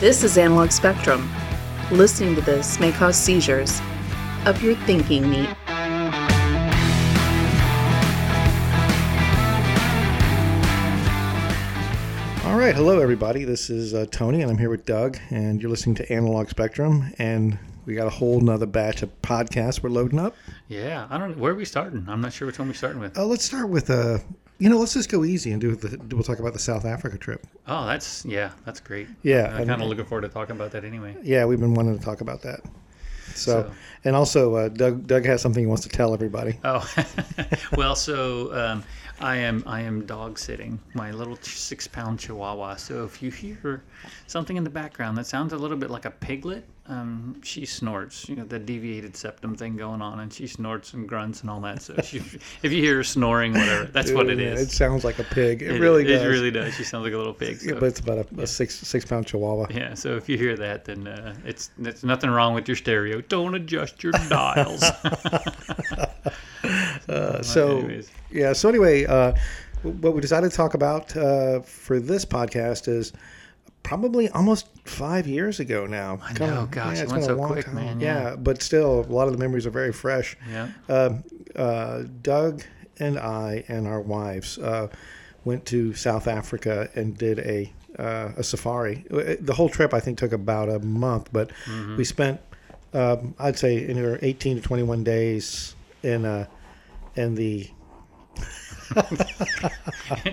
This 0.00 0.24
is 0.24 0.38
Analog 0.38 0.70
Spectrum. 0.70 1.30
Listening 1.90 2.34
to 2.34 2.40
this 2.40 2.80
may 2.80 2.90
cause 2.90 3.16
seizures. 3.18 3.82
Up 4.46 4.62
your 4.62 4.74
thinking, 4.74 5.28
neat. 5.30 5.50
All 12.46 12.56
right, 12.56 12.74
hello 12.74 12.98
everybody. 12.98 13.44
This 13.44 13.68
is 13.68 13.92
uh, 13.92 14.06
Tony, 14.10 14.40
and 14.40 14.50
I'm 14.50 14.56
here 14.56 14.70
with 14.70 14.86
Doug, 14.86 15.18
and 15.28 15.60
you're 15.60 15.70
listening 15.70 15.96
to 15.96 16.10
Analog 16.10 16.48
Spectrum, 16.48 17.12
and 17.18 17.58
we 17.90 17.96
got 17.96 18.06
a 18.06 18.10
whole 18.10 18.40
nother 18.40 18.66
batch 18.66 19.02
of 19.02 19.10
podcasts 19.20 19.82
we're 19.82 19.90
loading 19.90 20.20
up. 20.20 20.36
Yeah, 20.68 21.08
I 21.10 21.18
don't. 21.18 21.36
Know. 21.36 21.42
Where 21.42 21.52
are 21.52 21.56
we 21.56 21.64
starting? 21.64 22.06
I'm 22.08 22.20
not 22.20 22.32
sure 22.32 22.46
which 22.46 22.58
one 22.58 22.68
we're 22.68 22.74
starting 22.74 23.00
with. 23.00 23.18
Uh, 23.18 23.24
let's 23.26 23.44
start 23.44 23.68
with 23.68 23.90
uh, 23.90 24.18
you 24.58 24.70
know, 24.70 24.78
let's 24.78 24.94
just 24.94 25.10
go 25.10 25.24
easy 25.24 25.50
and 25.50 25.60
do 25.60 25.74
the. 25.74 25.98
We'll 26.14 26.22
talk 26.22 26.38
about 26.38 26.52
the 26.52 26.60
South 26.60 26.84
Africa 26.84 27.18
trip. 27.18 27.44
Oh, 27.66 27.86
that's 27.86 28.24
yeah, 28.24 28.52
that's 28.64 28.78
great. 28.78 29.08
Yeah, 29.22 29.48
I'm 29.56 29.66
kind 29.66 29.82
of 29.82 29.88
looking 29.88 30.04
forward 30.04 30.22
to 30.22 30.28
talking 30.28 30.54
about 30.54 30.70
that 30.70 30.84
anyway. 30.84 31.16
Yeah, 31.22 31.44
we've 31.46 31.58
been 31.58 31.74
wanting 31.74 31.98
to 31.98 32.04
talk 32.04 32.20
about 32.20 32.42
that. 32.42 32.60
So, 33.34 33.34
So- 33.34 33.72
and 34.04 34.14
also, 34.14 34.54
uh, 34.54 34.68
Doug 34.68 35.08
Doug 35.08 35.24
has 35.24 35.42
something 35.42 35.62
he 35.64 35.66
wants 35.66 35.82
to 35.82 35.88
tell 35.88 36.14
everybody. 36.14 36.60
Oh, 36.62 36.88
well, 37.76 37.96
so 37.96 38.54
um, 38.54 38.84
I 39.20 39.36
am 39.36 39.62
I 39.66 39.82
am 39.82 40.06
dog 40.06 40.38
sitting 40.38 40.80
my 40.94 41.10
little 41.10 41.36
six 41.42 41.86
pound 41.86 42.18
Chihuahua. 42.18 42.76
So 42.76 43.04
if 43.04 43.22
you 43.22 43.30
hear 43.30 43.82
something 44.26 44.56
in 44.56 44.64
the 44.64 44.70
background 44.70 45.18
that 45.18 45.26
sounds 45.26 45.52
a 45.52 45.58
little 45.58 45.76
bit 45.76 45.90
like 45.90 46.06
a 46.06 46.10
piglet, 46.10 46.64
um, 46.86 47.38
she 47.42 47.66
snorts. 47.66 48.28
You 48.28 48.36
know 48.36 48.44
the 48.44 48.58
deviated 48.58 49.14
septum 49.14 49.54
thing 49.54 49.76
going 49.76 50.00
on, 50.00 50.20
and 50.20 50.32
she 50.32 50.46
snorts 50.46 50.94
and 50.94 51.06
grunts 51.06 51.42
and 51.42 51.50
all 51.50 51.60
that. 51.60 51.82
So 51.82 51.96
she, 52.02 52.18
if 52.62 52.72
you 52.72 52.82
hear 52.82 52.96
her 52.96 53.04
snoring, 53.04 53.52
whatever, 53.52 53.84
that's 53.84 54.10
what 54.10 54.30
it 54.30 54.40
is. 54.40 54.60
It 54.60 54.70
sounds 54.70 55.04
like 55.04 55.18
a 55.18 55.24
pig. 55.24 55.62
It, 55.62 55.80
really 55.80 56.04
does. 56.04 56.22
It 56.22 56.26
really 56.26 56.50
does. 56.50 56.74
She 56.74 56.84
sounds 56.84 57.04
like 57.04 57.12
a 57.12 57.18
little 57.18 57.34
pig. 57.34 57.58
Yeah, 57.62 57.74
but 57.74 57.84
it's 57.84 58.00
about 58.00 58.18
a, 58.18 58.42
a 58.42 58.46
six 58.46 58.74
six 58.74 59.04
pound 59.04 59.26
Chihuahua. 59.26 59.66
Yeah, 59.70 59.94
so 59.94 60.16
if 60.16 60.28
you 60.28 60.38
hear 60.38 60.56
that, 60.56 60.86
then 60.86 61.06
uh, 61.06 61.34
it's 61.44 61.70
it's 61.78 62.02
nothing 62.02 62.30
wrong 62.30 62.54
with 62.54 62.66
your 62.66 62.76
stereo. 62.76 63.20
Don't 63.20 63.54
adjust 63.54 64.02
your 64.02 64.12
dials. 64.28 64.82
Uh, 67.08 67.42
so 67.42 67.78
anyways. 67.78 68.10
yeah. 68.30 68.52
So 68.52 68.68
anyway, 68.68 69.04
uh, 69.06 69.32
what 69.82 70.14
we 70.14 70.20
decided 70.20 70.50
to 70.50 70.56
talk 70.56 70.74
about 70.74 71.16
uh, 71.16 71.60
for 71.60 71.98
this 71.98 72.24
podcast 72.24 72.86
is 72.88 73.12
probably 73.82 74.28
almost 74.30 74.68
five 74.84 75.26
years 75.26 75.58
ago 75.58 75.86
now. 75.86 76.18
I 76.22 76.32
know, 76.38 76.68
gosh, 76.70 76.98
it 77.00 77.08
went 77.08 77.24
so 77.24 77.36
quick, 77.36 77.72
man, 77.72 77.98
yeah. 78.00 78.36
but 78.36 78.62
still, 78.62 79.00
a 79.00 79.12
lot 79.12 79.26
of 79.26 79.32
the 79.32 79.38
memories 79.38 79.66
are 79.66 79.70
very 79.70 79.92
fresh. 79.92 80.36
yeah, 80.48 80.68
Uh, 80.88 81.14
uh, 81.56 82.04
Doug 82.22 82.62
and 82.98 83.18
I 83.18 83.64
and 83.68 83.86
our 83.88 84.00
wives 84.02 84.58
uh, 84.58 84.88
went 85.44 85.64
to 85.66 85.94
South 85.94 86.28
Africa 86.28 86.90
and 86.94 87.16
did 87.16 87.38
a 87.40 87.72
uh, 87.98 88.32
a 88.36 88.44
safari. 88.44 89.04
The 89.10 89.52
whole 89.54 89.68
trip, 89.68 89.92
I 89.94 90.00
think, 90.00 90.18
took 90.18 90.32
about 90.32 90.68
a 90.68 90.78
month, 90.78 91.30
but 91.32 91.50
Mm-hmm. 91.64 91.96
we 91.96 92.04
spent, 92.04 92.40
um, 92.94 93.34
I'd 93.38 93.58
say, 93.58 93.88
in 93.88 94.02
our 94.04 94.18
18 94.22 94.56
to 94.56 94.62
21 94.62 95.02
days 95.04 95.74
in 96.02 96.24
uh, 96.24 96.46
in 97.16 97.34
the 97.34 97.68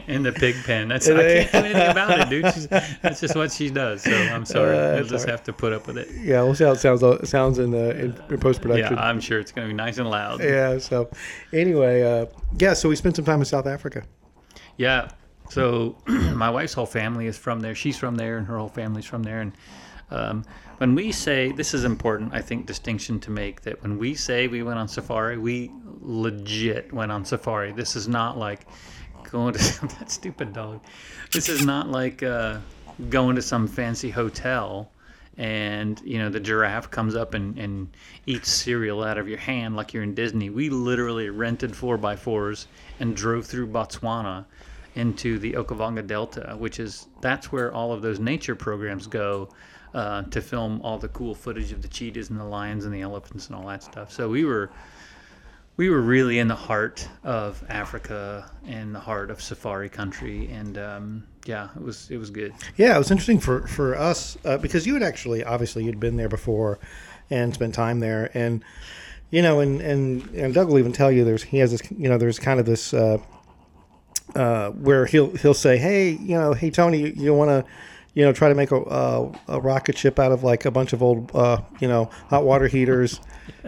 in 0.07 0.23
the 0.23 0.31
pig 0.31 0.55
pen. 0.65 0.87
That's 0.87 1.07
I 1.07 1.13
can't 1.15 1.51
do 1.51 1.57
anything 1.57 1.89
about 1.91 2.19
it, 2.19 2.29
dude. 2.29 2.53
She's, 2.53 2.67
that's 2.67 3.19
just 3.19 3.35
what 3.35 3.51
she 3.51 3.69
does. 3.69 4.01
So 4.03 4.11
I'm 4.11 4.45
sorry. 4.45 4.77
Uh, 4.77 4.95
You'll 4.97 5.07
just 5.07 5.25
right. 5.25 5.31
have 5.31 5.43
to 5.43 5.53
put 5.53 5.73
up 5.73 5.85
with 5.87 5.97
it. 5.97 6.07
yeah. 6.21 6.41
We'll 6.41 6.55
see 6.55 6.63
how 6.63 6.71
it 6.71 6.79
sounds. 6.79 7.03
It 7.03 7.27
sounds 7.27 7.59
in 7.59 7.71
the 7.71 7.91
in, 7.91 8.21
in 8.29 8.39
post 8.39 8.59
Yeah, 8.59 8.63
production. 8.63 8.97
I'm 8.97 9.19
sure 9.19 9.39
it's 9.39 9.51
gonna 9.51 9.67
be 9.67 9.73
nice 9.73 9.97
and 9.97 10.09
loud. 10.09 10.41
Yeah. 10.41 10.79
So 10.79 11.09
anyway, 11.53 12.01
uh, 12.01 12.25
yeah. 12.57 12.73
So 12.73 12.89
we 12.89 12.95
spent 12.95 13.15
some 13.15 13.25
time 13.25 13.39
in 13.39 13.45
South 13.45 13.67
Africa. 13.67 14.03
Yeah. 14.77 15.09
So 15.49 15.97
my 16.07 16.49
wife's 16.49 16.73
whole 16.73 16.85
family 16.85 17.27
is 17.27 17.37
from 17.37 17.59
there. 17.59 17.75
She's 17.75 17.97
from 17.97 18.15
there, 18.15 18.37
and 18.37 18.47
her 18.47 18.57
whole 18.57 18.69
family's 18.69 19.05
from 19.05 19.23
there. 19.23 19.41
And 19.41 19.53
um, 20.09 20.45
when 20.77 20.93
we 20.93 21.11
say 21.11 21.51
this 21.51 21.73
is 21.73 21.83
important, 21.83 22.33
I 22.33 22.41
think 22.41 22.65
distinction 22.65 23.19
to 23.21 23.31
make 23.31 23.61
that 23.61 23.81
when 23.81 23.97
we 23.97 24.13
say 24.13 24.47
we 24.47 24.63
went 24.63 24.77
on 24.77 24.87
safari, 24.87 25.37
we 25.37 25.71
legit 26.01 26.93
went 26.93 27.11
on 27.11 27.25
safari. 27.25 27.71
This 27.71 27.95
is 27.95 28.07
not 28.07 28.37
like 28.37 28.67
going 29.23 29.53
to 29.53 29.87
that 29.99 30.11
stupid 30.11 30.53
dog. 30.53 30.81
This 31.31 31.49
is 31.49 31.65
not 31.65 31.89
like 31.89 32.21
uh, 32.21 32.59
going 33.09 33.35
to 33.35 33.41
some 33.41 33.67
fancy 33.67 34.09
hotel. 34.09 34.91
And 35.39 36.01
you 36.03 36.17
know 36.17 36.29
the 36.29 36.39
giraffe 36.39 36.89
comes 36.89 37.15
up 37.15 37.35
and, 37.35 37.59
and 37.59 37.95
eats 38.25 38.49
cereal 38.49 39.03
out 39.03 39.19
of 39.19 39.29
your 39.29 39.37
hand 39.37 39.75
like 39.75 39.93
you're 39.93 40.01
in 40.01 40.15
Disney. 40.15 40.49
We 40.49 40.71
literally 40.71 41.29
rented 41.29 41.75
four 41.75 41.95
by 41.97 42.15
fours 42.15 42.67
and 42.99 43.15
drove 43.15 43.45
through 43.45 43.67
Botswana 43.67 44.45
into 44.95 45.37
the 45.37 45.53
Okavango 45.53 46.07
Delta, 46.07 46.55
which 46.57 46.79
is 46.79 47.07
that's 47.21 47.51
where 47.51 47.71
all 47.71 47.93
of 47.93 48.01
those 48.01 48.19
nature 48.19 48.55
programs 48.55 49.05
go 49.05 49.49
uh, 49.93 50.23
to 50.23 50.41
film 50.41 50.81
all 50.81 50.97
the 50.97 51.07
cool 51.09 51.33
footage 51.35 51.71
of 51.71 51.81
the 51.81 51.87
cheetahs 51.87 52.29
and 52.29 52.39
the 52.39 52.45
lions 52.45 52.85
and 52.85 52.93
the 52.93 53.01
elephants 53.01 53.47
and 53.47 53.55
all 53.55 53.67
that 53.67 53.83
stuff. 53.83 54.11
So 54.11 54.29
we 54.29 54.45
were 54.45 54.69
we 55.77 55.89
were 55.89 56.01
really 56.01 56.39
in 56.39 56.47
the 56.47 56.55
heart 56.55 57.07
of 57.23 57.63
Africa 57.69 58.49
and 58.65 58.93
the 58.93 58.99
heart 58.99 59.29
of 59.29 59.41
safari 59.41 59.89
country, 59.89 60.49
and 60.51 60.77
um, 60.77 61.27
yeah, 61.45 61.69
it 61.75 61.81
was 61.81 62.09
it 62.09 62.17
was 62.17 62.31
good. 62.31 62.53
Yeah, 62.75 62.95
it 62.95 62.97
was 62.97 63.11
interesting 63.11 63.39
for 63.39 63.67
for 63.67 63.95
us 63.95 64.37
uh, 64.43 64.57
because 64.57 64.87
you 64.87 64.95
had 64.95 65.03
actually 65.03 65.43
obviously 65.43 65.83
you'd 65.83 65.99
been 65.99 66.17
there 66.17 66.29
before 66.29 66.79
and 67.29 67.53
spent 67.53 67.75
time 67.75 67.99
there, 67.99 68.31
and 68.33 68.63
you 69.29 69.41
know, 69.43 69.59
and 69.59 69.79
and 69.81 70.27
and 70.31 70.53
Doug 70.53 70.67
will 70.67 70.79
even 70.79 70.93
tell 70.93 71.11
you 71.11 71.23
there's 71.23 71.43
he 71.43 71.59
has 71.59 71.71
this 71.71 71.81
you 71.91 72.09
know 72.09 72.17
there's 72.17 72.39
kind 72.39 72.59
of 72.59 72.65
this 72.65 72.93
uh, 72.93 73.19
uh, 74.35 74.71
where 74.71 75.05
he'll 75.05 75.35
he'll 75.37 75.53
say, 75.53 75.77
hey, 75.77 76.09
you 76.09 76.37
know, 76.37 76.53
hey 76.53 76.71
Tony, 76.71 76.99
you, 76.99 77.13
you 77.15 77.33
want 77.33 77.49
to 77.49 77.65
you 78.17 78.25
know 78.25 78.33
try 78.33 78.49
to 78.49 78.55
make 78.55 78.71
a, 78.71 78.81
a 78.81 79.31
a 79.47 79.61
rocket 79.61 79.95
ship 79.95 80.17
out 80.17 80.31
of 80.31 80.43
like 80.43 80.65
a 80.65 80.71
bunch 80.71 80.91
of 80.91 81.03
old 81.03 81.29
uh, 81.35 81.61
you 81.79 81.87
know 81.87 82.09
hot 82.29 82.43
water 82.43 82.67
heaters. 82.67 83.21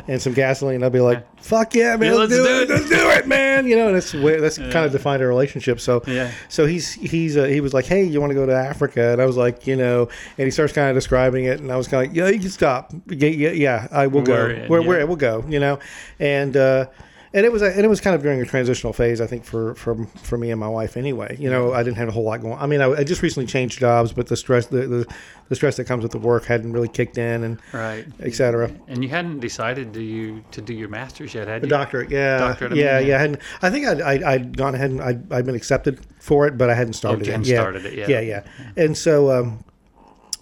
And 0.08 0.22
some 0.22 0.34
gasoline. 0.34 0.84
I'll 0.84 0.90
be 0.90 1.00
like, 1.00 1.26
"Fuck 1.42 1.74
yeah, 1.74 1.96
man! 1.96 2.12
Yeah, 2.12 2.20
let's, 2.20 2.32
do, 2.32 2.44
do 2.44 2.62
it. 2.62 2.64
it." 2.64 2.70
Let's 2.70 2.90
do 2.90 3.10
it, 3.12 3.28
man!" 3.28 3.66
You 3.66 3.78
know, 3.78 3.88
and 3.88 3.96
that's 3.96 4.12
that's 4.12 4.58
kind 4.58 4.86
of 4.86 4.92
defined 4.92 5.22
our 5.22 5.28
relationship. 5.28 5.80
So, 5.80 6.04
Yeah. 6.06 6.32
so 6.48 6.66
he's 6.66 6.94
he's 6.94 7.38
uh, 7.38 7.46
he 7.46 7.60
was 7.62 7.74
like, 7.74 7.86
"Hey, 7.86 8.04
you 8.04 8.20
want 8.20 8.32
to 8.32 8.36
go 8.36 8.46
to 8.46 8.54
Africa?" 8.54 9.12
And 9.14 9.22
I 9.22 9.26
was 9.26 9.38
like, 9.38 9.68
"You 9.68 9.76
know," 9.76 10.10
and 10.38 10.46
he 10.46 10.52
starts 10.52 10.74
kind 10.74 10.90
of 10.90 10.96
describing 10.96 11.46
it, 11.46 11.60
and 11.60 11.72
I 11.72 11.78
was 11.78 11.88
kind 11.88 12.06
of 12.06 12.10
like, 12.10 12.18
"Yeah, 12.18 12.30
you 12.30 12.40
can 12.40 12.50
stop. 12.50 12.94
Yeah, 13.08 13.30
yeah, 13.30 13.52
yeah 13.52 13.88
I 13.92 14.08
will 14.08 14.22
go. 14.22 14.34
We're 14.34 14.50
in, 14.52 14.70
we're, 14.70 14.82
yeah. 14.82 14.88
we're 14.88 15.06
we'll 15.06 15.16
go." 15.16 15.46
You 15.48 15.60
know, 15.60 15.80
and 16.20 16.56
uh, 16.58 16.88
and 17.34 17.46
it 17.46 17.52
was 17.52 17.62
a, 17.62 17.68
and 17.72 17.86
it 17.86 17.88
was 17.88 18.02
kind 18.02 18.16
of 18.16 18.22
during 18.24 18.42
a 18.42 18.46
transitional 18.46 18.92
phase, 18.94 19.22
I 19.22 19.28
think, 19.28 19.44
for 19.46 19.76
for 19.76 20.06
for 20.24 20.38
me 20.38 20.52
and 20.52 20.60
my 20.60 20.68
wife. 20.68 20.98
Anyway, 20.98 21.38
you 21.40 21.50
know, 21.50 21.74
I 21.74 21.84
didn't 21.84 21.98
have 21.98 22.08
a 22.08 22.12
whole 22.12 22.24
lot 22.24 22.42
going. 22.42 22.58
I 22.58 22.66
mean, 22.66 22.82
I, 22.82 22.92
I 22.92 23.04
just 23.04 23.22
recently 23.22 23.46
changed 23.48 23.80
jobs, 23.80 24.12
but 24.14 24.28
the 24.28 24.36
stress 24.38 24.66
the, 24.68 24.88
the 24.88 25.14
the 25.50 25.56
stress 25.56 25.78
that 25.78 25.86
comes 25.86 26.04
with 26.04 26.12
the 26.12 26.18
work 26.20 26.46
hadn't 26.46 26.74
really 26.74 26.88
kicked 26.88 27.18
in, 27.18 27.44
and 27.44 27.60
Right. 27.74 28.06
et 28.20 28.34
cetera. 28.34 28.72
And 28.88 29.04
you 29.04 29.10
hadn't 29.10 29.40
decided 29.40 29.94
to 29.94 30.02
you 30.02 30.44
to 30.52 30.62
do 30.62 30.74
your 30.74 30.90
masters 30.90 31.34
yet, 31.34 31.48
had 31.48 31.64
you? 31.64 31.70
doctorate, 31.70 32.10
yeah, 32.12 32.38
Doctorate, 32.38 32.72
I 32.72 32.76
mean, 32.76 32.84
yeah, 32.84 33.00
yeah. 33.00 33.08
yeah. 33.08 33.16
I, 33.16 33.20
hadn't, 33.20 33.42
I 33.62 33.70
think 33.70 33.88
I'd, 33.88 34.02
I'd, 34.02 34.24
I'd 34.24 34.58
gone 34.58 34.76
ahead 34.76 34.92
and 34.92 35.02
I'd, 35.02 35.32
I'd 35.34 35.46
been 35.46 35.56
accepted 35.56 36.00
for 36.20 36.46
it, 36.48 36.58
but 36.58 36.70
I 36.70 36.76
hadn't 36.76 36.94
started 36.94 37.26
you 37.26 37.34
it. 37.34 37.46
yeah. 37.48 37.56
started 37.60 37.86
it, 37.86 37.94
yeah. 37.94 38.08
yeah, 38.08 38.20
yeah. 38.20 38.44
And 38.78 38.96
so, 38.98 39.32
um, 39.32 39.64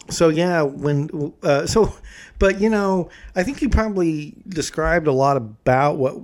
so 0.09 0.30
yeah, 0.30 0.62
when 0.62 1.34
uh, 1.44 1.66
so, 1.68 1.94
but 2.40 2.59
you 2.62 2.70
know, 2.70 3.09
I 3.36 3.44
think 3.44 3.62
you 3.62 3.70
probably 3.70 4.36
described 4.48 5.08
a 5.08 5.12
lot 5.12 5.38
about 5.38 5.98
what 5.98 6.16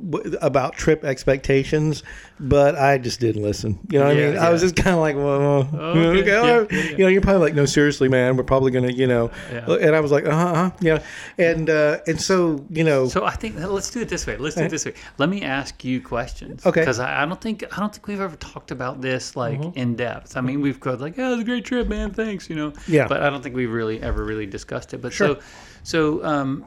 about 0.42 0.74
trip 0.76 1.04
expectations, 1.04 2.04
but 2.40 2.76
I 2.76 2.98
just 2.98 3.20
didn't 3.20 3.42
listen. 3.42 3.80
You 3.90 4.00
know 4.00 4.06
what 4.06 4.16
I 4.16 4.20
Yeah, 4.20 4.30
mean? 4.32 4.38
I 4.40 4.50
was 4.50 4.62
just 4.62 4.76
kind 4.76 4.96
of 4.96 5.00
like, 5.02 5.16
well, 5.16 5.70
Okay, 5.74 6.20
okay, 6.22 6.32
yeah, 6.32 6.46
yeah, 6.46 6.66
yeah. 6.72 6.90
you 6.92 6.98
know, 7.00 7.08
you're 7.08 7.22
probably 7.22 7.42
like, 7.42 7.56
no, 7.56 7.66
seriously, 7.66 8.10
man, 8.10 8.38
we're 8.38 8.44
probably 8.44 8.72
gonna, 8.72 8.92
you 8.92 9.08
know, 9.08 9.32
Yeah. 9.52 9.72
and 9.74 9.96
I 9.96 10.00
was 10.00 10.12
like, 10.12 10.26
uh 10.26 10.32
huh, 10.32 10.46
uh-huh, 10.52 10.72
yeah, 10.82 11.04
and 11.38 11.70
uh, 11.70 12.00
and 12.08 12.20
so 12.22 12.64
you 12.70 12.84
know, 12.84 13.08
So 13.08 13.26
I 13.26 13.32
think 13.36 13.56
let's 13.60 13.90
do 13.90 14.02
it 14.02 14.10
this 14.10 14.28
way. 14.28 14.38
Let's 14.38 14.56
do 14.56 14.64
it 14.64 14.70
this 14.70 14.86
way. 14.86 14.94
Let 15.18 15.30
me 15.30 15.42
ask 15.44 15.84
you 15.84 16.02
questions. 16.02 16.66
Okay. 16.66 16.82
Because 16.82 17.00
I, 17.00 17.24
I 17.24 17.26
don't 17.26 17.40
think 17.42 17.64
I 17.76 17.80
don't 17.80 17.92
think 17.94 18.08
we've 18.08 18.22
ever 18.22 18.36
talked 18.36 18.72
about 18.72 19.02
this 19.02 19.36
like 19.36 19.54
Mm-hmm. 19.60 19.78
in 19.78 19.96
depth. 19.96 20.36
I 20.38 20.42
mean, 20.42 20.62
we've 20.62 20.80
got 20.80 21.00
like, 21.00 21.18
oh, 21.20 21.28
it 21.28 21.30
was 21.32 21.40
a 21.40 21.44
great 21.44 21.64
trip, 21.66 21.88
man. 21.88 22.12
Thanks, 22.12 22.50
you 22.50 22.56
know. 22.56 22.74
Yeah. 22.88 23.08
But 23.08 23.22
I 23.24 23.30
don't 23.30 23.42
think 23.44 23.56
we've 23.56 23.72
really 23.72 24.02
ever 24.02 24.24
really 24.24 24.46
discussed 24.46 24.94
it. 24.94 25.02
But 25.02 25.14
Sure. 25.14 25.36
so, 25.36 25.40
so 25.84 26.24
um, 26.26 26.66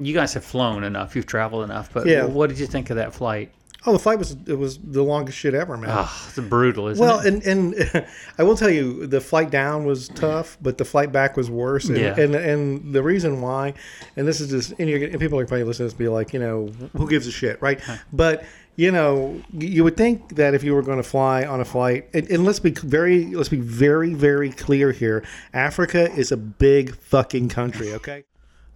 you 0.00 0.14
guys 0.14 0.34
have 0.34 0.44
flown 0.44 0.84
enough. 0.84 1.14
You've 1.16 1.26
traveled 1.26 1.64
enough. 1.64 1.90
But 1.92 2.06
Yeah. 2.06 2.24
what 2.24 2.48
did 2.48 2.58
you 2.58 2.66
think 2.66 2.90
of 2.90 2.96
that 2.96 3.14
flight? 3.14 3.50
oh, 3.84 3.92
the 3.92 3.98
flight 3.98 4.16
was 4.16 4.36
it 4.46 4.56
was 4.56 4.78
the 4.78 5.02
longest 5.02 5.36
shit 5.36 5.54
ever, 5.54 5.76
man. 5.76 5.90
Oh, 5.92 6.24
it's 6.28 6.38
brutal, 6.38 6.86
isn't 6.86 7.04
Well, 7.04 7.18
it? 7.18 7.24
Well, 7.24 7.42
and 7.44 7.74
and 7.82 8.06
I 8.38 8.44
will 8.44 8.56
tell 8.56 8.70
you, 8.70 9.08
the 9.08 9.20
flight 9.20 9.50
down 9.50 9.84
was 9.84 10.08
tough, 10.10 10.56
but 10.62 10.78
the 10.78 10.84
flight 10.84 11.10
back 11.10 11.36
was 11.36 11.50
worse. 11.50 11.88
And, 11.88 11.98
Yeah. 11.98 12.14
and 12.16 12.32
and 12.36 12.94
the 12.94 13.02
reason 13.02 13.40
why, 13.40 13.74
and 14.16 14.24
this 14.28 14.40
is 14.40 14.50
just, 14.50 14.78
and, 14.78 14.88
you're, 14.88 15.02
and 15.02 15.18
people 15.18 15.36
are 15.40 15.46
probably 15.46 15.64
listening 15.64 15.88
to 15.88 15.94
this, 15.96 15.98
be 15.98 16.06
like, 16.06 16.32
you 16.32 16.38
know, 16.38 16.66
who 16.96 17.08
gives 17.08 17.26
a 17.26 17.32
shit, 17.32 17.60
right? 17.60 17.80
But 18.12 18.44
you 18.76 18.90
know, 18.90 19.40
you 19.52 19.84
would 19.84 19.96
think 19.96 20.36
that 20.36 20.54
if 20.54 20.64
you 20.64 20.74
were 20.74 20.82
going 20.82 20.96
to 20.96 21.02
fly 21.02 21.44
on 21.44 21.60
a 21.60 21.64
flight, 21.64 22.08
and, 22.14 22.28
and 22.30 22.44
let's 22.44 22.60
be 22.60 22.70
very, 22.70 23.26
let's 23.34 23.48
be 23.48 23.60
very, 23.60 24.14
very 24.14 24.50
clear 24.50 24.92
here. 24.92 25.24
Africa 25.52 26.10
is 26.12 26.32
a 26.32 26.36
big 26.36 26.96
fucking 26.96 27.48
country, 27.50 27.92
okay? 27.92 28.24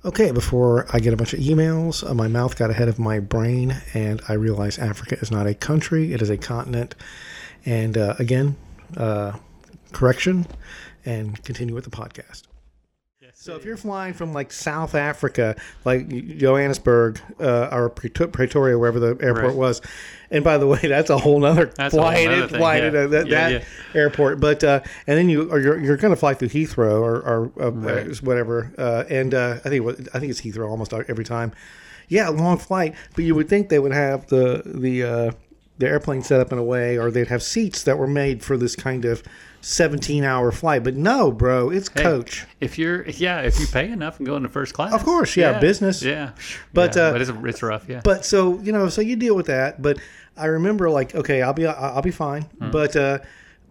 Okay, 0.05 0.31
before 0.31 0.87
I 0.93 1.01
get 1.01 1.13
a 1.13 1.17
bunch 1.17 1.33
of 1.33 1.41
emails, 1.41 2.09
uh, 2.09 2.15
my 2.15 2.29
mouth 2.29 2.57
got 2.57 2.71
ahead 2.71 2.89
of 2.89 2.99
my 2.99 3.19
brain, 3.19 3.77
and 3.95 4.21
I 4.29 4.35
realized 4.35 4.79
Africa 4.79 5.19
is 5.19 5.31
not 5.31 5.47
a 5.47 5.55
country; 5.55 6.13
it 6.13 6.23
is 6.23 6.31
a 6.31 6.37
continent. 6.37 6.95
And 7.65 7.99
uh, 7.99 8.15
again, 8.19 8.57
uh, 8.97 9.33
correction, 9.93 10.47
and 11.05 11.43
continue 11.43 11.75
with 11.75 11.85
the 11.85 11.91
podcast. 11.91 12.46
So 13.47 13.55
if 13.55 13.65
you're 13.65 13.77
flying 13.77 14.13
from 14.13 14.33
like 14.33 14.51
South 14.51 14.97
Africa, 14.97 15.55
like 15.85 16.09
Johannesburg 16.37 17.21
uh, 17.39 17.69
or 17.71 17.89
Pretoria, 17.89 18.77
wherever 18.77 18.99
the 18.99 19.17
airport 19.21 19.45
Right. 19.47 19.55
was, 19.55 19.81
and 20.33 20.43
by 20.43 20.59
the 20.59 20.67
way, 20.67 20.81
that's 20.83 21.11
a 21.11 21.17
whole 21.17 21.39
nother 21.39 21.67
That's 21.67 21.95
a 21.95 22.03
whole 22.03 22.11
flight, 22.11 22.27
thing, 22.29 22.59
flight 22.59 22.83
yeah. 22.83 22.87
into 22.89 23.07
that, 23.07 23.27
Yeah, 23.29 23.51
that 23.51 23.53
yeah. 23.95 24.01
airport. 24.01 24.41
But 24.41 24.65
uh, 24.65 24.81
and 25.07 25.17
then 25.17 25.29
you 25.29 25.49
or 25.49 25.61
you're, 25.61 25.79
you're 25.79 25.97
going 25.97 26.13
to 26.13 26.19
fly 26.19 26.35
through 26.35 26.49
Heathrow 26.49 27.01
or, 27.01 27.19
or 27.21 27.53
uh, 27.63 27.71
Right. 27.71 28.17
whatever, 28.21 28.73
uh, 28.79 29.05
and 29.09 29.33
uh, 29.33 29.59
I 29.65 29.69
think 29.69 29.89
I 30.13 30.19
think 30.19 30.31
it's 30.33 30.41
Heathrow 30.41 30.69
almost 30.69 30.93
every 30.93 31.25
time. 31.25 31.53
Yeah, 32.09 32.29
long 32.31 32.59
flight, 32.59 32.97
but 33.15 33.23
you 33.23 33.37
would 33.37 33.49
think 33.49 33.69
they 33.69 33.79
would 33.79 33.93
have 33.93 34.27
the 34.27 34.63
the 34.65 35.05
uh, 35.05 35.31
the 35.79 35.87
airplane 35.87 36.23
set 36.25 36.41
up 36.41 36.51
in 36.51 36.59
a 36.59 36.65
way, 36.65 36.99
or 36.99 37.13
they'd 37.13 37.29
have 37.29 37.45
seats 37.45 37.85
that 37.85 37.97
were 37.97 38.09
made 38.09 38.43
for 38.43 38.57
this 38.57 38.75
kind 38.75 39.05
of 39.05 39.23
17 39.67 40.23
hour 40.23 40.53
flight. 40.53 40.85
But 40.85 40.95
no, 40.95 41.33
bro, 41.33 41.71
it's 41.71 41.89
Hey, 41.89 42.03
coach. 42.03 42.47
If 42.61 42.79
you're, 42.79 43.05
yeah, 43.09 43.41
if 43.41 43.59
you 43.59 43.67
pay 43.67 43.91
enough 43.91 44.19
and 44.19 44.27
go 44.27 44.37
into 44.37 44.49
first 44.49 44.75
class, 44.75 44.93
Of 44.93 45.03
course, 45.05 45.37
yeah, 45.37 45.59
business. 45.59 46.03
yeah. 46.03 46.33
But, 46.73 46.95
yeah, 46.95 47.03
uh, 47.03 47.13
but 47.13 47.21
it's, 47.21 47.31
it's 47.31 47.63
rough, 47.63 47.89
yeah. 47.89 48.01
But 48.05 48.25
so 48.25 48.61
you 48.61 48.71
know, 48.71 48.89
so 48.89 49.01
you 49.01 49.17
deal 49.17 49.35
with 49.35 49.47
that. 49.47 49.83
But 49.83 49.99
I 50.37 50.47
remember 50.47 50.89
like, 50.89 51.15
okay, 51.17 51.43
I'll 51.43 51.53
be 51.53 51.67
I'll 51.67 52.01
be 52.03 52.13
fine. 52.13 52.43
Hmm. 52.43 52.71
But 52.71 52.95
uh, 52.95 53.19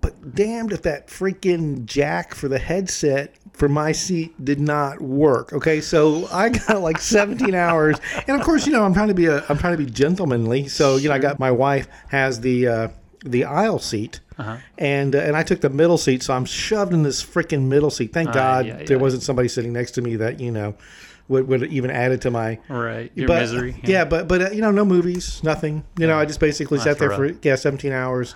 but 0.02 0.36
damned 0.36 0.74
if 0.74 0.82
that 0.82 1.08
freaking 1.08 1.86
jack 1.86 2.36
for 2.36 2.50
the 2.50 2.60
headset 2.60 3.34
for 3.54 3.70
my 3.70 3.94
seat 3.94 4.44
did 4.44 4.60
not 4.60 5.00
work. 5.00 5.54
Okay, 5.54 5.80
so 5.80 6.28
I 6.30 6.50
got 6.50 6.82
like 6.82 7.00
17 7.00 7.56
hours, 7.66 7.96
and 8.28 8.38
of 8.38 8.46
course, 8.46 8.68
you 8.68 8.74
know, 8.74 8.84
I'm 8.84 8.94
trying 8.94 9.08
to 9.08 9.14
be 9.14 9.28
a 9.28 9.46
I'm 9.48 9.58
trying 9.58 9.78
to 9.78 9.84
be 9.84 9.90
gentlemanly. 9.90 10.68
So 10.68 10.98
you 10.98 11.08
know, 11.08 11.16
I 11.16 11.20
got 11.20 11.40
my 11.40 11.52
wife 11.52 11.88
has 12.10 12.42
the 12.42 12.68
uh, 12.68 12.88
the 13.26 13.44
aisle 13.44 13.80
seat. 13.80 14.20
Uh-huh. 14.38 14.58
And 14.78 15.16
uh, 15.16 15.20
and 15.20 15.36
I 15.36 15.44
took 15.44 15.62
the 15.62 15.70
middle 15.70 15.98
seat, 15.98 16.24
so 16.24 16.34
I'm 16.34 16.46
shoved 16.46 16.94
in 16.94 17.04
this 17.04 17.24
freaking 17.24 17.68
middle 17.68 17.90
seat. 17.90 18.14
Thank 18.14 18.34
God 18.34 18.66
yeah, 18.66 18.78
there 18.78 18.98
yeah. 18.98 19.02
wasn't 19.02 19.24
somebody 19.24 19.48
sitting 19.48 19.74
next 19.74 19.92
to 19.92 20.02
me 20.02 20.16
that 20.18 20.40
you 20.40 20.52
know 20.52 20.76
would, 21.28 21.48
would 21.48 21.64
even 21.72 21.90
added 21.90 22.22
to 22.22 22.32
my 22.32 22.60
right, 22.70 23.12
your 23.16 23.28
but, 23.28 23.42
misery. 23.42 23.76
Yeah, 23.84 24.06
but 24.06 24.28
but 24.28 24.42
uh, 24.42 24.50
you 24.52 24.62
know, 24.62 24.72
no 24.72 24.86
movies, 24.86 25.44
nothing. 25.44 25.84
You 25.98 26.08
know, 26.08 26.18
I 26.18 26.26
just 26.26 26.40
basically 26.40 26.80
sat 26.80 27.00
there 27.00 27.10
rough. 27.10 27.18
for 27.18 27.36
yeah, 27.42 27.56
seventeen 27.56 27.92
hours. 27.92 28.36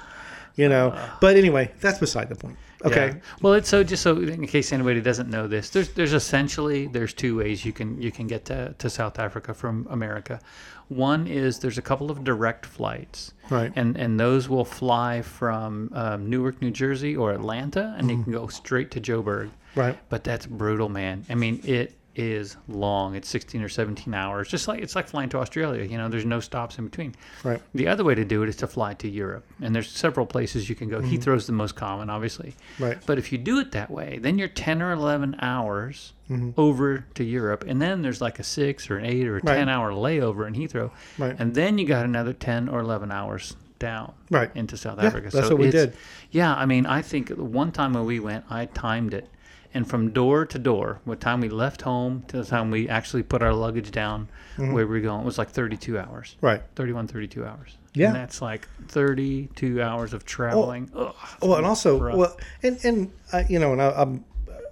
You 0.55 0.67
know, 0.67 0.97
but 1.21 1.37
anyway, 1.37 1.71
that's 1.79 1.99
beside 1.99 2.27
the 2.27 2.35
point. 2.35 2.57
Okay, 2.85 3.07
Yeah. 3.07 3.21
Well, 3.41 3.53
it's 3.53 3.67
so 3.67 3.83
just 3.83 4.03
so 4.03 4.17
in 4.17 4.47
case 4.47 4.71
anybody 4.71 5.01
doesn't 5.01 5.29
know 5.29 5.47
this, 5.47 5.69
there's 5.69 5.89
there's 5.89 6.13
essentially 6.13 6.87
there's 6.87 7.13
two 7.13 7.37
ways 7.37 7.65
you 7.65 7.73
can 7.73 8.01
you 8.01 8.11
can 8.11 8.27
get 8.27 8.45
to, 8.45 8.73
to 8.77 8.89
South 8.89 9.19
Africa 9.19 9.53
from 9.53 9.87
America. 9.89 10.39
One 10.87 11.27
is 11.27 11.59
there's 11.59 11.77
a 11.77 11.83
couple 11.83 12.09
of 12.09 12.23
direct 12.23 12.65
flights, 12.65 13.33
Right. 13.49 13.71
And 13.75 13.97
and 13.97 14.19
those 14.19 14.47
will 14.49 14.65
fly 14.65 15.21
from 15.21 15.91
um, 15.93 16.29
Newark, 16.29 16.61
New 16.61 16.71
Jersey, 16.71 17.15
or 17.15 17.31
Atlanta, 17.31 17.95
and 17.97 18.09
you 18.09 18.23
can 18.23 18.31
go 18.31 18.47
straight 18.47 18.91
to 18.91 19.01
Joburg. 19.01 19.47
Mm-hmm. 19.47 19.79
Right. 19.79 19.99
But 20.09 20.23
that's 20.23 20.45
brutal, 20.47 20.89
man. 20.89 21.25
I 21.29 21.35
mean, 21.35 21.61
it 21.63 21.93
is 22.19 22.57
long. 22.67 23.15
It's 23.15 23.29
16 23.29 23.61
or 23.63 23.69
17 23.69 24.13
hours. 24.13 24.49
Just 24.49 24.67
like 24.67 24.81
it's 24.81 24.95
like 24.95 25.07
flying 25.07 25.29
to 25.29 25.37
Australia. 25.39 25.83
You 25.85 25.97
know, 25.97 26.09
there's 26.09 26.25
no 26.25 26.39
stops 26.41 26.77
in 26.77 26.85
between. 26.85 27.15
Right. 27.43 27.61
The 27.73 27.87
other 27.87 28.03
way 28.03 28.13
to 28.15 28.25
do 28.25 28.43
it 28.43 28.49
is 28.49 28.57
to 28.57 28.67
fly 28.67 28.93
to 28.95 29.07
Europe, 29.09 29.45
and 29.61 29.73
there's 29.73 29.89
several 29.89 30.25
places 30.25 30.69
you 30.69 30.75
can 30.75 30.89
go. 30.89 30.99
Heathrow's 30.99 31.47
the 31.47 31.53
most 31.53 31.75
common, 31.75 32.09
obviously. 32.09 32.49
Mm-hmm. 32.75 32.83
Right. 32.83 32.97
But 33.05 33.17
if 33.17 33.31
you 33.31 33.37
do 33.37 33.59
it 33.59 33.71
that 33.71 33.89
way, 33.89 34.19
then 34.21 34.37
you're 34.37 34.47
10 34.49 34.81
or 34.81 34.91
11 34.91 35.37
hours 35.41 36.13
Mm-hmm. 36.29 36.51
over 36.61 37.05
to 37.15 37.23
Europe, 37.23 37.63
and 37.67 37.81
then 37.81 38.03
there's 38.03 38.21
like 38.21 38.37
a 38.37 38.43
six 38.43 38.87
or 38.91 38.99
an 38.99 39.05
eight 39.05 39.25
or 39.27 39.37
a 39.37 39.41
Right. 39.41 39.55
10 39.55 39.67
hour 39.67 39.91
layover 39.91 40.45
in 40.47 40.53
Heathrow, 40.53 40.91
Right. 41.17 41.35
and 41.39 41.55
then 41.55 41.79
you 41.79 41.87
got 41.87 42.05
another 42.05 42.33
10 42.33 42.69
or 42.69 42.81
11 42.81 43.11
hours 43.11 43.55
down 43.79 44.13
Right. 44.29 44.51
into 44.53 44.77
South 44.77 44.99
Yeah, 44.99 45.07
Africa. 45.07 45.29
that's 45.31 45.47
so 45.47 45.55
what 45.55 45.63
we 45.65 45.71
did. 45.71 45.93
Yeah, 46.29 46.53
I 46.53 46.67
mean, 46.67 46.85
I 46.85 47.01
think 47.01 47.29
one 47.29 47.71
time 47.71 47.93
when 47.93 48.05
we 48.05 48.19
went, 48.19 48.45
I 48.47 48.65
timed 48.67 49.15
it. 49.15 49.27
And 49.73 49.87
from 49.87 50.09
door 50.11 50.45
to 50.47 50.57
door, 50.57 50.99
what 51.05 51.19
time 51.19 51.41
we 51.41 51.49
left 51.49 51.83
home 51.83 52.23
to 52.29 52.37
the 52.37 52.43
time 52.45 52.71
we 52.71 52.89
actually 52.89 53.21
put 53.23 53.41
our 53.43 53.53
luggage 53.53 53.91
down 53.91 54.27
Mm-hmm. 54.57 54.73
where 54.73 54.85
we 54.85 54.95
were 54.95 54.99
going, 54.99 55.21
it 55.21 55.25
was 55.25 55.37
like 55.37 55.49
32 55.51 55.97
hours. 55.97 56.35
Right. 56.41 56.61
31, 56.75 57.07
32 57.07 57.45
hours. 57.45 57.77
Yeah. 57.93 58.07
And 58.07 58.15
that's 58.17 58.41
like 58.41 58.67
32 58.89 59.81
hours 59.81 60.11
of 60.13 60.25
traveling. 60.25 60.91
Ugh. 60.93 61.15
Well, 61.41 61.55
and 61.55 61.65
also, 61.65 61.97
rough. 61.99 62.15
well, 62.17 62.37
and 62.61 62.77
and 62.83 63.11
uh, 63.31 63.43
you 63.47 63.57
know, 63.59 63.71
and 63.71 63.81
I, 63.81 63.91
I'm 63.91 64.25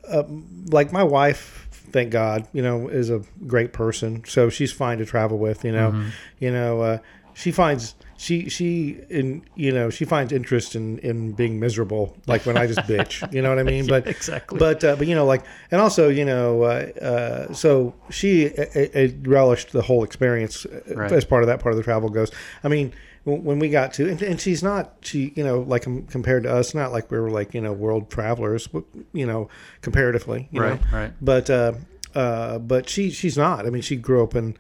uh, 0.08 0.24
like 0.72 0.92
my 0.92 1.04
wife. 1.04 1.68
Thank 1.72 2.12
God, 2.12 2.46
you 2.52 2.62
know, 2.62 2.90
is 2.90 3.10
a 3.10 3.22
great 3.48 3.72
person, 3.72 4.24
so 4.28 4.50
she's 4.50 4.74
fine 4.74 4.98
to 4.98 5.06
travel 5.06 5.38
with. 5.38 5.64
You 5.64 5.72
know, 5.72 5.92
Mm-hmm. 5.92 6.10
you 6.40 6.52
know, 6.52 6.82
uh, 6.82 6.98
she 7.38 7.52
finds 7.52 7.94
she 8.18 8.50
she 8.50 8.98
in 9.10 9.44
you 9.56 9.72
know 9.72 9.92
she 9.92 10.06
finds 10.06 10.34
interest 10.34 10.76
in 10.76 10.98
in 11.00 11.34
being 11.34 11.60
miserable, 11.60 12.18
like 12.26 12.46
when 12.48 12.58
I 12.58 12.66
just 12.66 12.80
bitch. 12.92 13.32
You 13.32 13.44
know 13.44 13.50
what 13.50 13.60
I 13.60 13.64
mean? 13.64 13.86
But 13.86 14.08
exactly. 14.08 14.58
But 14.58 14.84
uh, 14.84 14.96
but 14.96 15.06
you 15.06 15.14
know, 15.14 15.26
like, 15.26 15.44
and 15.70 15.80
also 15.80 16.10
you 16.10 16.26
know, 16.26 16.64
uh, 16.64 16.68
uh, 17.00 17.54
so 17.54 17.94
she 18.10 18.50
uh, 18.58 18.64
uh, 18.96 19.08
relished 19.22 19.72
the 19.72 19.84
whole 19.84 20.04
experience 20.04 20.66
uh, 20.66 20.82
Right. 20.96 21.12
as 21.12 21.26
part 21.26 21.44
of 21.44 21.48
that 21.48 21.60
part 21.60 21.74
of 21.74 21.78
the 21.78 21.84
travel 21.84 22.10
goes. 22.10 22.32
I 22.64 22.70
mean, 22.70 22.92
when 23.24 23.60
we 23.60 23.70
got 23.70 23.94
to, 23.94 24.10
and, 24.10 24.20
and 24.24 24.42
she's 24.42 24.64
not, 24.64 24.96
she 25.02 25.32
you 25.36 25.44
know, 25.44 25.60
like 25.60 25.84
compared 25.84 26.42
to 26.44 26.52
us, 26.52 26.74
not 26.74 26.92
like 26.92 27.12
we 27.12 27.20
were 27.20 27.30
like 27.30 27.54
you 27.54 27.62
know 27.62 27.72
world 27.72 28.10
travelers, 28.10 28.68
you 29.14 29.28
know, 29.28 29.48
comparatively, 29.82 30.50
you 30.52 30.60
Right, 30.62 30.82
know, 30.92 30.98
right. 30.98 31.12
But 31.22 31.50
uh, 31.52 31.74
uh, 32.16 32.58
but 32.58 32.90
she 32.90 33.12
she's 33.12 33.38
not. 33.38 33.68
I 33.68 33.70
mean, 33.70 33.84
she 33.84 33.96
grew 33.96 34.24
up 34.24 34.34
in. 34.36 34.58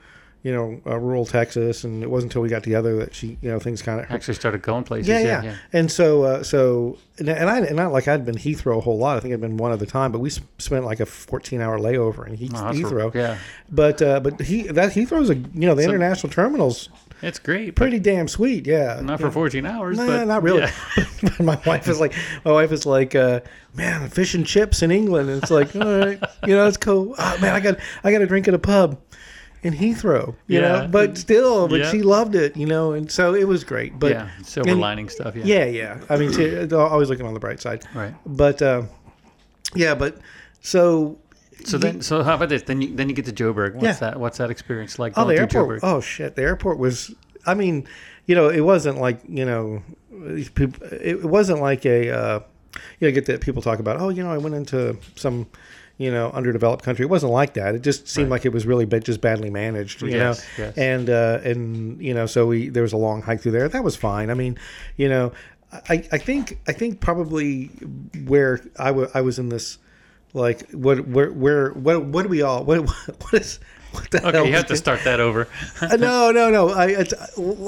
You 0.47 0.53
know, 0.53 0.81
uh, 0.91 0.97
rural 0.97 1.25
Texas, 1.25 1.83
and 1.83 2.01
it 2.03 2.09
wasn't 2.09 2.31
until 2.31 2.41
we 2.44 2.49
got 2.49 2.63
together 2.63 2.95
that 2.99 3.13
she, 3.13 3.38
you 3.41 3.49
know, 3.49 3.59
things 3.59 3.81
kind 3.81 3.99
of 3.99 4.09
actually 4.09 4.35
started 4.35 4.61
going 4.61 4.83
places. 4.85 5.09
yeah, 5.09 5.19
Yeah, 5.19 5.44
yeah. 5.44 5.55
And 5.73 5.91
so, 5.91 6.23
uh, 6.23 6.44
so, 6.44 6.97
and 7.19 7.27
and 7.27 7.49
I, 7.49 7.59
and 7.59 7.75
not 7.75 7.91
like 7.91 8.07
I'd 8.07 8.25
been 8.25 8.35
Heathrow 8.35 8.77
a 8.77 8.81
whole 8.81 8.97
lot. 8.97 9.17
I 9.17 9.19
think 9.19 9.33
I'd 9.33 9.41
been 9.41 9.57
one 9.57 9.71
at 9.73 9.81
a 9.81 9.85
time, 9.85 10.11
but 10.13 10.19
we 10.19 10.29
spent 10.29 10.85
like 10.85 10.99
a 11.01 11.05
14 11.05 11.59
hour 11.59 11.77
layover 11.79 12.25
in 12.27 12.35
Heath- 12.35 12.53
Oh, 12.55 12.71
Heathrow. 12.71 13.13
yeah. 13.13 13.38
But, 13.69 14.01
uh, 14.01 14.19
but 14.21 14.39
he, 14.41 14.63
that 14.67 14.94
Heathrow's 14.94 15.29
a, 15.29 15.35
you 15.35 15.67
know, 15.67 15.75
the 15.75 15.83
international 15.83 16.31
terminal's 16.31 16.88
It's 17.21 17.39
great. 17.39 17.75
pretty 17.75 18.00
damn 18.00 18.27
sweet. 18.29 18.65
Yeah. 18.67 19.01
not 19.03 19.19
for 19.19 19.29
14 19.31 19.65
hours. 19.65 19.97
No, 19.97 20.07
but 20.07 20.25
not 20.27 20.43
really. 20.43 20.61
yeah. 20.61 21.29
My 21.39 21.59
wife 21.65 21.88
is 21.89 22.00
like, 22.00 22.13
my 22.45 22.51
wife 22.51 22.71
is 22.71 22.85
like, 22.85 23.15
uh, 23.15 23.41
man, 23.73 24.07
fish 24.09 24.33
and 24.35 24.45
chips 24.45 24.81
in 24.81 24.91
England. 24.91 25.29
And 25.29 25.41
it's 25.41 25.51
like, 25.51 25.75
all 25.75 26.00
right, 26.05 26.19
you 26.45 26.55
know, 26.55 26.65
it's 26.67 26.77
cool. 26.77 27.15
Oh, 27.17 27.38
man, 27.41 27.53
I 27.55 27.59
got, 27.59 27.79
I 28.03 28.11
got 28.13 28.21
a 28.21 28.27
drink 28.27 28.47
at 28.47 28.53
a 28.53 28.59
pub 28.59 28.97
in 29.63 29.74
Heathrow, 29.74 30.36
you 30.48 30.59
Yeah. 30.59 30.81
know, 30.83 30.88
but 30.88 31.18
still, 31.18 31.68
but 31.68 31.80
Yeah. 31.80 31.92
she 31.92 32.01
loved 32.01 32.36
it, 32.36 32.56
you 32.56 32.65
know, 32.65 32.94
and 32.94 33.12
so 33.12 33.33
it 33.33 33.48
was 33.48 33.63
great. 33.63 33.98
But 34.00 34.12
yeah, 34.12 34.30
silver 34.44 34.69
and- 34.69 34.80
lining 34.80 35.09
stuff. 35.09 35.36
Yeah. 35.36 35.44
yeah, 35.45 35.65
yeah. 35.65 35.98
I 36.09 36.18
mean, 36.18 36.31
she, 36.31 36.72
always 36.74 37.10
looking 37.10 37.25
on 37.25 37.34
the 37.34 37.39
bright 37.39 37.60
side. 37.60 37.84
Right. 37.96 38.13
But 38.25 38.62
uh, 38.62 38.84
yeah, 39.75 39.96
but 39.96 40.17
so 40.62 41.17
So 41.65 41.77
then, 41.79 42.01
so 42.01 42.22
how 42.24 42.36
about 42.36 42.50
this? 42.50 42.62
Then 42.62 42.81
you 42.81 42.96
then 42.96 43.10
you 43.10 43.15
get 43.15 43.25
to 43.25 43.31
Joburg. 43.34 43.74
What's 43.74 43.84
Yeah. 43.86 43.93
that? 44.12 44.20
What's 44.20 44.38
that 44.38 44.51
experience 44.51 45.00
like? 45.00 45.13
oh, 45.17 45.25
the 45.25 45.36
airport. 45.38 45.67
Joburg? 45.67 45.79
Oh 45.84 46.01
shit, 46.01 46.36
the 46.36 46.43
airport 46.43 46.77
was. 46.77 47.13
I 47.48 47.53
mean, 47.55 47.88
you 48.27 48.36
know, 48.36 48.50
it 48.50 48.62
wasn't 48.62 49.00
like 49.00 49.20
you 49.27 49.43
know. 49.46 49.81
It 50.12 51.25
wasn't 51.25 51.60
like 51.62 51.86
a. 51.86 52.10
Uh, 52.12 52.39
you 53.00 53.08
know, 53.08 53.12
get 53.13 53.25
that 53.25 53.41
people 53.41 53.62
talk 53.63 53.79
about. 53.79 54.00
Oh, 54.00 54.10
you 54.10 54.24
know, 54.24 54.31
I 54.31 54.38
went 54.38 54.53
into 54.55 54.98
some. 55.15 55.48
You 56.00 56.12
know, 56.12 56.30
underdeveloped 56.32 56.84
country. 56.84 57.04
It 57.06 57.10
wasn't 57.10 57.32
like 57.32 57.56
that. 57.56 57.74
It 57.74 57.82
just 57.82 58.08
seemed 58.08 58.30
like 58.30 58.46
it 58.46 58.54
was 58.54 58.68
really 58.68 58.86
ba- 58.86 59.00
just 59.00 59.20
badly 59.20 59.50
managed. 59.50 60.01
You 60.04 60.10
Yes, 60.10 60.46
know, 60.58 60.66
yes. 60.66 60.77
and 60.77 61.10
uh, 61.10 61.39
and 61.44 62.00
you 62.01 62.13
know, 62.13 62.27
so 62.27 62.46
we 62.46 62.70
there 62.70 62.84
was 62.84 62.94
a 62.94 62.98
long 62.98 63.24
hike 63.24 63.42
through 63.42 63.54
there. 63.54 63.68
That 63.68 63.84
was 63.84 63.96
fine. 63.96 64.30
I 64.30 64.36
mean, 64.36 64.60
you 64.96 65.10
know, 65.10 65.32
I, 65.89 66.08
I 66.12 66.18
think 66.20 66.60
I 66.68 66.74
think 66.74 67.00
probably 67.00 67.66
where 68.27 68.62
I 68.77 68.89
I 69.16 69.22
was 69.22 69.39
in 69.39 69.50
this 69.50 69.80
like 70.34 70.70
what 70.72 71.08
where 71.08 71.32
where 71.32 71.72
what 71.72 72.04
what 72.06 72.24
do 72.24 72.30
we 72.30 72.44
all 72.44 72.63
what 72.63 72.77
what 73.22 73.34
is 73.34 73.60
what 73.94 74.12
the 74.12 74.20
hell 74.20 74.30
Okay, 74.36 74.48
you 74.50 74.54
have 74.56 74.68
to 74.68 74.75
start 74.77 75.00
that 75.06 75.20
over. 75.20 75.48
Uh, 75.82 75.96
no 75.96 76.30
no 76.32 76.51
no 76.51 76.70
I 76.70 76.89
it's, 76.89 77.13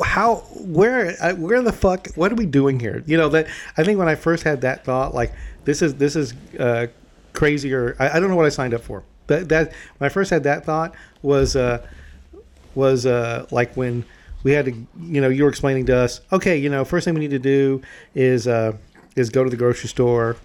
how 0.06 0.36
where 0.56 1.16
I, 1.20 1.34
where 1.34 1.64
the 1.64 1.72
fuck 1.74 2.10
what 2.16 2.32
are 2.32 2.36
we 2.36 2.46
doing 2.46 2.80
here 2.80 3.04
you 3.08 3.18
know 3.18 3.30
that 3.30 3.48
I 3.76 3.84
think 3.84 3.98
when 3.98 4.08
I 4.10 4.14
first 4.16 4.44
had 4.44 4.62
that 4.62 4.86
thought 4.86 5.16
like 5.16 5.34
this 5.66 5.82
is 5.82 5.96
this 5.96 6.16
is 6.16 6.34
uh, 6.60 6.88
crazier 7.34 7.96
I, 8.00 8.18
I 8.18 8.20
don't 8.20 8.30
know 8.30 8.36
what 8.36 8.46
I 8.46 8.50
signed 8.50 8.74
up 8.74 8.82
for 8.82 9.04
that 9.28 9.50
that 9.50 9.74
when 9.98 10.06
I 10.06 10.10
first 10.10 10.30
had 10.30 10.44
that 10.44 10.66
thought 10.66 10.96
was 11.22 11.56
uh 11.56 11.86
was 12.76 13.06
uh 13.06 13.46
like 13.52 13.76
when 13.76 14.06
we 14.44 14.52
had 14.52 14.66
to 14.66 14.72
you 14.72 15.22
know 15.22 15.30
you 15.30 15.44
were 15.44 15.50
explaining 15.50 15.86
to 15.88 15.98
us 15.98 16.22
okay 16.32 16.58
you 16.58 16.70
know 16.70 16.86
first 16.86 17.06
thing 17.06 17.14
we 17.14 17.20
need 17.20 17.32
to 17.32 17.40
do 17.40 17.82
is 18.16 18.48
uh 18.48 18.74
is 19.16 19.30
go 19.30 19.44
to 19.44 19.50
the 19.50 19.58
grocery 19.58 19.90
store 19.90 20.38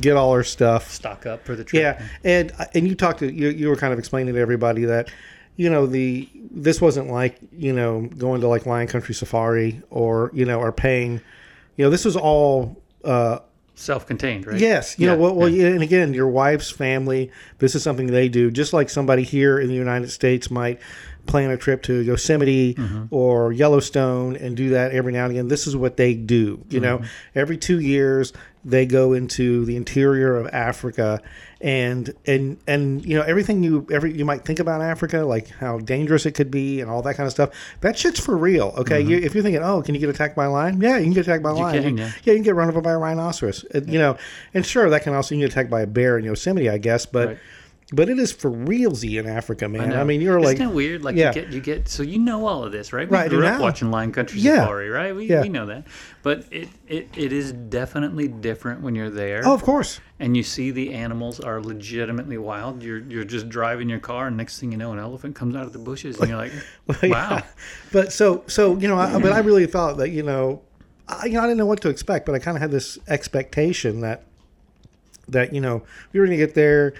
get 0.00 0.16
all 0.16 0.30
our 0.30 0.44
stuff 0.44 0.90
Stock 0.90 1.26
up 1.26 1.44
for 1.44 1.54
the 1.54 1.64
trip. 1.64 1.82
yeah, 1.82 2.08
and 2.24 2.52
and 2.74 2.88
you 2.88 2.94
talked 2.94 3.18
to 3.20 3.32
you, 3.32 3.48
you 3.48 3.68
were 3.68 3.76
kind 3.76 3.92
of 3.92 3.98
explaining 3.98 4.34
to 4.34 4.40
everybody 4.40 4.84
that 4.84 5.10
you 5.56 5.68
know 5.68 5.86
the 5.86 6.28
this 6.50 6.80
wasn't 6.80 7.08
like 7.08 7.38
you 7.52 7.72
know 7.72 8.02
going 8.18 8.40
to 8.40 8.48
like 8.48 8.66
Lion 8.66 8.88
Country 8.88 9.14
Safari 9.14 9.82
or 9.90 10.30
you 10.32 10.44
know 10.44 10.60
or 10.60 10.72
paying, 10.72 11.20
you 11.76 11.84
know 11.84 11.90
this 11.90 12.04
was 12.04 12.16
all. 12.16 12.82
Uh, 13.04 13.38
Self-contained, 13.78 14.46
right? 14.46 14.58
Yes, 14.58 14.98
you 14.98 15.06
Yeah, 15.06 15.14
know, 15.14 15.20
well, 15.20 15.34
well 15.34 15.48
yeah. 15.48 15.66
and 15.68 15.82
again, 15.82 16.14
your 16.14 16.28
wife's 16.28 16.70
family. 16.70 17.30
This 17.58 17.74
is 17.74 17.82
something 17.82 18.06
they 18.08 18.28
do, 18.28 18.50
just 18.50 18.72
like 18.72 18.88
somebody 18.90 19.22
here 19.22 19.58
in 19.60 19.68
the 19.68 19.74
United 19.74 20.10
States 20.10 20.50
might 20.50 20.80
plan 21.26 21.50
a 21.50 21.56
trip 21.56 21.82
to 21.82 21.94
Yosemite 22.00 22.74
Mm-hmm. 22.74 23.04
or 23.10 23.52
Yellowstone 23.52 24.36
and 24.36 24.56
do 24.56 24.70
that 24.70 24.92
every 24.92 25.12
now 25.12 25.24
and 25.24 25.32
again. 25.32 25.48
This 25.48 25.66
is 25.66 25.76
what 25.76 25.96
they 25.96 26.14
do. 26.14 26.64
You 26.70 26.80
know, 26.80 26.98
Mm-hmm. 26.98 27.38
every 27.38 27.58
two 27.58 27.80
years, 27.80 28.32
they 28.64 28.86
go 28.86 29.12
into 29.12 29.64
the 29.66 29.76
interior 29.76 30.36
of 30.36 30.46
Africa, 30.54 31.20
and 31.60 32.12
and 32.26 32.58
and 32.66 33.04
you 33.04 33.16
know 33.16 33.22
everything 33.22 33.62
you 33.62 33.86
every 33.90 34.12
you 34.16 34.24
might 34.24 34.44
think 34.44 34.58
about 34.58 34.82
Africa, 34.82 35.18
like 35.18 35.48
how 35.48 35.78
dangerous 35.78 36.26
it 36.26 36.32
could 36.32 36.50
be 36.50 36.80
and 36.80 36.90
all 36.90 37.02
that 37.02 37.14
kind 37.14 37.26
of 37.26 37.32
stuff. 37.32 37.50
That 37.80 37.98
shit's 37.98 38.20
for 38.20 38.36
real. 38.36 38.74
Okay, 38.76 39.00
you, 39.00 39.16
if 39.16 39.34
you're 39.34 39.42
thinking, 39.42 39.62
oh, 39.62 39.82
can 39.82 39.94
you 39.94 40.00
get 40.00 40.10
attacked 40.10 40.36
by 40.36 40.44
a 40.44 40.50
lion? 40.50 40.80
Yeah, 40.80 40.98
you 40.98 41.04
can 41.04 41.14
get 41.14 41.26
attacked 41.26 41.42
by 41.42 41.50
a 41.50 41.54
lion. 41.54 41.82
can, 41.82 41.98
yeah. 41.98 42.12
yeah, 42.24 42.32
you 42.32 42.38
can 42.38 42.42
get 42.42 42.54
run 42.54 42.68
over 42.68 42.80
by 42.80 42.92
a 42.92 42.98
rhinoceros. 42.98 43.64
Uh, 43.74 43.80
You 43.86 43.98
know, 43.98 44.18
and 44.52 44.66
sure, 44.66 44.90
that 44.90 45.02
can 45.02 45.14
also 45.14 45.34
you 45.34 45.40
can 45.40 45.48
get 45.48 45.52
attacked 45.52 45.70
by 45.70 45.80
a 45.82 45.86
bear 45.86 46.18
in 46.18 46.24
Yosemite, 46.24 46.68
I 46.68 46.78
guess, 46.78 47.06
but. 47.06 47.28
Right. 47.28 47.38
But 47.92 48.08
it 48.08 48.18
is 48.18 48.32
for 48.32 48.50
realsy 48.50 49.16
in 49.16 49.28
Africa, 49.28 49.68
man. 49.68 49.92
I, 49.92 49.96
know. 49.98 50.04
mean, 50.04 50.20
you're 50.20 50.40
like, 50.40 50.54
Isn't 50.56 50.70
it 50.70 50.74
weird? 50.74 51.04
Like 51.04 51.14
Yeah. 51.14 51.28
you 51.28 51.34
get 51.34 51.52
you 51.52 51.60
get 51.60 51.88
so 51.88 52.02
you 52.02 52.18
know 52.18 52.44
all 52.44 52.64
of 52.64 52.72
this, 52.72 52.92
right? 52.92 53.08
We 53.08 53.16
Right, 53.16 53.26
I 53.26 53.28
grew 53.28 53.46
up 53.46 53.60
watching 53.60 53.92
Lion 53.92 54.10
Country 54.10 54.40
Yeah. 54.40 54.56
Safari, 54.62 54.88
right? 54.88 55.14
We, 55.14 55.26
Yeah. 55.26 55.42
we 55.42 55.48
know 55.48 55.66
that. 55.66 55.84
But 56.24 56.46
it, 56.50 56.68
it, 56.88 57.08
it 57.16 57.32
is 57.32 57.52
definitely 57.52 58.26
different 58.26 58.80
when 58.80 58.96
you're 58.96 59.08
there 59.10 59.42
oh, 59.46 59.54
of 59.54 59.62
course. 59.62 60.00
and 60.18 60.36
you 60.36 60.42
see 60.42 60.72
the 60.72 60.94
animals 60.94 61.38
are 61.38 61.60
legitimately 61.60 62.38
wild. 62.38 62.82
You're 62.82 62.98
you're 62.98 63.22
just 63.24 63.48
driving 63.48 63.88
your 63.88 64.00
car 64.00 64.26
and 64.26 64.36
next 64.36 64.58
thing 64.58 64.72
you 64.72 64.78
know 64.78 64.92
an 64.92 64.98
elephant 64.98 65.36
comes 65.36 65.54
out 65.54 65.62
of 65.66 65.72
the 65.72 65.78
bushes 65.78 66.18
and 66.18 66.28
you're 66.28 66.38
like, 66.38 66.52
Yeah. 67.04 67.08
Wow. 67.10 67.42
But 67.92 68.12
so 68.12 68.42
so 68.48 68.76
you 68.76 68.88
know, 68.88 68.98
I, 68.98 69.20
but 69.20 69.30
I 69.32 69.38
really 69.38 69.66
thought 69.66 69.98
that 69.98 70.10
you 70.10 70.24
know, 70.24 70.60
I, 71.06 71.26
you 71.26 71.34
know, 71.34 71.40
I 71.40 71.44
didn't 71.44 71.58
know 71.58 71.66
what 71.66 71.82
to 71.82 71.88
expect, 71.88 72.26
but 72.26 72.34
I 72.34 72.40
kind 72.40 72.56
of 72.56 72.60
had 72.62 72.72
this 72.72 72.98
expectation 73.06 74.00
that 74.00 74.24
that 75.28 75.52
you 75.52 75.60
know 75.60 75.82
we 76.12 76.18
were 76.18 76.26
going 76.26 76.36
to 76.38 76.44
get 76.44 76.54
there, 76.56 76.94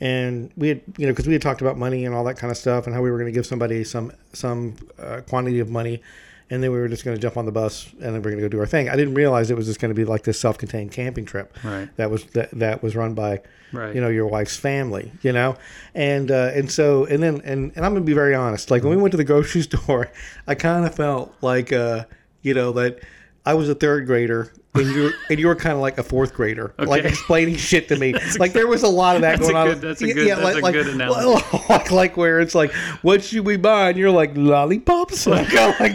and 0.00 0.50
we 0.56 0.68
had 0.68 0.80
you 0.98 1.06
know 1.06 1.12
because 1.12 1.26
we 1.26 1.32
had 1.32 1.42
talked 1.42 1.60
about 1.60 1.76
money 1.78 2.04
and 2.04 2.14
all 2.14 2.24
that 2.24 2.36
kind 2.36 2.50
of 2.50 2.56
stuff, 2.56 2.86
and 2.86 2.94
how 2.94 3.02
we 3.02 3.10
were 3.10 3.18
going 3.18 3.32
to 3.32 3.36
give 3.36 3.46
somebody 3.46 3.84
some 3.84 4.12
some 4.32 4.74
uh, 4.98 5.20
quantity 5.28 5.60
of 5.60 5.70
money. 5.70 6.02
And 6.50 6.62
then 6.62 6.72
we 6.72 6.78
were 6.78 6.88
just 6.88 7.06
going 7.06 7.16
to 7.16 7.20
jump 7.20 7.38
on 7.38 7.46
the 7.46 7.52
bus, 7.52 7.88
and 7.94 8.00
then 8.02 8.12
we 8.12 8.18
are 8.18 8.20
going 8.22 8.36
to 8.36 8.42
go 8.42 8.48
do 8.48 8.60
our 8.60 8.66
thing. 8.66 8.90
I 8.90 8.96
didn't 8.96 9.14
realize 9.14 9.50
it 9.50 9.56
was 9.56 9.64
just 9.66 9.80
going 9.80 9.88
to 9.88 9.94
be 9.94 10.04
like 10.04 10.24
this 10.24 10.38
self-contained 10.38 10.92
camping 10.92 11.24
trip 11.24 11.56
Right. 11.64 11.88
that 11.96 12.10
was 12.10 12.24
that, 12.26 12.50
that 12.52 12.82
was 12.82 12.94
run 12.94 13.14
by 13.14 13.40
Right. 13.72 13.94
you 13.94 14.00
know 14.00 14.08
your 14.10 14.26
wife's 14.26 14.56
family 14.56 15.10
you 15.22 15.32
know 15.32 15.56
and 15.96 16.30
uh, 16.30 16.50
and 16.54 16.70
so 16.70 17.06
and 17.06 17.20
then 17.20 17.40
and, 17.44 17.72
and 17.74 17.84
i'm 17.84 17.92
gonna 17.92 18.04
be 18.04 18.12
very 18.12 18.32
honest 18.34 18.70
like 18.70 18.84
when 18.84 18.90
we 18.94 19.02
went 19.02 19.10
to 19.12 19.16
the 19.16 19.24
grocery 19.24 19.62
store 19.70 20.12
i 20.46 20.54
kind 20.54 20.86
of 20.86 20.94
felt 20.94 21.34
like 21.40 21.72
uh 21.72 22.04
you 22.42 22.54
know 22.54 22.70
that 22.72 23.00
i 23.46 23.54
was 23.54 23.68
a 23.68 23.74
third 23.74 24.06
grader 24.06 24.52
and 24.74 24.90
you 24.90 25.02
were, 25.04 25.12
and 25.30 25.38
you 25.38 25.46
were 25.46 25.54
kind 25.54 25.74
of 25.74 25.80
like 25.80 25.98
a 25.98 26.02
fourth 26.02 26.34
grader, 26.34 26.74
like 26.78 27.04
explaining 27.04 27.56
shit 27.56 27.86
to 27.88 27.96
me. 27.96 28.12
like 28.38 28.52
there 28.52 28.66
was 28.66 28.82
a 28.82 28.88
lot 28.88 29.14
of 29.14 29.22
that 29.22 29.38
That's 29.38 29.48
a 29.48 29.52
going 29.52 29.68
on. 29.68 29.80
that's 29.80 30.02
a 30.02 30.12
good- 30.12 30.28
that's 30.28 30.56
a 30.56 30.60
like, 30.60 30.72
good 30.72 30.88
analogy. 30.88 31.46
Like, 31.68 31.90
like 31.90 32.16
where 32.16 32.40
it's 32.40 32.54
like, 32.54 32.72
what 33.02 33.22
should 33.22 33.46
we 33.46 33.56
buy? 33.56 33.90
And 33.90 33.98
you're 33.98 34.10
like, 34.10 34.36
lollipops. 34.36 35.26
Like, 35.34 35.52
like, 35.52 35.92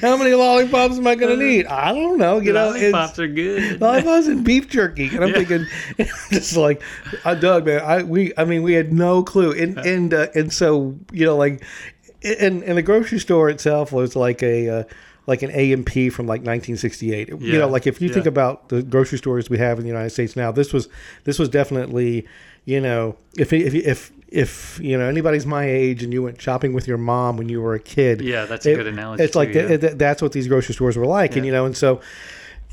how 0.00 0.16
many 0.16 0.32
lollipops 0.34 0.98
am 0.98 1.06
I 1.06 1.14
gonna 1.14 1.36
need? 1.36 1.66
I 1.66 1.92
don't 1.92 2.18
know. 2.18 2.38
You 2.38 2.52
know, 2.52 2.70
Lollipops 2.70 3.18
are 3.18 3.28
good. 3.28 3.80
lollipops 3.80 4.26
and 4.26 4.44
beef 4.44 4.68
jerky, 4.68 5.08
and 5.14 5.24
I'm 5.24 5.32
thinking, 5.32 5.66
just 6.30 6.56
like, 6.56 6.82
I 7.24 7.34
Doug, 7.34 7.66
man, 7.66 7.82
I 7.82 8.02
we, 8.02 8.32
I 8.36 8.44
mean, 8.44 8.62
we 8.62 8.74
had 8.74 8.92
no 8.92 9.22
clue, 9.22 9.52
and 9.52 9.78
and 9.78 10.12
uh, 10.14 10.28
and 10.34 10.52
so 10.52 10.98
you 11.12 11.26
know, 11.26 11.36
like, 11.36 11.64
and 12.22 12.62
and 12.62 12.76
the 12.78 12.82
grocery 12.82 13.18
store 13.18 13.50
itself 13.50 13.92
was 13.92 14.16
like 14.16 14.42
a. 14.42 14.68
Uh, 14.68 14.84
like 15.26 15.42
an 15.42 15.50
A 15.52 15.72
and 15.72 15.84
P 15.86 16.10
from 16.10 16.26
like 16.26 16.40
1968. 16.40 17.28
You 17.28 17.58
know, 17.58 17.68
like 17.68 17.86
if 17.86 18.00
you 18.00 18.08
think 18.08 18.26
about 18.26 18.68
the 18.68 18.82
grocery 18.82 19.18
stores 19.18 19.48
we 19.50 19.58
have 19.58 19.78
in 19.78 19.84
the 19.84 19.88
United 19.90 20.10
States 20.10 20.36
now, 20.36 20.50
this 20.52 20.72
was 20.72 20.88
this 21.24 21.38
was 21.38 21.48
definitely, 21.48 22.26
you 22.64 22.80
know, 22.80 23.16
if 23.36 23.52
if 23.52 23.74
if 23.74 24.12
if 24.28 24.78
you 24.82 24.96
know 24.96 25.08
anybody's 25.08 25.44
my 25.46 25.64
age 25.64 26.02
and 26.04 26.12
you 26.12 26.22
went 26.22 26.40
shopping 26.40 26.72
with 26.72 26.86
your 26.86 26.98
mom 26.98 27.36
when 27.36 27.48
you 27.48 27.60
were 27.60 27.74
a 27.74 27.80
kid, 27.80 28.20
Yeah, 28.20 28.44
that's 28.46 28.64
a 28.66 28.74
good 28.76 28.86
analogy 28.86 29.24
It's 29.24 29.34
like 29.34 29.48
too, 29.52 29.66
th- 29.66 29.70
yeah. 29.70 29.76
th- 29.88 29.98
that's 29.98 30.22
what 30.22 30.32
these 30.32 30.46
grocery 30.48 30.74
stores 30.74 30.96
were 30.96 31.06
like, 31.06 31.34
and 31.36 31.44
you 31.44 31.50
know, 31.52 31.66
and 31.66 31.76
so 31.76 32.00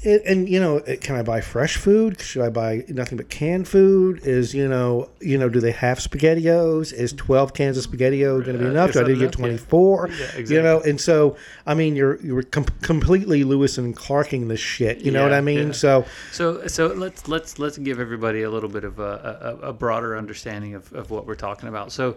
it, 0.03 0.21
and 0.25 0.47
you 0.47 0.59
know, 0.59 0.77
eh, 0.79 0.95
can 0.97 1.15
I 1.15 1.23
buy 1.23 1.41
fresh 1.41 1.77
food? 1.77 2.19
Should 2.21 2.43
I 2.43 2.49
buy 2.49 2.83
nothing 2.87 3.17
but 3.17 3.29
canned 3.29 3.67
food? 3.67 4.21
Is 4.25 4.53
you 4.53 4.67
know, 4.67 5.09
you 5.19 5.37
know, 5.37 5.49
do 5.49 5.59
they 5.59 5.71
have 5.71 5.97
Spaghettios? 5.99 6.93
Is 6.93 7.13
twelve 7.13 7.53
cans 7.53 7.77
of 7.77 7.85
Spaghettio 7.91 8.43
going 8.45 8.57
to 8.57 8.63
be 8.63 8.69
enough? 8.69 8.89
is 8.89 8.93
Do 8.95 8.99
I 8.99 9.03
that 9.03 9.09
need 9.09 9.15
to 9.15 9.19
get 9.19 9.23
enough? 9.25 9.39
Yeah. 9.39 9.45
twenty 9.45 9.57
four? 9.57 10.09
Yeah, 10.09 10.37
You 10.39 10.61
know, 10.61 10.81
and 10.81 11.01
so 11.01 11.35
I 11.65 11.73
mean, 11.73 11.95
you're 11.95 12.21
you're 12.21 12.43
com- 12.43 12.65
completely 12.81 13.43
Lewis 13.43 13.77
and 13.77 13.95
Clarking 13.95 14.47
this 14.47 14.59
shit. 14.59 14.99
You 15.01 15.11
know 15.11 15.23
what 15.23 15.33
I 15.33 15.41
mean? 15.41 15.67
yeah. 15.67 15.73
So 15.73 16.05
So 16.31 16.67
so 16.67 16.87
let's 16.87 17.27
let's 17.27 17.57
let's 17.59 17.77
give 17.77 17.99
everybody 17.99 18.43
a 18.43 18.49
little 18.49 18.69
bit 18.69 18.83
of 18.83 18.99
a, 18.99 19.57
a, 19.63 19.69
a 19.69 19.73
broader 19.73 20.15
understanding 20.17 20.75
of, 20.75 20.91
of 20.93 21.09
what 21.11 21.25
we're 21.25 21.35
talking 21.35 21.69
about. 21.69 21.91
So 21.91 22.15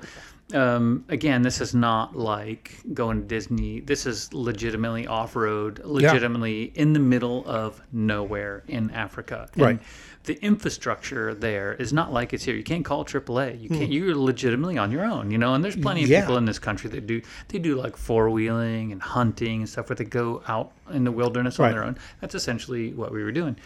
um, 0.54 1.04
again, 1.08 1.42
this 1.42 1.60
is 1.60 1.74
not 1.74 2.16
like 2.16 2.78
going 2.94 3.20
to 3.22 3.26
Disney. 3.26 3.80
This 3.80 4.06
is 4.06 4.32
legitimately 4.32 5.06
off 5.06 5.36
road, 5.36 5.80
legitimately 5.84 6.72
in 6.74 6.92
the 6.92 6.98
middle 7.00 7.44
of 7.48 7.80
nowhere 7.92 8.62
in 8.68 8.90
Africa. 8.90 9.48
And 9.54 9.62
Right. 9.62 9.80
The 10.24 10.34
infrastructure 10.44 11.34
there 11.34 11.72
is 11.74 11.92
not 11.94 12.12
like 12.12 12.34
it's 12.34 12.44
here. 12.44 12.54
You 12.54 12.62
can't 12.62 12.84
call 12.84 13.04
AAA. 13.06 13.58
You 13.60 13.68
can't. 13.70 13.90
You're 13.90 14.14
legitimately 14.14 14.76
on 14.76 14.90
your 14.92 15.02
own. 15.04 15.30
You 15.30 15.38
know, 15.38 15.54
and 15.54 15.64
there's 15.64 15.76
plenty 15.76 16.02
of 16.02 16.08
Hmm. 16.08 16.12
Yeah. 16.12 16.20
people 16.20 16.36
in 16.36 16.44
this 16.44 16.58
country 16.58 16.90
that 16.90 17.06
do 17.06 17.22
they 17.48 17.58
do 17.58 17.74
like 17.76 17.96
four 17.96 18.28
wheeling 18.28 18.92
and 18.92 19.00
hunting 19.00 19.60
and 19.60 19.68
stuff 19.68 19.88
where 19.88 19.96
they 19.96 20.04
go 20.04 20.42
out 20.46 20.72
in 20.92 21.04
the 21.04 21.10
wilderness 21.12 21.58
on 21.58 21.64
Right. 21.66 21.72
their 21.72 21.84
own. 21.84 21.96
That's 22.20 22.34
essentially 22.34 22.92
what 22.92 23.12
we 23.12 23.24
were 23.24 23.32
doing. 23.32 23.56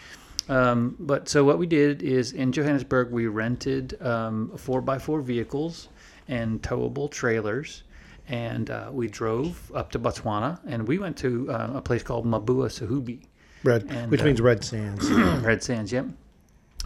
Um, 0.47 0.95
but 0.99 1.27
so 1.27 1.43
what 1.43 1.57
we 1.57 1.65
did 1.67 2.01
is 2.03 2.31
in 2.31 2.51
Johannesburg 2.51 3.11
we 3.11 3.27
rented 3.27 4.01
um, 4.01 4.51
four 4.55 4.79
by 4.79 4.97
four 4.99 5.19
vehicles 5.21 5.89
and 6.27 6.61
towable 6.61 7.09
trailers, 7.09 7.83
and 8.27 8.69
uh, 8.69 8.89
we 8.91 9.07
drove 9.07 9.71
up 9.75 9.91
to 9.91 9.99
Botswana 9.99 10.59
and 10.65 10.87
we 10.87 10.97
went 10.97 11.17
to 11.17 11.49
uh, 11.51 11.71
a 11.75 11.81
place 11.81 12.03
called 12.03 12.25
Mabuasehube. 12.25 13.21
red, 13.63 13.85
And, 13.89 14.11
which 14.11 14.21
uh, 14.21 14.25
means 14.25 14.41
red 14.41 14.63
sands. 14.63 15.09
Red 15.11 15.63
Sands, 15.63 15.91
yep. 15.91 16.05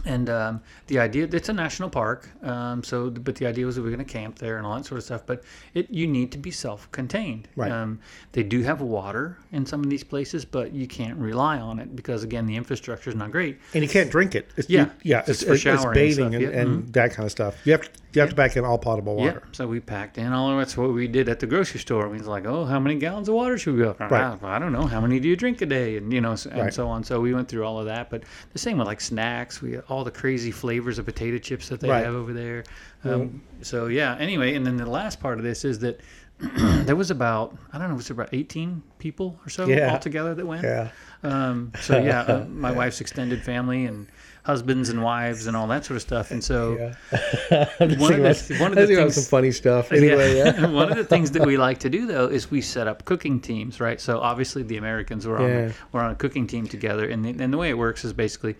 And 0.04 0.30
um, 0.30 0.60
the 0.86 0.98
idea, 0.98 1.28
it's 1.30 1.48
a 1.48 1.52
national 1.52 1.90
park. 1.90 2.28
Um, 2.42 2.82
so, 2.82 3.10
but 3.10 3.34
the 3.36 3.46
idea 3.46 3.66
was 3.66 3.76
that 3.76 3.82
we 3.82 3.88
are 3.88 3.94
going 3.96 4.04
to 4.06 4.10
camp 4.12 4.38
there 4.38 4.56
and 4.56 4.66
all 4.66 4.76
that 4.76 4.86
sort 4.86 4.98
of 4.98 5.04
stuff. 5.04 5.22
But 5.26 5.42
it, 5.74 5.90
you 5.90 6.06
need 6.06 6.32
to 6.32 6.38
be 6.38 6.50
self-contained. 6.50 7.48
Right. 7.56 7.70
Um, 7.70 8.00
they 8.32 8.42
do 8.42 8.62
have 8.62 8.80
water 8.80 9.36
in 9.52 9.66
some 9.66 9.80
of 9.84 9.90
these 9.90 10.04
places, 10.04 10.44
but 10.44 10.72
you 10.72 10.86
can't 10.86 11.18
rely 11.18 11.58
on 11.58 11.78
it 11.78 11.94
because 11.94 12.22
again, 12.22 12.46
the 12.46 12.56
infrastructure 12.56 13.10
is 13.10 13.16
not 13.16 13.30
great. 13.30 13.58
and 13.74 13.82
you 13.82 13.88
can't 13.88 14.10
drink 14.10 14.34
it. 14.34 14.50
It's, 14.56 14.68
Yeah, 14.70 14.84
you- 14.84 14.90
yeah, 15.02 15.18
it's 15.20 15.42
it's, 15.42 15.44
for 15.44 15.52
it's, 15.54 15.84
and 15.84 15.94
bathing 15.94 16.34
and, 16.34 16.42
yeah, 16.42 16.48
and 16.60 16.92
that 16.92 17.12
kind 17.12 17.24
of 17.26 17.30
stuff. 17.32 17.56
You 17.64 17.72
have 17.72 17.82
to, 17.82 17.90
you 18.12 18.20
have 18.20 18.30
to 18.30 18.36
back 18.36 18.56
in 18.56 18.64
all 18.64 18.78
potable 18.78 19.14
water. 19.16 19.42
Yeah. 19.44 19.52
So 19.52 19.68
we 19.68 19.78
packed 19.80 20.18
in 20.18 20.32
all 20.32 20.50
of 20.50 20.58
That's 20.58 20.76
what 20.76 20.92
we 20.92 21.06
did 21.06 21.28
at 21.28 21.38
the 21.40 21.46
grocery 21.46 21.78
store. 21.80 22.08
We 22.08 22.18
was 22.18 22.26
like, 22.26 22.44
oh, 22.44 22.64
how 22.64 22.80
many 22.80 22.96
gallons 22.96 23.28
of 23.28 23.34
water 23.36 23.56
should 23.56 23.74
we 23.76 23.82
go? 23.82 23.94
Right. 24.00 24.12
I, 24.12 24.38
I 24.42 24.58
don't 24.58 24.72
know. 24.72 24.86
How 24.86 25.00
many 25.00 25.20
do 25.20 25.28
you 25.28 25.36
drink 25.36 25.60
a 25.62 25.66
day? 25.66 25.96
And 25.96 26.12
you 26.12 26.20
know, 26.20 26.32
and 26.50 26.60
Right. 26.60 26.74
so 26.74 26.88
on. 26.88 27.04
So 27.04 27.20
we 27.20 27.32
went 27.34 27.48
through 27.48 27.64
all 27.64 27.78
of 27.78 27.86
that. 27.86 28.10
But 28.10 28.24
the 28.52 28.58
same 28.58 28.78
with 28.78 28.86
like 28.88 29.00
snacks. 29.00 29.62
We 29.62 29.78
all 29.90 30.04
the 30.04 30.10
crazy 30.10 30.50
flavors 30.50 30.98
of 30.98 31.04
potato 31.06 31.38
chips 31.38 31.68
that 31.68 31.80
they 31.80 31.88
Right. 31.88 32.04
have 32.04 32.14
over 32.14 32.32
there. 32.32 32.64
Um, 33.04 33.42
So 33.62 33.86
yeah. 33.86 34.16
Anyway, 34.18 34.54
and 34.54 34.66
then 34.66 34.76
the 34.76 34.86
last 34.88 35.20
part 35.20 35.38
of 35.38 35.44
this 35.44 35.64
is 35.64 35.78
that. 35.80 36.00
there 36.86 36.96
was 36.96 37.10
about 37.10 37.54
I 37.70 37.76
don't 37.76 37.90
know, 37.90 37.94
was 37.96 38.08
there 38.08 38.14
about 38.14 38.32
eighteen 38.32 38.82
people 38.98 39.38
or 39.44 39.50
so 39.50 39.66
Yeah. 39.66 39.92
altogether 39.92 40.34
that 40.34 40.46
went? 40.46 40.62
Yeah. 40.62 40.88
Um, 41.22 41.70
so 41.82 41.98
yeah, 41.98 42.20
uh, 42.32 42.44
my 42.46 42.72
wife's 42.72 43.02
extended 43.02 43.42
family 43.42 43.84
and 43.84 44.06
husbands 44.42 44.88
and 44.88 45.02
wives 45.02 45.46
and 45.46 45.54
all 45.54 45.66
that 45.66 45.84
sort 45.84 45.96
of 45.96 46.00
stuff. 46.00 46.30
And 46.30 46.42
so 46.42 46.76
Yeah. 47.10 47.68
One 47.78 48.14
of 48.14 48.48
the- 48.48 48.56
one 48.58 48.72
of 48.72 48.78
I 48.78 48.86
the 48.86 48.96
things- 48.96 49.14
some 49.16 49.24
funny 49.24 49.50
stuff. 49.50 49.92
Anyway, 50.00 50.38
yeah. 50.38 50.66
One 50.66 50.90
of 50.90 50.96
the 50.96 51.04
things 51.04 51.30
that 51.32 51.44
we 51.44 51.58
like 51.58 51.76
to 51.80 51.90
do 51.90 52.06
though 52.06 52.28
is 52.28 52.50
we 52.50 52.62
set 52.62 52.88
up 52.88 53.04
cooking 53.04 53.38
teams, 53.40 53.78
right? 53.78 54.00
So 54.00 54.18
obviously 54.20 54.62
the 54.62 54.78
Americans 54.78 55.26
were 55.26 55.36
on 55.36 55.46
Yeah. 55.50 55.72
we're 55.92 56.00
on 56.00 56.12
a 56.12 56.14
cooking 56.14 56.46
team 56.46 56.66
together, 56.66 57.06
and 57.06 57.22
the, 57.22 57.44
and 57.44 57.52
the 57.52 57.58
way 57.58 57.68
it 57.68 57.76
works 57.76 58.02
is 58.02 58.14
basically 58.14 58.56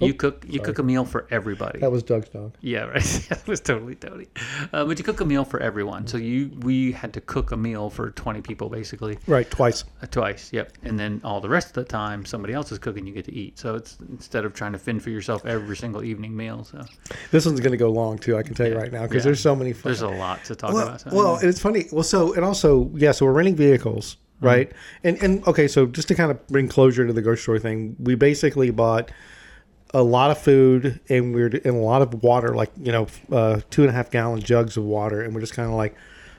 you 0.00 0.14
cook 0.14 0.44
you 0.48 0.60
cook 0.60 0.78
a 0.78 0.82
meal 0.82 1.04
for 1.04 1.26
everybody. 1.30 1.78
That 1.80 1.92
was 1.92 2.02
Doug's 2.02 2.28
dog. 2.28 2.54
Yeah, 2.60 2.84
right. 2.84 3.02
that 3.28 3.46
was 3.46 3.60
totally 3.60 3.94
Tony. 3.94 4.26
Uh, 4.72 4.84
but 4.84 4.98
you 4.98 5.04
cook 5.04 5.20
a 5.20 5.24
meal 5.24 5.44
for 5.44 5.60
everyone. 5.60 6.06
So 6.06 6.16
you 6.16 6.50
we 6.60 6.92
had 6.92 7.12
to 7.14 7.20
cook 7.20 7.52
a 7.52 7.56
meal 7.56 7.90
for 7.90 8.10
twenty 8.12 8.40
people 8.40 8.68
basically 8.68 9.18
Right, 9.26 9.48
twice. 9.50 9.84
uh, 10.02 10.06
twice. 10.06 10.52
Yep. 10.52 10.72
And 10.82 10.98
then 10.98 11.20
all 11.24 11.40
the 11.40 11.48
rest 11.48 11.68
of 11.68 11.74
the 11.74 11.84
time 11.84 12.24
somebody 12.24 12.52
else 12.54 12.72
is 12.72 12.78
cooking, 12.78 13.06
you 13.06 13.12
get 13.12 13.24
to 13.26 13.34
eat. 13.34 13.58
So 13.58 13.74
it's 13.74 13.98
instead 14.08 14.44
of 14.44 14.54
trying 14.54 14.72
to 14.72 14.78
fend 14.78 15.02
for 15.02 15.10
yourself 15.10 15.44
every 15.46 15.76
single 15.76 16.02
evening 16.04 16.36
meal. 16.36 16.64
So 16.64 16.84
This 17.30 17.46
one's 17.46 17.60
going 17.60 17.72
to 17.72 17.76
go 17.76 17.90
long 17.90 18.18
too. 18.18 18.36
I 18.36 18.42
can 18.42 18.54
tell 18.54 18.66
you 18.68 18.76
right 18.76 18.92
now 18.92 19.02
because 19.02 19.16
Yeah. 19.16 19.22
there's 19.24 19.40
so 19.40 19.54
many. 19.54 19.72
Fun. 19.72 19.82
there's 19.90 20.02
a 20.02 20.08
lot 20.08 20.44
to 20.44 20.54
talk 20.56 20.72
well, 20.72 20.88
about. 20.88 21.00
So 21.02 21.10
well, 21.12 21.38
it's 21.42 21.60
funny. 21.60 21.86
Well, 21.92 22.02
so 22.02 22.34
and 22.34 22.44
also, 22.44 22.90
yeah. 22.94 23.12
So 23.12 23.26
we're 23.26 23.32
renting 23.32 23.56
vehicles, 23.56 24.16
Mm-hmm. 24.36 24.46
right? 24.46 24.72
And 25.04 25.22
and 25.22 25.46
okay, 25.46 25.68
so 25.68 25.86
just 25.86 26.08
to 26.08 26.14
kind 26.16 26.30
of 26.32 26.44
bring 26.48 26.66
closure 26.66 27.06
to 27.06 27.12
the 27.12 27.22
grocery 27.22 27.42
store 27.42 27.58
thing, 27.60 27.94
we 28.00 28.16
basically 28.16 28.70
bought 28.70 29.12
a 29.94 30.02
lot 30.02 30.30
of 30.30 30.38
food 30.38 31.00
and 31.08 31.34
we're 31.34 31.48
in 31.48 31.74
a 31.74 31.78
lot 31.80 32.02
of 32.02 32.22
water, 32.22 32.54
like 32.54 32.70
you 32.80 32.92
know, 32.92 33.06
uh, 33.30 33.60
two 33.70 33.82
and 33.82 33.90
a 33.90 33.92
half 33.92 34.10
gallon 34.10 34.40
jugs 34.42 34.76
of 34.76 34.84
water, 34.84 35.22
and 35.22 35.34
we're 35.34 35.40
just 35.40 35.54
kind 35.54 35.68
of 35.68 35.74
like, 35.74 35.94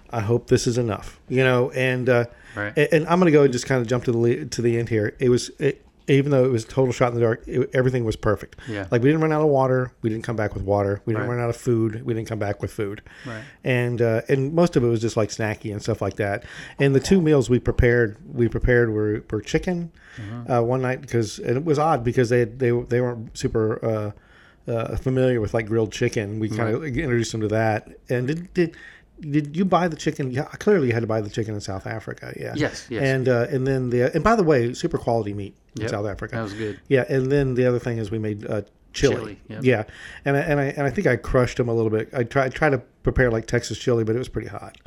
I 0.09 0.21
hope 0.21 0.47
this 0.47 0.65
is 0.67 0.77
enough, 0.77 1.19
you 1.29 1.43
know. 1.43 1.71
And 1.71 2.09
uh, 2.09 2.25
Right. 2.55 2.73
and, 2.77 2.87
and 2.93 3.07
I'm 3.07 3.19
going 3.19 3.31
to 3.31 3.37
go 3.37 3.43
and 3.43 3.51
just 3.53 3.65
kind 3.65 3.81
of 3.81 3.87
jump 3.87 4.03
to 4.05 4.11
the 4.11 4.45
to 4.45 4.61
the 4.61 4.77
end 4.77 4.89
here. 4.89 5.15
It 5.19 5.29
was 5.29 5.49
it, 5.59 5.85
even 6.07 6.31
though 6.31 6.43
it 6.45 6.51
was 6.51 6.63
a 6.65 6.67
total 6.67 6.91
shot 6.91 7.09
in 7.09 7.15
the 7.15 7.21
dark, 7.21 7.43
it, 7.47 7.69
everything 7.73 8.03
was 8.05 8.15
perfect. 8.15 8.59
Yeah. 8.67 8.87
Like 8.91 9.01
we 9.01 9.09
didn't 9.09 9.21
run 9.21 9.31
out 9.31 9.41
of 9.41 9.47
water, 9.47 9.91
we 10.01 10.09
didn't 10.09 10.23
come 10.23 10.35
back 10.35 10.53
with 10.53 10.63
water. 10.63 11.01
We 11.05 11.13
didn't 11.13 11.27
Right. 11.27 11.35
run 11.35 11.43
out 11.43 11.49
of 11.49 11.55
food, 11.57 12.03
we 12.05 12.13
didn't 12.13 12.27
come 12.27 12.39
back 12.39 12.61
with 12.61 12.71
food. 12.71 13.01
Right. 13.25 13.43
And 13.63 14.01
uh, 14.01 14.21
and 14.27 14.53
most 14.53 14.75
of 14.75 14.83
it 14.83 14.87
was 14.87 15.01
just 15.01 15.15
like 15.17 15.29
snacky 15.29 15.71
and 15.71 15.81
stuff 15.81 16.01
like 16.01 16.15
that. 16.17 16.43
And 16.79 16.93
the 16.93 16.99
two 16.99 17.21
meals 17.21 17.49
we 17.49 17.59
prepared 17.59 18.17
we 18.33 18.47
prepared 18.47 18.89
were, 18.91 19.23
were 19.31 19.41
chicken 19.41 19.91
Mm-hmm. 20.17 20.51
uh, 20.51 20.61
one 20.61 20.81
night 20.83 21.01
because 21.01 21.39
and 21.39 21.57
it 21.57 21.65
was 21.65 21.79
odd 21.79 22.03
because 22.03 22.29
they 22.29 22.43
they 22.43 22.69
they 22.69 23.01
weren't 23.01 23.35
super. 23.37 23.83
Uh, 23.83 24.11
uh, 24.65 24.95
familiar 24.95 25.41
with 25.41 25.53
like 25.53 25.65
grilled 25.65 25.91
chicken, 25.91 26.39
we 26.39 26.47
kind 26.47 26.73
of 26.73 26.83
introduced 26.85 27.33
them 27.33 27.41
to 27.41 27.49
that. 27.49 27.89
And 28.09 28.27
did, 28.27 28.53
did 28.53 28.77
did 29.31 29.55
you 29.57 29.65
buy 29.65 29.87
the 29.87 29.95
chicken? 29.95 30.31
Yeah, 30.31 30.43
clearly 30.43 30.87
you 30.87 30.93
had 30.93 31.01
to 31.01 31.07
buy 31.07 31.21
the 31.21 31.29
chicken 31.29 31.53
in 31.53 31.61
South 31.61 31.87
Africa. 31.87 32.33
Yeah. 32.39 32.53
Yes, 32.55 32.87
yes. 32.89 33.03
And 33.03 33.27
uh, 33.29 33.47
and 33.49 33.65
then 33.65 33.89
the 33.89 34.13
and 34.13 34.23
by 34.23 34.35
the 34.35 34.43
way, 34.43 34.73
super 34.73 34.97
quality 34.97 35.33
meat 35.33 35.55
in 35.75 35.81
Yep, 35.83 35.91
South 35.91 36.05
Africa. 36.05 36.35
That 36.35 36.43
was 36.43 36.53
good. 36.53 36.79
Yeah, 36.87 37.05
and 37.09 37.31
then 37.31 37.55
the 37.55 37.65
other 37.65 37.79
thing 37.79 37.97
is 37.97 38.11
we 38.11 38.19
made 38.19 38.45
uh, 38.49 38.61
chili. 38.93 39.15
Chili, 39.15 39.41
yep. 39.47 39.63
Yeah, 39.63 39.83
and 40.25 40.37
I, 40.37 40.39
and 40.41 40.59
I 40.59 40.63
and 40.65 40.83
I 40.83 40.89
think 40.89 41.07
I 41.07 41.15
crushed 41.15 41.57
them 41.57 41.67
a 41.69 41.73
little 41.73 41.89
bit. 41.89 42.09
I 42.13 42.23
tried 42.23 42.53
try 42.53 42.69
to 42.69 42.77
prepare 43.03 43.29
like 43.31 43.47
Texas 43.47 43.77
chili, 43.77 44.03
but 44.03 44.15
it 44.15 44.19
was 44.19 44.29
pretty 44.29 44.47
hot. 44.47 44.77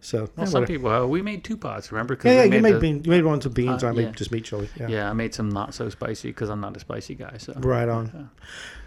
So 0.00 0.28
Well, 0.36 0.46
some 0.46 0.64
people, 0.66 0.88
uh, 0.88 1.04
we 1.04 1.20
made 1.20 1.42
two 1.42 1.56
pots, 1.56 1.90
remember? 1.90 2.16
yeah, 2.22 2.44
yeah, 2.44 2.44
you 2.44 2.60
made 2.62 2.74
the- 2.74 2.78
bean, 2.78 3.02
you 3.02 3.10
made 3.10 3.24
ones 3.24 3.44
with 3.44 3.54
beans. 3.54 3.82
Uh, 3.82 3.88
I 3.88 3.92
made 3.92 4.02
yeah. 4.04 4.10
just 4.12 4.30
meat 4.30 4.44
chili. 4.44 4.68
Yeah. 4.78 4.86
Yeah, 4.88 5.10
I 5.10 5.14
made 5.14 5.34
some 5.34 5.48
not 5.48 5.74
so 5.74 5.88
spicy 5.88 6.28
because 6.28 6.48
I'm 6.48 6.60
not 6.60 6.76
a 6.76 6.80
spicy 6.80 7.16
guy. 7.16 7.38
So 7.38 7.54
Right 7.56 7.88
on. 7.88 8.30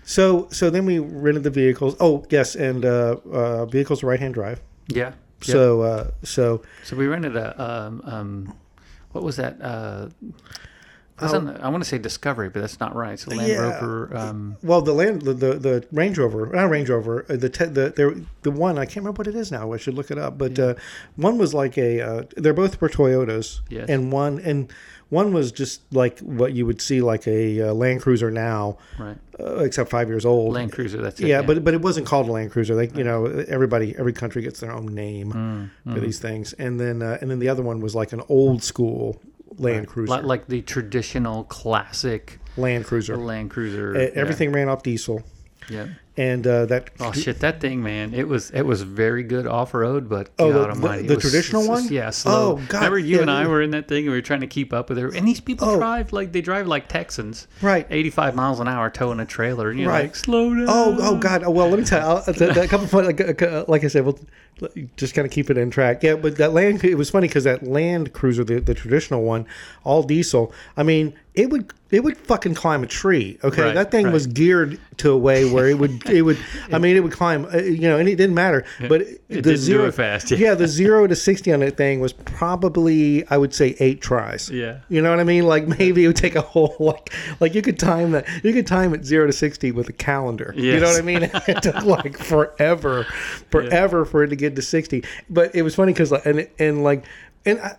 So 0.03 0.47
so 0.51 0.69
then 0.69 0.85
we 0.85 0.99
rented 0.99 1.43
the 1.43 1.49
vehicles. 1.49 1.95
Oh 1.99 2.25
yes, 2.29 2.55
and 2.55 2.85
uh, 2.85 3.17
uh, 3.31 3.65
vehicles 3.65 4.01
right 4.03 4.19
hand 4.19 4.33
drive. 4.33 4.61
Yeah. 4.89 5.13
So, 5.41 5.81
uh, 5.81 6.11
so 6.23 6.61
so 6.83 6.97
we 6.97 7.07
rented 7.07 7.37
a 7.37 7.61
um, 7.61 8.01
um, 8.05 8.55
what 9.11 9.23
was 9.23 9.37
that? 9.37 9.61
Uh, 9.61 10.09
wasn't, 11.21 11.59
I 11.61 11.69
want 11.69 11.83
to 11.83 11.89
say 11.89 11.97
Discovery, 11.97 12.49
but 12.49 12.61
that's 12.61 12.79
not 12.79 12.95
right. 12.95 13.13
It's 13.13 13.25
a 13.25 13.29
Land. 13.31 13.47
Yeah. 13.47 13.79
Rover. 13.79 14.15
Um, 14.15 14.57
well 14.63 14.81
the 14.81 14.93
land 14.93 15.23
the, 15.23 15.33
the, 15.33 15.53
the 15.55 15.87
Range 15.91 16.17
Rover 16.17 16.47
not 16.47 16.69
Range 16.69 16.89
Rover 16.89 17.25
uh, 17.29 17.35
the 17.35 17.49
te- 17.49 17.65
the 17.65 17.93
there 17.95 18.15
the 18.43 18.51
one 18.51 18.77
I 18.77 18.85
can't 18.85 18.97
remember 18.97 19.19
what 19.19 19.27
it 19.27 19.35
is 19.35 19.51
now. 19.51 19.73
I 19.73 19.77
should 19.77 19.95
look 19.95 20.11
it 20.11 20.17
up. 20.17 20.37
But 20.37 20.57
uh, 20.59 20.75
one 21.15 21.37
was 21.37 21.53
like 21.53 21.77
a 21.77 22.01
uh, 22.01 22.23
they're 22.37 22.53
both 22.53 22.79
were 22.79 22.89
Toyotas. 22.89 23.61
Yes. 23.69 23.89
And 23.89 24.11
one 24.11 24.39
and 24.39 24.71
one 25.09 25.33
was 25.33 25.51
just 25.51 25.81
like 25.93 26.19
what 26.19 26.53
you 26.53 26.65
would 26.65 26.81
see 26.81 27.01
like 27.01 27.27
a 27.27 27.61
uh, 27.69 27.73
Land 27.73 28.01
Cruiser 28.01 28.29
now, 28.31 28.77
right. 28.99 29.17
uh, 29.39 29.57
except 29.63 29.89
five 29.89 30.07
years 30.07 30.25
old. 30.25 30.53
Land 30.53 30.71
Cruiser. 30.71 31.01
That's 31.01 31.19
it. 31.19 31.27
yeah, 31.27 31.41
but 31.41 31.63
but 31.63 31.73
it 31.73 31.81
wasn't 31.81 32.05
called 32.05 32.29
a 32.29 32.31
Land 32.31 32.51
Cruiser. 32.51 32.75
They, 32.75 32.87
you 32.97 33.03
know, 33.03 33.25
everybody, 33.47 33.95
every 33.97 34.13
country 34.13 34.41
gets 34.41 34.59
their 34.59 34.71
own 34.71 34.85
name 34.93 35.31
Mm, 35.33 35.93
for 35.93 35.99
these 35.99 36.19
things. 36.19 36.53
And 36.53 36.79
then, 36.79 37.01
uh, 37.01 37.17
and 37.21 37.29
then 37.31 37.39
the 37.39 37.49
other 37.49 37.63
one 37.63 37.79
was 37.79 37.95
like 37.95 38.13
an 38.13 38.21
old 38.29 38.63
school 38.63 39.19
Land 39.57 39.87
Cruiser. 39.87 40.09
like, 40.11 40.23
like 40.23 40.47
the 40.47 40.61
traditional 40.61 41.43
classic 41.45 42.39
Land 42.57 42.85
Cruiser. 42.85 43.17
Land 43.17 43.49
Cruiser. 43.51 43.95
E- 43.97 44.03
yeah. 44.03 44.09
Everything 44.15 44.51
ran 44.51 44.69
off 44.69 44.83
diesel, 44.83 45.23
Yeah. 45.69 45.87
And 46.19 46.45
uh, 46.45 46.65
that. 46.65 46.89
Oh 46.99 47.11
shit! 47.13 47.39
That 47.39 47.61
thing, 47.61 47.81
man, 47.81 48.13
it 48.13 48.27
was 48.27 48.51
it 48.51 48.63
was 48.63 48.81
very 48.81 49.23
good 49.23 49.47
off 49.47 49.73
road, 49.73 50.09
but 50.09 50.29
Oh, 50.37 50.51
God 50.51 50.75
the- 50.75 50.79
the- 50.97 51.07
the 51.07 51.15
was 51.15 51.23
traditional 51.23 51.61
s- 51.63 51.69
s- 51.69 51.83
one? 51.85 51.93
Yeah, 51.93 52.09
slow. 52.09 52.33
Oh, 52.57 52.61
God, 52.67 52.73
Remember 52.79 52.99
you 52.99 53.15
yeah, 53.15 53.21
and 53.21 53.31
I 53.31 53.43
we- 53.45 53.51
were 53.51 53.61
in 53.61 53.71
that 53.71 53.87
thing, 53.87 53.99
and 54.05 54.11
we 54.11 54.17
were 54.17 54.21
trying 54.21 54.41
to 54.41 54.47
keep 54.47 54.73
up 54.73 54.89
with 54.89 54.97
it. 54.99 55.15
And 55.15 55.25
these 55.27 55.39
people 55.39 55.69
Oh. 55.69 55.77
drive 55.77 56.11
like 56.11 56.31
they 56.33 56.41
drive 56.41 56.67
like 56.67 56.87
Texans, 56.89 57.47
Right. 57.61 57.87
Eighty-five 57.89 58.35
miles 58.35 58.59
an 58.59 58.67
hour 58.67 58.89
towing 58.89 59.19
a 59.21 59.25
trailer, 59.25 59.69
and 59.69 59.79
you're 59.79 59.89
Right. 59.89 60.03
like, 60.03 60.15
slow 60.15 60.53
down. 60.53 60.65
Oh, 60.67 60.97
oh 60.99 61.15
God! 61.17 61.43
Oh, 61.45 61.51
well, 61.51 61.69
let 61.69 61.79
me 61.79 61.85
tell 61.85 62.01
you. 62.01 62.33
I'll- 62.33 62.67
couple 62.67 62.85
of 62.99 63.05
like, 63.05 63.41
uh, 63.41 63.65
like 63.67 63.83
I 63.83 63.87
said, 63.87 64.03
we'll 64.05 64.19
just 64.97 65.13
kind 65.13 65.25
of 65.25 65.31
keep 65.31 65.49
it 65.49 65.57
in 65.57 65.69
track. 65.71 66.03
Yeah, 66.03 66.15
but 66.15 66.37
that 66.37 66.53
land, 66.53 66.83
it 66.83 66.95
was 66.95 67.09
funny 67.09 67.27
because 67.27 67.43
that 67.45 67.65
Land 67.67 68.13
Cruiser, 68.13 68.43
the, 68.43 68.59
the 68.59 68.73
traditional 68.73 69.23
one, 69.23 69.45
all 69.83 70.03
diesel. 70.03 70.53
I 70.77 70.83
mean, 70.83 71.13
it 71.35 71.49
would 71.49 71.71
it 71.91 72.03
would 72.03 72.17
fucking 72.17 72.53
climb 72.53 72.83
a 72.83 72.87
tree. 72.87 73.39
Okay, 73.43 73.63
Right, 73.63 73.73
that 73.73 73.89
thing 73.91 74.05
right. 74.05 74.13
was 74.13 74.27
geared 74.27 74.79
to 74.97 75.11
a 75.11 75.17
way 75.17 75.49
where 75.49 75.67
it 75.69 75.75
would 75.79 76.07
it 76.09 76.21
would. 76.23 76.37
I 76.71 76.77
mean, 76.79 76.95
it 76.95 76.99
would 76.99 77.13
climb. 77.13 77.45
Uh, 77.45 77.57
you 77.57 77.87
know, 77.87 77.97
and 77.97 78.09
it 78.09 78.15
didn't 78.15 78.35
matter. 78.35 78.65
But 78.87 79.01
It 79.01 79.21
the 79.29 79.35
didn't 79.35 79.43
do 79.43 79.57
zero 79.57 79.85
it 79.87 79.93
fast, 79.93 80.31
yeah. 80.31 80.37
yeah, 80.37 80.55
the 80.55 80.67
zero 80.81 81.07
to 81.07 81.15
sixty 81.15 81.51
on 81.53 81.61
that 81.61 81.77
thing 81.77 81.99
was 81.99 82.13
probably 82.13 83.25
I 83.29 83.37
would 83.37 83.53
say 83.53 83.75
eight 83.79 84.01
tries. 84.01 84.49
Yeah. 84.49 84.79
You 84.89 85.01
know 85.01 85.11
what 85.11 85.19
I 85.19 85.23
mean? 85.23 85.45
Like 85.45 85.67
maybe 85.67 86.03
it 86.03 86.07
would 86.07 86.15
take 86.15 86.35
a 86.35 86.41
whole 86.41 86.75
like 86.79 87.13
like 87.39 87.55
you 87.55 87.61
could 87.61 87.79
time 87.79 88.11
that 88.11 88.27
you 88.43 88.51
could 88.53 88.67
time 88.67 88.93
it 88.93 89.05
zero 89.05 89.27
to 89.27 89.33
sixty 89.33 89.71
with 89.71 89.87
a 89.87 89.93
calendar. 89.93 90.53
You 90.57 90.79
know 90.79 90.87
what 90.87 90.99
I 90.99 91.01
mean? 91.03 91.23
it 91.47 91.61
took 91.63 91.83
like 91.83 92.17
forever, 92.17 93.03
forever 93.51 94.03
for 94.05 94.23
it 94.23 94.27
to 94.29 94.35
get 94.35 94.48
to 94.55 94.61
sixty. 94.61 95.03
But 95.29 95.55
it 95.55 95.61
was 95.63 95.75
funny 95.75 95.93
because 95.93 96.11
and 96.11 96.47
and 96.59 96.83
like 96.83 97.05
and 97.45 97.59
I, 97.59 97.77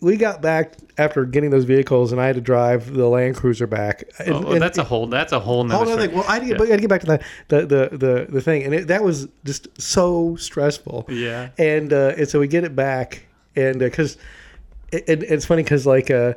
we 0.00 0.16
got 0.16 0.40
back 0.40 0.72
after 0.96 1.26
getting 1.26 1.50
those 1.50 1.64
vehicles, 1.64 2.12
and 2.12 2.20
I 2.20 2.26
had 2.26 2.36
to 2.36 2.40
drive 2.40 2.92
the 2.94 3.06
Land 3.06 3.36
Cruiser 3.36 3.66
back. 3.66 4.04
And, 4.18 4.28
Oh, 4.34 4.40
well, 4.40 4.52
and- 4.54 4.62
that's 4.62 4.78
a 4.78 4.84
whole. 4.84 5.06
That's 5.06 5.32
a 5.32 5.38
whole. 5.40 5.62
Nother 5.64 5.84
no! 5.84 5.92
story. 5.92 6.08
Well, 6.08 6.24
I 6.26 6.34
had 6.34 6.42
to 6.42 6.48
get, 6.48 6.58
Yeah. 6.58 6.64
I 6.64 6.68
had 6.70 6.76
to 6.76 6.80
get 6.80 6.88
back 6.88 7.00
to 7.02 7.06
that 7.06 7.22
the 7.48 7.60
the 7.66 7.96
the, 7.96 8.26
the 8.30 8.40
thing, 8.40 8.62
and 8.64 8.74
it, 8.74 8.88
that 8.88 9.04
was 9.04 9.28
just 9.44 9.68
so 9.80 10.36
stressful. 10.36 11.06
Yeah. 11.10 11.50
And 11.58 11.92
uh, 11.92 12.14
and 12.16 12.28
so 12.28 12.40
we 12.40 12.48
get 12.48 12.64
it 12.64 12.74
back, 12.74 13.26
and 13.54 13.78
because 13.78 14.16
it, 14.92 15.04
it, 15.08 15.22
it's 15.24 15.44
funny 15.44 15.62
because 15.62 15.86
like 15.86 16.10
uh 16.10 16.32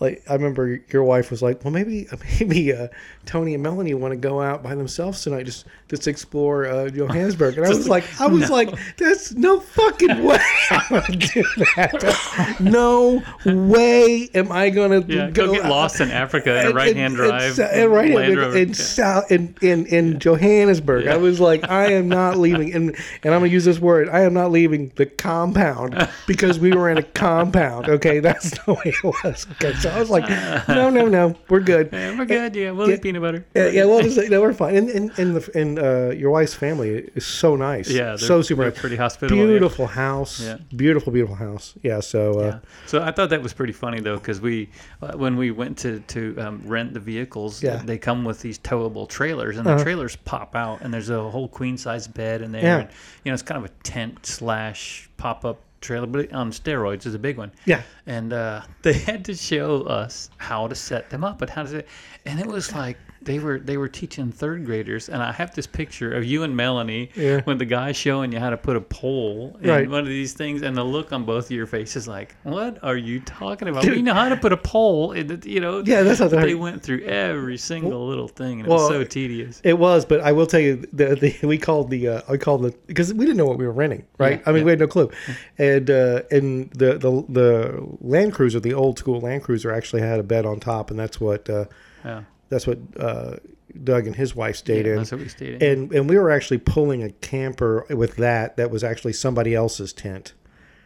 like 0.00 0.22
I 0.28 0.34
remember 0.34 0.80
your 0.90 1.04
wife 1.04 1.30
was 1.30 1.40
like, 1.42 1.64
well 1.64 1.72
maybe 1.72 2.08
maybe 2.40 2.74
uh, 2.74 2.88
Tony 3.26 3.54
and 3.54 3.62
Melanie 3.62 3.94
want 3.94 4.12
to 4.12 4.16
go 4.16 4.40
out 4.40 4.62
by 4.62 4.74
themselves 4.74 5.22
tonight, 5.22 5.44
just 5.44 5.64
just 5.88 6.08
explore 6.08 6.66
uh, 6.66 6.88
Johannesburg, 6.88 7.56
and 7.58 7.66
I 7.66 7.68
was 7.68 7.88
like, 7.88 8.04
I 8.20 8.26
was 8.26 8.50
like, 8.50 8.70
that's 8.96 9.32
no 9.34 9.60
fucking 9.60 10.24
way 10.24 10.38
I'm 10.70 10.80
gonna 10.90 11.16
do 11.16 11.42
that. 11.76 12.56
No 12.60 13.22
way 13.44 14.28
am 14.34 14.50
I 14.50 14.70
gonna 14.70 15.00
Yeah, 15.06 15.30
go 15.30 15.52
get 15.52 15.64
out- 15.64 15.70
lost 15.70 16.00
in 16.00 16.10
Africa 16.10 16.60
in 16.60 16.66
a 16.72 16.74
right-hand 16.74 17.14
and- 17.14 17.16
drive. 17.16 17.58
and, 17.58 17.92
right 17.92 18.10
in, 18.10 18.56
in, 18.56 18.74
South 18.74 19.30
in 19.30 19.54
in, 19.60 19.86
in 19.86 20.18
Johannesburg. 20.18 21.06
I 21.06 21.16
was 21.16 21.40
like, 21.40 21.68
I 21.70 21.92
am 21.92 22.08
not 22.08 22.36
leaving, 22.38 22.72
and 22.74 22.90
and 23.22 23.34
I'm 23.34 23.40
gonna 23.40 23.46
use 23.46 23.64
this 23.64 23.78
word. 23.78 24.08
I 24.08 24.20
am 24.20 24.34
not 24.34 24.50
leaving 24.50 24.92
the 24.96 25.06
compound 25.06 26.08
because 26.26 26.58
we 26.58 26.72
were 26.72 26.88
in 26.90 26.98
a 26.98 27.02
compound. 27.02 27.88
Okay, 27.88 28.18
that's 28.20 28.50
the 28.64 28.72
way 28.74 28.80
it 28.86 29.04
was. 29.04 29.46
Okay, 29.52 29.74
so 29.74 29.90
I 29.90 30.00
was 30.00 30.10
like, 30.10 30.28
no, 30.68 30.90
no, 30.90 31.06
no, 31.08 31.36
we're 31.48 31.60
good. 31.60 31.90
Yeah, 32.00 32.16
we're 32.18 32.24
good. 32.24 32.56
Yeah, 32.56 32.70
we'll 32.70 32.88
Yeah. 32.88 32.96
Peanut 33.12 33.22
butter. 33.22 33.46
Yeah, 33.54 33.68
yeah, 33.68 33.84
well, 33.84 34.02
just, 34.02 34.30
no, 34.30 34.40
we're 34.40 34.52
fine. 34.52 34.76
And 34.76 34.88
and 34.88 35.10
and, 35.18 35.36
the, 35.36 35.58
and 35.60 35.78
uh, 35.78 36.10
your 36.16 36.30
wife's 36.30 36.54
family 36.54 37.08
is 37.14 37.26
so 37.26 37.56
nice. 37.56 37.90
Yeah, 37.90 38.16
so 38.16 38.42
super 38.42 38.64
nice. 38.70 38.78
pretty 38.78 38.96
hospitable, 38.96 39.36
yeah. 39.40 39.46
Beautiful 39.46 39.86
house. 39.86 40.40
Yeah. 40.40 40.58
Beautiful, 40.74 41.12
beautiful 41.12 41.36
house. 41.36 41.74
Yeah. 41.82 42.00
So. 42.00 42.40
Uh, 42.40 42.44
Yeah. 42.44 42.58
So 42.86 43.02
I 43.02 43.10
thought 43.12 43.30
that 43.30 43.42
was 43.42 43.52
pretty 43.52 43.72
funny 43.72 44.00
though, 44.00 44.16
because 44.16 44.40
we, 44.40 44.68
uh, 45.02 45.12
when 45.16 45.36
we 45.36 45.50
went 45.50 45.78
to 45.78 46.00
to 46.14 46.36
um, 46.38 46.62
rent 46.64 46.94
the 46.94 47.00
vehicles, 47.00 47.62
Yeah. 47.62 47.82
they 47.84 47.98
come 47.98 48.24
with 48.24 48.40
these 48.40 48.58
towable 48.58 49.08
trailers, 49.08 49.56
and 49.58 49.66
Uh-huh. 49.66 49.76
the 49.78 49.84
trailers 49.84 50.16
pop 50.16 50.54
out, 50.54 50.80
and 50.82 50.92
there's 50.94 51.10
a 51.10 51.30
whole 51.30 51.48
queen 51.48 51.76
size 51.76 52.06
bed 52.08 52.42
in 52.42 52.52
there. 52.52 52.62
Yeah. 52.62 52.78
And, 52.80 52.88
you 53.24 53.30
know, 53.30 53.34
it's 53.34 53.42
kind 53.42 53.58
of 53.64 53.70
a 53.70 53.74
tent 53.82 54.26
slash 54.26 55.08
pop 55.16 55.44
up 55.44 55.60
trailer, 55.80 56.06
on 56.32 56.50
steroids 56.52 57.06
is 57.06 57.14
a 57.14 57.18
big 57.18 57.36
one. 57.36 57.52
Yeah. 57.64 57.82
And 58.06 58.32
uh, 58.32 58.62
they 58.82 58.94
had 58.94 59.24
to 59.26 59.34
show 59.34 59.82
us 59.82 60.30
how 60.38 60.68
to 60.68 60.74
set 60.74 61.10
them 61.10 61.24
up 61.24 61.42
and 61.42 61.50
how 61.50 61.64
to, 61.64 61.84
and 62.26 62.40
it 62.40 62.46
was 62.46 62.72
like 62.74 62.96
they 63.22 63.38
were 63.38 63.58
they 63.58 63.76
were 63.76 63.88
teaching 63.88 64.32
third 64.32 64.64
graders, 64.64 65.08
and 65.08 65.22
I 65.22 65.30
have 65.32 65.54
this 65.54 65.66
picture 65.66 66.12
of 66.12 66.24
you 66.24 66.42
and 66.42 66.56
Melanie 66.56 67.10
Yeah. 67.14 67.42
when 67.42 67.58
the 67.58 67.66
guy's 67.66 67.96
showing 67.96 68.32
you 68.32 68.38
how 68.38 68.48
to 68.50 68.56
put 68.56 68.76
a 68.76 68.80
pole 68.80 69.58
in 69.60 69.68
Right. 69.68 69.90
one 69.90 70.00
of 70.00 70.06
these 70.06 70.32
things, 70.32 70.62
and 70.62 70.74
the 70.76 70.82
look 70.84 71.12
on 71.12 71.24
both 71.24 71.46
of 71.46 71.50
your 71.50 71.66
faces 71.66 72.08
like, 72.08 72.34
"What 72.44 72.78
are 72.82 72.96
you 72.96 73.20
talking 73.20 73.68
about? 73.68 73.84
We 73.84 74.00
know 74.00 74.14
how 74.14 74.30
to 74.30 74.36
put 74.36 74.52
a 74.52 74.56
pole." 74.56 75.12
In 75.12 75.26
the, 75.26 75.48
you 75.50 75.60
know, 75.60 75.82
Yeah, 75.84 76.02
that's 76.02 76.20
that 76.20 76.30
they 76.30 76.36
hard. 76.38 76.54
went 76.54 76.82
through 76.82 77.02
every 77.02 77.58
single 77.58 78.08
little 78.08 78.28
thing, 78.28 78.60
and 78.60 78.68
it 78.68 78.70
was 78.70 78.88
so 78.88 79.04
tedious. 79.04 79.60
It 79.64 79.78
was, 79.78 80.04
but 80.06 80.20
I 80.20 80.32
will 80.32 80.46
tell 80.46 80.60
you, 80.60 80.82
the, 80.92 81.14
the 81.14 81.46
we 81.46 81.58
called 81.58 81.90
the 81.90 82.08
uh, 82.08 82.20
I 82.28 82.36
called 82.38 82.62
the 82.62 82.74
because 82.86 83.12
we 83.12 83.26
didn't 83.26 83.36
know 83.36 83.46
what 83.46 83.58
we 83.58 83.66
were 83.66 83.72
renting, 83.72 84.04
right? 84.18 84.38
Yeah, 84.38 84.42
I 84.46 84.50
mean, 84.52 84.60
yeah. 84.60 84.64
we 84.64 84.70
had 84.70 84.80
no 84.80 84.86
clue, 84.86 85.10
and 85.58 85.90
uh, 85.90 86.22
and 86.30 86.70
the, 86.70 86.94
the 86.98 87.24
the 87.28 87.86
Land 88.00 88.32
Cruiser, 88.32 88.60
the 88.60 88.72
old 88.74 88.98
school 88.98 89.20
Land 89.20 89.42
Cruiser, 89.42 89.70
actually 89.70 90.00
had 90.02 90.18
a 90.20 90.22
bed 90.22 90.46
on 90.46 90.58
top, 90.58 90.90
and 90.90 90.98
that's 90.98 91.20
what 91.20 91.50
uh, 91.50 91.66
Yeah, 92.04 92.22
that's 92.50 92.66
what 92.66 92.78
uh, 92.98 93.36
Doug 93.82 94.06
and 94.06 94.14
his 94.16 94.36
wife 94.36 94.56
stayed 94.56 94.84
yeah 94.84 94.92
in. 94.92 94.98
that's 94.98 95.12
what 95.12 95.20
we 95.20 95.28
stayed 95.28 95.62
in. 95.62 95.70
And 95.70 95.92
and 95.92 96.10
we 96.10 96.18
were 96.18 96.30
actually 96.30 96.58
pulling 96.58 97.02
a 97.02 97.10
camper 97.10 97.86
with 97.88 98.16
that 98.16 98.56
that 98.58 98.70
was 98.70 98.84
actually 98.84 99.12
somebody 99.14 99.54
else's 99.54 99.92
tent. 99.92 100.34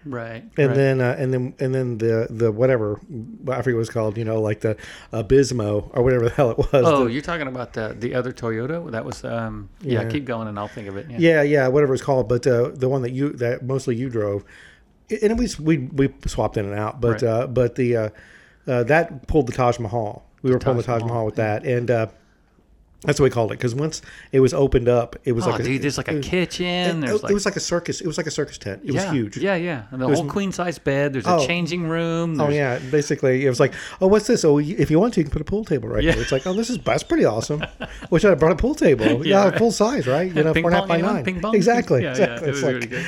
right, 0.05 0.45
And 0.59 0.69
right. 0.69 0.77
then 0.77 1.01
uh, 1.01 1.17
and 1.19 1.33
then 1.33 1.55
and 1.59 1.75
then 1.75 1.97
the 1.99 2.27
the 2.29 2.53
whatever 2.53 3.01
I 3.49 3.63
forget 3.63 3.75
what 3.77 3.81
it's 3.81 3.89
called, 3.91 4.19
you 4.19 4.25
know, 4.27 4.39
like 4.43 4.61
the 4.61 4.77
uh, 5.15 5.23
Bismo 5.23 5.91
or 5.95 6.03
whatever 6.03 6.25
the 6.29 6.35
hell 6.35 6.51
it 6.51 6.59
was. 6.59 6.69
Oh, 6.73 7.05
The- 7.05 7.13
you're 7.13 7.23
talking 7.23 7.49
about 7.49 7.73
the 7.73 7.97
the 7.99 8.15
other 8.15 8.31
Toyota? 8.33 8.91
That 8.91 9.05
was 9.07 9.25
um 9.25 9.71
yeah. 9.81 10.03
Yeah. 10.03 10.11
Keep 10.11 10.27
going 10.27 10.47
and 10.49 10.59
I'll 10.59 10.69
think 10.69 10.89
of 10.89 10.97
it. 10.99 11.11
Yeah. 11.11 11.17
Yeah, 11.19 11.43
yeah, 11.43 11.69
whatever 11.69 11.95
it's 11.95 12.03
called, 12.03 12.29
but 12.29 12.47
uh, 12.47 12.69
the 12.75 12.89
one 12.91 13.01
that 13.03 13.13
you 13.13 13.31
that 13.45 13.65
mostly 13.65 13.97
you 13.97 14.11
drove, 14.11 14.45
and 15.23 15.39
we 15.39 15.49
we 15.59 15.79
we 15.79 16.15
swapped 16.27 16.59
in 16.59 16.67
and 16.67 16.75
out, 16.75 17.01
but 17.01 17.23
Right. 17.23 17.31
uh, 17.31 17.47
but 17.47 17.75
the 17.77 17.97
uh, 17.97 18.09
uh, 18.67 18.83
that 18.85 19.27
pulled 19.27 19.47
the 19.47 19.53
Taj 19.53 19.79
Mahal. 19.79 20.27
We 20.45 20.51
were 20.53 20.59
pulling 20.59 20.77
the 20.77 20.83
Taj 20.83 21.01
Taj 21.01 21.03
Mahal 21.03 21.15
Mahal, 21.15 21.27
with 21.27 21.37
that, 21.37 21.65
and 21.65 21.91
uh, 21.91 22.07
That's 23.03 23.21
what 23.21 23.25
we 23.25 23.31
called 23.31 23.53
it 23.53 23.59
because 23.59 23.75
once 23.75 24.01
it 24.33 24.41
was 24.41 24.55
opened 24.55 24.89
up, 24.89 25.15
it 25.25 25.33
was 25.33 25.47
Oh, 25.47 25.51
like 25.51 25.61
a, 25.61 25.63
dude, 25.65 25.83
there's 25.83 25.99
like 25.99 26.09
a 26.09 26.17
it, 26.17 26.23
kitchen. 26.23 27.05
it, 27.05 27.11
it 27.11 27.23
like 27.23 27.35
was 27.35 27.45
like 27.45 27.55
a 27.57 27.61
circus. 27.61 28.01
It 28.01 28.07
was 28.07 28.17
like 28.17 28.27
a 28.27 28.31
circus 28.31 28.57
tent. 28.57 28.81
It 28.83 28.95
yeah, 28.95 29.05
was 29.05 29.13
huge. 29.13 29.37
Yeah, 29.37 29.57
yeah. 29.57 29.83
And 29.91 30.01
the 30.01 30.09
whole 30.09 30.25
queen 30.27 30.53
size 30.53 30.79
bed. 30.79 31.13
There's 31.13 31.27
a 31.27 31.37
Oh. 31.37 31.47
changing 31.47 31.87
room. 31.87 32.41
Oh 32.41 32.49
yeah, 32.49 32.79
basically 32.91 33.45
it 33.45 33.49
was 33.51 33.61
like, 33.61 33.75
oh, 34.01 34.07
what's 34.07 34.27
this? 34.27 34.43
Oh, 34.43 34.57
if 34.59 34.91
you 34.91 34.99
want 34.99 35.13
to, 35.15 35.21
you 35.21 35.25
can 35.25 35.33
put 35.33 35.43
a 35.43 35.45
pool 35.45 35.67
table 35.67 35.87
right 35.91 36.03
Yeah. 36.03 36.13
here. 36.13 36.23
It's 36.23 36.33
like, 36.33 36.47
oh, 36.47 36.55
this 36.55 36.71
is 36.71 36.79
that's 36.79 37.03
pretty 37.03 37.27
awesome. 37.27 37.63
Wish 38.11 38.25
I 38.25 38.35
brought 38.37 38.53
a 38.53 38.57
pool 38.57 38.75
table. 38.75 39.27
Yeah, 39.27 39.49
right. 39.49 39.59
full 39.59 39.71
size, 39.73 40.07
right? 40.07 40.35
You 40.35 40.43
know, 40.45 40.55
ping 40.55 40.63
four 40.63 40.71
and 40.71 40.77
a 40.77 40.81
half 40.81 40.89
by 40.89 41.01
nine. 41.03 41.25
ping 41.25 41.43
pong. 41.43 41.55
Exactly. 41.55 42.05
Yeah, 42.05 42.11
exactly. 42.13 42.37
yeah, 42.37 42.43
it 42.47 42.49
It's 42.49 42.63
was 42.63 42.63
like- 42.63 42.75
really 42.75 42.87
good. 42.87 43.07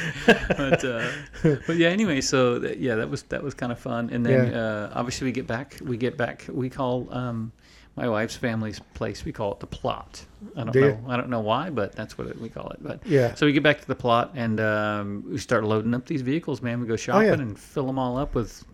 But, 0.59 0.85
uh, 0.85 1.57
but 1.66 1.77
yeah, 1.77 1.88
anyway, 1.88 2.20
so 2.20 2.57
yeah, 2.79 2.96
that 2.96 3.09
was 3.09 3.22
that 3.25 3.42
was 3.42 3.55
kind 3.55 3.72
of 3.72 3.79
fun. 3.79 4.11
And 4.11 4.27
then 4.27 4.51
Yeah. 4.53 4.61
uh, 4.61 4.90
obviously 4.94 5.25
we 5.25 5.33
get 5.33 5.46
back, 5.46 5.79
we 5.83 5.96
get 5.96 6.18
back. 6.18 6.44
We 6.53 6.68
call 6.68 7.09
um, 7.14 7.53
my 7.96 8.09
wife's 8.09 8.37
family's 8.37 8.78
place. 8.94 9.24
We 9.24 9.32
call 9.32 9.52
it 9.52 9.61
the 9.61 9.66
plot. 9.66 10.24
I 10.56 10.64
don't 10.64 10.72
Do 10.72 10.80
you? 10.80 10.87
know. 10.88 11.00
I 11.09 11.16
don't 11.16 11.30
know 11.30 11.40
why, 11.40 11.70
but 11.70 11.96
that's 11.96 12.18
what 12.18 12.26
it, 12.26 12.40
we 12.40 12.48
call 12.48 12.68
it. 12.70 12.78
But 12.82 13.06
Yeah. 13.06 13.35
So 13.35 13.46
we 13.46 13.52
get 13.52 13.62
back 13.62 13.80
to 13.80 13.87
the 13.87 13.94
plot 13.94 14.32
and 14.35 14.61
um, 14.61 15.24
we 15.28 15.38
start 15.38 15.64
loading 15.64 15.94
up 15.94 16.06
these 16.06 16.22
vehicles. 16.22 16.61
Man, 16.62 16.80
we 16.80 16.87
go 16.87 16.96
shopping 16.96 17.28
Oh, 17.30 17.35
yeah. 17.35 17.40
and 17.40 17.59
fill 17.59 17.87
them 17.87 17.98
all 17.98 18.18
up 18.18 18.35
with. 18.35 18.64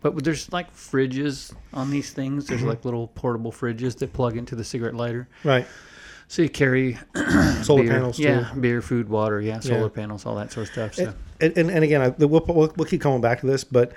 But 0.00 0.22
there's 0.24 0.52
like 0.52 0.74
fridges 0.74 1.54
on 1.72 1.90
these 1.90 2.12
things. 2.12 2.44
Mm-hmm. 2.44 2.52
There's 2.54 2.64
like 2.66 2.84
little 2.84 3.06
portable 3.08 3.52
fridges 3.52 3.96
that 3.98 4.12
plug 4.12 4.36
into 4.36 4.56
the 4.56 4.64
cigarette 4.64 4.94
lighter. 4.94 5.28
right. 5.44 5.66
So 6.28 6.40
you 6.40 6.48
carry 6.48 6.98
Solar 7.62 7.82
beer, 7.82 7.92
panels 7.92 8.16
too. 8.16 8.22
yeah, 8.22 8.54
beer, 8.58 8.80
food, 8.80 9.08
water, 9.10 9.38
yeah, 9.42 9.60
solar 9.60 9.82
Yeah. 9.82 9.88
panels, 9.88 10.24
all 10.24 10.34
that 10.36 10.50
sort 10.50 10.66
of 10.68 10.72
stuff. 10.72 10.94
So 10.94 11.12
And, 11.42 11.58
and, 11.58 11.70
and 11.70 11.84
again, 11.84 12.00
I, 12.00 12.08
we'll, 12.08 12.28
we'll, 12.48 12.72
we'll 12.74 12.86
keep 12.86 13.02
coming 13.02 13.20
back 13.20 13.40
to 13.40 13.46
this, 13.46 13.64
but 13.64 13.90
you, 13.90 13.96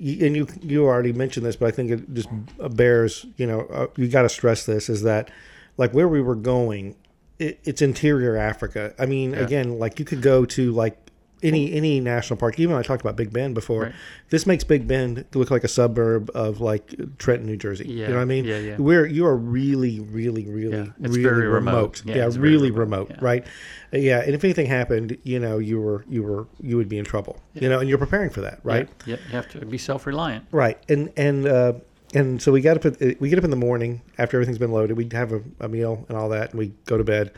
and 0.00 0.34
you 0.36 0.46
you 0.62 0.84
already 0.86 1.12
mentioned 1.12 1.44
this, 1.46 1.56
but 1.56 1.68
I 1.68 1.70
think 1.70 1.90
it 1.90 2.14
just 2.14 2.28
bears 2.74 3.26
you 3.36 3.46
know 3.46 3.60
uh, 3.66 3.86
you 3.96 4.08
got 4.08 4.22
to 4.22 4.28
stress 4.28 4.64
this 4.66 4.88
is 4.88 5.02
that 5.02 5.30
like 5.76 5.92
where 5.92 6.08
we 6.08 6.20
were 6.20 6.34
going, 6.34 6.96
it, 7.38 7.60
it's 7.64 7.82
interior 7.82 8.36
Africa. 8.36 8.94
I 8.98 9.06
mean, 9.06 9.32
Yeah. 9.32 9.40
again, 9.40 9.78
like 9.78 9.98
you 9.98 10.04
could 10.04 10.22
go 10.22 10.44
to 10.46 10.72
like 10.72 10.96
any 11.42 11.72
any 11.72 12.00
national 12.00 12.36
park. 12.36 12.58
Even 12.58 12.76
I 12.76 12.82
talked 12.82 13.00
about 13.02 13.16
Big 13.16 13.32
Bend 13.32 13.54
before. 13.54 13.82
Right. 13.84 13.92
This 14.30 14.46
makes 14.46 14.64
Big 14.64 14.86
Bend 14.86 15.24
look 15.34 15.50
like 15.50 15.64
a 15.64 15.68
suburb 15.68 16.30
of 16.34 16.60
like 16.60 16.94
Trenton, 17.18 17.46
New 17.46 17.56
Jersey. 17.56 17.86
Yeah, 17.88 18.06
You 18.06 18.08
know 18.08 18.16
what 18.16 18.22
I 18.22 18.24
mean? 18.26 18.44
yeah, 18.44 18.58
yeah. 18.58 18.76
We're 18.78 19.06
you 19.06 19.26
are 19.26 19.36
really, 19.36 20.00
really, 20.00 20.46
really, 20.46 20.76
Yeah, 20.76 20.86
it's 21.00 21.16
really 21.16 21.22
very 21.22 21.46
remote. 21.48 22.00
remote. 22.00 22.02
Yeah, 22.04 22.14
Yeah, 22.16 22.30
really 22.38 22.70
remote, 22.70 23.08
remote. 23.08 23.10
yeah. 23.10 23.16
Right. 23.20 23.46
Yeah, 23.92 24.20
and 24.20 24.34
if 24.34 24.44
anything 24.44 24.66
happened, 24.66 25.16
you 25.24 25.38
know, 25.40 25.58
you 25.58 25.80
were 25.80 26.04
you 26.08 26.22
were 26.22 26.46
you 26.60 26.76
would 26.76 26.88
be 26.88 26.98
in 26.98 27.04
trouble. 27.04 27.38
You 27.54 27.68
know, 27.68 27.80
and 27.80 27.88
you're 27.88 27.98
preparing 27.98 28.30
for 28.30 28.40
that, 28.42 28.60
right? 28.62 28.88
Yeah, 29.06 29.16
you 29.26 29.32
have 29.32 29.48
to 29.50 29.64
be 29.66 29.78
self-reliant. 29.78 30.44
Right. 30.52 30.78
And 30.88 31.10
and 31.16 31.46
uh, 31.46 31.72
and 32.14 32.40
so 32.42 32.52
we 32.52 32.60
got 32.60 32.76
up 32.76 33.00
at, 33.00 33.20
we 33.20 33.28
get 33.28 33.38
up 33.38 33.44
in 33.44 33.50
the 33.50 33.56
morning 33.56 34.02
after 34.18 34.36
everything's 34.36 34.58
been 34.58 34.72
loaded. 34.72 34.96
We 34.96 35.08
have 35.12 35.32
a, 35.32 35.42
a 35.60 35.68
meal 35.68 36.04
and 36.08 36.16
all 36.16 36.28
that, 36.30 36.50
and 36.50 36.58
we 36.58 36.72
go 36.86 36.96
to 36.98 37.04
bed. 37.04 37.32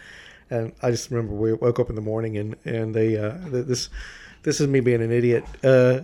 And 0.50 0.72
I 0.82 0.90
just 0.90 1.10
remember 1.10 1.34
we 1.34 1.52
woke 1.54 1.78
up 1.80 1.88
in 1.90 1.96
the 1.96 2.02
morning 2.02 2.36
and 2.36 2.56
and 2.64 2.94
they 2.94 3.16
uh, 3.16 3.34
this. 3.48 3.88
This 4.44 4.60
is 4.60 4.66
me 4.66 4.80
being 4.80 5.00
an 5.00 5.12
idiot. 5.12 5.44
Uh, 5.62 6.00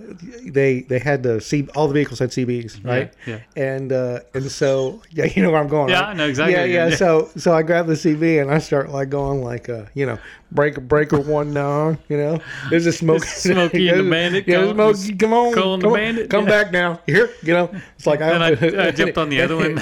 they 0.46 0.83
they 0.83 1.01
had 1.01 1.24
the 1.24 1.40
C 1.40 1.66
all 1.74 1.88
the 1.88 1.94
vehicles 1.94 2.20
had 2.20 2.31
CBs, 2.31 2.85
right? 2.85 3.12
yeah. 3.27 3.40
And 3.57 3.92
uh, 3.92 4.20
and 4.33 4.48
so 4.48 5.03
yeah, 5.11 5.24
you 5.24 5.42
know 5.42 5.51
where 5.51 5.61
I'm 5.61 5.66
going. 5.66 5.88
Yeah, 5.88 6.03
right? 6.03 6.11
I 6.11 6.12
know 6.14 6.29
exactly 6.29 6.53
Yeah, 6.55 6.61
where 6.61 6.90
yeah. 6.90 6.94
So 6.94 7.31
so 7.37 7.53
I 7.53 7.62
grab 7.62 7.88
the 7.88 7.94
CB 7.94 8.40
and 8.40 8.48
I 8.48 8.59
start 8.59 8.90
like 8.90 9.11
going 9.11 9.42
like 9.42 9.68
uh, 9.68 9.87
you 9.94 10.07
know 10.07 10.18
breaker 10.50 10.80
breaker 10.80 11.20
one 11.20 11.52
down. 11.54 11.98
You 12.08 12.16
know, 12.16 12.40
there's 12.70 12.87
a 12.87 12.92
smoke. 12.92 13.24
Smokey 13.24 13.88
and 13.88 14.00
the 14.06 14.11
Bandit 14.11 14.48
Yeah, 14.48 14.72
Smokey, 14.72 15.14
come 15.16 15.32
on, 15.32 15.50
the 15.50 15.56
come 15.61 15.68
on, 15.68 15.80
Bandit, 15.94 16.30
come 16.30 16.44
back 16.44 16.72
now. 16.72 17.00
Here, 17.06 17.30
you 17.42 17.52
know, 17.54 17.70
it's 17.96 18.06
like 18.06 18.20
And 18.20 18.42
I- 18.42 18.48
I 18.88 18.90
jumped 18.90 19.18
on 19.18 19.28
the 19.28 19.40
other 19.42 19.56
one. 19.56 19.76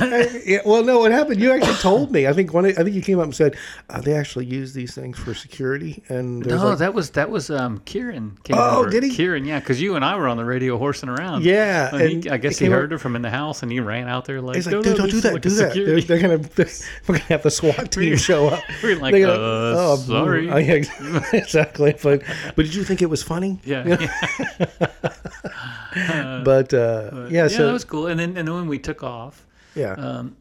yeah, 0.44 0.58
well, 0.64 0.82
no, 0.84 0.98
what 1.00 1.12
happened? 1.12 1.40
You 1.40 1.52
actually 1.52 1.74
told 1.76 2.10
me. 2.12 2.26
I 2.26 2.32
think 2.32 2.52
one. 2.52 2.66
I 2.66 2.72
think 2.72 2.94
you 2.94 3.02
came 3.02 3.18
up 3.18 3.24
and 3.24 3.34
said 3.34 3.56
uh, 3.90 4.00
they 4.00 4.14
actually 4.14 4.46
use 4.46 4.72
these 4.72 4.94
things 4.94 5.18
for 5.18 5.34
security. 5.34 6.02
And 6.08 6.44
No, 6.46 6.56
like, 6.70 6.78
that 6.78 6.94
was 6.94 7.10
that 7.10 7.30
was 7.30 7.50
um, 7.50 7.78
Kieran. 7.84 8.36
Came 8.44 8.56
Oh, 8.58 8.80
over. 8.80 8.90
did 8.90 9.02
he? 9.02 9.10
Kieran, 9.10 9.44
yeah, 9.44 9.60
because 9.60 9.80
you 9.80 9.96
and 9.96 10.04
I 10.04 10.16
were 10.16 10.28
on 10.28 10.36
the 10.36 10.44
radio 10.44 10.76
horsing 10.78 11.08
around. 11.08 11.44
Yeah, 11.44 11.94
And 11.94 12.24
he, 12.24 12.30
I 12.30 12.36
guess 12.36 12.58
he 12.58 12.66
heard 12.66 12.86
up- 12.86 12.90
her 12.92 12.98
from 12.98 13.16
in 13.16 13.22
the 13.22 13.30
house, 13.30 13.62
and 13.62 13.70
he 13.70 13.80
ran 13.80 14.08
out 14.08 14.24
there 14.24 14.40
like, 14.40 14.56
He's 14.56 14.66
like, 14.66 14.74
"No, 14.74 14.82
dude, 14.82 14.92
no, 14.92 14.98
don't 15.04 15.10
do 15.10 15.20
that. 15.20 15.32
like 15.34 15.42
do 15.42 15.50
that. 15.50 15.74
They're, 15.74 16.00
they're 16.00 16.18
gonna, 16.20 16.38
they're, 16.38 16.66
we're 17.06 17.14
gonna 17.18 17.24
have 17.28 17.42
the 17.42 17.50
SWAT 17.50 17.90
team 17.92 18.16
show 18.16 18.48
up. 18.48 18.62
We're 18.82 18.96
like, 18.96 19.14
uh, 19.14 19.96
sorry. 19.96 20.50
Oh, 20.56 20.58
yeah, 20.58 20.82
exactly. 21.32 21.94
But 22.02 22.22
but 22.56 22.64
did 22.64 22.74
you 22.74 22.82
think 22.84 23.02
it 23.02 23.10
was 23.10 23.22
funny? 23.22 23.60
Yeah, 23.64 23.86
yeah. 23.86 24.80
But 26.44 26.72
uh, 26.74 27.10
yeah, 27.30 27.42
yeah, 27.42 27.48
so 27.48 27.66
that 27.66 27.72
was 27.72 27.84
cool. 27.84 28.06
And 28.06 28.18
then 28.20 28.36
and 28.36 28.46
then 28.48 28.54
when 28.54 28.68
we 28.68 28.78
took 28.78 29.02
off, 29.02 29.46
yeah, 29.74 29.92
Um, 29.94 30.36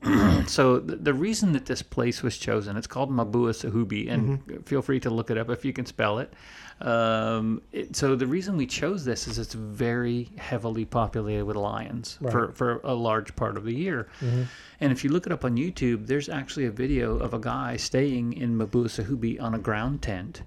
so 0.48 0.80
the, 0.80 0.96
the 0.96 1.14
reason 1.14 1.54
that 1.54 1.66
this 1.66 1.82
place 1.82 2.24
was 2.24 2.38
chosen, 2.38 2.78
it's 2.78 2.88
called 2.88 3.10
Mabuasehube, 3.12 4.10
and 4.12 4.40
Mm-hmm. 4.40 4.62
feel 4.64 4.82
free 4.82 5.00
to 5.02 5.10
look 5.10 5.30
it 5.32 5.38
up 5.38 5.50
if 5.50 5.66
you 5.66 5.74
can 5.74 5.86
spell 5.86 6.20
it. 6.20 6.34
Um, 6.82 7.62
it. 7.72 7.96
So 7.96 8.16
the 8.16 8.28
reason 8.28 8.58
we 8.58 8.66
chose 8.66 9.06
this 9.06 9.28
is 9.28 9.40
it's 9.40 9.54
very 9.54 10.30
heavily 10.38 10.84
populated 10.84 11.46
with 11.46 11.56
lions 11.56 12.20
for, 12.32 12.52
for 12.52 12.82
a 12.84 12.94
large 12.94 13.36
part 13.36 13.56
of 13.56 13.64
the 13.64 13.74
year. 13.74 14.10
Mm-hmm. 14.20 14.44
And 14.82 14.92
if 14.92 15.04
you 15.04 15.10
look 15.10 15.26
it 15.26 15.32
up 15.32 15.46
on 15.46 15.56
YouTube, 15.56 16.08
there's 16.08 16.28
actually 16.28 16.66
a 16.66 16.72
video 16.72 17.18
of 17.18 17.34
a 17.34 17.40
guy 17.40 17.78
staying 17.78 18.34
in 18.34 18.58
Mabuasehube 18.58 19.42
on 19.42 19.54
a 19.54 19.60
ground 19.60 20.02
tent. 20.02 20.44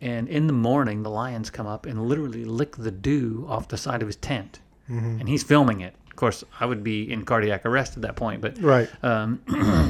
And 0.00 0.28
in 0.28 0.46
the 0.46 0.52
morning, 0.52 1.02
the 1.02 1.10
lions 1.10 1.50
come 1.50 1.66
up 1.66 1.86
and 1.86 2.08
literally 2.08 2.44
lick 2.44 2.76
the 2.76 2.90
dew 2.90 3.46
off 3.48 3.68
the 3.68 3.76
side 3.76 4.02
of 4.02 4.08
his 4.08 4.16
tent. 4.16 4.60
Mm-hmm. 4.90 5.20
And 5.20 5.28
he's 5.28 5.44
filming 5.44 5.82
it. 5.82 5.94
Of 6.20 6.22
course, 6.22 6.44
I 6.60 6.66
would 6.66 6.84
be 6.84 7.10
in 7.10 7.24
cardiac 7.24 7.64
arrest 7.64 7.96
at 7.96 8.02
that 8.02 8.14
point, 8.14 8.42
but 8.42 8.60
right, 8.60 8.90
um, 9.02 9.40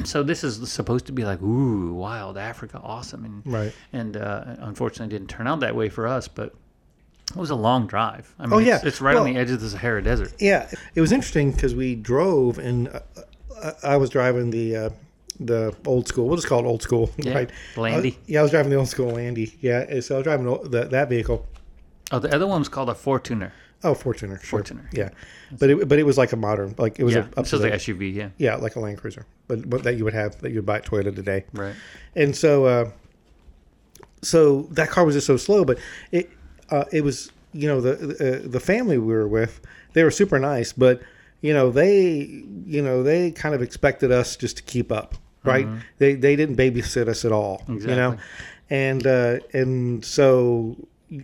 so 0.06 0.22
this 0.22 0.44
is 0.44 0.70
supposed 0.70 1.06
to 1.06 1.12
be 1.12 1.24
like, 1.24 1.42
ooh, 1.42 1.92
wild 1.92 2.38
Africa, 2.38 2.80
awesome, 2.84 3.24
and 3.24 3.42
right. 3.44 3.72
and 3.92 4.16
uh, 4.16 4.44
unfortunately 4.60 5.12
didn't 5.12 5.28
turn 5.28 5.48
out 5.48 5.58
that 5.58 5.74
way 5.74 5.88
for 5.88 6.06
us. 6.06 6.28
But 6.28 6.54
it 7.30 7.36
was 7.36 7.50
a 7.50 7.56
long 7.56 7.88
drive. 7.88 8.32
I 8.38 8.44
mean, 8.44 8.52
Oh, 8.52 8.58
yeah. 8.58 8.78
it's 8.80 9.00
right 9.00 9.16
on 9.16 9.24
the 9.26 9.36
edge 9.36 9.50
of 9.50 9.60
the 9.60 9.70
Sahara 9.70 10.04
Desert. 10.04 10.32
Yeah, 10.38 10.70
it 10.94 11.00
was 11.00 11.10
interesting 11.10 11.50
because 11.50 11.74
we 11.74 11.96
drove 11.96 12.60
and 12.60 12.86
uh, 12.86 13.72
I 13.82 13.96
was 13.96 14.08
driving 14.08 14.50
the 14.50 14.76
uh, 14.76 14.90
the 15.40 15.74
old 15.84 16.06
school. 16.06 16.28
We'll 16.28 16.36
just 16.36 16.46
call 16.46 16.60
it 16.60 16.64
old 16.68 16.82
school, 16.82 17.10
Yeah, 17.16 17.34
right? 17.34 17.50
Landy. 17.76 18.12
Uh, 18.12 18.16
yeah, 18.28 18.38
I 18.38 18.42
was 18.42 18.52
driving 18.52 18.70
the 18.70 18.76
old 18.76 18.88
school 18.88 19.08
Landy. 19.10 19.58
Yeah, 19.60 19.98
so 19.98 20.14
I 20.14 20.18
was 20.18 20.24
driving 20.24 20.46
the, 20.46 20.84
that 20.92 21.08
vehicle. 21.08 21.44
Oh, 22.12 22.20
the 22.20 22.32
other 22.32 22.46
one 22.46 22.60
was 22.60 22.68
called 22.68 22.88
a 22.88 22.94
Fortuner. 22.94 23.50
Oh, 23.82 23.94
Fortuner, 23.94 24.42
sure. 24.42 24.62
Fortuner. 24.62 24.86
Yeah, 24.92 25.08
but 25.58 25.70
it 25.70 25.88
but 25.88 25.98
it 25.98 26.04
was 26.04 26.18
like 26.18 26.32
a 26.32 26.36
modern, 26.36 26.74
like 26.76 26.98
it 26.98 27.04
was 27.04 27.14
Yeah, 27.14 27.26
a, 27.36 27.40
up 27.40 27.46
this 27.46 27.52
like 27.54 27.72
SUV. 27.72 28.14
Yeah, 28.14 28.28
yeah, 28.36 28.56
like 28.56 28.76
a 28.76 28.80
Land 28.80 28.98
Cruiser, 28.98 29.24
but, 29.48 29.68
but 29.70 29.84
that 29.84 29.96
you 29.96 30.04
would 30.04 30.12
have 30.14 30.38
that 30.42 30.50
you 30.50 30.56
would 30.56 30.66
buy 30.66 30.76
at 30.76 30.84
Toyota 30.84 31.14
today. 31.14 31.44
right. 31.54 31.74
And 32.14 32.36
so, 32.36 32.66
uh, 32.66 32.90
so 34.22 34.62
that 34.72 34.90
car 34.90 35.04
was 35.04 35.14
just 35.14 35.26
so 35.26 35.36
slow, 35.36 35.64
but 35.64 35.78
it 36.12 36.30
uh, 36.70 36.84
it 36.92 37.02
was 37.02 37.30
you 37.52 37.68
know 37.68 37.80
the 37.80 38.42
uh, 38.44 38.48
the 38.48 38.60
family 38.60 38.98
we 38.98 39.12
were 39.12 39.26
with 39.28 39.60
they 39.94 40.04
were 40.04 40.10
super 40.10 40.38
nice, 40.38 40.72
but 40.72 41.00
you 41.40 41.54
know 41.54 41.70
they 41.70 42.42
you 42.66 42.82
know 42.82 43.02
they 43.02 43.30
kind 43.30 43.54
of 43.54 43.62
expected 43.62 44.12
us 44.12 44.36
just 44.36 44.58
to 44.58 44.62
keep 44.62 44.92
up, 44.92 45.14
right? 45.44 45.66
They 45.98 46.14
they 46.14 46.36
didn't 46.36 46.56
babysit 46.56 47.08
us 47.08 47.24
at 47.24 47.32
all, 47.32 47.62
you 47.68 47.78
know, 47.86 48.18
and 48.68 49.06
uh, 49.06 49.38
and 49.54 50.04
so 50.04 50.76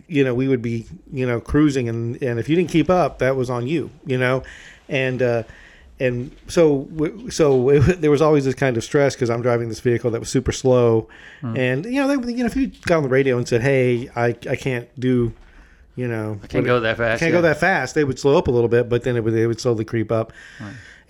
you 0.07 0.23
know 0.23 0.33
we 0.33 0.47
would 0.47 0.61
be 0.61 0.85
you 1.11 1.25
know 1.25 1.39
cruising 1.39 1.87
and 1.89 2.21
and 2.21 2.39
if 2.39 2.49
you 2.49 2.55
didn't 2.55 2.69
keep 2.69 2.89
up, 2.89 3.19
that 3.19 3.35
was 3.35 3.49
on 3.49 3.67
you, 3.67 3.89
you 4.05 4.17
know, 4.17 4.43
and. 4.89 5.21
Uh, 5.21 5.43
and 5.99 6.29
so 6.47 6.87
so 7.31 7.69
it, 7.69 7.79
there 8.01 8.11
was 8.11 8.21
always 8.21 8.45
this 8.45 8.53
kind 8.53 8.77
of 8.77 8.83
stress 8.83 9.15
because 9.15 9.31
I'm 9.31 9.41
driving 9.41 9.67
this 9.67 9.79
vehicle 9.79 10.11
that 10.11 10.19
was 10.19 10.29
super 10.29 10.51
slow, 10.51 11.07
Hmm. 11.41 11.57
and 11.57 11.85
you 11.85 11.99
know 11.99 12.07
they, 12.07 12.31
you 12.33 12.37
know 12.37 12.45
if 12.45 12.55
you 12.55 12.67
got 12.85 12.97
on 12.97 13.03
the 13.03 13.09
radio 13.09 13.35
and 13.35 13.47
said, 13.47 13.61
"Hey, 13.61 14.07
I, 14.15 14.27
I 14.47 14.55
can't 14.55 14.87
do," 14.99 15.33
you 15.95 16.07
know, 16.07 16.39
I 16.43 16.45
can't 16.45 16.65
go 16.65 16.79
that 16.81 16.97
fast. 16.97 17.19
can't 17.19 17.31
yeah. 17.31 17.37
go 17.39 17.41
that 17.41 17.59
fast, 17.59 17.95
they 17.95 18.03
would 18.03 18.19
slow 18.19 18.37
up 18.37 18.47
a 18.47 18.51
little 18.51 18.67
bit, 18.67 18.89
but 18.89 19.01
then 19.01 19.15
it 19.15 19.23
would 19.23 19.33
they 19.33 19.47
would 19.47 19.59
slowly 19.59 19.85
creep 19.85 20.11
up, 20.11 20.31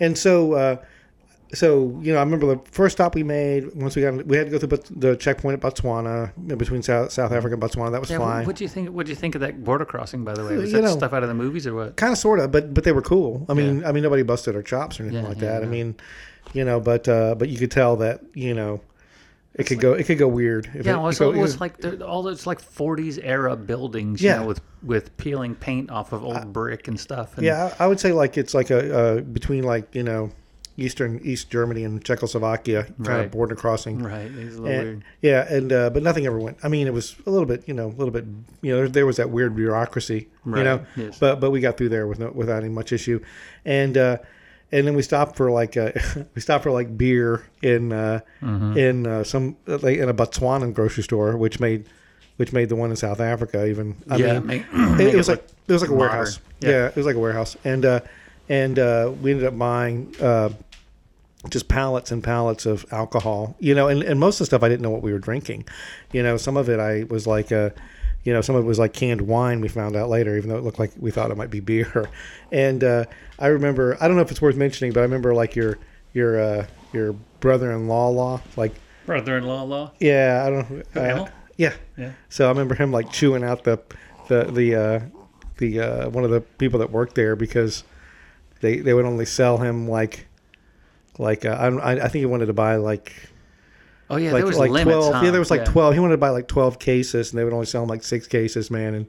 and 0.00 0.16
so. 0.16 0.54
Uh, 0.54 0.76
so 1.54 1.98
you 2.02 2.12
know, 2.12 2.18
I 2.18 2.22
remember 2.22 2.46
the 2.54 2.60
first 2.70 2.96
stop 2.96 3.14
we 3.14 3.22
made. 3.22 3.74
Once 3.74 3.96
we 3.96 4.02
got, 4.02 4.26
we 4.26 4.36
had 4.36 4.50
to 4.50 4.58
go 4.58 4.58
through 4.58 4.78
the 4.96 5.16
checkpoint 5.16 5.62
at 5.64 5.74
Botswana, 5.74 6.30
between 6.58 6.82
South, 6.82 7.10
South 7.10 7.32
Africa 7.32 7.54
and 7.54 7.62
Botswana. 7.62 7.90
That 7.92 8.00
was 8.00 8.10
Yeah, 8.10 8.18
fine. 8.18 8.46
what 8.46 8.56
do 8.56 8.64
you 8.64 8.68
think? 8.68 8.90
What 8.90 9.06
do 9.06 9.10
you 9.10 9.16
think 9.16 9.34
of 9.34 9.40
that 9.40 9.64
border 9.64 9.84
crossing? 9.84 10.24
By 10.24 10.34
the 10.34 10.44
way, 10.44 10.56
was 10.56 10.70
You 10.72 10.78
that 10.80 10.84
know- 10.88 10.96
stuff 10.96 11.12
out 11.12 11.22
of 11.22 11.28
the 11.28 11.34
movies 11.34 11.66
or 11.66 11.74
what? 11.74 11.96
kind 11.96 12.12
of 12.12 12.18
sort 12.18 12.38
of 12.40 12.52
but 12.52 12.74
but 12.74 12.84
they 12.84 12.92
were 12.92 13.02
cool 13.02 13.46
i 13.48 13.54
mean 13.54 13.84
i 13.84 13.92
mean 13.92 14.02
nobody 14.02 14.22
busted 14.22 14.54
our 14.54 14.62
chops 14.62 15.00
or 15.00 15.04
anything 15.04 15.22
Yeah, 15.22 15.28
like 15.28 15.40
yeah, 15.40 15.52
that 15.58 15.62
i 15.62 15.66
mean 15.66 15.96
you 16.52 16.64
know 16.64 16.80
but 16.80 17.08
uh 17.08 17.34
but 17.34 17.48
you 17.48 17.58
could 17.58 17.70
tell 17.70 17.96
that 17.96 18.20
you 18.34 18.54
know 18.54 18.80
it 19.54 19.64
could 19.66 19.80
go 19.80 19.92
it 19.94 20.04
could 20.06 20.18
go 20.18 20.28
weird 20.28 20.70
if 20.74 20.86
Yeah, 20.86 20.94
it, 20.94 20.96
well, 20.98 21.08
it 21.08 21.12
so 21.14 21.32
go- 21.32 21.38
it 21.38 21.42
was 21.42 21.60
like 21.60 21.78
the- 21.78 22.06
all 22.06 22.22
those 22.22 22.46
like 22.46 22.60
'40s 22.60 23.18
era 23.22 23.56
buildings, 23.56 24.20
Yeah. 24.22 24.34
you 24.34 24.40
know, 24.42 24.46
with 24.48 24.60
with 24.82 25.16
peeling 25.16 25.54
paint 25.54 25.90
off 25.90 26.12
of 26.12 26.22
old 26.22 26.52
brick 26.52 26.86
and 26.88 26.98
stuff. 27.00 27.36
And, 27.36 27.44
yeah 27.46 27.74
I, 27.80 27.84
I 27.84 27.86
would 27.88 27.98
say 28.00 28.12
like 28.12 28.36
it's 28.38 28.54
like 28.54 28.70
a 28.70 28.98
uh 28.98 29.20
between 29.22 29.64
like 29.64 29.94
you 29.94 30.02
know 30.04 30.30
eastern 30.78 31.20
east 31.24 31.50
germany 31.50 31.84
and 31.84 32.04
czechoslovakia 32.04 32.84
kind 32.84 33.08
Right. 33.08 33.24
of 33.26 33.30
border 33.30 33.54
crossing 33.56 33.98
right. 34.02 34.30
It's 34.30 34.56
a 34.56 34.62
little 34.62 34.66
And- 34.66 34.84
weird. 34.88 35.04
yeah 35.22 35.54
and 35.56 35.72
uh 35.72 35.90
but 35.90 36.02
nothing 36.02 36.24
ever 36.26 36.38
went 36.38 36.56
i 36.62 36.68
mean 36.68 36.86
it 36.86 36.92
was 36.94 37.16
a 37.26 37.30
little 37.30 37.46
bit 37.46 37.66
you 37.66 37.74
know 37.74 37.86
a 37.88 37.96
little 37.98 38.12
bit 38.12 38.24
you 38.62 38.70
know 38.72 38.76
there, 38.78 38.88
there 38.88 39.06
was 39.06 39.16
that 39.16 39.30
weird 39.30 39.54
bureaucracy 39.56 40.28
you 40.46 40.62
know 40.64 40.80
yes. 40.96 41.18
but 41.18 41.40
but 41.40 41.50
we 41.50 41.60
got 41.60 41.76
through 41.76 41.88
there 41.90 42.06
with 42.06 42.18
no 42.18 42.30
without 42.34 42.62
any 42.62 42.72
much 42.72 42.92
issue 42.92 43.18
and 43.64 43.96
uh 43.98 44.16
and 44.70 44.86
then 44.86 44.94
we 44.94 45.02
stopped 45.02 45.34
for 45.36 45.50
like 45.50 45.76
uh, 45.78 45.92
we 46.34 46.40
stopped 46.42 46.62
for 46.62 46.70
like 46.70 46.96
beer 46.98 47.42
in 47.62 47.90
uh, 47.90 48.20
in 48.76 49.06
uh, 49.06 49.24
some 49.24 49.56
like 49.66 49.96
in 49.96 50.10
a 50.10 50.12
Botswanan 50.12 50.74
grocery 50.74 51.02
store, 51.02 51.38
which 51.38 51.58
made 51.58 51.86
which 52.36 52.52
made 52.52 52.68
the 52.68 52.76
one 52.76 52.90
in 52.90 52.96
South 52.96 53.18
Africa 53.18 53.64
even. 53.66 53.96
I 54.10 54.16
yeah, 54.16 54.34
mean, 54.40 54.46
make, 54.46 54.62
it, 54.74 54.96
make 54.98 55.14
it 55.14 55.16
was 55.16 55.28
like 55.28 55.42
it 55.66 55.72
was 55.72 55.80
like 55.80 55.90
a 55.90 55.94
modern. 55.94 56.08
warehouse. 56.10 56.40
Yeah. 56.60 56.70
Yeah. 56.70 56.86
it 56.88 56.96
was 56.96 57.06
like 57.06 57.16
a 57.16 57.18
warehouse, 57.18 57.56
and 57.64 57.82
uh, 57.86 58.00
and 58.50 58.78
uh, 58.78 59.10
we 59.22 59.30
ended 59.30 59.46
up 59.46 59.56
buying 59.56 60.14
uh, 60.20 60.50
just 61.50 61.68
pallets 61.68 62.10
and 62.10 62.22
pallets 62.22 62.66
of 62.66 62.84
alcohol. 62.92 63.56
You 63.60 63.74
know, 63.74 63.88
and, 63.88 64.02
and 64.02 64.18
most 64.18 64.36
of 64.36 64.38
the 64.40 64.46
stuff 64.46 64.62
I 64.62 64.68
didn't 64.68 64.82
know 64.82 64.90
what 64.90 65.02
we 65.02 65.12
were 65.12 65.18
drinking. 65.18 65.66
You 66.12 66.22
know, 66.22 66.36
some 66.36 66.56
of 66.56 66.68
it 66.68 66.80
I 66.80 67.04
was 67.04 67.26
like, 67.26 67.52
uh, 67.52 67.70
you 68.24 68.32
know, 68.32 68.40
some 68.40 68.56
of 68.56 68.64
it 68.64 68.66
was 68.66 68.78
like 68.78 68.92
canned 68.92 69.22
wine. 69.22 69.60
We 69.60 69.68
found 69.68 69.96
out 69.96 70.08
later, 70.08 70.36
even 70.36 70.50
though 70.50 70.56
it 70.58 70.64
looked 70.64 70.78
like 70.78 70.92
we 70.98 71.10
thought 71.10 71.30
it 71.30 71.36
might 71.36 71.50
be 71.50 71.60
beer. 71.60 72.08
And 72.50 72.82
uh, 72.82 73.04
I 73.38 73.48
remember, 73.48 73.96
I 74.00 74.08
don't 74.08 74.16
know 74.16 74.22
if 74.22 74.30
it's 74.30 74.40
worth 74.40 74.56
mentioning, 74.56 74.92
but 74.94 75.00
I 75.00 75.02
remember 75.02 75.34
like 75.34 75.54
your 75.54 75.78
your 76.14 76.40
uh, 76.40 76.66
your 76.94 77.12
brother-in-law 77.40 78.08
law, 78.08 78.40
like 78.56 78.72
brother-in-law 79.04 79.62
law. 79.64 79.92
yeah, 80.00 80.44
I 80.46 80.50
don't. 80.50 80.86
Uh, 80.96 81.26
yeah, 81.58 81.74
Yeah. 81.98 82.12
so 82.30 82.46
I 82.46 82.48
remember 82.48 82.74
him 82.74 82.90
like 82.90 83.12
chewing 83.12 83.44
out 83.44 83.64
the 83.64 83.78
the 84.28 84.44
the 84.44 84.74
uh, 84.74 85.00
the 85.58 85.80
uh, 85.80 86.08
one 86.08 86.24
of 86.24 86.30
the 86.30 86.40
people 86.40 86.78
that 86.78 86.90
worked 86.90 87.14
there 87.16 87.36
because 87.36 87.84
they 88.60 88.78
they 88.78 88.94
would 88.94 89.04
only 89.04 89.26
sell 89.26 89.58
him 89.58 89.86
like 89.88 90.26
like 91.18 91.44
uh, 91.44 91.50
I, 91.50 91.92
I 91.92 92.08
think 92.08 92.20
he 92.20 92.26
wanted 92.26 92.46
to 92.46 92.52
buy 92.54 92.76
like 92.76 93.12
Oh 94.10 94.16
yeah, 94.16 94.32
like 94.32 94.40
there 94.40 94.46
was 94.46 94.58
like 94.58 94.70
limits. 94.70 94.96
twelve 94.96 95.14
huh? 95.14 95.20
yeah 95.24 95.30
there 95.30 95.40
was 95.40 95.50
like 95.50 95.60
Yeah. 95.60 95.72
twelve 95.72 95.94
he 95.94 96.00
wanted 96.00 96.12
to 96.14 96.18
buy 96.18 96.30
like 96.30 96.48
twelve 96.48 96.78
cases 96.78 97.30
and 97.32 97.38
they 97.38 97.44
would 97.44 97.52
only 97.52 97.66
sell 97.66 97.82
him 97.82 97.88
like 97.88 98.02
six 98.02 98.26
cases 98.26 98.70
man 98.70 98.94
and 98.94 99.06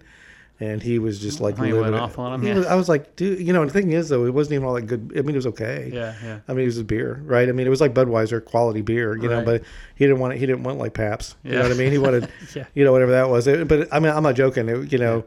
and 0.62 0.84
he 0.84 1.00
was 1.00 1.20
just 1.22 1.40
like 1.40 1.58
Oh, 1.58 1.64
he 1.64 1.72
went 1.72 1.86
living 1.86 2.00
off 2.02 2.20
on 2.20 2.42
He 2.42 2.50
yeah. 2.50 2.56
was- 2.56 2.66
I 2.66 2.76
was 2.76 2.90
like 2.90 3.16
dude 3.16 3.40
you 3.40 3.54
know 3.54 3.62
and 3.62 3.70
the 3.70 3.74
thing 3.74 3.92
is 3.94 4.10
though 4.10 4.26
it 4.26 4.34
wasn't 4.34 4.56
even 4.56 4.66
all 4.68 4.74
that 4.74 4.88
good 4.88 5.14
I 5.16 5.22
mean 5.22 5.36
it 5.36 5.38
was 5.38 5.48
okay 5.48 5.90
Yeah, 5.94 6.14
yeah. 6.22 6.40
I 6.50 6.52
mean, 6.54 6.64
it 6.64 6.66
was 6.66 6.80
a 6.80 6.84
beer, 6.84 7.22
right? 7.24 7.48
I 7.48 7.54
mean, 7.54 7.66
it 7.66 7.70
was 7.70 7.80
like 7.80 7.94
Budweiser 7.94 8.44
quality 8.44 8.82
beer, 8.82 9.16
you 9.16 9.30
know. 9.30 9.42
But 9.46 9.62
he 9.96 10.04
didn't 10.06 10.20
want 10.20 10.34
it. 10.34 10.40
He 10.40 10.46
didn't 10.46 10.64
want 10.64 10.80
like 10.80 10.94
Pabst. 10.94 11.38
You 11.46 11.54
know 11.54 11.62
what 11.62 11.72
I 11.72 11.76
mean? 11.76 11.92
He 11.94 11.98
wanted, 11.98 12.30
Yeah. 12.56 12.66
you 12.74 12.84
know, 12.84 12.92
whatever 12.92 13.12
that 13.14 13.30
was. 13.30 13.48
It- 13.48 13.68
but 13.70 13.88
I 13.94 14.00
mean, 14.00 14.12
I'm 14.12 14.24
not 14.24 14.36
joking. 14.36 14.68
It, 14.68 14.92
you 14.92 14.98
know, 15.00 15.24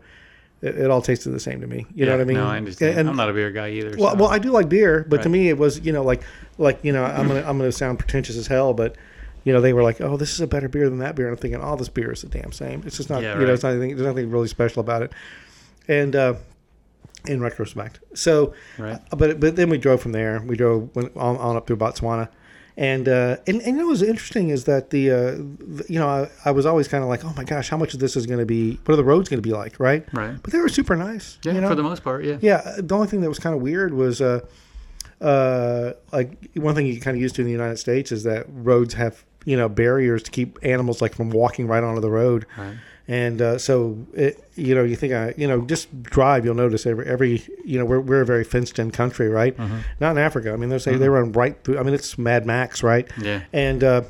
it, 0.62 0.78
it 0.78 0.90
all 0.90 1.02
tasted 1.02 1.30
the 1.30 1.40
same 1.40 1.60
to 1.60 1.66
me. 1.66 1.86
You 1.94 2.06
know 2.06 2.12
what 2.12 2.20
I 2.20 2.24
mean? 2.24 2.36
No, 2.36 2.46
I 2.46 2.56
understand. 2.56 2.98
And, 2.98 3.08
I'm 3.08 3.16
not 3.16 3.28
a 3.28 3.32
beer 3.32 3.50
guy 3.50 3.70
either. 3.70 3.96
well, 3.98 4.12
so. 4.12 4.16
well, 4.16 4.28
I 4.30 4.38
do 4.38 4.50
like 4.50 4.68
beer, 4.68 5.04
but 5.08 5.22
to 5.24 5.28
me, 5.28 5.48
it 5.48 5.58
was 5.58 5.80
you 5.80 5.92
know 5.92 6.02
like 6.02 6.22
like 6.56 6.78
you 6.82 6.92
know 6.92 7.04
I'm 7.04 7.28
gonna 7.28 7.40
I'm 7.40 7.58
gonna 7.58 7.72
sound 7.72 7.98
pretentious 7.98 8.36
as 8.36 8.46
hell, 8.46 8.72
but 8.72 8.96
you 9.44 9.52
know 9.52 9.60
they 9.60 9.72
were 9.72 9.82
like, 9.82 10.00
oh, 10.00 10.16
this 10.16 10.32
is 10.32 10.40
a 10.40 10.46
better 10.46 10.68
beer 10.68 10.88
than 10.88 11.00
that 11.00 11.16
beer, 11.16 11.26
and 11.26 11.36
I'm 11.36 11.40
thinking, 11.40 11.60
oh, 11.62 11.76
this 11.76 11.88
beer 11.88 12.12
is 12.12 12.22
the 12.22 12.28
damn 12.28 12.52
same. 12.52 12.82
It's 12.86 12.96
just 12.96 13.10
not 13.10 13.22
Yeah, 13.22 13.38
you 13.38 13.46
know 13.46 13.52
it's 13.52 13.64
not 13.64 13.72
anything. 13.72 13.96
There's 13.96 14.06
nothing 14.06 14.30
really 14.30 14.48
special 14.48 14.80
about 14.80 15.02
it. 15.02 15.12
And 15.88 16.14
uh, 16.14 16.34
in 17.26 17.40
retrospect, 17.40 17.98
so 18.14 18.54
right. 18.78 19.00
but 19.10 19.40
but 19.40 19.56
then 19.56 19.68
we 19.68 19.78
drove 19.78 20.00
from 20.00 20.12
there. 20.12 20.40
We 20.40 20.56
drove 20.56 20.94
went 20.94 21.16
on, 21.16 21.36
on 21.38 21.56
up 21.56 21.66
through 21.66 21.76
Botswana, 21.76 22.28
and 22.76 23.08
uh, 23.08 23.36
and 23.46 23.60
and 23.60 23.66
you 23.66 23.72
know 23.72 23.86
what 23.86 23.90
was 23.90 24.02
interesting 24.02 24.48
is 24.48 24.64
that 24.64 24.90
the, 24.90 25.10
uh, 25.10 25.16
the 25.16 25.84
you 25.88 25.98
know 25.98 26.08
I, 26.08 26.30
I 26.44 26.50
was 26.52 26.66
always 26.66 26.88
kind 26.88 27.02
of 27.02 27.10
like, 27.10 27.24
oh 27.24 27.32
my 27.36 27.44
gosh, 27.44 27.68
how 27.68 27.76
much 27.76 27.94
of 27.94 28.00
this 28.00 28.16
is 28.16 28.26
going 28.26 28.38
to 28.38 28.46
be? 28.46 28.78
What 28.84 28.94
are 28.94 28.96
the 28.96 29.04
roads 29.04 29.28
going 29.28 29.42
to 29.42 29.46
be 29.46 29.54
like? 29.54 29.78
Right. 29.78 30.06
Right. 30.12 30.36
But 30.42 30.52
they 30.52 30.58
were 30.58 30.68
super 30.68 30.96
nice. 30.96 31.38
Yeah, 31.44 31.52
you 31.52 31.60
know? 31.60 31.68
for 31.68 31.74
the 31.74 31.82
most 31.82 32.02
part, 32.02 32.24
yeah. 32.24 32.38
Yeah. 32.40 32.76
The 32.78 32.94
only 32.94 33.08
thing 33.08 33.20
that 33.20 33.28
was 33.28 33.38
kind 33.38 33.54
of 33.54 33.62
weird 33.62 33.94
was. 33.94 34.20
Uh, 34.20 34.40
uh, 35.20 35.92
like 36.12 36.50
one 36.54 36.74
thing 36.74 36.84
you 36.84 37.00
kind 37.00 37.16
of 37.16 37.20
used 37.20 37.36
to 37.36 37.42
in 37.42 37.46
the 37.46 37.52
United 37.52 37.76
States 37.76 38.10
is 38.10 38.24
that 38.24 38.44
roads 38.48 38.94
have 38.94 39.24
you 39.44 39.56
know 39.56 39.68
barriers 39.68 40.22
to 40.24 40.30
keep 40.30 40.58
animals 40.62 41.00
like 41.02 41.14
from 41.14 41.30
walking 41.30 41.66
right 41.66 41.82
onto 41.84 42.00
the 42.00 42.10
road, 42.10 42.46
Right. 42.56 42.76
and 43.08 43.42
uh, 43.42 43.58
so 43.58 43.98
it, 44.14 44.42
you 44.54 44.74
know 44.74 44.84
you 44.84 44.96
think 44.96 45.12
I 45.12 45.34
you 45.36 45.48
know 45.48 45.60
just 45.62 46.02
drive 46.02 46.44
you'll 46.44 46.54
notice 46.54 46.86
every 46.86 47.06
every 47.06 47.42
you 47.64 47.78
know 47.78 47.84
we're 47.84 48.00
we're 48.00 48.20
a 48.22 48.26
very 48.26 48.44
fenced 48.44 48.78
in 48.78 48.90
country 48.90 49.28
right? 49.28 49.56
Mm-hmm. 49.56 49.78
not 50.00 50.12
in 50.12 50.18
Africa. 50.18 50.52
I 50.52 50.56
mean 50.56 50.68
they 50.68 50.78
say 50.78 50.96
they 50.96 51.08
run 51.08 51.32
right 51.32 51.56
through 51.64 51.78
I 51.78 51.82
mean 51.82 51.94
it's 51.94 52.16
Mad 52.18 52.46
Max 52.46 52.82
right? 52.82 53.08
Yeah. 53.20 53.42
and 53.52 53.82
uh, 53.82 54.02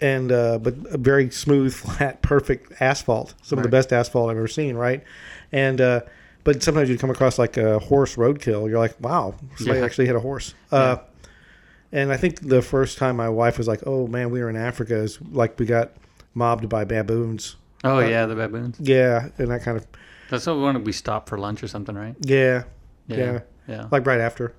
and 0.00 0.32
uh, 0.32 0.58
but 0.58 0.74
a 0.90 0.98
very 0.98 1.30
smooth 1.30 1.72
flat 1.82 2.22
perfect 2.22 2.80
asphalt. 2.80 3.34
Some 3.42 3.58
of 3.58 3.62
the 3.62 3.68
best 3.70 3.92
asphalt 3.92 4.30
I've 4.30 4.36
ever 4.36 4.48
seen 4.48 4.74
right? 4.76 5.04
And 5.52 5.80
uh, 5.80 6.00
but 6.42 6.62
sometimes 6.62 6.88
you 6.88 6.96
come 6.96 7.10
across 7.10 7.38
like 7.38 7.56
a 7.58 7.78
horse 7.78 8.16
roadkill. 8.16 8.68
You're 8.68 8.78
like 8.78 8.96
wow 9.00 9.34
somebody 9.56 9.78
Yeah. 9.80 9.84
actually 9.84 10.06
hit 10.06 10.16
a 10.16 10.20
horse. 10.20 10.54
Uh, 10.72 10.96
and 11.92 12.12
I 12.12 12.16
think 12.16 12.40
the 12.40 12.62
first 12.62 12.98
time 12.98 13.16
my 13.16 13.28
wife 13.28 13.58
was 13.58 13.66
like 13.68 13.82
oh 13.86 14.06
man 14.06 14.30
we 14.30 14.40
were 14.40 14.50
in 14.50 14.56
Africa 14.56 14.96
is 14.96 15.18
like 15.30 15.58
we 15.58 15.66
got 15.66 15.92
mobbed 16.34 16.68
by 16.68 16.84
baboons 16.84 17.56
Oh 17.82 17.98
yeah, 18.00 18.26
the 18.26 18.34
baboons. 18.34 18.76
yeah 18.80 19.28
and 19.38 19.50
that 19.50 19.62
kind 19.62 19.76
of 19.76 19.86
That's 20.28 20.44
the 20.44 20.54
one 20.56 20.82
we 20.84 20.92
stopped 20.92 21.28
for 21.28 21.38
lunch 21.38 21.62
or 21.62 21.68
something, 21.68 21.94
right? 21.94 22.14
yeah 22.20 22.64
Yeah. 23.06 23.16
Yeah. 23.16 23.40
Yeah. 23.68 23.88
like 23.90 24.06
right 24.06 24.20
after. 24.20 24.54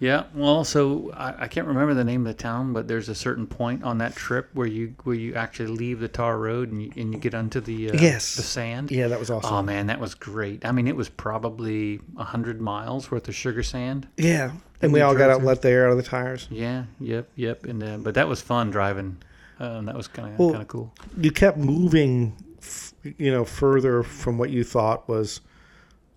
Yeah. 0.00 0.24
Well, 0.34 0.64
so 0.64 1.12
I, 1.14 1.44
I 1.44 1.48
can't 1.48 1.66
remember 1.68 1.94
the 1.94 2.04
name 2.04 2.26
of 2.26 2.36
the 2.36 2.42
town, 2.42 2.72
but 2.72 2.88
there's 2.88 3.08
a 3.08 3.14
certain 3.14 3.46
point 3.46 3.84
on 3.84 3.98
that 3.98 4.14
trip 4.16 4.50
where 4.52 4.66
you 4.66 4.94
where 5.04 5.14
you 5.14 5.34
actually 5.34 5.68
leave 5.68 6.00
the 6.00 6.08
tar 6.08 6.36
road 6.36 6.72
and 6.72 6.82
you, 6.82 6.90
and 6.96 7.14
you 7.14 7.20
get 7.20 7.32
onto 7.34 7.60
the 7.60 7.90
uh, 7.90 7.96
Yes. 7.98 8.34
the 8.34 8.42
sand. 8.42 8.90
Yeah, 8.90 9.06
that 9.08 9.18
was 9.20 9.30
awesome. 9.30 9.54
Oh 9.54 9.62
man, 9.62 9.86
that 9.86 10.00
was 10.00 10.14
great. 10.14 10.64
I 10.66 10.72
mean, 10.72 10.88
it 10.88 10.96
was 10.96 11.08
probably 11.08 12.00
a 12.18 12.24
hundred 12.24 12.60
miles 12.60 13.10
worth 13.10 13.28
of 13.28 13.34
sugar 13.34 13.62
sand. 13.62 14.08
yeah, 14.16 14.52
and 14.82 14.92
we 14.92 15.00
all 15.00 15.14
got 15.14 15.30
out 15.30 15.38
and 15.38 15.46
let 15.46 15.62
the 15.62 15.70
air 15.70 15.86
out 15.86 15.92
of 15.92 15.96
the 15.96 16.02
tires. 16.02 16.46
Yeah. 16.50 16.84
Yep. 17.00 17.28
Yep. 17.36 17.64
And 17.66 17.82
uh, 17.82 17.96
but 17.98 18.14
that 18.14 18.28
was 18.28 18.40
fun 18.40 18.70
driving. 18.70 19.16
Um, 19.60 19.86
that 19.86 19.94
was 19.94 20.08
kind 20.08 20.32
of 20.32 20.38
Well- 20.38 20.50
kind 20.50 20.62
of 20.62 20.68
cool. 20.68 20.92
You 21.16 21.30
kept 21.30 21.56
moving, 21.58 22.34
f- 22.60 22.92
you 23.18 23.30
know, 23.30 23.44
further 23.44 24.02
from 24.02 24.36
what 24.38 24.50
you 24.50 24.64
thought 24.64 25.08
was, 25.08 25.40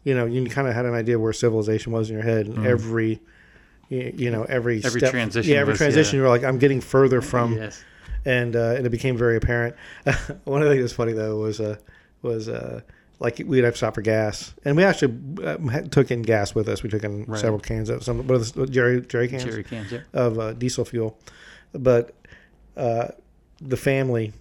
you 0.03 0.15
know, 0.15 0.25
you 0.25 0.45
kind 0.49 0.67
of 0.67 0.73
had 0.73 0.85
an 0.85 0.93
idea 0.93 1.19
where 1.19 1.33
civilization 1.33 1.91
was 1.91 2.09
in 2.09 2.15
your 2.15 2.23
head, 2.23 2.47
and 2.47 2.65
every, 2.65 3.19
you 3.89 4.31
know, 4.31 4.43
every. 4.43 4.81
Every 4.83 4.99
step, 5.01 5.11
transition 5.11 5.53
yeah, 5.53 5.59
every 5.59 5.73
was- 5.73 5.77
transition, 5.79 6.15
yeah. 6.15 6.19
you 6.19 6.23
were 6.23 6.29
like, 6.29 6.43
I'm 6.43 6.57
getting 6.57 6.81
further 6.81 7.21
from, 7.21 7.53
yes. 7.57 7.83
and 8.25 8.55
uh, 8.55 8.73
and 8.77 8.85
it 8.85 8.89
became 8.89 9.17
very 9.17 9.35
apparent. 9.37 9.75
One 10.45 10.61
of 10.61 10.67
the 10.67 10.73
things 10.73 10.83
that's 10.83 10.93
funny 10.93 11.11
though 11.13 11.37
was 11.37 11.59
uh, 11.59 11.75
was 12.21 12.47
uh, 12.49 12.81
like 13.19 13.41
we'd 13.45 13.63
have 13.63 13.73
to 13.73 13.77
stop 13.77 13.95
for 13.95 14.01
gas, 14.01 14.53
and 14.63 14.77
we 14.77 14.83
actually 14.83 15.17
had- 15.71 15.91
took 15.91 16.11
in 16.11 16.21
gas 16.21 16.53
with 16.53 16.67
us. 16.69 16.83
We 16.83 16.89
took 16.89 17.03
in 17.03 17.25
Right. 17.25 17.39
several 17.39 17.59
cans 17.59 17.89
of 17.89 18.03
some, 18.03 18.27
what 18.27 18.53
the, 18.53 18.67
Jerry 18.67 19.01
Jerry 19.01 19.27
cans. 19.27 19.43
Cherry 19.43 19.63
cans. 19.63 19.91
Yeah. 19.91 19.99
of 20.13 20.37
uh, 20.39 20.53
diesel 20.53 20.85
fuel, 20.85 21.17
but 21.73 22.13
uh, 22.75 23.07
the 23.59 23.77
family, 23.77 24.33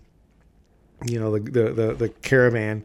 you 1.07 1.19
know, 1.19 1.39
the 1.39 1.51
the 1.51 1.73
the, 1.73 1.95
the 1.95 2.09
caravan, 2.09 2.85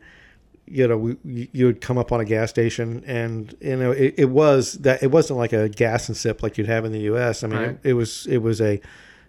you 0.66 0.88
know, 0.88 0.98
we, 0.98 1.18
you- 1.26 1.48
you 1.52 1.66
would 1.66 1.82
come 1.82 1.98
up 1.98 2.12
on 2.14 2.22
a 2.22 2.26
gas 2.26 2.50
station, 2.50 3.04
and 3.06 3.54
you 3.60 3.76
know, 3.76 3.92
it, 3.92 4.14
it 4.18 4.30
was 4.30 4.74
that 4.80 5.04
it 5.04 5.12
wasn't 5.12 5.38
like 5.40 5.52
a 5.54 5.68
gas 5.68 6.08
and 6.08 6.16
sip 6.16 6.42
like 6.42 6.58
you'd 6.58 6.68
have 6.68 6.86
in 6.86 6.92
the 6.94 7.02
U.S. 7.02 7.44
I 7.44 7.48
mean, 7.48 7.60
Right. 7.60 7.70
it, 7.84 7.90
it 7.90 7.94
was 7.94 8.26
it 8.28 8.38
was 8.38 8.62
a, 8.62 8.80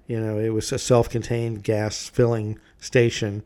you 0.07 0.21
know, 0.21 0.39
it 0.39 0.51
was 0.51 0.71
a 0.71 0.79
self-contained 0.79 1.65
gas 1.65 2.09
filling 2.09 2.59
station, 2.79 3.43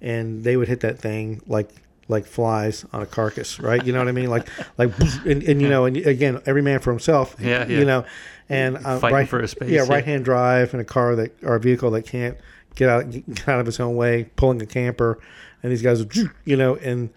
and 0.00 0.44
they 0.44 0.56
would 0.56 0.68
hit 0.68 0.78
that 0.80 1.00
thing 1.00 1.40
like 1.48 1.70
like 2.08 2.26
flies 2.26 2.84
on 2.92 3.02
a 3.02 3.06
carcass, 3.06 3.58
right? 3.60 3.84
You 3.84 3.92
know 3.92 3.98
what 4.00 4.08
I 4.08 4.12
mean? 4.12 4.30
Like 4.30 4.48
like, 4.78 4.96
and, 5.26 5.42
and 5.42 5.62
you 5.62 5.68
know, 5.68 5.84
and 5.86 5.96
again, 5.96 6.40
every 6.46 6.62
man 6.62 6.80
for 6.80 6.90
himself. 6.90 7.36
Yeah, 7.40 7.66
yeah. 7.66 7.78
You 7.78 7.84
know, 7.84 8.04
and 8.48 8.76
uh, 8.78 8.98
Fighting 8.98 9.16
right, 9.16 9.28
for 9.28 9.40
a 9.40 9.48
space, 9.48 9.70
Yeah, 9.70 9.84
yeah. 9.84 9.88
right 9.92 10.04
hand 10.04 10.24
drive 10.24 10.74
in 10.74 10.80
a 10.80 10.84
car 10.84 11.16
that 11.16 11.42
or 11.42 11.54
a 11.54 11.60
vehicle 11.60 11.90
that 11.92 12.02
can't 12.02 12.36
get 12.74 12.88
out 12.88 13.10
get 13.10 13.48
out 13.48 13.60
of 13.60 13.68
its 13.68 13.80
own 13.80 13.96
way, 13.96 14.30
pulling 14.36 14.60
a 14.62 14.66
camper, 14.66 15.18
and 15.62 15.72
these 15.72 15.82
guys 15.82 15.98
would, 16.00 16.30
you 16.44 16.56
know, 16.56 16.76
and 16.76 17.10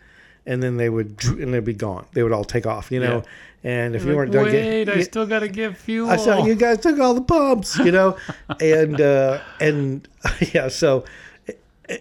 and 0.45 0.61
then 0.61 0.77
they 0.77 0.89
would 0.89 1.21
and 1.25 1.53
they'd 1.53 1.65
be 1.65 1.73
gone. 1.73 2.05
They 2.13 2.23
would 2.23 2.31
all 2.31 2.45
take 2.45 2.65
off, 2.65 2.91
you 2.91 2.99
know. 2.99 3.23
And 3.63 3.95
if 3.95 4.03
you 4.03 4.09
Like, 4.09 4.17
weren't 4.17 4.31
done, 4.31 4.43
Wait, 4.45 4.85
get, 4.85 4.95
I 4.95 5.01
still 5.01 5.25
got 5.25 5.39
to 5.39 5.47
get 5.47 5.75
fuel. 5.75 6.07
I 6.07 6.17
saw 6.17 6.45
you 6.45 6.53
guys 6.53 6.77
took 6.81 6.99
all 6.99 7.15
the 7.15 7.21
pumps, 7.21 7.75
you 7.79 7.91
know, 7.91 8.15
and 8.61 9.01
uh, 9.01 9.41
and 9.59 10.07
yeah, 10.53 10.67
so 10.67 11.03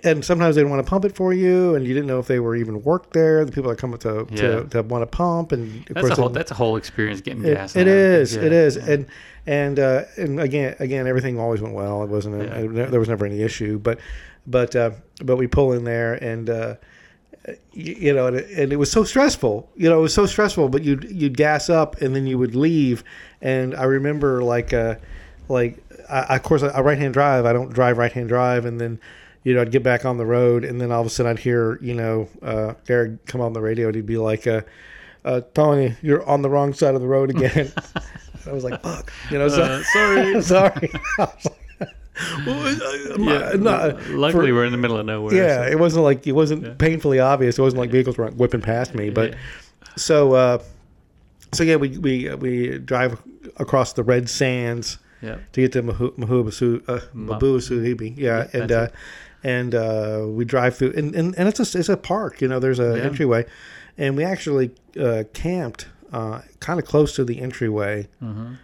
and 0.03 0.25
sometimes 0.25 0.55
they 0.55 0.62
didn't 0.62 0.70
want 0.70 0.85
to 0.85 0.88
pump 0.88 1.05
it 1.05 1.14
for 1.14 1.33
you, 1.33 1.75
and 1.75 1.87
you 1.87 1.92
didn't 1.92 2.07
know 2.07 2.18
if 2.18 2.27
they 2.27 2.40
were 2.40 2.57
even 2.57 2.83
worked 2.83 3.12
there. 3.12 3.44
The 3.44 3.53
people 3.53 3.70
that 3.70 3.79
come 3.79 3.92
up 3.92 4.01
to 4.01 4.27
Yeah. 4.31 4.40
to, 4.40 4.64
to 4.70 4.83
want 4.83 5.03
to 5.03 5.07
pump, 5.07 5.53
and 5.53 5.88
of 5.90 5.94
That's 5.94 6.11
a 6.11 6.14
whole. 6.14 6.29
That's 6.31 6.51
a 6.51 6.55
whole 6.55 6.77
experience 6.77 7.20
getting 7.20 7.44
it, 7.44 7.55
gas. 7.55 7.77
It 7.77 7.87
is, 7.87 8.35
yeah, 8.35 8.42
it 8.42 8.53
is, 8.53 8.77
yeah. 8.77 8.92
And 8.92 9.07
and 9.47 9.79
uh, 9.79 10.05
and 10.16 10.40
again, 10.40 10.77
again, 10.79 11.07
everything 11.07 11.38
always 11.38 11.61
went 11.61 11.75
well. 11.75 12.03
It 12.03 12.09
wasn't. 12.09 12.42
A, 12.42 12.68
there 12.90 13.01
was 13.01 13.09
never 13.09 13.27
any 13.27 13.42
issue. 13.42 13.79
But 13.79 13.99
but 14.47 14.75
uh, 14.75 14.92
but 15.23 15.37
we 15.37 15.47
pull 15.47 15.73
in 15.73 15.85
there 15.85 16.14
and. 16.14 16.51
Uh, 16.51 16.75
you, 17.73 17.94
you 17.94 18.14
know, 18.14 18.29
and 18.29 18.37
it, 18.37 18.51
and 18.59 18.73
it 18.73 18.77
was 18.77 18.90
so 18.90 19.05
stressful. 19.05 19.68
You 19.77 19.90
know, 19.90 19.99
it 19.99 20.03
was 20.03 20.14
so 20.14 20.25
stressful. 20.25 20.70
But 20.70 20.83
you'd 20.83 21.05
you'd 21.11 21.37
gas 21.37 21.68
up 21.68 22.01
and 22.01 22.16
then 22.16 22.27
you 22.27 22.38
would 22.38 22.55
leave. 22.55 23.05
And 23.42 23.75
I 23.75 23.85
remember 23.85 24.42
like 24.42 24.73
uh, 24.73 24.94
like 25.51 25.85
I, 26.09 26.37
of 26.37 26.42
course 26.42 26.62
I, 26.62 26.68
I 26.68 26.81
right 26.81 26.97
hand 26.97 27.12
drive. 27.12 27.44
I 27.44 27.53
don't 27.53 27.70
drive 27.70 27.99
right 27.99 28.11
hand 28.12 28.31
drive. 28.31 28.64
And 28.64 28.81
then 28.81 28.99
you 29.44 29.54
know 29.54 29.61
I'd 29.61 29.70
get 29.70 29.83
back 29.85 30.04
on 30.04 30.16
the 30.18 30.26
road 30.26 30.64
and 30.64 30.80
then 30.80 30.90
all 30.90 31.00
of 31.00 31.07
a 31.07 31.11
sudden 31.11 31.30
I'd 31.30 31.38
hear 31.38 31.78
you 31.80 31.94
know 31.94 32.28
uh, 32.42 32.74
come 33.26 33.40
on 33.40 33.52
the 33.52 33.61
radio 33.61 33.87
and 33.87 33.94
he'd 33.96 34.07
be 34.07 34.16
like. 34.18 34.46
Uh, 34.46 34.62
uh, 35.26 35.40
Tony, 35.54 35.94
you're 36.02 36.22
on 36.28 36.42
the 36.42 36.50
wrong 36.50 36.74
side 36.74 36.94
of 36.94 37.00
the 37.00 37.07
road 37.07 37.30
again. 37.30 37.72
I 38.46 38.52
was 38.52 38.62
like, 38.62 38.83
fuck. 38.83 39.11
You 39.30 39.38
know, 39.38 39.48
so, 39.48 39.62
Uh, 39.62 39.83
sorry. 39.83 40.42
sorry. 40.42 40.90
Well, 42.46 42.72
Yeah, 43.18 43.52
not- 43.57 43.59
not- 43.59 44.07
luckily 44.11 44.48
for- 44.48 44.54
we're 44.54 44.64
in 44.66 44.72
the 44.72 44.76
middle 44.78 44.98
of 44.98 45.07
nowhere. 45.07 45.35
yeah, 45.35 45.64
so- 45.64 45.70
it 45.72 45.78
wasn't 45.78 46.04
like, 46.04 46.26
it 46.26 46.33
wasn't 46.33 46.78
painfully 46.78 47.18
obvious. 47.20 47.59
It 47.59 47.62
wasn't 47.62 47.80
like 47.80 47.90
vehicles 47.90 48.18
were 48.18 48.26
whipping 48.33 48.61
past 48.61 48.94
me. 48.94 49.09
But 49.11 49.30
Yeah. 49.30 49.37
so, 49.96 50.35
uh, 50.35 50.59
so 51.52 51.64
yeah, 51.64 51.76
we 51.76 51.96
we 51.98 52.28
uh, 52.28 52.37
we 52.37 52.78
drive 52.78 53.20
across 53.57 53.94
the 53.94 54.02
red 54.02 54.28
sands 54.28 54.98
Yeah. 55.22 55.38
to 55.52 55.61
get 55.62 55.72
to 55.72 55.83
Mahu- 55.83 56.12
Mahubasu, 56.16 56.83
uh, 56.88 57.00
Mabuasehube. 57.16 58.16
Yeah, 58.16 58.46
and 58.52 58.70
uh, 58.70 58.88
and 59.44 59.74
uh, 59.74 60.24
we 60.28 60.44
drive 60.44 60.76
through, 60.76 60.94
and, 60.96 61.14
and, 61.14 61.35
and 61.38 61.46
it's 61.48 61.61
a 61.61 61.78
it's 61.78 61.88
a 61.88 61.96
park. 61.96 62.40
You 62.40 62.48
know, 62.48 62.59
there's 62.59 62.80
a 62.80 62.96
Yeah. 62.98 63.04
entryway, 63.04 63.46
and 63.96 64.16
we 64.16 64.24
actually 64.24 64.72
uh, 64.98 65.24
camped 65.33 65.87
uh, 66.12 66.40
kind 66.61 66.80
of 66.80 66.87
close 66.87 67.14
to 67.16 67.24
the 67.24 67.40
entryway, 67.40 68.09
Mm-hmm. 68.22 68.54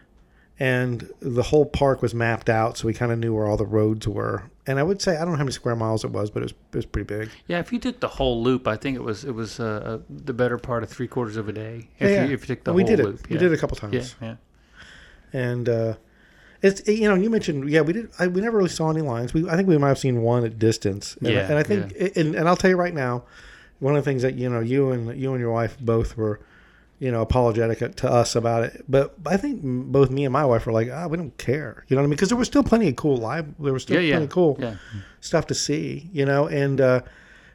and 0.59 1.09
the 1.21 1.43
whole 1.45 1.67
park 1.67 2.01
was 2.03 2.15
mapped 2.15 2.49
out, 2.51 2.77
so 2.79 2.87
we 2.87 2.95
kind 2.95 3.11
of 3.13 3.19
knew 3.19 3.35
where 3.35 3.47
all 3.47 3.57
the 3.57 3.67
roads 3.67 4.07
were. 4.09 4.45
And 4.67 4.79
I 4.79 4.83
would 4.83 5.01
say 5.03 5.17
I 5.17 5.21
don't 5.21 5.31
know 5.33 5.37
how 5.39 5.43
many 5.45 5.53
square 5.53 5.75
miles 5.75 6.05
it 6.05 6.11
was, 6.13 6.31
but 6.31 6.41
it 6.43 6.45
was 6.45 6.53
it 6.73 6.77
was 6.77 6.87
pretty 6.87 7.07
big. 7.07 7.29
Yeah, 7.49 7.59
if 7.59 7.73
you 7.73 7.79
did 7.79 8.01
the 8.01 8.09
whole 8.09 8.43
loop, 8.43 8.69
I 8.69 8.77
think 8.77 8.95
it 8.97 9.03
was 9.03 9.25
it 9.25 9.35
was 9.35 9.59
uh, 9.59 9.65
uh, 9.65 9.99
the 10.09 10.33
better 10.33 10.59
part 10.59 10.83
of 10.85 10.89
three 10.91 11.09
quarters 11.09 11.37
of 11.37 11.49
a 11.49 11.53
day. 11.53 11.89
If, 11.99 12.11
yeah, 12.11 12.25
you, 12.27 12.35
if 12.35 12.49
you 12.49 12.55
took 12.55 12.65
the 12.65 12.73
we 12.73 12.83
whole 12.83 12.89
did 12.91 13.01
it. 13.01 13.05
loop, 13.07 13.29
We 13.29 13.37
did 13.39 13.51
it 13.51 13.55
a 13.55 13.59
couple 13.59 13.77
times. 13.77 14.15
Yeah, 14.21 14.27
yeah. 14.29 14.37
and 15.51 15.69
uh, 15.69 15.95
it's 16.63 16.87
you 16.89 17.09
know 17.09 17.15
you 17.15 17.31
mentioned 17.31 17.69
yeah 17.71 17.81
we 17.81 17.93
did 17.93 18.11
I, 18.19 18.27
we 18.27 18.41
never 18.41 18.59
really 18.59 18.69
saw 18.71 18.91
any 18.91 19.01
lions 19.01 19.33
we 19.33 19.49
I 19.49 19.57
think 19.57 19.69
we 19.69 19.79
might 19.79 19.89
have 19.89 19.99
seen 19.99 20.23
one 20.23 20.45
at 20.45 20.59
distance 20.59 21.17
and, 21.17 21.29
Yeah, 21.29 21.49
and 21.49 21.59
I 21.59 21.63
think 21.63 21.95
and, 22.17 22.35
and 22.35 22.49
I'll 22.49 22.57
tell 22.57 22.71
you 22.71 22.77
right 22.77 22.95
now 22.95 23.25
one 23.79 23.97
of 23.97 24.05
the 24.05 24.11
things 24.11 24.23
that 24.23 24.35
you 24.35 24.49
know 24.51 24.61
you 24.61 24.91
and 24.93 25.19
you 25.19 25.33
and 25.33 25.41
your 25.41 25.53
wife 25.53 25.79
both 25.81 26.17
were 26.17 26.41
you 26.99 27.11
know 27.11 27.23
apologetic 27.23 27.97
to 27.97 28.11
us 28.11 28.37
about 28.37 28.63
it 28.65 28.85
but 28.89 29.15
I 29.25 29.39
think 29.39 29.61
both 29.63 30.11
me 30.11 30.25
and 30.27 30.33
my 30.35 30.45
wife 30.45 30.67
were 30.67 30.73
like 30.73 30.91
ah 30.93 31.07
we 31.07 31.17
don't 31.17 31.37
care 31.39 31.85
you 31.89 31.97
know 31.97 32.03
what 32.03 32.07
I 32.07 32.09
mean 32.09 32.17
because 32.17 32.29
there 32.29 32.37
was 32.37 32.49
still 32.49 32.63
plenty 32.63 32.89
of 32.89 32.97
cool 32.97 33.17
live 33.17 33.47
there 33.59 33.73
was 33.73 33.83
still 33.85 33.97
Yeah, 33.97 34.03
yeah. 34.03 34.13
plenty 34.15 34.25
of 34.27 34.31
cool 34.31 34.57
Yeah. 34.61 34.75
stuff 35.21 35.47
to 35.47 35.55
see 35.55 36.11
you 36.13 36.27
know 36.27 36.47
and 36.47 36.79
uh, 36.81 37.01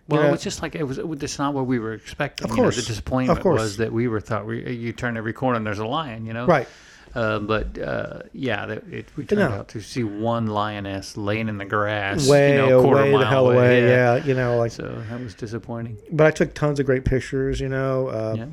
Well, 0.08 0.22
know, 0.24 0.28
it 0.30 0.32
was 0.32 0.44
just 0.44 0.62
like 0.64 0.74
it 0.76 0.84
was. 0.84 0.98
It 1.00 1.08
was 1.08 1.20
just 1.20 1.38
not 1.40 1.54
what 1.56 1.66
we 1.66 1.80
were 1.80 1.94
expecting. 1.94 2.46
Of 2.46 2.52
you 2.52 2.58
know, 2.58 2.64
course. 2.64 2.76
the 2.76 2.84
disappointment 2.84 3.40
course. 3.42 3.60
was 3.62 3.78
that 3.78 3.92
we 3.92 4.08
were 4.08 4.20
thought 4.22 4.46
we, 4.46 4.68
you 4.72 4.94
turn 4.94 5.18
every 5.18 5.34
corner 5.34 5.58
and 5.58 5.66
there's 5.66 5.80
a 5.80 5.86
lion. 5.88 6.26
You 6.28 6.34
know, 6.34 6.46
right 6.46 6.68
Uh, 7.16 7.40
but 7.40 7.78
uh, 7.80 8.20
yeah, 8.34 8.66
that, 8.66 8.84
it, 8.92 9.06
we 9.16 9.24
turned 9.26 9.40
No. 9.40 9.48
out 9.48 9.70
to 9.70 9.82
see 9.82 10.04
one 10.04 10.48
lioness 10.48 11.16
laying 11.16 11.48
in 11.48 11.58
the 11.58 11.66
grass, 11.66 12.28
way 12.28 12.52
you 12.52 12.58
know, 12.58 12.80
a 12.80 12.84
quarter 12.84 13.02
away 13.02 13.12
mile 13.12 13.20
the 13.22 13.26
hell 13.26 13.50
away 13.50 13.88
yeah. 13.88 14.18
you 14.26 14.34
know 14.34 14.58
like 14.58 14.72
So 14.72 15.02
that 15.10 15.20
was 15.22 15.34
disappointing. 15.34 15.98
but 16.12 16.28
I 16.28 16.32
took 16.32 16.54
tons 16.54 16.80
of 16.80 16.86
great 16.86 17.06
pictures 17.06 17.60
you 17.62 17.70
know 17.70 18.08
uh, 18.10 18.36
yeah. 18.38 18.46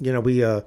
you 0.00 0.12
know, 0.12 0.20
we 0.20 0.42
uh, 0.44 0.62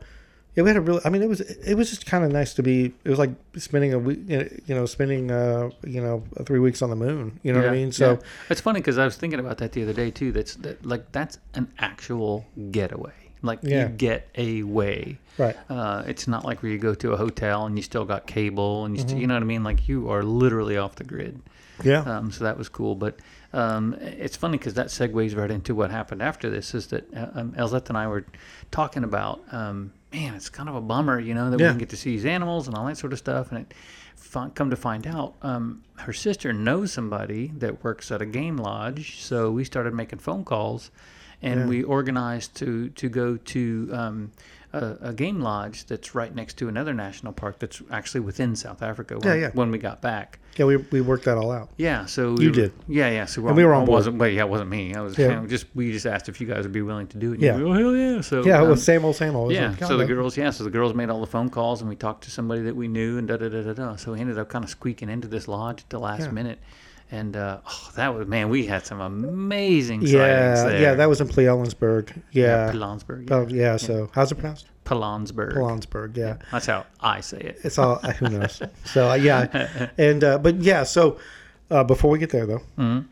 yeah, 0.55 0.63
we 0.63 0.69
had 0.69 0.75
a 0.77 0.81
really. 0.81 0.99
I 1.05 1.09
mean, 1.09 1.21
it 1.21 1.29
was 1.29 1.39
it 1.39 1.75
was 1.75 1.89
just 1.89 2.05
kind 2.05 2.25
of 2.25 2.31
nice 2.31 2.53
to 2.55 2.63
be. 2.63 2.93
It 3.05 3.09
was 3.09 3.19
like 3.19 3.31
spending 3.55 3.93
a 3.93 3.99
week, 3.99 4.19
you 4.27 4.75
know, 4.75 4.85
spending 4.85 5.31
uh, 5.31 5.69
you 5.85 6.01
know, 6.01 6.23
three 6.45 6.59
weeks 6.59 6.81
on 6.81 6.89
the 6.89 6.95
moon. 6.95 7.39
You 7.41 7.53
know 7.53 7.59
what 7.61 7.69
I 7.69 7.71
mean? 7.71 7.91
So 7.93 8.13
yeah. 8.13 8.27
it's 8.49 8.59
funny 8.59 8.81
because 8.81 8.97
I 8.97 9.05
was 9.05 9.15
thinking 9.15 9.39
about 9.39 9.59
that 9.59 9.71
the 9.71 9.83
other 9.83 9.93
day 9.93 10.11
too. 10.11 10.33
That's 10.33 10.55
that 10.55 10.85
like 10.85 11.09
that's 11.13 11.39
an 11.53 11.71
actual 11.79 12.45
getaway. 12.71 13.13
Like 13.41 13.59
Yeah. 13.63 13.83
you 13.83 13.89
get 13.89 14.27
away. 14.37 15.17
right, 15.37 15.55
Uh, 15.69 16.03
it's 16.07 16.27
not 16.27 16.45
like 16.45 16.61
where 16.61 16.71
you 16.71 16.77
go 16.77 16.93
to 16.93 17.13
a 17.13 17.17
hotel 17.17 17.65
and 17.65 17.75
you 17.77 17.81
still 17.83 18.05
got 18.05 18.27
cable 18.27 18.85
and 18.85 18.95
you, 18.97 19.03
Mm-hmm. 19.03 19.17
you 19.17 19.27
know 19.27 19.33
what 19.33 19.43
I 19.43 19.45
mean. 19.45 19.63
Like 19.63 19.87
you 19.87 20.09
are 20.09 20.21
literally 20.23 20.77
off 20.77 20.95
the 20.95 21.03
grid. 21.03 21.41
yeah, 21.83 22.01
Um, 22.03 22.31
so 22.31 22.43
that 22.43 22.57
was 22.57 22.69
cool. 22.69 22.93
But 22.95 23.15
um, 23.53 23.95
it's 23.99 24.35
funny 24.37 24.57
because 24.57 24.75
that 24.75 24.87
segues 24.87 25.35
right 25.35 25.49
into 25.51 25.73
what 25.73 25.89
happened 25.91 26.21
after 26.21 26.49
this. 26.49 26.73
Is 26.75 26.87
that 26.87 27.11
uh, 27.13 27.27
um, 27.33 27.53
Elzette 27.53 27.89
and 27.89 27.97
I 27.97 28.07
were 28.07 28.25
talking 28.69 29.03
about? 29.03 29.41
Um, 29.51 29.91
man, 30.13 30.35
it's 30.35 30.49
kind 30.49 30.69
of 30.69 30.75
a 30.75 30.81
bummer, 30.81 31.19
you 31.19 31.33
know, 31.33 31.49
that 31.49 31.57
we 31.57 31.63
Yeah. 31.63 31.69
didn't 31.69 31.79
get 31.79 31.89
to 31.89 31.97
see 31.97 32.11
these 32.11 32.25
animals 32.25 32.67
and 32.67 32.75
all 32.77 32.85
that 32.85 32.97
sort 32.97 33.11
of 33.13 33.19
stuff. 33.19 33.51
And 33.51 33.61
it, 33.61 33.73
come 34.53 34.69
to 34.69 34.75
find 34.75 35.07
out, 35.07 35.33
um, 35.41 35.81
her 35.97 36.13
sister 36.13 36.53
knows 36.53 36.93
somebody 36.93 37.51
that 37.57 37.83
works 37.83 38.11
at 38.11 38.21
a 38.21 38.25
game 38.25 38.57
lodge. 38.57 39.19
So 39.21 39.51
we 39.51 39.63
started 39.63 39.93
making 39.93 40.19
phone 40.19 40.43
calls, 40.45 40.91
and 41.41 41.61
Yeah. 41.61 41.65
we 41.67 41.83
organized 41.83 42.55
to 42.55 42.89
to 42.89 43.09
go 43.09 43.37
to. 43.37 43.89
Um, 43.93 44.31
a, 44.73 44.95
a 45.09 45.13
game 45.13 45.41
lodge 45.41 45.85
that's 45.87 46.15
right 46.15 46.33
next 46.33 46.53
to 46.59 46.69
another 46.69 46.93
national 46.93 47.33
park 47.33 47.59
that's 47.59 47.81
actually 47.91 48.21
within 48.21 48.55
South 48.55 48.81
Africa 48.81 49.15
when, 49.19 49.27
Yeah, 49.27 49.33
yeah. 49.47 49.49
when 49.53 49.69
we 49.69 49.77
got 49.77 50.01
back. 50.01 50.39
yeah. 50.55 50.63
We 50.65 50.77
we 50.77 51.01
worked 51.01 51.25
that 51.25 51.37
all 51.37 51.51
out. 51.51 51.67
Yeah, 51.75 52.05
so 52.05 52.37
You 52.39 52.47
were- 52.51 52.55
did. 52.55 52.71
Yeah, 52.87 53.09
yeah. 53.09 53.25
So 53.25 53.41
we 53.41 53.65
were 53.65 53.73
on 53.73 53.83
board. 53.83 53.97
Wasn't, 53.97 54.17
but 54.17 54.31
yeah, 54.31 54.43
it 54.43 54.49
wasn't 54.49 54.69
me. 54.69 54.95
I 54.95 55.01
was 55.01 55.17
Yeah. 55.17 55.27
you 55.27 55.35
know, 55.41 55.45
just 55.47 55.65
we 55.75 55.91
just 55.91 56.05
asked 56.05 56.29
if 56.29 56.39
you 56.39 56.47
guys 56.47 56.63
would 56.63 56.71
be 56.71 56.83
willing 56.83 57.07
to 57.07 57.17
do 57.17 57.31
it. 57.31 57.33
And 57.33 57.41
Yeah. 57.43 57.57
you 57.57 57.65
go, 57.65 57.71
oh, 57.71 57.73
hell 57.73 57.93
yeah. 57.97 58.21
So 58.21 58.45
Yeah, 58.45 58.59
it 58.59 58.63
um, 58.63 58.69
was 58.69 58.81
same 58.81 59.03
old, 59.03 59.17
same 59.17 59.35
old. 59.35 59.51
Yeah. 59.51 59.71
like, 59.71 59.83
so 59.83 59.97
the 59.97 60.05
girls, 60.05 60.37
yeah. 60.37 60.51
So 60.51 60.63
the 60.63 60.69
girls 60.69 60.93
made 60.93 61.09
all 61.09 61.19
the 61.19 61.27
phone 61.27 61.49
calls, 61.49 61.81
and 61.81 61.89
we 61.89 61.97
talked 61.97 62.23
to 62.23 62.31
somebody 62.31 62.61
that 62.61 62.75
we 62.77 62.87
knew, 62.87 63.17
and 63.17 63.27
da 63.27 63.35
da 63.35 63.49
da 63.49 63.63
da 63.63 63.73
da. 63.73 63.95
So 63.97 64.13
we 64.13 64.21
ended 64.21 64.39
up 64.39 64.47
kind 64.47 64.63
of 64.63 64.69
squeaking 64.69 65.09
into 65.09 65.27
this 65.27 65.49
lodge 65.49 65.81
at 65.81 65.89
the 65.89 65.99
last 65.99 66.21
Yeah. 66.27 66.31
minute, 66.31 66.59
and 67.11 67.35
uh, 67.35 67.59
oh, 67.67 67.89
that 67.95 68.15
was 68.15 68.27
man, 68.27 68.49
we 68.49 68.65
had 68.65 68.85
some 68.85 69.01
amazing 69.01 70.01
Yeah, 70.03 70.55
there. 70.65 70.81
yeah, 70.81 70.93
that 70.95 71.09
was 71.09 71.19
in 71.21 71.27
Pilanesberg. 71.27 72.21
Yeah. 72.31 72.71
Pilanesberg. 72.71 73.29
Oh, 73.31 73.47
Yeah. 73.47 73.61
yeah. 73.73 73.77
So 73.77 74.09
how's 74.13 74.31
it 74.31 74.35
pronounced? 74.35 74.67
Pilanesberg. 74.85 75.53
Pilanesberg. 75.53 76.17
Yeah. 76.17 76.37
That's 76.51 76.65
how 76.65 76.85
I 76.99 77.21
say 77.21 77.37
it. 77.39 77.59
It's 77.63 77.77
all 77.77 77.95
who 77.97 78.29
knows. 78.29 78.61
So 78.85 79.09
uh, 79.11 79.13
yeah, 79.15 79.89
and 79.97 80.23
uh, 80.23 80.37
but 80.39 80.55
yeah. 80.61 80.83
So 80.83 81.19
uh, 81.69 81.83
before 81.83 82.09
we 82.11 82.19
get 82.19 82.29
there 82.31 82.45
though, 82.45 82.61
Mhm. 82.77 83.05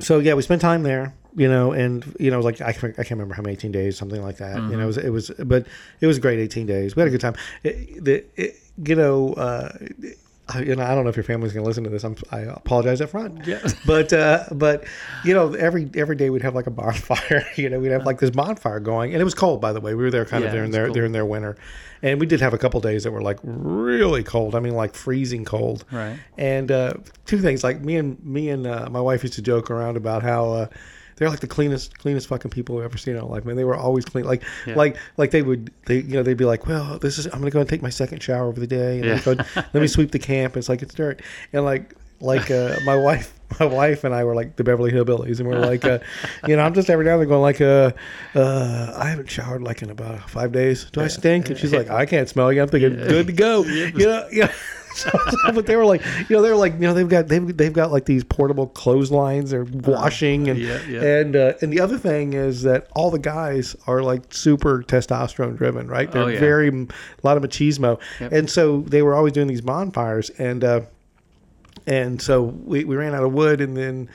so 0.00 0.18
yeah, 0.18 0.34
we 0.34 0.42
spent 0.42 0.60
time 0.60 0.82
there. 0.82 1.14
You 1.36 1.46
know, 1.46 1.70
and 1.72 2.04
you 2.18 2.32
know, 2.32 2.40
like 2.40 2.60
I 2.60 2.72
can't, 2.72 2.94
I 2.98 3.04
can't 3.04 3.12
remember 3.12 3.34
how 3.34 3.42
many 3.42 3.52
eighteen 3.52 3.70
days, 3.70 3.96
something 3.96 4.20
like 4.22 4.38
that. 4.38 4.56
You 4.56 4.76
know, 4.76 4.82
it 4.82 4.86
was 4.86 4.96
it 4.98 5.10
was, 5.10 5.30
but 5.44 5.66
it 6.00 6.06
was 6.06 6.16
a 6.16 6.20
great 6.20 6.40
eighteen 6.40 6.66
days. 6.66 6.96
We 6.96 7.00
had 7.00 7.08
a 7.08 7.10
good 7.12 7.20
time. 7.20 7.36
It, 7.62 8.02
the, 8.04 8.24
it, 8.34 8.56
you 8.84 8.96
know, 8.96 9.34
uh, 9.34 9.70
I, 10.48 10.60
you 10.62 10.74
know, 10.76 10.82
I 10.84 10.94
don't 10.94 11.04
know 11.04 11.10
if 11.10 11.16
your 11.16 11.24
family's 11.24 11.52
going 11.52 11.62
to 11.62 11.68
listen 11.68 11.84
to 11.84 11.90
this. 11.90 12.04
I'm, 12.04 12.16
I 12.32 12.40
apologize 12.40 13.00
up 13.00 13.10
front. 13.10 13.46
Yeah. 13.46 13.60
But 13.86 14.12
uh, 14.12 14.44
but 14.52 14.84
you 15.24 15.34
know, 15.34 15.52
every 15.54 15.90
every 15.94 16.16
day 16.16 16.30
we'd 16.30 16.42
have 16.42 16.54
like 16.54 16.66
a 16.66 16.70
bonfire. 16.70 17.46
You 17.56 17.68
know, 17.70 17.78
we'd 17.80 17.90
have 17.92 18.06
like 18.06 18.18
this 18.18 18.30
bonfire 18.30 18.80
going, 18.80 19.12
and 19.12 19.20
it 19.20 19.24
was 19.24 19.34
cold, 19.34 19.60
by 19.60 19.72
the 19.72 19.80
way. 19.80 19.94
We 19.94 20.02
were 20.04 20.10
there 20.10 20.24
kind 20.24 20.42
Yeah, 20.42 20.48
of 20.48 20.54
during 20.54 20.70
their 20.70 20.86
cold. 20.86 20.94
during 20.94 21.12
their 21.12 21.26
winter, 21.26 21.56
and 22.02 22.18
we 22.20 22.26
did 22.26 22.40
have 22.40 22.54
a 22.54 22.58
couple 22.58 22.80
days 22.80 23.04
that 23.04 23.10
were 23.10 23.22
like 23.22 23.38
really 23.42 24.22
cold. 24.24 24.54
I 24.54 24.60
mean, 24.60 24.74
like 24.74 24.94
freezing 24.94 25.44
cold. 25.44 25.84
Right. 25.92 26.18
And 26.36 26.70
uh, 26.70 26.94
two 27.26 27.38
things, 27.38 27.62
like 27.64 27.80
me 27.80 27.96
and 27.96 28.22
me 28.24 28.48
and 28.50 28.66
uh, 28.66 28.88
my 28.90 29.00
wife 29.00 29.22
used 29.22 29.34
to 29.34 29.42
joke 29.42 29.70
around 29.70 29.96
about 29.96 30.22
how. 30.22 30.68
They're 31.18 31.28
like 31.28 31.40
the 31.40 31.46
cleanest, 31.46 31.98
cleanest 31.98 32.28
fucking 32.28 32.50
people 32.50 32.78
I've 32.78 32.84
ever 32.84 32.96
seen 32.98 33.16
in 33.16 33.20
my 33.22 33.26
life. 33.26 33.44
Man, 33.44 33.56
they 33.56 33.64
were 33.64 33.76
always 33.76 34.04
clean. 34.04 34.24
Like, 34.24 34.42
Yeah. 34.66 34.74
like, 34.76 34.96
like 35.16 35.30
they 35.32 35.42
would, 35.42 35.70
they, 35.86 35.96
you 35.96 36.14
know, 36.14 36.22
they'd 36.22 36.36
be 36.36 36.44
like, 36.44 36.66
"Well, 36.66 36.98
this 36.98 37.18
is. 37.18 37.26
I'm 37.26 37.40
gonna 37.40 37.50
go 37.50 37.60
and 37.60 37.68
take 37.68 37.82
my 37.82 37.90
second 37.90 38.22
shower 38.22 38.46
over 38.46 38.60
the 38.60 38.66
day, 38.66 38.96
and 38.98 39.04
Yeah. 39.04 39.20
let, 39.26 39.26
me 39.26 39.44
go, 39.54 39.62
let 39.74 39.80
me 39.80 39.86
sweep 39.88 40.10
the 40.12 40.18
camp." 40.18 40.56
It's 40.56 40.68
like 40.68 40.82
it's 40.82 40.94
dirt, 40.94 41.20
and 41.52 41.64
like, 41.64 41.94
like 42.20 42.50
uh, 42.50 42.76
my 42.84 42.96
wife, 42.96 43.34
my 43.60 43.66
wife 43.66 44.04
and 44.04 44.14
I 44.14 44.24
were 44.24 44.34
like 44.34 44.56
the 44.56 44.64
Beverly 44.64 44.90
Hillbillies, 44.92 45.40
and 45.40 45.48
we're 45.48 45.58
like, 45.58 45.84
uh, 45.84 45.98
you 46.46 46.56
know, 46.56 46.62
I'm 46.62 46.74
just 46.74 46.88
every 46.90 47.04
now 47.04 47.12
and 47.14 47.22
then 47.22 47.28
going 47.28 47.42
like, 47.42 47.60
uh, 47.60 47.92
uh, 48.34 48.92
I 48.96 49.08
haven't 49.08 49.30
showered 49.30 49.62
like 49.62 49.82
in 49.82 49.90
about 49.90 50.28
five 50.30 50.52
days. 50.52 50.84
Do 50.92 51.00
I 51.00 51.08
stink? 51.08 51.48
And 51.50 51.58
she's 51.58 51.72
like, 51.72 51.90
I 52.02 52.06
can't 52.06 52.28
smell 52.28 52.52
you. 52.52 52.62
I'm 52.62 52.68
thinking, 52.68 52.94
good 52.96 53.26
to 53.26 53.32
go. 53.32 53.62
You 53.64 54.06
know, 54.06 54.28
yeah. 54.30 54.52
So, 55.42 55.52
but 55.52 55.66
they 55.66 55.76
were 55.76 55.84
like, 55.86 56.02
you 56.28 56.36
know, 56.36 56.42
they 56.42 56.50
were 56.50 56.56
like, 56.56 56.74
you 56.74 56.80
know, 56.80 56.94
they've 56.94 57.08
got 57.08 57.28
they've 57.28 57.56
they've 57.56 57.72
got 57.72 57.92
like 57.92 58.04
these 58.06 58.24
portable 58.24 58.66
clotheslines 58.66 59.50
they're 59.50 59.64
washing 59.64 60.48
and 60.48 60.58
yeah, 60.58 60.80
yeah. 60.88 61.02
and 61.02 61.36
uh, 61.36 61.52
and 61.62 61.72
the 61.72 61.80
other 61.80 61.98
thing 61.98 62.32
is 62.32 62.62
that 62.62 62.88
all 62.96 63.10
the 63.10 63.18
guys 63.18 63.76
are 63.86 64.02
like 64.02 64.32
super 64.34 64.82
testosterone 64.82 65.56
driven, 65.56 65.86
right? 65.88 66.10
They're 66.10 66.22
Oh, 66.22 66.26
yeah. 66.28 66.40
very 66.40 66.68
a 66.68 66.86
lot 67.22 67.36
of 67.36 67.42
machismo, 67.42 68.00
Yep. 68.20 68.32
and 68.32 68.50
so 68.50 68.80
they 68.82 69.02
were 69.02 69.14
always 69.14 69.32
doing 69.32 69.46
these 69.48 69.60
bonfires 69.62 70.30
and. 70.30 70.64
uh 70.64 70.80
and 71.86 72.20
so 72.20 72.42
we, 72.42 72.84
we 72.84 72.96
ran 72.96 73.14
out 73.14 73.22
of 73.24 73.32
wood 73.32 73.60
and 73.62 73.74
then 73.76 74.10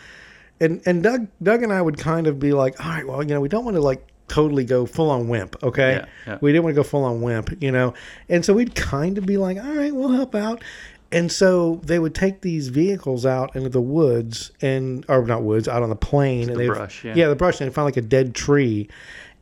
and 0.59 0.81
and 0.85 1.01
Doug 1.01 1.27
Doug 1.41 1.63
and 1.63 1.73
I 1.73 1.81
would 1.81 1.97
kind 1.97 2.27
of 2.27 2.37
be 2.39 2.53
like, 2.53 2.79
all 2.83 2.91
right, 2.91 3.07
well, 3.07 3.23
you 3.23 3.29
know, 3.33 3.41
we 3.41 3.49
don't 3.49 3.65
want 3.65 3.75
to 3.75 3.81
like 3.81 4.05
totally 4.27 4.65
go 4.65 4.85
full 4.85 5.09
on 5.09 5.27
wimp, 5.27 5.61
okay? 5.63 5.93
Yeah, 5.93 6.05
yeah. 6.27 6.37
We 6.41 6.51
didn't 6.51 6.63
want 6.63 6.75
to 6.75 6.79
go 6.79 6.83
full 6.83 7.03
on 7.03 7.21
wimp, 7.21 7.61
you 7.61 7.71
know. 7.71 7.93
And 8.29 8.43
so 8.43 8.53
we'd 8.53 8.75
kind 8.75 9.17
of 9.17 9.25
be 9.25 9.37
like, 9.37 9.57
all 9.57 9.73
right, 9.73 9.93
we'll 9.93 10.11
help 10.11 10.35
out. 10.35 10.63
And 11.11 11.31
so 11.31 11.79
they 11.83 11.99
would 11.99 12.15
take 12.15 12.41
these 12.41 12.69
vehicles 12.69 13.25
out 13.25 13.55
into 13.55 13.69
the 13.69 13.81
woods 13.81 14.51
and 14.61 15.05
or 15.07 15.23
not 15.25 15.43
woods, 15.43 15.67
out 15.67 15.83
on 15.83 15.89
the 15.89 15.95
plain 15.95 16.49
and 16.49 16.59
the 16.59 16.67
brush, 16.67 17.03
yeah. 17.03 17.13
yeah, 17.15 17.27
the 17.27 17.35
brush 17.35 17.61
and 17.61 17.69
they 17.69 17.73
find 17.73 17.85
like 17.85 17.97
a 17.97 18.01
dead 18.01 18.33
tree. 18.33 18.89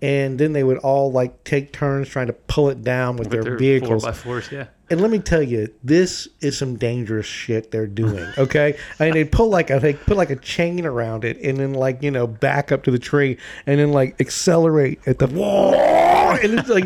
And 0.02 0.39
then 0.39 0.52
they 0.52 0.63
would 0.63 0.80
all 0.80 1.12
like 1.12 1.44
take 1.44 1.72
turns 1.72 2.10
trying 2.10 2.28
to 2.28 2.34
pull 2.34 2.70
it 2.70 2.84
down 2.84 3.17
with, 3.17 3.30
their, 3.30 3.44
They're 3.44 3.58
vehicles. 3.58 4.04
Four 4.04 4.12
by 4.12 4.17
fours, 4.17 4.52
yeah. 4.52 4.65
And 4.92 5.02
let 5.02 5.10
me 5.10 5.20
tell 5.20 5.42
you, 5.42 5.74
this 5.84 6.28
is 6.42 6.58
some 6.58 6.76
dangerous 6.76 7.26
shit 7.26 7.72
they're 7.72 7.88
doing. 7.88 8.28
Okay, 8.38 8.78
I 9.00 9.06
mean 9.06 9.14
they 9.14 9.24
pull 9.26 9.50
like 9.50 9.70
a 9.70 9.80
they 9.80 9.94
put 9.94 10.18
like 10.18 10.30
a 10.30 10.36
chain 10.36 10.86
around 10.86 11.24
it, 11.26 11.38
and 11.42 11.58
then 11.58 11.74
like 11.74 12.04
you 12.04 12.12
know 12.12 12.28
back 12.28 12.72
up 12.72 12.84
to 12.84 12.92
the 12.92 13.00
tree, 13.00 13.38
and 13.66 13.80
then 13.80 13.92
like 13.92 14.20
accelerate 14.20 15.00
at 15.08 15.18
the 15.20 15.28
and 16.44 16.60
it's 16.60 16.70
like 16.70 16.86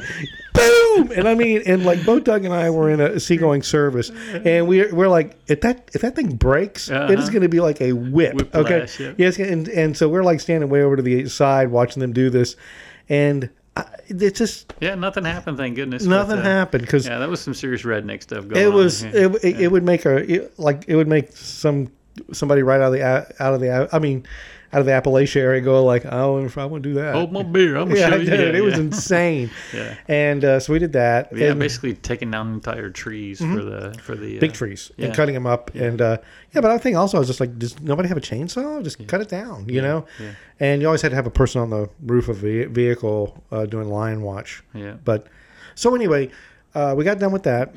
boom. 0.53 1.11
And 1.15 1.27
I 1.27 1.35
mean, 1.35 1.61
and 1.65 1.85
like 1.85 2.05
both 2.05 2.23
Doug 2.23 2.45
and 2.45 2.53
I 2.53 2.69
were 2.69 2.89
in 2.89 2.99
a 2.99 3.19
seagoing 3.19 3.63
service, 3.63 4.09
and 4.09 4.67
we 4.67 4.91
we're 4.91 5.07
like, 5.09 5.37
if 5.47 5.61
that 5.61 5.89
if 5.93 6.01
that 6.01 6.15
thing 6.15 6.35
breaks, 6.35 6.89
it 6.89 6.93
is 6.93 7.19
Uh-huh. 7.19 7.29
going 7.31 7.41
to 7.41 7.49
be 7.49 7.59
like 7.59 7.81
a 7.81 7.93
whip. 7.93 8.53
okay, 8.55 8.87
yeah. 8.99 9.13
yes, 9.17 9.37
and 9.39 9.67
and 9.69 9.95
so 9.97 10.07
we're 10.09 10.23
like 10.23 10.39
standing 10.39 10.69
way 10.69 10.81
over 10.83 10.95
to 10.95 11.01
the 11.01 11.27
side 11.29 11.69
watching 11.69 12.01
them 12.01 12.13
do 12.13 12.29
this, 12.29 12.55
and 13.09 13.49
I, 13.77 13.85
it 14.07 14.35
just 14.35 14.73
Yeah, 14.79 14.95
nothing 14.95 15.25
happened, 15.25 15.57
thank 15.57 15.75
goodness. 15.75 16.05
nothing 16.05 16.37
but, 16.37 16.45
uh, 16.45 16.49
happened 16.49 16.81
because 16.85 17.05
Yeah, 17.05 17.19
that 17.19 17.29
was 17.29 17.41
some 17.41 17.53
serious 17.53 17.83
redneck 17.83 18.23
stuff 18.23 18.47
going 18.47 18.61
it 18.61 18.71
was 18.71 19.03
yeah. 19.03 19.11
it, 19.13 19.35
it, 19.43 19.61
it 19.61 19.71
would 19.71 19.83
make 19.83 20.05
a 20.05 20.17
it, 20.17 20.59
like 20.59 20.85
it 20.87 20.95
would 20.95 21.07
make 21.07 21.35
some 21.35 21.91
somebody 22.31 22.63
right 22.63 22.79
out 22.79 22.87
of 22.87 22.93
the 22.93 23.03
out 23.03 23.53
of 23.53 23.59
the 23.59 23.89
I 23.91 23.99
mean 23.99 24.25
out 24.75 24.81
of 24.81 24.85
the 24.85 24.91
Appalachia 24.91 25.37
area, 25.37 25.61
going 25.61 25.85
like, 25.85 26.03
"Oh, 26.11 26.43
if 26.43 26.57
I 26.57 26.65
want 26.65 26.83
to 26.83 26.89
do 26.89 26.95
that." 26.95 27.15
Hold 27.15 27.31
my 27.31 27.43
beer. 27.43 27.77
I'm 27.77 27.89
yeah, 27.95 28.09
show 28.09 28.15
I 28.15 28.19
you. 28.19 28.25
did. 28.25 28.53
Yeah, 28.55 28.59
it 28.59 28.63
was 28.63 28.77
insane. 28.77 29.49
Yeah. 29.73 29.95
And 30.09 30.43
uh, 30.43 30.59
so 30.59 30.73
we 30.73 30.79
did 30.79 30.91
that. 30.93 31.29
Yeah, 31.35 31.51
and 31.51 31.59
basically 31.59 31.93
taking 31.93 32.29
down 32.31 32.53
entire 32.53 32.89
trees 32.89 33.39
for 33.39 33.63
the 33.63 33.95
for 34.03 34.15
the 34.15 34.25
Mm-hmm. 34.31 34.39
big 34.39 34.51
uh, 34.51 34.53
trees 34.53 34.91
yeah. 34.97 35.05
and 35.07 35.15
cutting 35.15 35.33
them 35.33 35.47
up. 35.47 35.73
And 35.75 36.01
uh, 36.01 36.17
yeah, 36.53 36.59
but 36.61 36.71
I 36.71 36.77
think 36.77 36.97
also 36.97 37.15
I 37.17 37.19
was 37.19 37.27
just 37.27 37.39
like, 37.39 37.57
does 37.57 37.79
nobody 37.79 38.09
have 38.09 38.17
a 38.17 38.21
chainsaw? 38.21 38.83
Just 38.83 39.07
cut 39.07 39.21
it 39.21 39.29
down, 39.29 39.69
you 39.69 39.81
know. 39.81 40.05
yeah. 40.19 40.31
And 40.59 40.81
you 40.81 40.87
always 40.87 41.01
had 41.01 41.09
to 41.09 41.15
have 41.15 41.27
a 41.27 41.31
person 41.31 41.61
on 41.61 41.69
the 41.69 41.89
roof 42.05 42.27
of 42.27 42.43
a 42.43 42.65
vehicle 42.65 43.41
uh, 43.51 43.65
doing 43.65 43.87
lion 43.89 44.21
watch. 44.23 44.61
Yeah. 44.73 44.95
But 45.05 45.27
so 45.75 45.95
anyway, 45.95 46.29
uh, 46.73 46.93
we 46.97 47.03
got 47.05 47.19
done 47.19 47.31
with 47.31 47.43
that. 47.43 47.73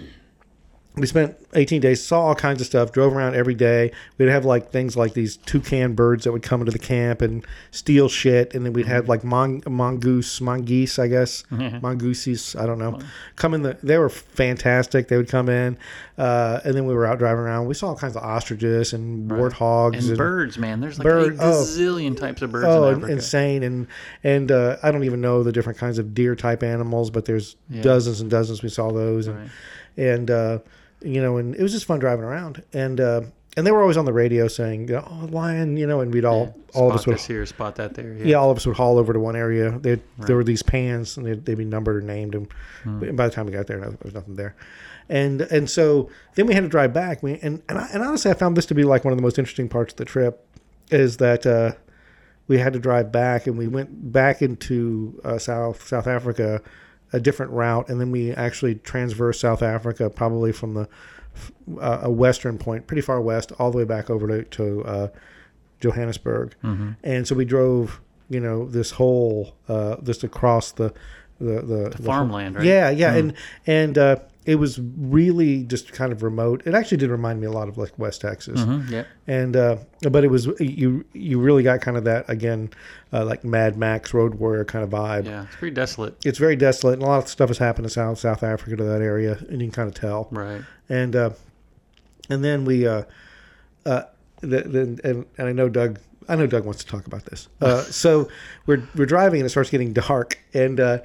We 1.00 1.06
spent 1.06 1.36
18 1.54 1.80
days, 1.80 2.02
saw 2.04 2.20
all 2.26 2.34
kinds 2.34 2.60
of 2.60 2.66
stuff, 2.66 2.92
drove 2.92 3.12
around 3.14 3.34
every 3.34 3.54
day. 3.54 3.92
We'd 4.18 4.28
have 4.28 4.44
like 4.44 4.70
things 4.70 4.96
like 4.96 5.14
these 5.14 5.36
toucan 5.38 5.94
birds 5.94 6.24
that 6.24 6.32
would 6.32 6.42
come 6.42 6.60
into 6.60 6.72
the 6.72 6.78
camp 6.78 7.22
and 7.22 7.44
steal 7.70 8.08
shit. 8.08 8.54
And 8.54 8.64
then 8.66 8.72
we'd 8.72 8.86
have 8.86 9.08
like 9.08 9.24
mon- 9.24 9.62
mongoose, 9.66 10.40
mongoose, 10.40 10.98
I 10.98 11.08
guess, 11.08 11.44
mongooses, 11.50 12.56
I 12.56 12.66
don't 12.66 12.78
know, 12.78 12.98
come 13.36 13.54
in. 13.54 13.62
The, 13.62 13.76
they 13.82 13.98
were 13.98 14.08
fantastic. 14.08 15.08
They 15.08 15.16
would 15.16 15.28
come 15.28 15.48
in. 15.48 15.76
Uh, 16.16 16.60
and 16.64 16.74
then 16.74 16.84
we 16.86 16.94
were 16.94 17.06
out 17.06 17.18
driving 17.18 17.40
around. 17.44 17.66
We 17.66 17.74
saw 17.74 17.88
all 17.88 17.96
kinds 17.96 18.16
of 18.16 18.22
ostriches 18.24 18.92
and 18.92 19.30
warthogs 19.30 20.08
And 20.08 20.18
birds, 20.18 20.58
man. 20.58 20.80
There's 20.80 20.98
like 20.98 21.04
Bird- 21.04 21.34
a 21.38 21.42
oh. 21.42 21.52
gazillion 21.62 22.16
types 22.16 22.42
of 22.42 22.50
birds 22.52 22.66
Oh, 22.66 22.88
in 22.88 23.08
insane! 23.08 23.62
And 23.62 23.86
and 24.24 24.50
uh, 24.50 24.76
I 24.82 24.90
don't 24.90 25.04
even 25.04 25.20
know 25.20 25.42
the 25.42 25.52
different 25.52 25.78
kinds 25.78 25.98
of 25.98 26.14
deer 26.14 26.34
type 26.34 26.62
animals, 26.62 27.10
but 27.10 27.24
there's 27.24 27.56
Yeah. 27.70 27.82
dozens 27.82 28.20
and 28.20 28.30
dozens. 28.30 28.62
We 28.62 28.68
saw 28.68 28.90
those, 28.90 29.26
and 29.28 29.38
Right. 29.38 29.50
and 29.96 30.30
uh, 30.30 30.58
you 31.02 31.20
know, 31.22 31.36
and 31.36 31.54
it 31.54 31.62
was 31.62 31.72
just 31.72 31.84
fun 31.86 31.98
driving 31.98 32.24
around. 32.24 32.62
And 32.72 33.00
uh, 33.00 33.22
and 33.56 33.66
they 33.66 33.72
were 33.72 33.80
always 33.80 33.96
on 33.96 34.04
the 34.04 34.12
radio 34.12 34.46
saying, 34.48 34.92
"Oh, 34.92 35.28
lion," 35.30 35.76
you 35.76 35.86
know, 35.86 36.00
and 36.00 36.12
we'd 36.12 36.24
all 36.24 36.54
all 36.74 36.88
of 36.90 36.94
us 36.96 37.06
would 37.06 37.18
here, 37.20 37.44
spot 37.46 37.76
that 37.76 37.94
there. 37.94 38.12
Yeah. 38.14 38.24
yeah, 38.24 38.36
all 38.36 38.50
of 38.50 38.56
us 38.56 38.66
would 38.66 38.76
haul 38.76 38.98
over 38.98 39.12
to 39.12 39.18
one 39.20 39.34
area. 39.36 39.78
They, 39.78 40.00
There 40.18 40.36
were 40.36 40.44
these 40.44 40.62
pans, 40.62 41.16
and 41.16 41.26
they'd, 41.26 41.44
they'd 41.44 41.56
be 41.58 41.64
numbered 41.64 41.96
or 41.96 42.00
named. 42.06 42.34
And 42.34 42.48
Hmm. 42.84 43.16
by 43.16 43.26
the 43.26 43.34
time 43.34 43.46
we 43.46 43.52
got 43.52 43.66
there, 43.66 43.80
there 43.80 43.96
was 44.04 44.14
nothing 44.14 44.36
there. 44.36 44.54
And 45.08 45.40
and 45.42 45.68
so 45.68 46.10
then 46.34 46.46
we 46.46 46.54
had 46.54 46.62
to 46.62 46.68
drive 46.68 46.92
back. 46.92 47.22
We 47.22 47.38
and 47.42 47.62
and, 47.68 47.78
I, 47.78 47.88
and 47.92 48.02
honestly, 48.02 48.30
I 48.30 48.34
found 48.34 48.56
this 48.56 48.66
to 48.66 48.74
be 48.74 48.84
like 48.84 49.04
one 49.04 49.12
of 49.12 49.18
the 49.18 49.22
most 49.22 49.38
interesting 49.38 49.68
parts 49.68 49.92
of 49.92 49.96
the 49.96 50.04
trip, 50.04 50.44
is 50.90 51.16
that 51.16 51.46
uh, 51.46 51.72
we 52.46 52.58
had 52.58 52.74
to 52.74 52.78
drive 52.78 53.10
back, 53.10 53.46
and 53.46 53.56
we 53.58 53.66
went 53.66 54.12
back 54.12 54.42
into 54.42 55.18
uh, 55.24 55.38
South 55.38 55.86
South 55.88 56.06
Africa, 56.06 56.60
a 57.12 57.20
different 57.20 57.52
route, 57.52 57.88
and 57.88 58.00
then 58.00 58.10
we 58.10 58.32
actually 58.32 58.74
transversed 58.76 59.40
South 59.40 59.62
Africa, 59.62 60.10
probably 60.10 60.52
from 60.52 60.74
the 60.74 60.88
uh, 61.80 62.00
a 62.02 62.10
western 62.10 62.58
point, 62.58 62.86
pretty 62.86 63.00
far 63.02 63.20
west, 63.20 63.52
all 63.58 63.70
the 63.70 63.78
way 63.78 63.84
back 63.84 64.10
over 64.10 64.26
to, 64.26 64.42
to 64.44 64.84
uh, 64.84 65.08
Johannesburg, 65.80 66.54
Mm-hmm. 66.64 66.90
and 67.04 67.26
so 67.26 67.34
we 67.34 67.44
drove, 67.44 68.00
you 68.28 68.40
know, 68.40 68.66
this 68.66 68.90
whole 68.92 69.54
uh, 69.68 69.96
just 70.02 70.24
across 70.24 70.72
the 70.72 70.92
the 71.40 71.62
the, 71.62 71.90
the 71.96 72.02
farmland, 72.02 72.56
right? 72.56 72.64
Yeah, 72.64 72.90
yeah, 72.90 73.14
and 73.14 73.34
and 73.66 73.96
uh, 73.96 74.16
it 74.48 74.54
was 74.54 74.80
really 74.96 75.62
just 75.64 75.92
kind 75.92 76.10
of 76.10 76.22
remote. 76.22 76.62
It 76.64 76.72
actually 76.72 76.96
did 76.96 77.10
remind 77.10 77.38
me 77.38 77.46
a 77.46 77.50
lot 77.50 77.68
of 77.68 77.76
like 77.76 77.98
West 77.98 78.22
Texas, 78.22 78.58
Mhm, 78.60 78.88
Yep. 78.90 79.06
and 79.26 79.54
uh, 79.56 79.76
but 80.10 80.24
it 80.24 80.30
was 80.30 80.46
you 80.58 81.04
you 81.12 81.38
really 81.38 81.62
got 81.62 81.82
kind 81.82 81.98
of 81.98 82.04
that 82.04 82.24
again, 82.30 82.70
uh, 83.12 83.26
like 83.26 83.44
Mad 83.44 83.76
Max 83.76 84.14
Road 84.14 84.36
Warrior 84.36 84.64
kind 84.64 84.82
of 84.84 84.88
vibe. 84.90 85.26
Yeah. 85.26 85.42
It's 85.44 85.56
pretty 85.56 85.74
desolate. 85.74 86.14
It's 86.24 86.38
very 86.38 86.56
desolate, 86.56 86.94
and 86.94 87.02
a 87.02 87.06
lot 87.06 87.22
of 87.22 87.28
stuff 87.28 87.48
has 87.50 87.58
happened 87.58 87.84
in 87.84 87.90
South 87.90 88.18
South 88.18 88.42
Africa 88.42 88.74
to 88.76 88.84
that 88.84 89.02
area, 89.02 89.36
and 89.50 89.60
you 89.60 89.66
can 89.68 89.72
kind 89.72 89.88
of 89.88 89.94
tell 89.94 90.28
Right. 90.30 90.62
and 90.88 91.14
uh, 91.14 91.30
and 92.30 92.42
then 92.42 92.64
we 92.64 92.86
uh, 92.86 93.02
uh, 93.84 94.02
the, 94.40 94.62
the, 94.62 94.80
and, 95.04 95.26
and 95.36 95.48
I 95.48 95.52
know 95.52 95.68
Doug. 95.68 95.98
I 96.30 96.36
know 96.36 96.46
Doug 96.46 96.64
wants 96.64 96.84
to 96.84 96.90
talk 96.90 97.06
about 97.06 97.24
this. 97.26 97.48
Uh, 97.60 97.82
so 98.02 98.28
we're 98.66 98.82
we're 98.96 99.06
driving 99.06 99.40
and 99.40 99.46
it 99.46 99.50
starts 99.50 99.68
getting 99.68 99.92
dark, 99.92 100.38
and 100.54 100.80
uh, 100.80 100.98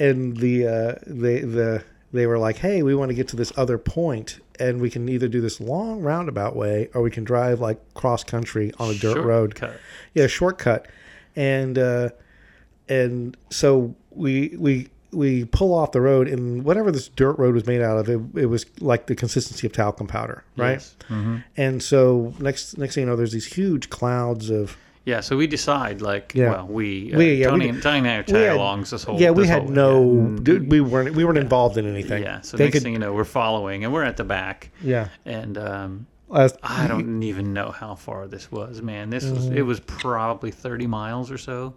and 0.00 0.36
the 0.36 0.66
uh, 0.66 0.94
they 1.06 1.40
the 1.42 1.84
they 2.12 2.26
were 2.26 2.38
like, 2.38 2.56
hey, 2.58 2.82
we 2.82 2.94
want 2.94 3.10
to 3.10 3.14
get 3.14 3.28
to 3.28 3.36
this 3.36 3.52
other 3.56 3.76
point, 3.78 4.40
and 4.58 4.80
we 4.80 4.88
can 4.90 5.08
either 5.08 5.28
do 5.28 5.40
this 5.40 5.60
long 5.60 6.00
roundabout 6.00 6.56
way 6.56 6.88
or 6.94 7.02
we 7.02 7.10
can 7.10 7.24
drive 7.24 7.60
like 7.60 7.78
cross 7.94 8.24
country 8.24 8.72
on 8.78 8.90
a 8.90 8.94
dirt 8.94 9.22
road 9.22 9.54
yeah, 10.14 10.26
shortcut, 10.26 10.86
and 11.36 11.78
uh, 11.78 12.08
and 12.88 13.36
so 13.50 13.94
we 14.10 14.54
we 14.58 14.88
we 15.10 15.44
pull 15.46 15.74
off 15.74 15.92
the 15.92 16.00
road, 16.00 16.28
and 16.28 16.64
whatever 16.64 16.90
this 16.90 17.08
dirt 17.08 17.38
road 17.38 17.54
was 17.54 17.66
made 17.66 17.80
out 17.80 17.98
of, 17.98 18.08
it, 18.08 18.20
it 18.42 18.46
was 18.46 18.66
like 18.80 19.06
the 19.06 19.14
consistency 19.14 19.66
of 19.66 19.72
talcum 19.72 20.06
powder, 20.06 20.44
right? 20.56 20.72
Yes. 20.72 20.96
Mhm. 21.08 21.44
And 21.56 21.82
so 21.82 22.34
next 22.38 22.78
next 22.78 22.94
thing 22.94 23.02
you 23.02 23.06
know, 23.10 23.16
there's 23.16 23.32
these 23.32 23.46
huge 23.46 23.90
clouds 23.90 24.50
of 24.50 24.76
Yeah, 25.08 25.20
so 25.20 25.38
we 25.38 25.46
decide 25.46 26.02
like, 26.02 26.32
Yeah. 26.34 26.50
well, 26.50 26.66
we, 26.66 27.14
uh, 27.14 27.18
We- 27.18 27.34
yeah, 27.36 27.46
we 27.46 27.50
Tony, 27.52 27.68
and 27.70 27.82
Tony 27.82 27.98
and 28.00 28.06
I 28.08 28.10
are 28.18 28.24
we 28.28 28.32
had- 28.34 28.50
tag-alongs 28.58 28.90
this 28.90 29.04
whole. 29.04 29.18
yeah, 29.18 29.30
we 29.30 29.46
had 29.46 29.62
whole- 29.62 29.70
no, 29.70 30.34
yeah. 30.36 30.38
dude, 30.42 30.70
we 30.70 30.80
weren't 30.82 31.14
we 31.16 31.24
weren't 31.24 31.38
involved 31.38 31.78
in 31.78 31.86
anything. 31.88 32.22
Yeah, 32.22 32.42
so 32.42 32.58
they 32.58 32.64
next 32.64 32.74
could, 32.74 32.82
thing 32.82 32.92
you 32.92 32.98
know, 32.98 33.14
we're 33.14 33.24
following, 33.24 33.84
and 33.84 33.92
we're 33.92 34.04
at 34.04 34.18
the 34.18 34.24
back, 34.24 34.70
yeah. 34.82 35.08
and 35.24 35.56
um, 35.56 36.06
Uh, 36.30 36.48
I 36.62 36.86
don't 36.86 37.22
even 37.22 37.54
know 37.54 37.70
how 37.70 37.94
far 37.94 38.26
this 38.26 38.52
was, 38.52 38.82
man. 38.82 39.08
This 39.08 39.24
was 39.24 39.46
Mm-hmm. 39.46 39.56
it 39.56 39.62
was 39.62 39.80
probably 39.80 40.50
thirty 40.50 40.86
miles 40.86 41.30
or 41.30 41.38
so 41.38 41.74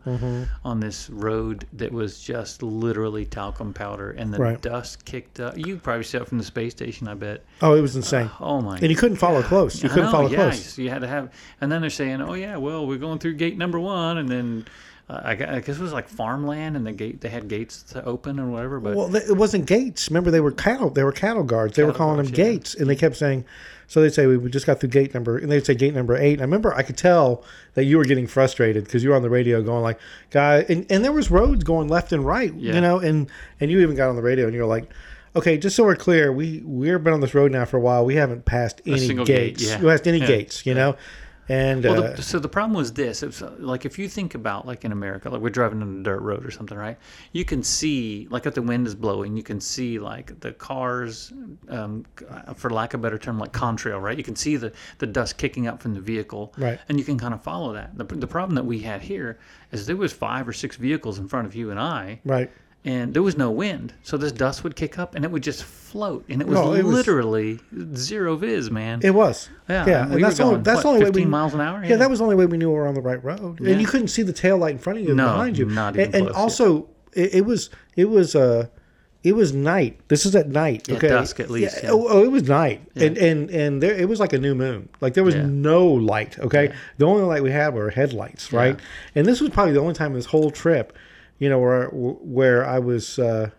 on 0.66 0.80
this 0.82 1.10
road 1.10 1.66
that 1.74 1.92
was 1.92 2.20
just 2.22 2.62
literally 2.62 3.26
talcum 3.26 3.74
powder, 3.74 4.12
and 4.12 4.34
the 4.34 4.38
Right. 4.40 4.62
dust 4.62 5.06
kicked 5.06 5.40
up. 5.40 5.58
You 5.58 5.78
probably 5.78 6.04
saw 6.04 6.18
it 6.18 6.28
from 6.28 6.38
the 6.38 6.44
space 6.44 6.74
station, 6.74 7.08
I 7.08 7.14
bet. 7.14 7.44
oh, 7.62 7.76
it 7.76 7.82
was 7.82 7.96
insane. 7.96 8.30
Oh 8.42 8.62
my! 8.62 8.78
and 8.78 8.90
you 8.90 8.96
couldn't 8.96 9.18
follow 9.18 9.42
God. 9.42 9.48
close. 9.48 9.82
You 9.82 9.90
couldn't 9.90 10.06
know, 10.06 10.12
follow 10.12 10.30
yeah, 10.30 10.50
close. 10.50 10.78
You 10.78 10.90
had 10.90 11.02
to 11.02 11.08
have, 11.08 11.32
and 11.62 11.72
then 11.72 11.80
they're 11.82 11.90
saying, 11.90 12.22
"Oh 12.22 12.34
yeah, 12.34 12.58
well 12.58 12.86
we're 12.86 12.98
going 12.98 13.20
through 13.20 13.36
gate 13.36 13.58
number 13.58 13.80
one," 13.80 14.18
and 14.18 14.28
then 14.28 14.66
uh, 15.12 15.22
I, 15.26 15.36
guess 15.36 15.78
it 15.78 15.80
was 15.80 15.92
like 15.92 16.08
farmland, 16.08 16.78
and 16.78 16.88
the 16.88 16.94
gate 16.94 17.20
they 17.20 17.28
had 17.28 17.50
gates 17.50 17.84
to 17.84 18.04
open 18.06 18.40
or 18.40 18.50
whatever. 18.50 18.80
But 18.80 18.96
Well, 18.96 19.14
it 19.16 19.36
wasn't 19.36 19.66
gates. 19.66 20.10
Remember, 20.10 20.32
they 20.32 20.40
were 20.40 20.52
cattle. 20.52 20.90
They 20.90 21.04
were 21.04 21.12
cattle 21.12 21.44
guards. 21.44 21.76
They 21.76 21.84
were 21.84 21.92
calling 21.92 22.16
guards, 22.18 22.32
them 22.32 22.40
yeah. 22.40 22.52
gates, 22.54 22.76
and 22.76 22.90
they 22.90 22.96
kept 22.96 23.18
saying. 23.18 23.44
So 23.88 24.02
they'd 24.02 24.14
say 24.14 24.26
we 24.26 24.50
just 24.50 24.66
got 24.66 24.80
through 24.80 24.88
gate 24.90 25.14
number, 25.14 25.38
and 25.38 25.52
they'd 25.52 25.66
say 25.66 25.76
gate 25.76 25.94
number 25.94 26.16
eight. 26.16 26.34
And 26.34 26.42
I 26.42 26.46
remember 26.46 26.74
I 26.74 26.82
could 26.82 26.96
tell 26.96 27.44
that 27.74 27.84
you 27.84 27.98
were 27.98 28.06
getting 28.06 28.26
frustrated 28.26 28.86
because 28.86 29.04
you 29.04 29.10
were 29.10 29.18
on 29.18 29.22
the 29.22 29.30
radio 29.30 29.62
going 29.62 29.84
like, 29.84 30.00
"Guy," 30.30 30.66
and, 30.70 30.90
and 30.90 31.04
there 31.04 31.12
was 31.12 31.30
roads 31.30 31.66
going 31.66 31.90
left 31.90 32.14
and 32.14 32.26
right, 32.26 32.54
Yeah. 32.54 32.76
you 32.76 32.80
know, 32.82 33.00
and 33.00 33.30
and 33.60 33.70
you 33.70 33.82
even 33.82 33.98
got 33.98 34.08
on 34.10 34.16
the 34.16 34.22
radio 34.24 34.46
and 34.46 34.56
you're 34.56 34.66
like. 34.66 34.90
Okay, 35.34 35.58
just 35.58 35.78
so 35.78 35.86
we're 35.86 35.96
clear, 35.96 36.30
we 36.30 36.62
we've 36.66 37.02
been 37.02 37.14
on 37.14 37.22
this 37.22 37.34
road 37.34 37.54
now 37.54 37.64
for 37.64 37.78
a 37.78 37.80
while. 37.80 38.04
We 38.04 38.16
haven't 38.16 38.44
passed 38.44 38.82
any 38.86 39.00
single 39.00 39.26
gate, 39.26 39.58
gates. 39.58 39.70
yeah. 39.70 39.80
We 39.80 39.88
passed 39.88 40.06
any 40.06 40.18
Yeah. 40.20 40.28
gates, 40.28 40.66
you 40.66 40.74
know. 40.74 40.98
And 41.52 41.84
Well, 41.84 42.04
uh, 42.06 42.16
so 42.16 42.40
the 42.40 42.48
problem 42.48 42.78
was 42.78 42.94
this: 42.94 43.24
it's 43.24 43.42
uh, 43.42 43.54
like 43.60 43.84
if 43.84 44.00
you 44.00 44.08
think 44.08 44.36
about 44.36 44.66
like 44.66 44.86
in 44.86 44.94
America, 44.94 45.30
like 45.30 45.42
we're 45.42 45.50
driving 45.50 45.82
on 45.82 46.00
a 46.00 46.04
dirt 46.04 46.22
road 46.22 46.46
or 46.46 46.52
something, 46.52 46.78
right? 46.78 46.98
You 47.34 47.44
can 47.44 47.62
see, 47.62 48.26
like 48.30 48.46
if 48.46 48.54
the 48.54 48.62
wind 48.62 48.88
is 48.88 48.96
blowing, 48.96 49.36
you 49.36 49.44
can 49.44 49.60
see 49.60 50.00
like 50.00 50.40
the 50.40 50.54
cars, 50.54 51.34
um, 51.68 52.06
for 52.56 52.70
lack 52.70 52.94
of 52.94 53.02
a 53.02 53.04
better 53.04 53.18
term, 53.18 53.38
like 53.38 53.52
contrail, 53.52 54.02
right? 54.02 54.18
You 54.18 54.24
can 54.24 54.38
see 54.38 54.56
the 54.56 54.72
the 55.00 55.08
dust 55.08 55.38
kicking 55.38 55.68
up 55.68 55.82
from 55.82 55.94
the 55.94 56.00
vehicle, 56.00 56.54
Right. 56.58 56.80
And 56.88 56.98
you 56.98 57.04
can 57.04 57.18
kind 57.18 57.34
of 57.34 57.44
follow 57.44 57.74
that. 57.74 57.98
The, 57.98 58.06
the 58.06 58.28
problem 58.28 58.56
that 58.56 58.66
we 58.66 58.80
had 58.80 59.02
here 59.02 59.38
is 59.74 59.86
there 59.86 59.98
was 59.98 60.14
five 60.14 60.48
or 60.48 60.54
six 60.54 60.78
vehicles 60.78 61.20
in 61.20 61.28
front 61.28 61.48
of 61.48 61.54
you 61.54 61.70
and 61.70 61.80
I, 61.82 62.22
right, 62.24 62.50
and 62.84 63.14
there 63.14 63.22
was 63.22 63.38
no 63.38 63.52
wind, 63.52 63.94
so 64.02 64.18
this 64.18 64.32
dust 64.32 64.64
would 64.64 64.76
kick 64.76 64.98
up 64.98 65.14
and 65.16 65.24
it 65.24 65.30
would 65.32 65.44
just 65.44 65.64
float, 65.64 66.26
and 66.30 66.42
it 66.42 66.48
was 66.48 66.56
No, 66.56 66.74
it 66.74 66.84
was- 66.84 66.96
literally 66.96 67.60
zero 67.96 68.36
viz, 68.36 68.72
man. 68.72 69.02
it 69.04 69.12
was. 69.14 69.50
yeah, 69.70 69.86
yeah, 69.86 70.02
and 70.04 70.06
and 70.06 70.16
we 70.16 70.22
that's 70.24 70.38
the 70.38 70.44
only 70.44 70.62
that's 70.62 70.78
what, 70.78 70.82
the 70.84 70.88
only 70.90 71.00
way 71.02 71.06
15 71.08 71.24
we 71.26 71.30
miles 71.30 71.54
an 71.54 71.62
hour. 71.62 71.84
Yeah, 71.86 71.98
that 71.98 72.10
was 72.10 72.20
the 72.20 72.24
only 72.26 72.36
way 72.36 72.46
we 72.46 72.58
knew 72.58 72.70
we 72.70 72.76
were 72.76 72.88
on 72.88 72.96
the 72.96 73.02
right 73.02 73.24
road, 73.24 73.60
Yeah. 73.62 73.72
and 73.72 73.82
you 73.82 73.88
couldn't 73.88 74.08
see 74.08 74.24
the 74.24 74.34
tail 74.34 74.58
light 74.58 74.72
in 74.72 74.78
front 74.80 75.00
of 75.00 75.04
you, 75.06 75.12
and 75.12 75.18
No, 75.18 75.28
behind 75.28 75.58
you, 75.58 75.66
not 75.66 75.96
and, 75.96 76.08
even 76.08 76.16
and 76.16 76.24
close, 76.28 76.36
yeah. 76.36 76.42
also 76.42 76.90
it, 77.14 77.36
it 77.36 77.46
was 77.46 77.70
it 77.96 78.06
was 78.10 78.36
uh 78.36 78.68
it 79.24 79.36
was 79.36 79.54
night. 79.54 80.00
This 80.08 80.26
is 80.26 80.36
at 80.36 80.50
night. 80.50 80.90
Yeah, 80.90 80.96
okay, 80.96 81.10
dusk 81.10 81.40
at 81.40 81.52
least, 81.52 81.76
Yeah, 81.78 81.90
yeah. 81.90 81.92
Oh, 81.92 82.08
oh, 82.10 82.24
it 82.24 82.32
was 82.32 82.48
night, 82.50 82.82
Yeah. 82.96 83.06
and 83.08 83.18
and 83.20 83.50
and 83.52 83.84
there 83.84 83.94
it 83.94 84.10
was 84.10 84.20
like 84.20 84.34
a 84.34 84.40
new 84.40 84.56
moon. 84.56 84.90
Like 85.00 85.14
there 85.14 85.24
was 85.24 85.36
Yeah. 85.36 85.46
no 85.46 85.86
light. 85.88 86.40
Okay, 86.40 86.72
the 86.98 87.06
only 87.06 87.22
light 87.24 87.44
we 87.44 87.52
had 87.52 87.76
were 87.76 87.92
headlights, 87.92 88.52
right? 88.52 88.80
And 89.14 89.28
this 89.28 89.40
was 89.40 89.52
probably 89.52 89.74
the 89.74 89.80
only 89.82 89.94
time 89.94 90.14
this 90.14 90.26
whole 90.26 90.50
trip, 90.50 90.94
you 91.42 91.50
know, 91.50 91.60
where 91.60 91.88
where 91.90 92.66
I 92.66 92.80
was 92.80 93.20
uh 93.20 93.50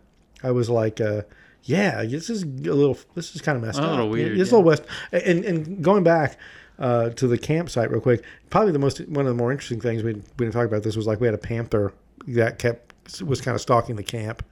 I 0.42 0.50
was 0.52 0.70
like. 0.70 1.00
uh 1.00 1.22
yeah, 1.64 2.02
this 2.04 2.28
is 2.28 2.42
a 2.42 2.46
little. 2.74 2.98
This 3.14 3.36
is 3.36 3.40
kind 3.40 3.56
of 3.56 3.62
messed 3.62 3.78
A 3.78 3.82
up. 3.84 3.90
little 3.92 4.08
weird, 4.10 4.32
It's 4.36 4.50
yeah. 4.50 4.56
a 4.56 4.58
little 4.58 4.64
west. 4.64 4.82
And 5.12 5.44
and 5.44 5.80
going 5.80 6.02
back 6.02 6.36
uh, 6.80 7.10
to 7.10 7.28
the 7.28 7.38
campsite 7.38 7.88
real 7.92 8.00
quick, 8.00 8.24
probably 8.50 8.72
the 8.72 8.80
most 8.80 8.98
one 9.08 9.26
of 9.26 9.30
the 9.36 9.40
more 9.40 9.52
interesting 9.52 9.80
things 9.80 10.02
we 10.02 10.14
we 10.14 10.22
didn't 10.38 10.54
talk 10.54 10.66
about 10.66 10.82
this 10.82 10.96
was 10.96 11.06
like 11.06 11.20
we 11.20 11.28
had 11.28 11.34
a 11.36 11.44
panther 11.52 11.92
that 12.26 12.58
kept 12.58 12.92
was 13.22 13.40
kind 13.40 13.54
of 13.54 13.60
stalking 13.60 13.94
the 13.94 14.02
camp. 14.02 14.44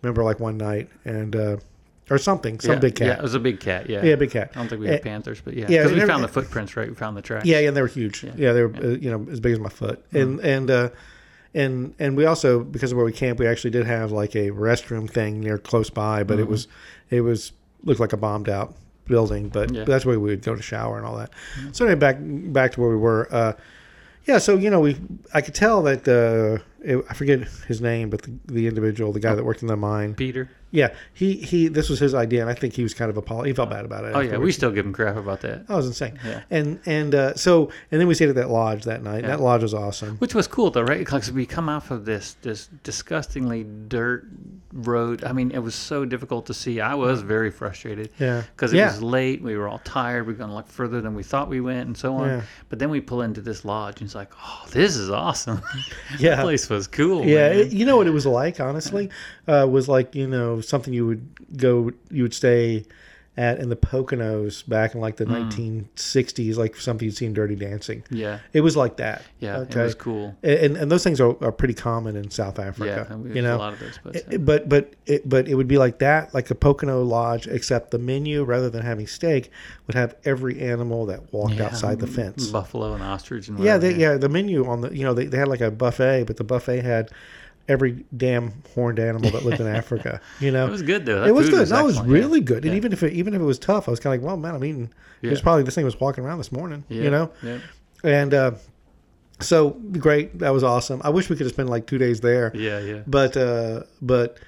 Remember, 0.00 0.24
like 0.24 0.40
one 0.40 0.56
night 0.56 0.88
and 1.04 1.36
uh, 1.36 1.56
or 2.08 2.16
something, 2.16 2.58
some 2.58 2.72
yeah, 2.76 2.78
big 2.78 2.94
cat. 2.96 3.06
Yeah, 3.08 3.16
it 3.18 3.22
was 3.22 3.34
a 3.34 3.38
big 3.40 3.60
cat. 3.60 3.90
Yeah, 3.90 4.02
Yeah, 4.02 4.14
big 4.16 4.30
cat. 4.30 4.52
I 4.54 4.58
don't 4.58 4.68
think 4.68 4.80
we 4.80 4.86
had 4.86 5.00
Eh, 5.00 5.02
panthers, 5.02 5.42
but 5.44 5.52
yeah, 5.52 5.66
yeah, 5.68 5.80
because 5.80 5.92
we 5.92 5.98
never- 5.98 6.10
found 6.10 6.24
the 6.24 6.28
footprints, 6.28 6.74
right? 6.74 6.88
We 6.88 6.94
found 6.94 7.18
the 7.18 7.22
tracks. 7.22 7.44
Yeah, 7.44 7.58
yeah, 7.58 7.70
they 7.70 7.82
were 7.82 7.86
huge. 7.88 8.24
Yeah, 8.34 8.54
they 8.54 8.62
were 8.62 8.74
Uh, 8.82 8.88
you 8.96 9.10
know 9.10 9.26
as 9.30 9.40
big 9.40 9.52
as 9.52 9.60
my 9.60 9.68
foot, 9.68 10.02
and 10.14 10.40
and 10.40 10.70
uh, 10.70 10.88
and 11.56 11.94
and 11.98 12.16
we 12.16 12.26
also 12.26 12.62
because 12.62 12.92
of 12.92 12.96
where 12.96 13.06
we 13.06 13.12
camp, 13.12 13.38
we 13.38 13.46
actually 13.46 13.70
did 13.70 13.86
have 13.86 14.12
like 14.12 14.36
a 14.36 14.50
restroom 14.50 15.10
thing 15.10 15.40
near 15.40 15.58
close 15.58 15.90
by, 15.90 16.22
but 16.22 16.38
it 16.38 16.42
mm-hmm. 16.42 16.52
was 16.52 16.68
it 17.10 17.22
was 17.22 17.52
looked 17.82 18.00
like 18.00 18.12
a 18.12 18.16
bombed 18.16 18.48
out 18.48 18.74
building, 19.06 19.48
but 19.48 19.72
Yeah. 19.72 19.84
that's 19.84 20.04
where 20.04 20.18
we 20.20 20.30
would 20.30 20.42
go 20.42 20.54
to 20.54 20.62
shower 20.62 20.98
and 20.98 21.06
all 21.06 21.16
that. 21.16 21.30
Mm-hmm. 21.58 21.72
So 21.72 21.86
anyway, 21.86 21.98
back 21.98 22.16
back 22.20 22.72
to 22.72 22.80
where 22.80 22.90
we 22.90 22.96
were. 22.96 23.28
Uh, 23.30 23.52
yeah, 24.26 24.38
so 24.38 24.56
you 24.56 24.70
know, 24.70 24.80
we 24.80 24.96
I 25.32 25.40
could 25.40 25.54
tell 25.54 25.82
that 25.82 26.04
the 26.04 26.60
it, 26.82 27.04
I 27.10 27.14
forget 27.14 27.40
his 27.68 27.80
name, 27.80 28.10
but 28.10 28.22
the, 28.22 28.32
the 28.46 28.66
individual, 28.66 29.12
the 29.12 29.20
guy 29.20 29.34
that 29.34 29.44
worked 29.44 29.62
in 29.62 29.68
the 29.68 29.76
mine, 29.76 30.14
Peter. 30.14 30.48
yeah, 30.70 30.94
he 31.14 31.34
he 31.34 31.68
this 31.68 31.88
was 31.88 31.98
his 31.98 32.14
idea, 32.14 32.40
and 32.42 32.50
I 32.50 32.54
think 32.54 32.74
he 32.74 32.82
was 32.82 32.94
kind 32.94 33.10
of 33.10 33.16
apolog- 33.22 33.46
He 33.46 33.52
felt 33.52 33.70
bad 33.70 33.84
about 33.84 34.04
it. 34.04 34.12
Oh 34.14 34.20
yeah, 34.20 34.36
we 34.36 34.52
still 34.52 34.70
give 34.70 34.84
him 34.86 34.92
crap 34.92 35.16
about 35.16 35.40
that. 35.40 35.66
That 35.66 35.74
was 35.76 35.86
insane. 35.86 36.18
Yeah. 36.24 36.42
And 36.50 36.78
and 36.86 37.14
uh, 37.14 37.34
so 37.34 37.70
and 37.90 38.00
then 38.00 38.06
we 38.08 38.14
stayed 38.14 38.28
at 38.28 38.34
that 38.36 38.50
lodge 38.50 38.84
that 38.84 39.02
night. 39.02 39.22
Yeah. 39.22 39.28
That 39.28 39.40
lodge 39.40 39.62
was 39.62 39.74
awesome. 39.74 40.16
Which 40.18 40.34
was 40.34 40.46
cool 40.46 40.70
though, 40.70 40.82
right? 40.82 40.98
Because 40.98 41.32
we 41.32 41.46
come 41.46 41.68
off 41.68 41.90
of 41.90 42.04
this 42.04 42.34
this 42.42 42.68
disgustingly 42.84 43.64
dirt 43.88 44.26
road. 44.72 45.24
I 45.24 45.32
mean, 45.32 45.52
it 45.52 45.60
was 45.60 45.74
so 45.74 46.04
difficult 46.04 46.46
to 46.46 46.54
see. 46.54 46.80
I 46.80 46.94
was 46.94 47.22
very 47.22 47.50
frustrated. 47.50 48.10
Yeah. 48.18 48.42
Because 48.54 48.74
it 48.74 48.76
Yeah. 48.76 48.88
was 48.88 49.02
late. 49.02 49.40
We 49.40 49.56
were 49.56 49.68
all 49.68 49.78
tired. 49.78 50.26
We 50.26 50.34
were 50.34 50.38
going 50.38 50.50
to 50.50 50.56
look 50.56 50.68
further 50.68 51.00
than 51.00 51.14
we 51.14 51.22
thought 51.22 51.48
we 51.48 51.60
went, 51.62 51.86
and 51.86 51.96
so 51.96 52.14
on. 52.16 52.28
Yeah. 52.28 52.42
But 52.68 52.78
then 52.78 52.90
we 52.90 53.00
pull 53.00 53.22
into 53.22 53.40
this 53.40 53.64
lodge, 53.64 54.00
and 54.02 54.06
it's 54.08 54.14
like, 54.14 54.32
oh, 54.38 54.66
this 54.72 54.96
is 54.96 55.08
awesome. 55.10 55.62
Yeah. 56.18 56.36
that 56.36 56.46
place 56.66 56.78
was 56.78 56.86
cool. 56.86 57.24
Yeah, 57.24 57.48
it, 57.48 57.72
you 57.72 57.84
know 57.84 57.96
what 57.96 58.06
it 58.06 58.10
was 58.10 58.26
like, 58.26 58.60
honestly, 58.60 59.10
uh, 59.48 59.66
was 59.68 59.88
like 59.88 60.14
you 60.14 60.26
know 60.26 60.60
something 60.60 60.92
you 60.92 61.06
would 61.06 61.56
go, 61.56 61.90
you 62.10 62.22
would 62.22 62.34
stay 62.34 62.84
at 63.36 63.58
in 63.58 63.68
the 63.68 63.76
Poconos 63.76 64.66
back 64.66 64.94
in 64.94 65.00
like 65.00 65.16
the 65.16 65.26
Mm. 65.26 65.50
1960s, 65.94 66.56
like 66.56 66.76
something 66.76 67.04
you'd 67.04 67.16
see 67.16 67.26
in 67.26 67.34
Dirty 67.34 67.54
Dancing. 67.54 68.02
yeah, 68.10 68.38
It 68.52 68.62
was 68.62 68.76
like 68.76 68.96
that. 68.96 69.22
yeah. 69.40 69.62
It 69.62 69.74
was 69.74 69.94
cool. 69.94 70.34
And, 70.42 70.76
and 70.76 70.90
those 70.90 71.04
things 71.04 71.20
are, 71.20 71.36
are 71.44 71.52
pretty 71.52 71.74
common 71.74 72.16
in 72.16 72.30
South 72.30 72.58
Africa. 72.58 73.06
Yeah, 73.10 73.34
you 73.34 73.42
know, 73.42 73.56
a 73.56 73.58
lot 73.58 73.72
of 73.74 73.80
those. 73.80 73.98
But, 74.02 74.16
It- 74.16 74.44
but 74.44 74.68
but 74.68 74.94
it, 75.06 75.28
but 75.28 75.48
it 75.48 75.54
would 75.54 75.68
be 75.68 75.78
like 75.78 75.98
that, 75.98 76.32
like 76.34 76.50
a 76.50 76.54
Pocono 76.54 77.02
lodge, 77.02 77.46
except 77.46 77.90
the 77.90 77.98
menu 77.98 78.42
rather 78.44 78.70
than 78.70 78.82
having 78.82 79.06
steak 79.06 79.50
would 79.86 79.94
have 79.94 80.14
every 80.24 80.60
animal 80.60 81.06
that 81.06 81.32
walked 81.32 81.54
yeah, 81.54 81.66
outside 81.66 82.00
the 82.00 82.06
fence. 82.06 82.46
buffalo 82.48 82.94
and 82.94 83.02
ostrich 83.02 83.48
and 83.48 83.58
Yeah, 83.58 83.76
they, 83.78 83.94
yeah, 83.94 84.16
the 84.16 84.28
menu 84.28 84.66
on 84.66 84.80
the 84.80 84.96
you 84.96 85.04
know 85.04 85.12
they, 85.14 85.26
they 85.26 85.36
had 85.38 85.48
like 85.48 85.60
a 85.60 85.70
buffet, 85.70 86.24
but 86.26 86.36
the 86.38 86.44
buffet 86.44 86.80
had 86.80 87.10
every 87.68 88.04
damn 88.16 88.62
horned 88.74 88.98
animal 88.98 89.30
that 89.30 89.44
lived 89.44 89.60
in 89.60 89.66
Africa. 89.66 90.20
You 90.40 90.50
know, 90.52 90.66
It 90.66 90.70
was 90.70 90.82
good 90.82 91.04
though. 91.06 91.20
That 91.20 91.28
it 91.28 91.32
was 91.34 91.50
good. 91.50 91.68
no, 91.70 91.80
it 91.80 91.84
was 91.84 92.00
really 92.00 92.40
good. 92.40 92.64
And 92.64 92.74
even 92.74 92.92
if 92.92 93.02
it, 93.02 93.12
even 93.14 93.34
if 93.34 93.40
it 93.40 93.44
was 93.44 93.58
tough, 93.58 93.88
I 93.88 93.90
was 93.90 94.00
kind 94.00 94.14
of 94.14 94.20
like, 94.22 94.26
well, 94.26 94.36
man, 94.36 94.54
I'm 94.54 94.64
eating. 94.64 94.90
It 95.22 95.30
was 95.30 95.40
probably 95.40 95.62
this 95.64 95.74
thing 95.74 95.84
was 95.84 95.98
walking 95.98 96.24
around 96.24 96.38
this 96.38 96.52
morning. 96.52 96.84
Yeah, 96.88 97.02
You 97.02 97.10
know, 97.10 97.30
yeah. 97.42 97.58
and 98.04 98.32
uh, 98.34 98.50
so 99.40 99.70
great. 99.70 100.38
That 100.38 100.50
was 100.52 100.62
awesome. 100.62 101.00
I 101.04 101.08
wish 101.10 101.28
we 101.28 101.36
could 101.36 101.46
have 101.46 101.52
spent 101.54 101.68
like 101.68 101.86
two 101.86 101.98
days 101.98 102.20
there. 102.20 102.52
Yeah, 102.54 102.78
yeah. 102.80 103.02
But 103.06 103.36
uh, 103.36 103.82
but 104.00 104.38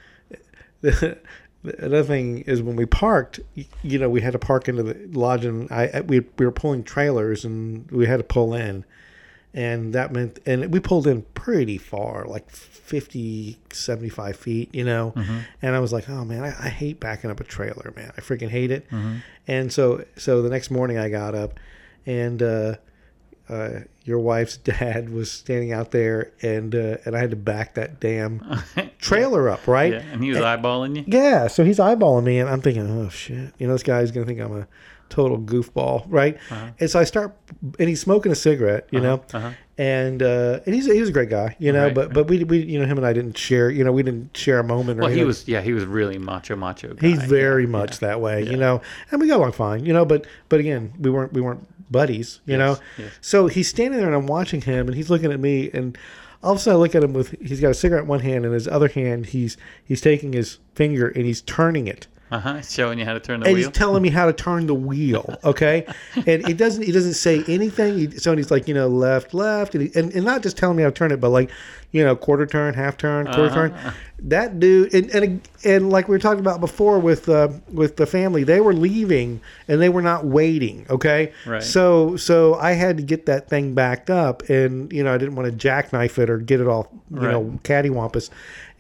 another 0.83 2.03
thing 2.05 2.43
is 2.43 2.63
when 2.63 2.77
we 2.77 2.87
parked, 2.87 3.41
you 3.83 3.99
know, 3.99 4.09
we 4.09 4.21
had 4.21 4.33
to 4.33 4.39
park 4.39 4.69
into 4.69 4.83
the 4.83 4.95
lodge, 5.19 5.45
and 5.45 5.71
I- 5.73 6.03
we 6.07 6.21
we 6.39 6.47
were 6.47 6.53
pulling 6.53 6.85
trailers, 6.85 7.45
and 7.45 7.91
we 7.91 8.07
had 8.07 8.19
to 8.19 8.25
pull 8.25 8.55
in, 8.55 8.85
and 9.55 9.93
that 9.95 10.13
meant 10.13 10.39
and 10.47 10.73
we 10.73 10.81
pulled 10.81 11.07
in 11.07 11.23
pretty 11.35 11.79
far, 11.79 12.25
like 12.27 12.47
50, 12.89 13.59
75 13.73 14.37
feet, 14.37 14.75
you 14.75 14.85
know, 14.85 15.13
and 15.63 15.77
I 15.77 15.81
was 15.81 15.93
like, 15.93 16.09
oh 16.09 16.25
man, 16.25 16.43
I, 16.43 16.49
I 16.67 16.69
hate 16.69 16.99
backing 17.01 17.31
up 17.31 17.41
a 17.41 17.45
trailer, 17.45 17.93
man, 17.95 18.13
I 18.17 18.21
freaking 18.21 18.49
hate 18.49 18.71
it, 18.71 18.87
and 19.47 19.73
so 19.73 20.05
so 20.17 20.43
the 20.43 20.51
next 20.51 20.71
morning 20.71 20.99
I 20.99 21.09
got 21.09 21.35
up, 21.35 21.61
and. 22.07 22.43
uh 22.43 22.75
uh, 23.49 23.81
your 24.05 24.19
wife's 24.19 24.57
dad 24.75 25.09
was 25.09 25.31
standing 25.31 25.73
out 25.73 25.91
there, 25.91 26.33
and 26.43 26.75
uh, 26.75 26.99
and 27.05 27.17
I 27.17 27.19
had 27.19 27.31
to 27.31 27.37
back 27.37 27.75
that 27.75 27.99
damn 27.99 28.43
trailer 28.99 29.49
up, 29.49 29.67
right? 29.67 29.95
Yeah, 29.95 30.03
and 30.13 30.23
he 30.23 30.31
was 30.31 30.39
eyeballing 30.39 30.97
you. 30.97 31.05
Yeah, 31.07 31.47
so 31.47 31.65
he's 31.65 31.79
eyeballing 31.79 32.25
me, 32.25 32.39
and 32.41 32.49
I'm 32.49 32.61
thinking, 32.61 32.87
oh 32.87 33.09
shit, 33.09 33.55
you 33.59 33.67
know, 33.67 33.73
this 33.73 33.83
guy's 33.83 34.11
gonna 34.11 34.27
think 34.27 34.41
I'm 34.41 34.55
a 34.55 34.69
total 35.09 35.39
goofball, 35.39 36.05
right? 36.09 36.37
And 36.79 36.91
so 36.91 37.01
I 37.01 37.05
start, 37.05 37.35
and 37.79 37.89
he's 37.89 38.01
smoking 38.01 38.31
a 38.33 38.35
cigarette, 38.35 38.87
you 38.91 39.01
know, 39.01 39.23
uh-huh. 39.33 39.53
And 39.79 40.23
uh, 40.23 40.61
and 40.67 40.75
he's 40.75 40.87
he 40.87 41.01
was 41.01 41.09
a 41.09 41.13
great 41.13 41.31
guy, 41.31 41.57
you 41.61 41.73
know, 41.73 41.85
Right, 41.85 41.95
but 41.95 42.13
but 42.13 42.27
we 42.29 42.43
we 42.45 42.59
you 42.59 42.79
know 42.81 42.85
him 42.87 42.99
and 42.99 43.07
I 43.07 43.13
didn't 43.13 43.39
share, 43.39 43.71
you 43.71 43.85
know, 43.85 43.93
we 43.93 44.03
didn't 44.03 44.37
share 44.37 44.59
a 44.59 44.65
moment. 44.65 44.99
Or 44.99 45.05
Well, 45.05 45.11
he 45.13 45.25
was 45.25 45.47
yeah, 45.49 45.61
he 45.61 45.73
was 45.73 45.85
really 45.85 46.19
macho 46.19 46.57
macho. 46.57 46.95
Guy. 46.95 47.07
He's 47.09 47.23
very 47.23 47.63
Yeah, 47.63 47.69
much 47.71 48.03
yeah. 48.03 48.09
that 48.09 48.21
way, 48.21 48.43
Yeah. 48.43 48.51
you 48.51 48.57
know, 48.57 48.83
and 49.11 49.21
we 49.21 49.29
got 49.29 49.37
along 49.39 49.53
fine, 49.53 49.87
you 49.87 49.93
know. 49.93 50.05
But 50.05 50.27
but 50.49 50.59
again, 50.61 50.93
we 50.99 51.11
weren't 51.11 51.33
we 51.33 51.41
weren't 51.41 51.67
buddies, 51.91 52.41
you 52.45 52.57
Yes, 52.57 52.59
know. 52.59 52.85
yes. 53.05 53.13
So 53.21 53.47
he's 53.47 53.69
standing 53.69 53.99
there, 53.99 54.09
and 54.09 54.17
I'm 54.17 54.27
watching 54.27 54.61
him, 54.61 54.89
and 54.89 54.97
he's 54.97 55.09
looking 55.11 55.33
at 55.33 55.41
me, 55.41 55.71
and 55.73 55.97
all 56.43 56.53
of 56.53 56.59
a 56.59 56.61
sudden 56.61 56.79
I 56.79 56.81
look 56.83 56.95
at 56.95 57.03
him 57.05 57.13
with 57.13 57.35
he's 57.41 57.61
got 57.61 57.71
a 57.71 57.75
cigarette 57.75 58.03
in 58.03 58.09
one 58.09 58.21
hand, 58.21 58.45
and 58.45 58.53
his 58.55 58.67
other 58.69 58.89
hand 58.89 59.27
he's 59.27 59.57
he's 59.85 60.01
taking 60.01 60.33
his 60.33 60.59
finger 60.75 61.09
and 61.09 61.25
he's 61.25 61.41
turning 61.43 61.87
it, 61.87 62.07
Uh 62.31 62.39
huh. 62.41 62.61
Showing 62.63 62.99
you 62.99 63.05
how 63.05 63.15
to 63.15 63.21
turn 63.21 63.41
the 63.41 63.47
and 63.47 63.55
wheel. 63.55 63.69
he's 63.69 63.77
telling 63.77 64.03
me 64.03 64.11
how 64.11 64.27
to 64.27 64.33
turn 64.33 64.67
the 64.67 64.75
wheel. 64.75 65.39
Okay, 65.45 65.87
and 66.15 66.27
it 66.49 66.57
doesn't 66.57 66.83
he 66.83 66.93
doesn't 66.93 67.15
say 67.15 67.43
anything. 67.49 67.97
He, 67.99 68.11
so 68.19 68.37
he's 68.37 68.51
like 68.51 68.69
you 68.69 68.75
know 68.75 68.89
left 68.89 69.33
left, 69.35 69.75
and, 69.75 69.85
he, 69.89 69.99
and 69.99 70.13
and 70.13 70.25
not 70.25 70.43
just 70.43 70.57
telling 70.57 70.77
me 70.77 70.83
how 70.83 70.91
to 70.91 70.95
turn 70.95 71.11
it, 71.13 71.21
but 71.21 71.31
like 71.31 71.51
you 71.93 72.05
know 72.05 72.15
quarter 72.15 72.45
turn, 72.47 72.75
half 72.75 72.97
turn, 72.99 73.27
quarter 73.27 73.47
Uh-huh. 73.47 73.69
turn. 73.69 73.95
That 74.21 74.59
dude, 74.59 74.93
and, 74.93 75.11
and 75.11 75.49
and 75.65 75.91
like 75.91 76.09
we 76.09 76.13
were 76.13 76.19
talking 76.19 76.41
about 76.41 76.61
before 76.61 76.99
with 76.99 77.29
uh, 77.29 77.49
with 77.73 77.97
the 77.97 78.05
family, 78.07 78.43
they 78.45 78.61
were 78.61 78.75
leaving 78.75 79.41
and 79.69 79.81
they 79.81 79.89
were 79.89 80.03
not 80.03 80.25
waiting. 80.27 80.87
Okay, 80.91 81.33
Right. 81.47 81.63
So 81.63 82.17
so 82.17 82.55
I 82.57 82.73
had 82.73 82.97
to 82.97 83.03
get 83.05 83.27
that 83.27 83.49
thing 83.49 83.75
backed 83.75 84.11
up, 84.11 84.43
and 84.51 84.93
you 84.93 85.03
know 85.05 85.15
I 85.15 85.19
didn't 85.19 85.37
want 85.37 85.47
to 85.51 85.57
jackknife 85.57 86.19
it 86.19 86.29
or 86.29 86.39
get 86.39 86.61
it 86.61 86.67
all 86.67 86.91
you 87.11 87.21
Right. 87.21 87.31
know 87.31 87.59
cattywampus. 87.63 88.29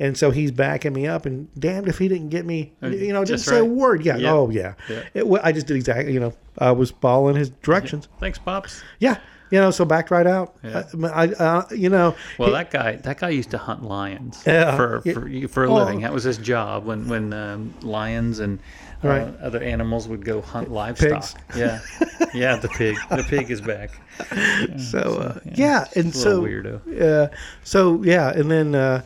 And 0.01 0.17
so 0.17 0.31
he's 0.31 0.53
backing 0.53 0.93
me 0.93 1.07
up, 1.09 1.27
and 1.27 1.49
damned 1.59 1.89
if 1.89 1.99
he 1.99 2.07
didn't 2.07 2.29
get 2.29 2.47
me, 2.47 2.73
you 2.83 2.89
know, 3.13 3.25
didn't 3.25 3.27
Just 3.27 3.47
say 3.47 3.59
a 3.59 3.65
word. 3.65 4.05
Yeah, 4.05 4.17
Yeah. 4.17 4.33
oh 4.33 4.49
yeah. 4.51 4.75
Yeah. 4.89 5.03
It, 5.15 5.27
wa- 5.27 5.41
I 5.43 5.51
just 5.53 5.67
did 5.67 5.77
exactly, 5.77 6.13
you 6.15 6.21
know, 6.21 6.33
I 6.59 6.71
was 6.71 6.93
following 6.93 7.35
his 7.35 7.51
directions. 7.51 8.07
Thanks, 8.21 8.39
pops. 8.39 8.83
Yeah, 9.01 9.19
you 9.51 9.59
know, 9.59 9.73
so 9.73 9.85
backed 9.85 10.13
right 10.13 10.27
out. 10.27 10.55
Yeah. 10.63 10.85
I, 11.05 11.09
I 11.09 11.27
uh, 11.33 11.67
you 11.75 11.89
know, 11.89 12.15
Well, 12.39 12.51
he- 12.51 12.55
that 12.55 12.71
guy, 12.71 12.95
that 12.97 13.19
guy 13.19 13.31
used 13.31 13.51
to 13.51 13.59
hunt 13.59 13.83
lions 13.83 14.41
Yeah. 14.47 14.77
for 14.77 15.03
Yeah. 15.05 15.15
for, 15.15 15.49
for 15.49 15.65
a 15.65 15.71
Oh. 15.71 15.75
living. 15.75 16.03
That 16.03 16.13
was 16.13 16.23
his 16.23 16.39
job 16.39 16.85
when 16.85 17.09
when 17.09 17.33
um, 17.33 17.75
lions 17.83 18.39
and 18.39 18.61
uh, 19.03 19.09
Right. 19.09 19.35
other 19.41 19.61
animals 19.63 20.07
would 20.07 20.25
go 20.25 20.41
hunt 20.41 20.71
livestock. 20.71 21.11
Pigs. 21.11 21.35
Yeah, 21.57 21.81
yeah. 22.35 22.57
The 22.57 22.69
pig, 22.69 22.97
the 23.11 23.25
pig 23.29 23.51
is 23.51 23.61
back. 23.61 23.91
so 24.79 24.99
uh, 24.99 25.41
yeah, 25.55 25.87
and 25.97 26.07
a 26.07 26.17
so 26.17 26.43
weirdo. 26.43 26.81
Yeah, 26.87 27.37
so 27.65 28.03
yeah, 28.05 28.31
and 28.31 28.49
then 28.51 28.75
uh, 28.77 29.03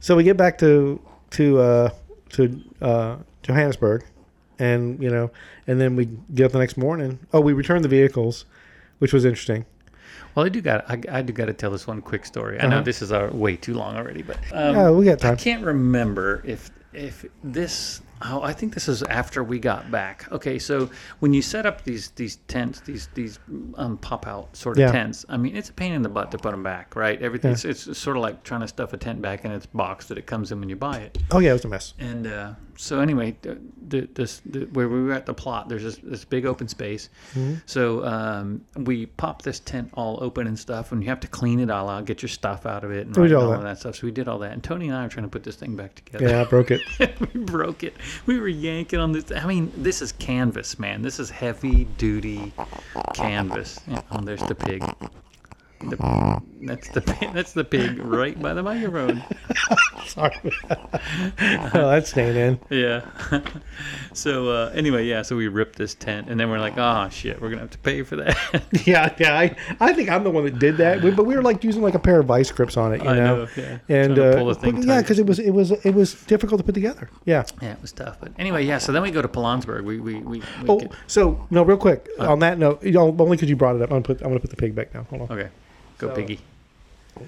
so 0.00 0.16
we 0.16 0.22
get 0.24 0.36
back 0.36 0.58
to 0.58 1.00
to 1.30 1.58
uh, 1.60 1.90
to 2.30 2.60
uh, 2.80 3.16
Johannesburg, 3.42 4.04
and 4.58 5.02
you 5.02 5.10
know, 5.10 5.30
and 5.66 5.80
then 5.80 5.96
we 5.96 6.06
get 6.34 6.46
up 6.46 6.52
the 6.52 6.58
next 6.58 6.76
morning. 6.76 7.18
Oh, 7.32 7.40
we 7.40 7.52
returned 7.52 7.84
the 7.84 7.88
vehicles, 7.88 8.44
which 8.98 9.12
was 9.12 9.24
interesting. 9.24 9.64
Well, 10.34 10.44
I 10.44 10.48
do 10.50 10.60
got 10.60 10.88
I, 10.90 11.00
I 11.10 11.22
do 11.22 11.32
got 11.32 11.46
to 11.46 11.52
tell 11.54 11.70
this 11.70 11.86
one 11.86 12.02
quick 12.02 12.26
story. 12.26 12.60
I 12.60 12.66
know 12.66 12.76
Uh-huh. 12.76 12.84
this 12.84 13.00
is 13.02 13.10
uh, 13.12 13.30
way 13.32 13.56
too 13.56 13.74
long 13.74 13.96
already, 13.96 14.22
but 14.22 14.38
um, 14.52 14.74
yeah, 14.74 14.90
we 14.90 15.04
got 15.06 15.18
time. 15.18 15.32
I 15.32 15.36
can't 15.36 15.64
remember 15.64 16.42
if 16.44 16.70
if 16.92 17.24
this. 17.42 18.02
Oh, 18.22 18.42
I 18.42 18.52
think 18.52 18.74
this 18.74 18.88
is 18.88 19.02
after 19.04 19.44
we 19.44 19.58
got 19.58 19.90
back. 19.90 20.30
Okay, 20.32 20.58
so 20.58 20.88
when 21.18 21.32
you 21.34 21.42
set 21.42 21.66
up 21.66 21.84
these 21.84 22.10
these 22.12 22.36
tents, 22.48 22.80
these 22.80 23.08
these 23.14 23.38
um, 23.76 23.98
pop 23.98 24.26
out 24.26 24.56
sort 24.56 24.76
of 24.76 24.80
Yeah. 24.80 24.92
tents, 24.92 25.24
I 25.28 25.36
mean, 25.36 25.54
it's 25.56 25.68
a 25.68 25.72
pain 25.74 25.92
in 25.92 26.02
the 26.02 26.08
butt 26.08 26.30
to 26.30 26.38
put 26.38 26.52
them 26.52 26.62
back, 26.62 26.96
right? 26.96 27.20
Everything 27.20 27.52
it's, 27.52 27.64
it's 27.64 27.98
sort 27.98 28.16
of 28.16 28.22
like 28.22 28.42
trying 28.42 28.60
to 28.62 28.68
stuff 28.68 28.92
a 28.92 28.96
tent 28.96 29.20
back 29.20 29.44
in 29.44 29.50
its 29.50 29.66
box 29.66 30.06
that 30.06 30.18
it 30.18 30.26
comes 30.26 30.50
in 30.52 30.60
when 30.60 30.68
you 30.68 30.76
buy 30.76 30.98
it. 30.98 31.18
Oh 31.30 31.38
yeah, 31.40 31.50
it 31.50 31.54
was 31.54 31.64
a 31.64 31.68
mess. 31.68 31.94
And 31.98 32.26
uh, 32.26 32.52
so 32.76 33.00
anyway, 33.00 33.36
the, 33.42 33.58
the, 33.88 34.08
this 34.14 34.40
the, 34.46 34.60
where 34.66 34.88
we 34.88 35.02
were 35.02 35.12
at 35.12 35.26
the 35.26 35.34
plot, 35.34 35.68
there's 35.68 35.82
this, 35.82 35.96
this 36.02 36.24
big 36.24 36.46
open 36.46 36.68
space. 36.68 37.08
Mm-hmm. 37.34 37.54
So 37.66 38.04
um, 38.04 38.64
we 38.76 39.06
pop 39.06 39.42
this 39.42 39.60
tent 39.60 39.90
all 39.94 40.18
open 40.22 40.46
and 40.46 40.58
stuff, 40.58 40.92
and 40.92 41.02
you 41.02 41.08
have 41.10 41.20
to 41.20 41.28
clean 41.28 41.60
it 41.60 41.70
all 41.70 41.88
out, 41.88 42.04
get 42.06 42.22
your 42.22 42.28
stuff 42.28 42.66
out 42.66 42.82
of 42.84 42.90
it, 42.92 43.06
and, 43.06 43.16
We 43.16 43.22
right, 43.22 43.28
did 43.28 43.34
and 43.36 43.42
all 43.44 43.52
all 43.52 43.58
that. 43.60 43.64
that 43.64 43.78
stuff. 43.78 43.96
So 43.96 44.06
we 44.06 44.10
did 44.10 44.26
all 44.28 44.38
that, 44.40 44.52
and 44.52 44.62
Tony 44.64 44.88
and 44.88 44.96
I 44.96 45.04
are 45.04 45.08
trying 45.08 45.24
to 45.24 45.30
put 45.30 45.42
this 45.44 45.56
thing 45.56 45.76
back 45.76 45.94
together. 45.94 46.28
Yeah, 46.28 46.40
I 46.42 46.44
broke 46.44 46.70
it. 46.70 46.80
we 47.34 47.40
broke 47.40 47.82
it. 47.84 47.94
We 48.26 48.38
were 48.40 48.48
yanking 48.48 48.98
on 48.98 49.12
this. 49.12 49.30
I 49.32 49.46
mean, 49.46 49.72
this 49.76 50.02
is 50.02 50.12
canvas, 50.12 50.78
man. 50.78 51.02
This 51.02 51.18
is 51.18 51.30
heavy 51.30 51.84
duty 51.96 52.52
canvas. 53.14 53.80
Oh, 54.10 54.20
there's 54.20 54.42
the 54.42 54.54
pig. 54.54 54.84
The, 55.80 56.40
that's 56.62 56.88
the 56.88 57.00
that's 57.34 57.52
the 57.52 57.64
pig 57.64 57.98
right 57.98 58.40
by 58.40 58.54
the 58.54 58.62
microphone. 58.62 59.22
Sorry. 60.06 60.34
oh, 60.70 61.70
that's 61.72 62.10
staying 62.10 62.36
in. 62.36 62.58
Yeah. 62.70 63.04
so 64.12 64.48
uh, 64.48 64.72
anyway, 64.74 65.04
yeah. 65.06 65.22
So 65.22 65.36
we 65.36 65.48
ripped 65.48 65.76
this 65.76 65.94
tent, 65.94 66.28
and 66.28 66.38
then 66.40 66.48
we're 66.50 66.58
like, 66.58 66.74
oh 66.78 67.08
shit, 67.10 67.40
we're 67.40 67.50
gonna 67.50 67.62
have 67.62 67.70
to 67.70 67.78
pay 67.78 68.02
for 68.02 68.16
that. 68.16 68.36
Yeah, 68.86 69.14
yeah. 69.18 69.38
I, 69.38 69.56
I 69.80 69.92
think 69.92 70.08
I'm 70.10 70.24
the 70.24 70.30
one 70.30 70.44
that 70.44 70.58
did 70.58 70.76
that, 70.78 71.02
we, 71.02 71.10
but 71.10 71.24
we 71.24 71.34
were 71.34 71.42
like 71.42 71.62
using 71.64 71.82
like 71.82 71.94
a 71.94 71.98
pair 71.98 72.20
of 72.20 72.26
vice 72.26 72.50
grips 72.50 72.76
on 72.76 72.94
it, 72.94 73.02
you 73.02 73.08
I 73.10 73.16
know. 73.16 73.36
know, 73.44 73.48
yeah. 73.56 73.78
And 73.88 74.18
uh, 74.18 74.36
pull 74.36 74.46
the 74.46 74.54
thing 74.54 74.76
but 74.76 74.84
yeah, 74.84 75.00
because 75.02 75.18
it 75.18 75.26
was 75.26 75.38
it 75.38 75.50
was 75.50 75.72
it 75.72 75.94
was 75.94 76.14
difficult 76.24 76.58
to 76.60 76.64
put 76.64 76.74
together. 76.74 77.10
Yeah. 77.24 77.44
yeah, 77.60 77.72
it 77.72 77.82
was 77.82 77.92
tough. 77.92 78.18
But 78.20 78.32
anyway, 78.38 78.64
yeah. 78.64 78.78
So 78.78 78.92
then 78.92 79.02
we 79.02 79.10
go 79.10 79.22
to 79.22 79.28
Pilanesberg. 79.28 79.84
We 79.84 80.00
we 80.00 80.14
we. 80.20 80.38
we 80.38 80.42
Oh, 80.68 80.78
get- 80.80 80.92
so 81.06 81.46
no, 81.50 81.62
real 81.62 81.76
quick 81.76 82.08
Uh. 82.18 82.30
on 82.32 82.38
that 82.40 82.58
note, 82.58 82.82
you 82.82 82.92
know, 82.92 83.08
only 83.18 83.36
because 83.36 83.48
you 83.48 83.56
brought 83.56 83.76
it 83.76 83.82
up, 83.82 83.90
I'm 83.90 84.02
gonna 84.02 84.14
put 84.14 84.20
I'm 84.22 84.28
gonna 84.28 84.40
put 84.40 84.50
the 84.50 84.56
pig 84.56 84.74
back 84.74 84.92
down. 84.92 85.04
Hold 85.10 85.22
on. 85.30 85.38
okay. 85.38 85.50
Go 85.98 86.08
So- 86.08 86.14
piggy. 86.14 86.40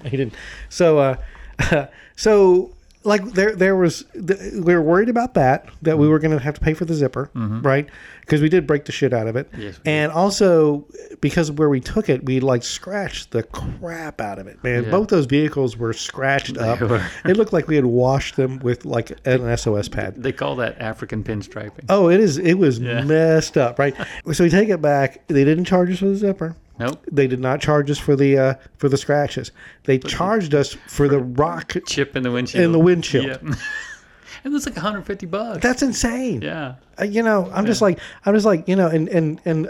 He 0.03 0.11
didn't. 0.17 0.33
So, 0.69 0.99
uh, 0.99 1.15
so 2.15 2.71
like 3.05 3.23
there 3.31 3.55
there 3.55 3.75
was 3.77 4.03
we 4.13 4.73
were 4.75 4.81
worried 4.81 5.07
about 5.07 5.33
that 5.33 5.65
that 5.81 5.97
we 5.97 6.07
were 6.07 6.19
going 6.19 6.37
to 6.37 6.43
have 6.43 6.53
to 6.53 6.59
pay 6.59 6.73
for 6.73 6.83
the 6.83 6.93
zipper 6.93 7.31
right 7.33 7.87
because 8.21 8.41
we 8.41 8.49
did 8.49 8.67
break 8.67 8.83
the 8.83 8.91
shit 8.91 9.13
out 9.13 9.25
of 9.25 9.37
it 9.37 9.49
Mm-hmm. 9.53 9.61
Yes, 9.61 9.79
and 9.85 10.11
also 10.11 10.85
because 11.21 11.47
of 11.47 11.57
where 11.57 11.69
we 11.69 11.79
took 11.79 12.09
it 12.09 12.25
we 12.25 12.41
like 12.41 12.61
scratched 12.61 13.31
the 13.31 13.43
crap 13.43 14.19
out 14.19 14.37
of 14.37 14.47
it 14.47 14.61
man 14.65 14.83
Yeah. 14.83 14.91
both 14.91 15.07
those 15.07 15.27
vehicles 15.27 15.77
were 15.77 15.93
scratched 15.93 16.57
up 16.57 16.81
were. 16.81 17.01
it 17.23 17.37
looked 17.37 17.53
like 17.53 17.69
we 17.69 17.77
had 17.77 17.85
washed 17.85 18.35
them 18.35 18.59
with 18.59 18.83
like 18.83 19.11
an 19.25 19.57
sos 19.57 19.87
pad 19.87 20.21
They 20.21 20.33
call 20.33 20.57
that 20.57 20.79
African 20.81 21.23
pinstriping. 21.23 21.85
oh 21.87 22.09
it 22.09 22.19
is 22.19 22.37
it 22.37 22.55
was 22.55 22.79
Yeah. 22.79 23.01
messed 23.05 23.57
up 23.57 23.79
right 23.79 23.95
so 24.33 24.43
we 24.43 24.49
take 24.49 24.67
it 24.67 24.81
back 24.81 25.25
they 25.29 25.45
didn't 25.45 25.65
charge 25.65 25.89
us 25.89 25.99
for 25.99 26.07
the 26.07 26.15
zipper 26.17 26.53
Nope. 26.79 27.03
they 27.11 27.27
did 27.27 27.39
not 27.39 27.61
charge 27.61 27.91
us 27.91 27.97
for 27.97 28.15
the 28.15 28.37
uh, 28.37 28.53
for 28.77 28.89
the 28.89 28.97
scratches. 28.97 29.51
They 29.83 29.99
charged 29.99 30.55
us 30.55 30.73
for 30.87 31.07
the 31.07 31.19
rock. 31.19 31.75
Chip 31.85 32.15
in 32.15 32.23
the 32.23 32.31
windshield. 32.31 32.63
In 32.63 32.71
the 32.71 32.79
windshield. 32.79 33.25
Yeah. 33.25 33.55
it 34.43 34.49
was 34.49 34.65
like 34.65 34.75
150 34.75 35.25
bucks. 35.25 35.61
That's 35.61 35.81
insane. 35.81 36.41
yeah. 36.41 36.75
Uh, 36.99 37.03
you 37.03 37.21
know, 37.21 37.49
I'm 37.53 37.65
just 37.65 37.81
like 37.81 37.99
I'm 38.25 38.33
just 38.33 38.45
like 38.45 38.67
you 38.67 38.75
know, 38.75 38.87
and 38.87 39.09
and 39.09 39.41
and 39.45 39.69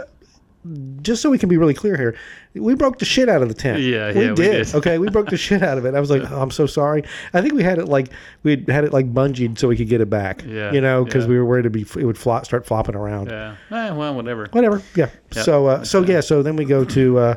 just 1.02 1.22
so 1.22 1.30
we 1.30 1.38
can 1.38 1.48
be 1.48 1.58
really 1.58 1.74
clear 1.74 1.96
here, 1.96 2.18
we 2.54 2.76
broke 2.76 3.00
the 3.00 3.06
shit 3.06 3.30
out 3.30 3.42
of 3.42 3.48
the 3.48 3.54
tent. 3.54 3.82
Yeah, 3.82 4.12
we 4.12 4.22
yeah, 4.22 4.30
we 4.30 4.36
did. 4.36 4.66
did. 4.66 4.76
Okay, 4.76 4.98
we 4.98 5.10
broke 5.10 5.30
the 5.30 5.38
shit 5.48 5.64
out 5.64 5.78
of 5.78 5.86
it. 5.86 5.96
I 5.96 6.00
was 6.00 6.10
like, 6.10 6.30
oh, 6.30 6.42
I'm 6.42 6.52
so 6.52 6.66
sorry. 6.66 7.04
I 7.34 7.42
think 7.42 7.54
we 7.54 7.64
had 7.64 7.78
it 7.78 7.86
like 7.86 8.10
we 8.44 8.64
had 8.68 8.84
it 8.84 8.92
like 8.92 9.14
bungeed 9.14 9.58
so 9.58 9.70
we 9.70 9.78
could 9.78 9.88
get 9.88 10.02
it 10.02 10.10
back. 10.10 10.44
Yeah, 10.46 10.72
you 10.72 10.82
know, 10.82 11.06
because 11.06 11.26
yeah. 11.26 11.30
we 11.30 11.38
were 11.38 11.46
worried 11.46 11.64
to 11.64 11.70
be 11.70 11.82
it 11.82 12.06
would 12.06 12.18
flop, 12.18 12.46
start 12.46 12.66
flopping 12.66 12.96
around. 12.96 13.30
Yeah. 13.30 13.56
Eh, 13.72 13.92
well, 13.92 14.14
whatever. 14.14 14.48
Whatever. 14.52 14.82
Yeah. 14.96 15.10
Yeah. 15.34 15.44
So 15.44 15.68
uh, 15.68 15.84
so 15.84 16.04
yeah. 16.04 16.20
So 16.20 16.44
then 16.44 16.56
we 16.58 16.66
go 16.66 16.84
to 16.84 17.20
uh, 17.20 17.36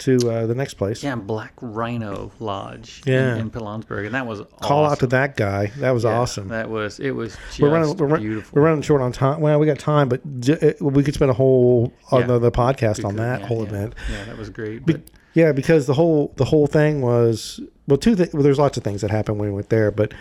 to 0.00 0.16
uh, 0.30 0.46
the 0.46 0.54
next 0.54 0.74
place. 0.74 1.02
Yeah, 1.02 1.14
Black 1.16 1.52
Rhino 1.60 2.32
Lodge 2.40 3.02
Yeah. 3.06 3.34
in, 3.34 3.40
in 3.42 3.50
Pilanesberg, 3.50 4.06
and 4.06 4.14
that 4.14 4.26
was 4.26 4.40
Call 4.60 4.84
awesome. 4.84 4.92
out 4.92 4.98
to 5.00 5.06
that 5.08 5.36
guy. 5.36 5.66
That 5.78 5.92
was 5.92 6.04
Yeah, 6.04 6.18
awesome. 6.18 6.48
That 6.48 6.68
was 6.68 6.98
it 7.00 7.12
was 7.12 7.36
just 7.48 7.60
we're 7.60 7.70
running, 7.70 7.96
we're, 7.96 8.18
beautiful. 8.18 8.56
we're 8.60 8.66
running 8.66 8.82
short 8.82 9.00
on 9.00 9.12
time. 9.12 9.40
Well, 9.40 9.58
we 9.58 9.66
got 9.66 9.78
time, 9.78 10.08
but 10.08 10.20
j- 10.40 10.58
it- 10.60 10.82
we 10.82 11.02
could 11.02 11.14
spend 11.14 11.30
a 11.30 11.34
whole 11.34 11.92
on 12.10 12.20
Yeah. 12.22 12.26
the, 12.26 12.38
podcast 12.50 13.04
on 13.04 13.12
could, 13.12 13.20
that 13.20 13.40
yeah, 13.40 13.46
whole 13.46 13.62
event. 13.62 13.94
Yeah, 14.10 14.24
that 14.24 14.36
was 14.36 14.50
great. 14.50 14.84
Be- 14.84 15.02
yeah, 15.34 15.52
because 15.52 15.86
the 15.86 15.94
whole 15.94 16.32
the 16.36 16.44
whole 16.44 16.66
thing 16.66 17.02
was 17.02 17.60
well, 17.86 17.96
two. 17.98 18.16
Th- 18.16 18.32
well, 18.32 18.42
there's 18.42 18.58
lots 18.58 18.76
of 18.76 18.82
things 18.84 19.00
that 19.02 19.10
happened 19.12 19.38
when 19.38 19.48
we 19.50 19.54
went 19.54 19.68
there, 19.68 19.90
but 19.92 20.12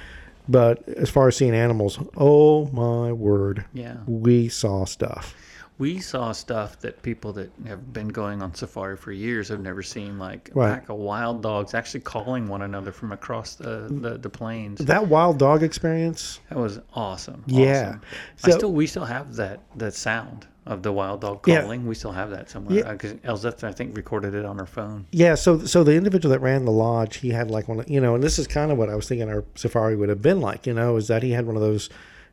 but 0.47 0.87
as 0.89 1.09
far 1.09 1.27
as 1.27 1.35
seeing 1.35 1.53
animals, 1.55 1.99
oh 2.17 2.67
my 2.67 3.11
word, 3.11 3.65
yeah, 3.73 3.97
we 4.07 4.49
saw 4.49 4.85
stuff. 4.85 5.35
We 5.79 5.99
saw 5.99 6.33
stuff 6.33 6.77
that 6.81 7.01
people 7.01 7.31
that 7.33 7.51
have 7.65 7.93
been 7.93 8.09
going 8.09 8.43
on 8.43 8.53
safari 8.53 8.97
for 8.97 9.11
years 9.13 9.47
have 9.47 9.61
never 9.61 9.81
seen, 9.81 10.19
like 10.19 10.51
a 10.53 10.59
pack 10.59 10.89
of 10.89 10.97
wild 10.97 11.41
dogs 11.41 11.73
actually 11.73 12.01
calling 12.01 12.47
one 12.47 12.61
another 12.63 12.91
from 12.91 13.11
across 13.13 13.55
the 13.55 13.87
mm. 13.89 14.01
the, 14.01 14.17
the 14.17 14.29
plains. 14.29 14.79
That 14.79 15.07
wild 15.07 15.39
dog 15.39 15.63
experience. 15.63 16.41
That 16.49 16.59
was 16.59 16.79
awesome. 16.93 17.43
Yeah. 17.47 17.87
awesome. 17.87 18.01
I 18.43 18.49
So- 18.49 18.57
still 18.57 18.73
we 18.73 18.85
still 18.87 19.05
have 19.05 19.35
that 19.37 19.61
that 19.77 19.93
sound 19.93 20.47
of 20.65 20.83
the 20.83 20.91
wild 20.91 21.21
dog 21.21 21.47
Yeah. 21.47 21.61
calling. 21.61 21.87
We 21.87 21.95
still 21.95 22.11
have 22.11 22.29
that 22.29 22.49
somewhere 22.49 22.77
Yeah. 22.79 22.89
Uh, 22.89 22.91
because 22.91 23.13
Elzette 23.13 23.63
I 23.63 23.71
think 23.71 23.97
recorded 23.97 24.35
it 24.35 24.45
on 24.45 24.59
her 24.59 24.67
phone. 24.67 25.05
Yeah, 25.11 25.35
so 25.35 25.59
so 25.65 25.83
the 25.83 25.95
individual 25.95 26.31
that 26.33 26.41
ran 26.41 26.65
the 26.65 26.71
lodge, 26.71 27.17
he 27.17 27.29
had 27.29 27.49
like 27.49 27.67
one, 27.67 27.83
you 27.87 27.99
know, 27.99 28.15
and 28.15 28.23
this 28.23 28.37
is 28.37 28.47
kind 28.47 28.71
of 28.71 28.77
what 28.77 28.89
I 28.89 28.95
was 28.95 29.07
thinking 29.07 29.29
our 29.29 29.43
safari 29.55 29.95
would 29.95 30.09
have 30.09 30.21
been 30.21 30.41
like, 30.41 30.67
you 30.67 30.73
know, 30.73 30.97
is 30.97 31.07
that 31.07 31.23
he 31.23 31.31
had 31.31 31.47
one 31.47 31.55
of 31.55 31.61
those 31.61 31.89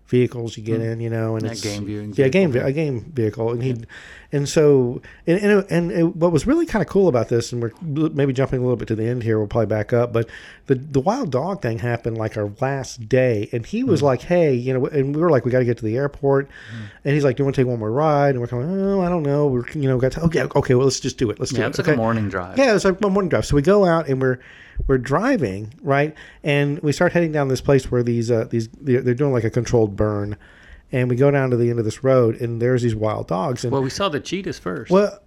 vehicles 0.07 0.57
you 0.57 0.63
get 0.63 0.79
hmm. 0.79 0.87
in, 0.87 1.01
you 1.01 1.11
know, 1.11 1.37
and 1.37 1.45
That 1.45 1.53
it's 1.53 1.63
game 1.63 1.85
viewing 1.85 2.15
yeah, 2.17 2.29
game 2.29 2.53
vehicle. 2.53 2.69
a 2.69 2.73
game 2.73 3.01
vehicle, 3.13 3.51
and 3.53 3.63
he, 3.63 3.77
and 4.33 4.49
so 4.49 5.01
and 5.27 5.39
and, 5.41 5.67
and 5.71 5.93
it, 5.93 6.17
what 6.17 6.33
was 6.33 6.47
really 6.47 6.67
kind 6.67 6.83
of 6.83 6.89
cool 6.89 7.09
about 7.09 7.29
this, 7.29 7.53
and 7.53 7.63
we're 7.63 7.73
maybe 7.83 8.33
jumping 8.33 8.61
a 8.61 8.63
little 8.63 8.77
bit 8.77 8.89
to 8.89 8.95
the 8.95 9.05
end 9.05 9.23
here, 9.23 9.39
we'll 9.39 9.47
probably 9.47 9.67
back 9.67 9.93
up, 9.93 10.13
but 10.13 10.29
the 10.67 10.75
the 10.75 11.01
wild 11.01 11.31
dog 11.31 11.63
thing 11.63 11.79
happened 11.79 12.19
like 12.19 12.37
our 12.37 12.51
last 12.61 13.09
day, 13.09 13.49
and 13.53 13.65
he 13.67 13.85
was 13.85 14.03
like, 14.03 14.23
hey, 14.23 14.55
you 14.55 14.73
know, 14.75 14.87
and 14.87 15.15
we 15.15 15.21
were 15.21 15.31
like, 15.31 15.45
we 15.45 15.51
got 15.51 15.61
to 15.61 15.65
get 15.65 15.79
to 15.79 15.85
the 15.85 15.97
airport, 15.97 16.49
and 17.05 17.15
he's 17.15 17.25
like, 17.25 17.37
do 17.37 17.43
you 17.43 17.45
want 17.45 17.55
to 17.55 17.63
take 17.63 17.69
one 17.69 17.79
more 17.79 17.91
ride? 17.91 18.31
And 18.31 18.41
we're 18.41 18.49
kind 18.49 18.63
of, 18.63 18.71
oh, 18.71 19.01
I 19.01 19.09
don't 19.09 19.23
know, 19.23 19.47
we're 19.47 19.69
you 19.73 19.89
know, 19.89 19.99
got 19.99 20.13
to, 20.13 20.23
okay, 20.23 20.43
okay, 20.55 20.75
well, 20.75 20.87
let's 20.87 21.01
just 21.01 21.19
do 21.19 21.31
it, 21.31 21.39
let's 21.39 21.53
do 21.53 21.59
it. 21.59 21.61
Yeah, 21.61 21.67
it, 21.67 21.71
it's 21.71 21.79
like 21.79 21.89
okay? 21.89 21.95
a 21.95 21.97
morning 21.97 22.29
drive. 22.29 22.59
Yeah, 22.59 22.75
it's 22.75 22.85
like 22.85 23.01
one 23.01 23.13
morning 23.13 23.29
drive. 23.29 23.47
So 23.47 23.57
we 23.57 23.63
go 23.63 23.85
out 23.85 24.09
and 24.09 24.21
we're 24.21 24.39
we're 24.87 24.99
driving 24.99 25.73
right, 25.83 26.15
and 26.45 26.79
we 26.81 26.93
start 26.93 27.13
heading 27.13 27.33
down 27.33 27.49
this 27.49 27.61
place 27.61 27.91
where 27.91 28.03
these 28.03 28.31
uh, 28.31 28.47
these 28.51 28.69
they're, 28.81 29.01
they're 29.01 29.15
doing 29.15 29.33
like 29.33 29.45
a 29.45 29.51
controlled 29.51 29.97
burn, 29.97 30.37
and 30.93 31.09
we 31.11 31.17
go 31.17 31.31
down 31.31 31.51
to 31.51 31.57
the 31.57 31.71
end 31.71 31.79
of 31.79 31.85
this 31.85 32.03
road, 32.05 32.41
and 32.41 32.61
there's 32.63 32.83
these 32.83 32.95
wild 32.95 33.29
dogs, 33.29 33.65
and 33.65 33.73
Well, 33.73 33.83
we 33.83 33.91
saw 33.91 34.09
the 34.09 34.21
cheetahs 34.21 34.59
first. 34.59 34.91
well, 34.91 35.19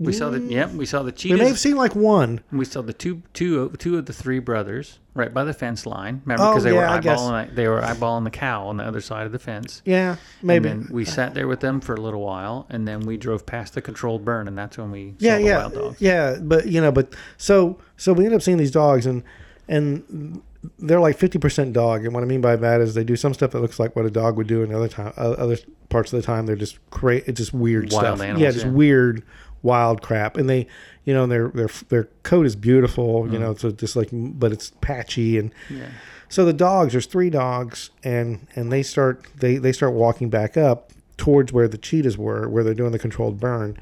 we 0.00 0.12
saw 0.12 0.30
the 0.30 0.38
yep, 0.38 0.70
we 0.74 0.86
saw 0.86 1.02
the 1.02 1.10
cheetahs. 1.10 1.38
we 1.38 1.42
may 1.42 1.48
have 1.48 1.58
seen 1.58 1.74
like 1.74 1.96
one. 1.96 2.40
We 2.52 2.64
saw 2.64 2.82
the 2.82 2.92
two, 2.92 3.22
two, 3.32 3.70
two 3.78 3.98
of 3.98 4.06
the 4.06 4.12
three 4.12 4.38
brothers 4.38 5.00
right 5.14 5.34
by 5.34 5.42
the 5.42 5.52
fence 5.52 5.86
line. 5.86 6.22
Remember, 6.24 6.44
Oh, 6.44 6.50
because 6.52 6.62
they 6.62 6.70
were 6.72 6.82
yeah, 6.82 7.00
guess. 7.00 7.18
eyeballing 7.20 7.54
they 7.56 7.66
were 7.66 7.80
eyeballing 7.80 8.22
the 8.22 8.30
cow 8.30 8.68
on 8.68 8.76
the 8.76 8.84
other 8.84 9.00
side 9.00 9.26
of 9.26 9.32
the 9.32 9.40
fence. 9.40 9.82
Yeah, 9.84 10.14
maybe. 10.40 10.68
And 10.68 10.84
then 10.84 10.94
we 10.94 11.04
sat 11.04 11.34
there 11.34 11.48
with 11.48 11.58
them 11.58 11.80
for 11.80 11.94
a 11.96 12.00
little 12.00 12.20
while, 12.20 12.66
and 12.70 12.86
then 12.86 13.00
we 13.00 13.16
drove 13.16 13.44
past 13.44 13.74
the 13.74 13.82
controlled 13.82 14.24
burn, 14.24 14.46
and 14.46 14.56
that's 14.56 14.78
when 14.78 14.92
we 14.92 15.14
yeah, 15.18 15.32
saw 15.32 15.38
the 15.38 15.44
yeah, 15.44 15.56
wild 15.58 15.74
dogs. 15.74 16.00
yeah. 16.00 16.36
But 16.40 16.66
you 16.68 16.80
know, 16.80 16.92
but 16.92 17.12
so 17.36 17.78
so 17.96 18.12
we 18.12 18.24
end 18.24 18.34
up 18.36 18.42
seeing 18.42 18.58
these 18.58 18.70
dogs, 18.70 19.04
and 19.04 19.24
and 19.66 20.42
they're 20.78 21.00
like 21.00 21.16
fifty 21.16 21.38
percent 21.38 21.72
dog. 21.72 22.04
And 22.04 22.14
what 22.14 22.22
I 22.22 22.26
mean 22.26 22.40
by 22.40 22.56
that 22.56 22.80
is 22.80 22.94
they 22.94 23.04
do 23.04 23.16
some 23.16 23.34
stuff 23.34 23.50
that 23.52 23.60
looks 23.60 23.78
like 23.78 23.96
what 23.96 24.06
a 24.06 24.10
dog 24.10 24.36
would 24.36 24.46
do, 24.46 24.62
and 24.62 24.72
other 24.72 24.88
time, 24.88 25.12
uh, 25.16 25.32
other 25.32 25.56
parts 25.88 26.12
of 26.12 26.20
the 26.20 26.26
time 26.26 26.46
they're 26.46 26.56
just 26.56 26.78
cra 26.90 27.16
It's 27.26 27.38
just 27.38 27.52
weird 27.54 27.92
Wild 27.92 28.04
stuff. 28.04 28.20
animals, 28.20 28.42
yeah, 28.42 28.50
just 28.50 28.66
yeah. 28.66 28.72
weird, 28.72 29.22
wild 29.62 30.02
crap. 30.02 30.36
And 30.36 30.48
they, 30.48 30.66
you 31.04 31.14
know, 31.14 31.26
their 31.26 31.48
their 31.48 31.70
their 31.88 32.04
coat 32.22 32.46
is 32.46 32.56
beautiful. 32.56 33.24
Mm. 33.24 33.32
You 33.32 33.38
know, 33.38 33.54
so 33.54 33.70
just 33.70 33.96
like, 33.96 34.08
but 34.12 34.52
it's 34.52 34.72
patchy 34.80 35.38
and. 35.38 35.52
Yeah. 35.70 35.88
So 36.30 36.44
the 36.44 36.52
dogs, 36.52 36.92
there's 36.92 37.06
three 37.06 37.30
dogs, 37.30 37.88
and 38.04 38.46
and 38.54 38.70
they 38.70 38.82
start 38.82 39.26
they 39.36 39.56
they 39.56 39.72
start 39.72 39.94
walking 39.94 40.28
back 40.28 40.58
up 40.58 40.92
towards 41.16 41.54
where 41.54 41.68
the 41.68 41.78
cheetahs 41.78 42.18
were, 42.18 42.46
where 42.50 42.62
they're 42.62 42.74
doing 42.74 42.92
the 42.92 42.98
controlled 42.98 43.40
burn, 43.40 43.78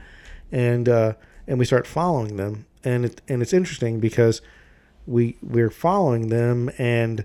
and 0.52 0.88
uh, 0.88 1.14
and 1.48 1.58
we 1.58 1.64
start 1.64 1.88
following 1.88 2.36
them, 2.36 2.64
and 2.84 3.04
it 3.04 3.20
and 3.26 3.42
it's 3.42 3.52
interesting 3.52 3.98
because 3.98 4.42
we 5.06 5.36
we're 5.42 5.70
following 5.70 6.28
them, 6.28 6.70
and 6.78 7.24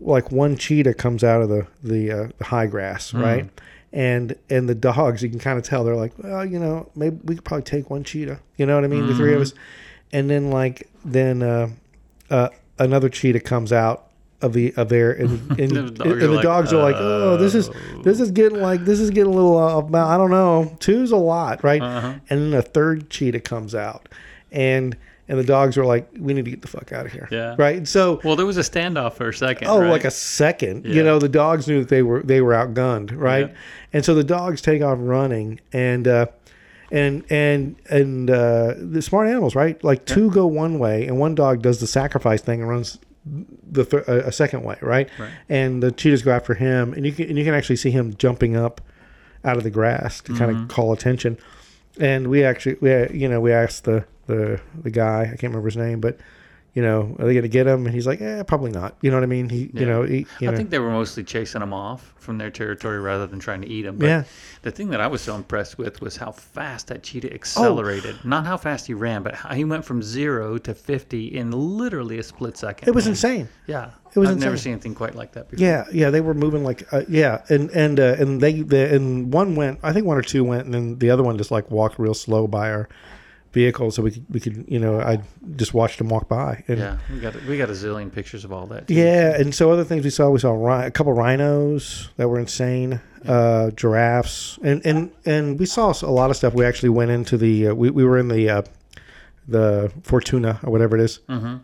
like 0.00 0.30
one 0.30 0.56
cheetah 0.56 0.94
comes 0.94 1.24
out 1.24 1.42
of 1.42 1.48
the 1.48 1.66
the, 1.82 2.10
uh, 2.10 2.28
the 2.38 2.44
high 2.44 2.66
grass, 2.66 3.12
right, 3.12 3.48
and 3.92 4.36
and 4.50 4.68
the 4.68 4.74
dogs, 4.74 5.22
you 5.22 5.30
can 5.30 5.38
kind 5.38 5.58
of 5.58 5.64
tell 5.64 5.84
they're 5.84 5.96
like, 5.96 6.12
well, 6.18 6.44
you 6.44 6.58
know, 6.58 6.90
maybe 6.94 7.18
we 7.24 7.34
could 7.34 7.44
probably 7.44 7.64
take 7.64 7.90
one 7.90 8.04
cheetah, 8.04 8.40
you 8.56 8.66
know 8.66 8.74
what 8.74 8.84
I 8.84 8.88
mean, 8.88 9.06
the 9.06 9.14
three 9.14 9.34
of 9.34 9.40
us, 9.40 9.54
and 10.12 10.30
then 10.30 10.50
like 10.50 10.88
then 11.04 11.42
uh, 11.42 11.70
uh, 12.30 12.48
another 12.78 13.08
cheetah 13.08 13.40
comes 13.40 13.72
out 13.72 14.06
of 14.42 14.52
the 14.52 14.74
of 14.76 14.88
there 14.90 15.12
and, 15.12 15.50
and, 15.58 15.70
The 15.70 15.78
and, 15.78 15.96
dogs 15.96 16.10
are 16.10 16.18
the 16.18 16.28
like, 16.28 16.42
dogs 16.42 16.72
are 16.72 16.82
like 16.82 16.96
oh 16.98 17.36
this 17.38 17.54
is 17.54 17.70
this 18.02 18.20
is 18.20 18.30
getting 18.30 18.60
like 18.60 18.84
this 18.84 19.00
is 19.00 19.10
getting 19.10 19.32
a 19.32 19.34
little 19.34 19.56
uh, 19.56 19.78
about 19.78 20.08
I 20.10 20.18
don't 20.18 20.30
know. 20.30 20.76
Two's 20.78 21.10
a 21.10 21.16
lot 21.16 21.64
right? 21.64 21.80
Uh-huh. 21.80 22.14
and 22.28 22.52
then 22.52 22.58
a 22.58 22.62
third 22.62 23.10
cheetah 23.10 23.40
comes 23.40 23.74
out. 23.74 24.08
And 24.52 24.96
and 25.28 25.38
the 25.38 25.44
dogs 25.44 25.76
are 25.76 25.84
like 25.84 26.08
we 26.18 26.32
need 26.34 26.44
to 26.44 26.50
get 26.50 26.62
the 26.62 26.68
fuck 26.68 26.92
out 26.92 27.06
of 27.06 27.12
here 27.12 27.28
Yeah. 27.30 27.54
right 27.58 27.76
And 27.76 27.88
so 27.88 28.20
Well, 28.24 28.36
there 28.36 28.46
was 28.46 28.56
a 28.56 28.60
standoff 28.62 29.14
for 29.14 29.28
a 29.28 29.34
second. 29.34 29.68
oh 29.68 29.80
right? 29.80 29.90
like 29.90 30.04
a 30.04 30.10
second 30.10 30.84
you 30.86 31.02
know 31.02 31.18
the 31.18 31.28
dogs 31.28 31.66
knew 31.68 31.80
that 31.80 31.88
they 31.88 32.02
were 32.02 32.22
they 32.22 32.40
were 32.40 32.52
outgunned 32.52 33.10
right 33.16 33.48
Yeah. 33.48 33.56
and 33.92 34.04
so 34.04 34.14
the 34.14 34.24
dogs 34.24 34.60
take 34.62 34.82
off 34.82 34.98
running 35.00 35.60
and 35.72 36.06
uh 36.06 36.26
and 36.92 37.24
and 37.30 37.76
and 37.90 38.30
uh 38.30 38.74
the 38.76 39.02
smart 39.02 39.26
animals 39.28 39.54
right 39.56 39.82
like 39.82 40.04
two 40.06 40.30
go 40.30 40.46
one 40.46 40.78
way 40.78 41.06
and 41.06 41.18
one 41.18 41.34
dog 41.34 41.60
does 41.62 41.80
the 41.80 41.86
sacrifice 41.86 42.40
thing 42.40 42.60
and 42.60 42.68
runs 42.70 42.98
the 43.72 43.84
th- 43.84 44.04
a 44.06 44.28
a 44.28 44.32
second 44.32 44.62
way 44.62 44.76
right? 44.80 45.08
Right. 45.18 45.30
and 45.48 45.82
the 45.82 45.90
cheetahs 45.90 46.22
go 46.22 46.30
after 46.30 46.54
him 46.54 46.92
and 46.92 47.04
you 47.04 47.10
can 47.10 47.28
and 47.28 47.36
you 47.36 47.44
can 47.44 47.54
actually 47.54 47.74
see 47.76 47.90
him 47.90 48.14
jumping 48.16 48.54
up 48.56 48.80
out 49.44 49.56
of 49.56 49.64
the 49.64 49.70
grass 49.70 50.20
to 50.22 50.34
kind 50.36 50.56
of 50.56 50.68
call 50.68 50.92
attention 50.92 51.36
and 51.98 52.28
we 52.28 52.44
actually 52.44 52.76
we 52.80 52.90
you 53.10 53.28
know 53.28 53.40
we 53.40 53.52
asked 53.52 53.84
the 53.84 54.04
the 54.26 54.60
the 54.82 54.90
guy 54.90 55.22
I 55.22 55.26
can't 55.28 55.44
remember 55.44 55.66
his 55.66 55.76
name 55.76 56.00
but 56.00 56.18
you 56.76 56.82
know 56.82 57.16
are 57.18 57.24
they 57.26 57.32
going 57.32 57.42
to 57.42 57.48
get 57.48 57.66
him 57.66 57.86
and 57.86 57.94
he's 57.94 58.06
like 58.06 58.20
eh 58.20 58.42
probably 58.42 58.70
not 58.70 58.94
you 59.00 59.10
know 59.10 59.16
what 59.16 59.22
I 59.24 59.26
mean 59.26 59.48
he 59.48 59.70
you 59.72 59.86
know 59.86 60.02
he, 60.02 60.26
you 60.40 60.48
I 60.48 60.50
know 60.52 60.56
think 60.58 60.68
they 60.70 60.78
were 60.78 60.90
mostly 60.90 61.24
chasing 61.24 61.62
him 61.62 61.72
off 61.72 62.12
from 62.18 62.36
their 62.38 62.50
territory 62.50 63.00
rather 63.00 63.26
than 63.26 63.38
trying 63.38 63.62
to 63.62 63.68
eat 63.68 63.86
him. 63.86 63.96
But 63.98 64.06
Yeah. 64.06 64.24
the 64.62 64.70
thing 64.72 64.90
that 64.90 65.00
I 65.00 65.06
was 65.06 65.22
so 65.22 65.36
impressed 65.36 65.78
with 65.78 66.00
was 66.00 66.16
how 66.16 66.32
fast 66.32 66.88
that 66.88 67.04
cheetah 67.04 67.32
accelerated. 67.32 68.16
Not 68.24 68.46
how 68.46 68.56
fast 68.56 68.88
he 68.88 68.94
ran, 68.94 69.22
but 69.22 69.34
how 69.36 69.54
he 69.54 69.64
went 69.64 69.84
from 69.84 70.02
zero 70.02 70.58
to 70.58 70.74
50 70.74 71.26
in 71.28 71.52
literally 71.52 72.18
a 72.18 72.22
split 72.22 72.56
second. 72.56 72.88
it 72.88 72.94
was 72.94 73.06
insane 73.06 73.48
Yeah. 73.66 73.90
It 74.14 74.18
was 74.18 74.30
I've 74.30 74.38
never 74.38 74.56
seen 74.56 74.72
anything 74.72 74.94
quite 74.94 75.14
like 75.14 75.32
that 75.32 75.48
before. 75.50 75.64
Yeah, 75.64 75.84
yeah, 75.92 76.10
they 76.10 76.20
were 76.22 76.34
moving 76.34 76.64
like 76.64 76.90
uh, 76.92 77.02
yeah, 77.08 77.42
and 77.50 77.70
and 77.70 78.00
uh, 78.00 78.16
and 78.18 78.40
they 78.40 78.62
the, 78.62 78.94
and 78.94 79.32
one 79.32 79.56
went. 79.56 79.78
I 79.82 79.92
think 79.92 80.06
one 80.06 80.16
or 80.16 80.22
two 80.22 80.42
went, 80.42 80.64
and 80.64 80.72
then 80.72 80.98
the 80.98 81.10
other 81.10 81.22
one 81.22 81.36
just 81.36 81.50
like 81.50 81.70
walked 81.70 81.98
real 81.98 82.14
slow 82.14 82.46
by 82.46 82.70
our 82.70 82.88
vehicle, 83.60 83.90
so 83.90 84.02
we 84.02 84.10
could 84.14 84.26
we 84.34 84.38
could 84.44 84.56
you 84.68 84.78
know 84.84 85.00
I 85.12 85.14
just 85.56 85.72
watched 85.74 85.98
them 85.98 86.08
walk 86.10 86.28
by. 86.28 86.62
And, 86.68 86.78
Yeah. 86.78 86.98
We 87.12 87.18
got, 87.20 87.34
we 87.48 87.54
got 87.62 87.70
a 87.70 87.72
zillion 87.82 88.10
pictures 88.18 88.44
of 88.44 88.52
all 88.52 88.66
that. 88.72 88.86
too. 88.86 88.94
yeah, 88.94 89.40
and 89.40 89.54
so 89.54 89.70
other 89.74 89.84
things 89.90 90.04
we 90.04 90.10
saw, 90.10 90.28
we 90.30 90.38
saw 90.38 90.52
a 90.86 90.90
couple 90.90 91.12
rhinos 91.12 92.10
that 92.18 92.28
were 92.28 92.38
insane, 92.38 93.00
uh, 93.26 93.70
giraffes, 93.80 94.58
and 94.62 94.78
and 94.90 95.10
and 95.24 95.58
we 95.58 95.66
saw 95.66 95.92
a 96.02 96.14
lot 96.20 96.28
of 96.30 96.36
stuff. 96.36 96.52
We 96.54 96.64
actually 96.70 96.90
went 97.00 97.10
into 97.10 97.36
the 97.38 97.68
uh, 97.68 97.74
we 97.74 97.90
we 97.90 98.04
were 98.04 98.18
in 98.18 98.28
the 98.28 98.42
uh, 98.56 98.62
the 99.48 99.90
Fortuner 100.02 100.62
or 100.64 100.70
whatever 100.70 100.96
it 100.98 101.02
is. 101.02 101.20
Mhm. 101.28 101.60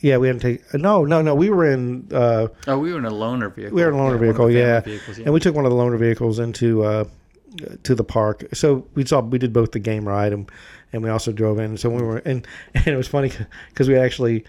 Yeah, 0.00 0.18
we 0.18 0.26
had 0.28 0.40
to 0.40 0.42
take. 0.48 0.74
No, 0.74 1.04
no, 1.04 1.22
no. 1.22 1.34
We 1.34 1.48
were 1.50 1.64
in. 1.70 2.08
Uh, 2.12 2.48
Oh, 2.66 2.78
we 2.78 2.92
were 2.92 2.98
in 2.98 3.06
a 3.06 3.10
loaner 3.10 3.50
vehicle. 3.54 3.74
we 3.76 3.82
were 3.82 3.88
in 3.88 3.94
a 3.94 3.98
loaner 3.98 4.12
the 4.18 4.24
vehicle. 4.26 4.50
Yeah. 4.50 4.80
vehicles, 4.80 5.18
yeah. 5.18 5.24
and 5.24 5.32
we 5.34 5.40
took 5.40 5.54
one 5.54 5.64
of 5.64 5.70
the 5.72 5.76
loaner 5.78 5.98
vehicles 5.98 6.38
into 6.38 6.68
uh, 6.84 7.04
to 7.84 7.94
the 7.94 8.04
park. 8.04 8.44
So 8.52 8.86
we 8.94 9.04
saw 9.06 9.20
we 9.20 9.38
did 9.38 9.52
both 9.52 9.72
the 9.72 9.78
game 9.78 10.06
ride 10.06 10.32
and 10.32 10.50
and 10.94 11.02
we 11.02 11.10
also 11.10 11.32
drove 11.32 11.58
in. 11.58 11.76
So 11.76 11.90
we 11.90 12.02
were 12.02 12.18
and 12.18 12.46
and 12.74 12.86
it 12.86 12.96
was 12.96 13.08
funny 13.08 13.32
because 13.68 13.88
we 13.88 13.96
actually 13.96 14.44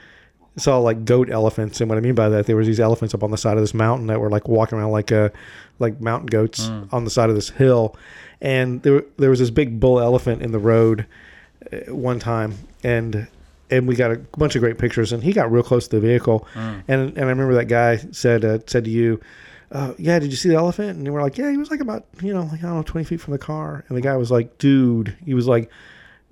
saw 0.58 0.80
like 0.80 1.04
goat 1.04 1.30
elephants. 1.30 1.82
And 1.82 1.90
what 1.90 1.98
I 1.98 2.02
mean 2.02 2.16
by 2.16 2.30
that, 2.30 2.46
there 2.46 2.56
was 2.56 2.68
these 2.68 2.80
elephants 2.80 3.14
up 3.14 3.24
on 3.24 3.32
the 3.32 3.38
side 3.38 3.58
of 3.58 3.64
this 3.64 3.74
mountain 3.74 4.08
that 4.08 4.20
were 4.20 4.30
like 4.30 4.48
walking 4.48 4.78
around 4.78 4.92
like 4.92 5.12
uh 5.12 5.30
like 5.80 6.00
mountain 6.00 6.28
goats 6.28 6.70
on 6.92 7.04
the 7.04 7.10
side 7.10 7.30
of 7.30 7.36
this 7.36 7.50
hill. 7.50 7.96
And 8.42 8.82
there 8.84 9.04
there 9.18 9.30
was 9.30 9.40
this 9.40 9.50
big 9.50 9.80
bull 9.80 10.00
elephant 10.00 10.42
in 10.42 10.52
the 10.52 10.60
road 10.60 11.06
uh, 11.72 11.94
one 11.94 12.20
time 12.20 12.54
and. 12.84 13.28
And 13.72 13.88
we 13.88 13.96
got 13.96 14.12
a 14.12 14.18
bunch 14.38 14.56
of 14.56 14.62
great 14.62 14.78
pictures, 14.78 15.12
and 15.12 15.24
he 15.24 15.34
got 15.34 15.52
real 15.52 15.64
close 15.64 15.88
to 15.88 16.00
the 16.00 16.08
vehicle. 16.08 16.48
And 16.88 17.18
and 17.18 17.18
I 17.18 17.30
remember 17.30 17.56
that 17.56 17.66
guy 17.66 17.98
said 18.12 18.46
uh, 18.46 18.60
said 18.68 18.84
to 18.84 18.92
you, 18.92 19.20
uh, 19.72 19.94
yeah, 19.98 20.20
did 20.20 20.30
you 20.30 20.38
see 20.38 20.50
the 20.50 20.56
elephant? 20.56 20.98
And 20.98 21.04
we 21.04 21.10
were 21.10 21.22
like, 21.22 21.36
yeah, 21.38 21.50
he 21.50 21.58
was 21.58 21.72
like 21.72 21.80
about, 21.80 22.06
you 22.22 22.32
know, 22.32 22.44
like, 22.44 22.60
I 22.60 22.68
don't 22.68 22.76
know, 22.76 22.84
20 22.84 23.06
feet 23.06 23.20
from 23.20 23.32
the 23.32 23.40
car. 23.40 23.84
And 23.88 23.98
the 23.98 24.02
guy 24.02 24.16
was 24.18 24.30
like, 24.30 24.60
dude, 24.60 25.18
he 25.26 25.34
was 25.34 25.48
like, 25.48 25.72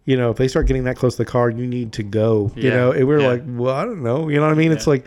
you 0.05 0.17
know, 0.17 0.29
if 0.31 0.37
they 0.37 0.47
start 0.47 0.67
getting 0.67 0.83
that 0.85 0.95
close 0.97 1.15
to 1.15 1.23
the 1.23 1.29
car, 1.29 1.49
you 1.49 1.65
need 1.65 1.93
to 1.93 2.03
go, 2.03 2.51
you 2.55 2.69
know? 2.69 2.91
And 2.91 3.07
we 3.07 3.15
are 3.15 3.19
yeah. 3.19 3.27
like, 3.27 3.43
well, 3.45 3.73
I 3.75 3.85
don't 3.85 4.03
know. 4.03 4.27
You 4.29 4.35
know 4.37 4.43
what 4.43 4.51
I 4.51 4.55
mean? 4.55 4.71
It's 4.71 4.87
like, 4.87 5.05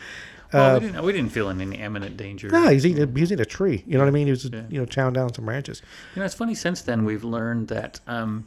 Well, 0.53 0.76
uh, 0.76 0.78
we, 0.78 0.86
didn't, 0.86 1.05
we 1.05 1.12
didn't 1.12 1.32
feel 1.32 1.51
in 1.51 1.61
any 1.61 1.76
imminent 1.76 2.16
danger. 2.16 2.49
no, 2.49 2.68
he's 2.68 2.86
eating, 2.86 3.14
he's 3.16 3.30
eating 3.32 3.42
a 3.42 3.44
tree. 3.44 3.84
You 3.86 3.94
know 3.99 4.05
what 4.05 4.09
I 4.09 4.12
mean? 4.12 4.26
He 4.26 4.30
was, 4.30 4.44
Yeah. 4.47 4.62
you 4.70 4.78
know, 4.80 4.86
chowing 4.86 5.12
down 5.14 5.34
some 5.34 5.44
branches. 5.44 5.82
You 6.14 6.20
know, 6.20 6.26
it's 6.26 6.34
funny. 6.34 6.55
Since 6.55 6.82
then, 6.82 7.05
we've 7.05 7.24
learned 7.24 7.68
that 7.68 8.01
um, 8.07 8.47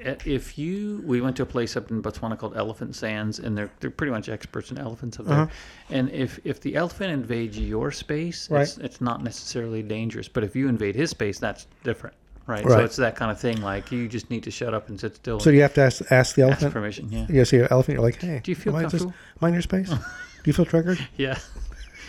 if 0.00 0.56
you, 0.56 1.02
we 1.04 1.20
went 1.20 1.36
to 1.36 1.42
a 1.42 1.46
place 1.46 1.76
up 1.76 1.90
in 1.90 2.00
Botswana 2.02 2.38
called 2.38 2.56
Elephant 2.56 2.94
Sands, 2.94 3.40
and 3.40 3.58
they're 3.58 3.70
they're 3.80 3.90
pretty 3.90 4.12
much 4.12 4.28
experts 4.28 4.70
in 4.70 4.78
elephants 4.78 5.18
up 5.18 5.26
there. 5.26 5.38
Uh-huh. 5.40 5.50
And 5.90 6.08
if 6.12 6.38
if 6.44 6.60
the 6.60 6.76
elephant 6.76 7.10
invades 7.10 7.58
your 7.58 7.90
space, 7.90 8.48
Right. 8.48 8.62
it's, 8.62 8.78
it's 8.78 9.00
not 9.00 9.22
necessarily 9.24 9.82
dangerous. 9.82 10.28
But 10.28 10.44
if 10.44 10.54
you 10.54 10.68
invade 10.68 10.94
his 10.94 11.10
space, 11.10 11.38
that's 11.40 11.66
different, 11.82 12.14
right? 12.48 12.64
So 12.64 12.78
it's 12.80 12.96
that 12.96 13.14
kind 13.16 13.30
of 13.30 13.38
thing. 13.40 13.60
Like 13.62 13.92
you 13.92 14.08
just 14.08 14.30
need 14.30 14.42
to 14.44 14.50
shut 14.50 14.74
up 14.74 14.88
and 14.88 14.98
sit 14.98 15.16
still. 15.16 15.38
So 15.38 15.50
you 15.50 15.62
have 15.62 15.74
to 15.74 15.82
ask, 15.82 16.02
ask 16.10 16.34
the 16.34 16.42
ask 16.42 16.50
elephant. 16.62 16.72
permission. 16.72 17.08
Yeah. 17.12 17.26
You 17.28 17.44
see 17.44 17.58
an 17.58 17.68
elephant, 17.70 17.96
you're 17.96 18.02
like, 18.04 18.20
hey, 18.20 18.40
Do 18.42 18.50
you 18.50 18.56
feel 18.56 18.72
am 18.76 18.78
I, 18.78 18.82
just, 18.88 19.04
comfortable? 19.04 19.14
am 19.40 19.44
I 19.44 19.48
in 19.48 19.54
your 19.54 19.62
space? 19.62 19.88
Do 19.90 19.96
you 20.44 20.52
feel 20.52 20.64
triggered? 20.64 20.98
Yeah. 21.16 21.38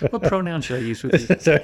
what 0.09 0.23
pronoun 0.23 0.61
should 0.61 0.77
I 0.77 0.79
use 0.79 1.03
with 1.03 1.29
you? 1.47 1.59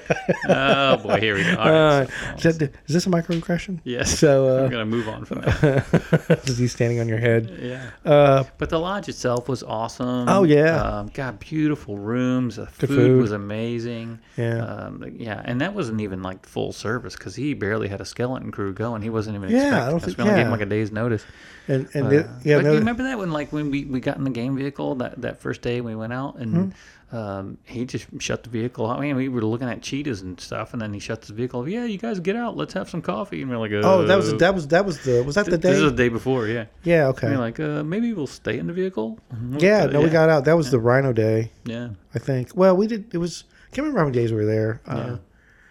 oh 0.49 0.97
boy, 0.97 1.19
here 1.19 1.35
we 1.35 1.43
go. 1.43 1.55
All 1.57 1.67
Uh, 1.67 2.05
so- 2.37 2.49
is, 2.49 2.57
that, 2.57 2.71
is 2.87 2.93
this 2.93 3.07
a 3.07 3.09
microaggression? 3.09 3.79
yes. 3.83 4.17
So, 4.19 4.57
I'm 4.59 4.65
uh, 4.65 4.67
gonna 4.69 4.85
move 4.85 5.07
on 5.07 5.25
from 5.25 5.41
that. 5.41 6.41
is 6.47 6.57
he 6.57 6.67
standing 6.67 6.99
on 6.99 7.07
your 7.07 7.17
head? 7.19 7.51
Yeah. 7.61 7.89
Uh, 8.03 8.43
But 8.57 8.69
the 8.69 8.79
lodge 8.79 9.09
itself 9.09 9.47
was 9.49 9.63
awesome. 9.63 10.27
Oh, 10.29 10.43
yeah. 10.43 10.81
um, 10.81 11.07
got 11.13 11.39
beautiful 11.39 11.97
rooms. 11.97 12.55
The 12.57 12.65
food, 12.67 12.89
food. 12.89 13.21
was 13.21 13.31
amazing. 13.31 14.19
Yeah. 14.37 14.59
um, 14.65 15.03
yeah, 15.17 15.41
and 15.45 15.61
that 15.61 15.73
wasn't 15.73 16.01
even 16.01 16.21
like 16.23 16.45
full 16.45 16.71
service 16.73 17.15
because 17.15 17.35
he 17.35 17.53
barely 17.53 17.87
had 17.87 18.01
a 18.01 18.05
skeleton 18.05 18.51
crew 18.51 18.73
going. 18.73 19.01
He 19.01 19.09
wasn't 19.09 19.35
even 19.35 19.49
Yeah, 19.49 19.59
I 19.59 19.65
expecting 19.65 19.89
don't 19.91 19.99
think- 20.01 20.17
We 20.17 20.23
only 20.23 20.35
gave 20.35 20.45
him 20.45 20.51
like 20.51 20.61
a 20.61 20.65
day's 20.65 20.91
notice. 20.91 21.25
and, 21.67 21.87
and 21.93 22.07
Uh, 22.07 22.09
yeah, 22.43 22.57
but 22.57 22.65
no, 22.65 22.71
you 22.73 22.79
remember 22.79 23.03
that 23.03 23.17
when 23.17 23.31
like 23.31 23.51
when 23.51 23.71
we, 23.71 23.85
we 23.85 23.99
got 23.99 24.17
in 24.17 24.23
the 24.23 24.29
game 24.29 24.55
vehicle 24.55 24.95
that, 24.95 25.21
that 25.21 25.39
first 25.39 25.61
day 25.61 25.81
we 25.81 25.95
went 25.95 26.13
out 26.13 26.35
and 26.37 26.53
Mm-hmm. 26.53 26.69
Um, 27.11 27.57
he 27.63 27.85
just 27.85 28.07
shut 28.19 28.43
the 28.43 28.49
vehicle. 28.49 28.87
I 28.87 28.99
mean, 28.99 29.15
we 29.15 29.29
were 29.29 29.41
looking 29.41 29.69
at 29.69 29.81
cheetahs 29.81 30.21
and 30.21 30.39
stuff, 30.39 30.73
and 30.73 30.81
then 30.81 30.93
he 30.93 30.99
shuts 30.99 31.27
the 31.27 31.33
vehicle. 31.33 31.67
Yeah, 31.69 31.85
you 31.85 31.97
guys 31.97 32.19
get 32.19 32.35
out. 32.35 32.57
Let's 32.57 32.73
have 32.73 32.89
some 32.89 33.01
coffee. 33.01 33.41
And 33.41 33.49
we're 33.51 33.57
like, 33.57 33.71
oh, 33.73 34.05
that 34.05 34.15
was, 34.17 34.33
"Uh, 34.33 34.37
that 34.37 34.55
was, 34.55 34.67
that 34.69 34.85
was 34.85 35.03
the, 35.03 35.23
was 35.23 35.35
that 35.35 35.45
the 35.45 35.57
day? 35.57 35.69
This 35.69 35.77
is 35.77 35.83
day? 35.83 35.89
the 35.89 35.95
day 35.95 36.09
before, 36.09 36.47
yeah. 36.47 36.65
Yeah, 36.83 37.07
okay. 37.09 37.29
We're 37.29 37.37
like, 37.37 37.59
uh, 37.59 37.83
maybe 37.83 38.11
we'll 38.13 38.27
stay 38.27 38.57
in 38.57 38.67
the 38.67 38.73
vehicle. 38.73 39.19
Yeah, 39.59 39.85
no, 39.85 40.01
we 40.01 40.09
got 40.09 40.29
out. 40.29 40.45
That 40.45 40.57
was 40.57 40.71
the 40.71 40.79
Rhino 40.79 41.13
Day, 41.13 41.51
yeah. 41.65 41.89
I 42.13 42.19
think. 42.19 42.55
Well, 42.55 42.75
we 42.75 42.87
did. 42.87 43.13
It 43.13 43.17
was. 43.19 43.43
I 43.51 43.75
can't 43.75 43.85
remember 43.85 43.99
how 43.99 44.05
many 44.05 44.17
days 44.17 44.31
we 44.31 44.37
were 44.37 44.45
there. 44.45 44.81
Uh, 44.87 44.95
Yeah. 44.95 45.13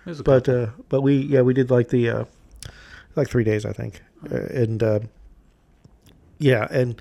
It 0.07 0.11
was 0.11 0.21
a 0.21 0.23
But 0.23 0.49
uh, 0.49 0.67
but 0.91 1.01
we 1.01 1.17
yeah 1.17 1.41
we 1.41 1.55
did 1.55 1.71
like 1.71 1.89
the 1.89 2.11
uh, 2.11 2.25
like 3.17 3.29
three 3.29 3.45
days 3.45 3.65
I 3.65 3.73
think, 3.73 4.03
and 4.31 4.83
uh, 4.83 5.01
yeah, 6.39 6.69
and 6.71 7.01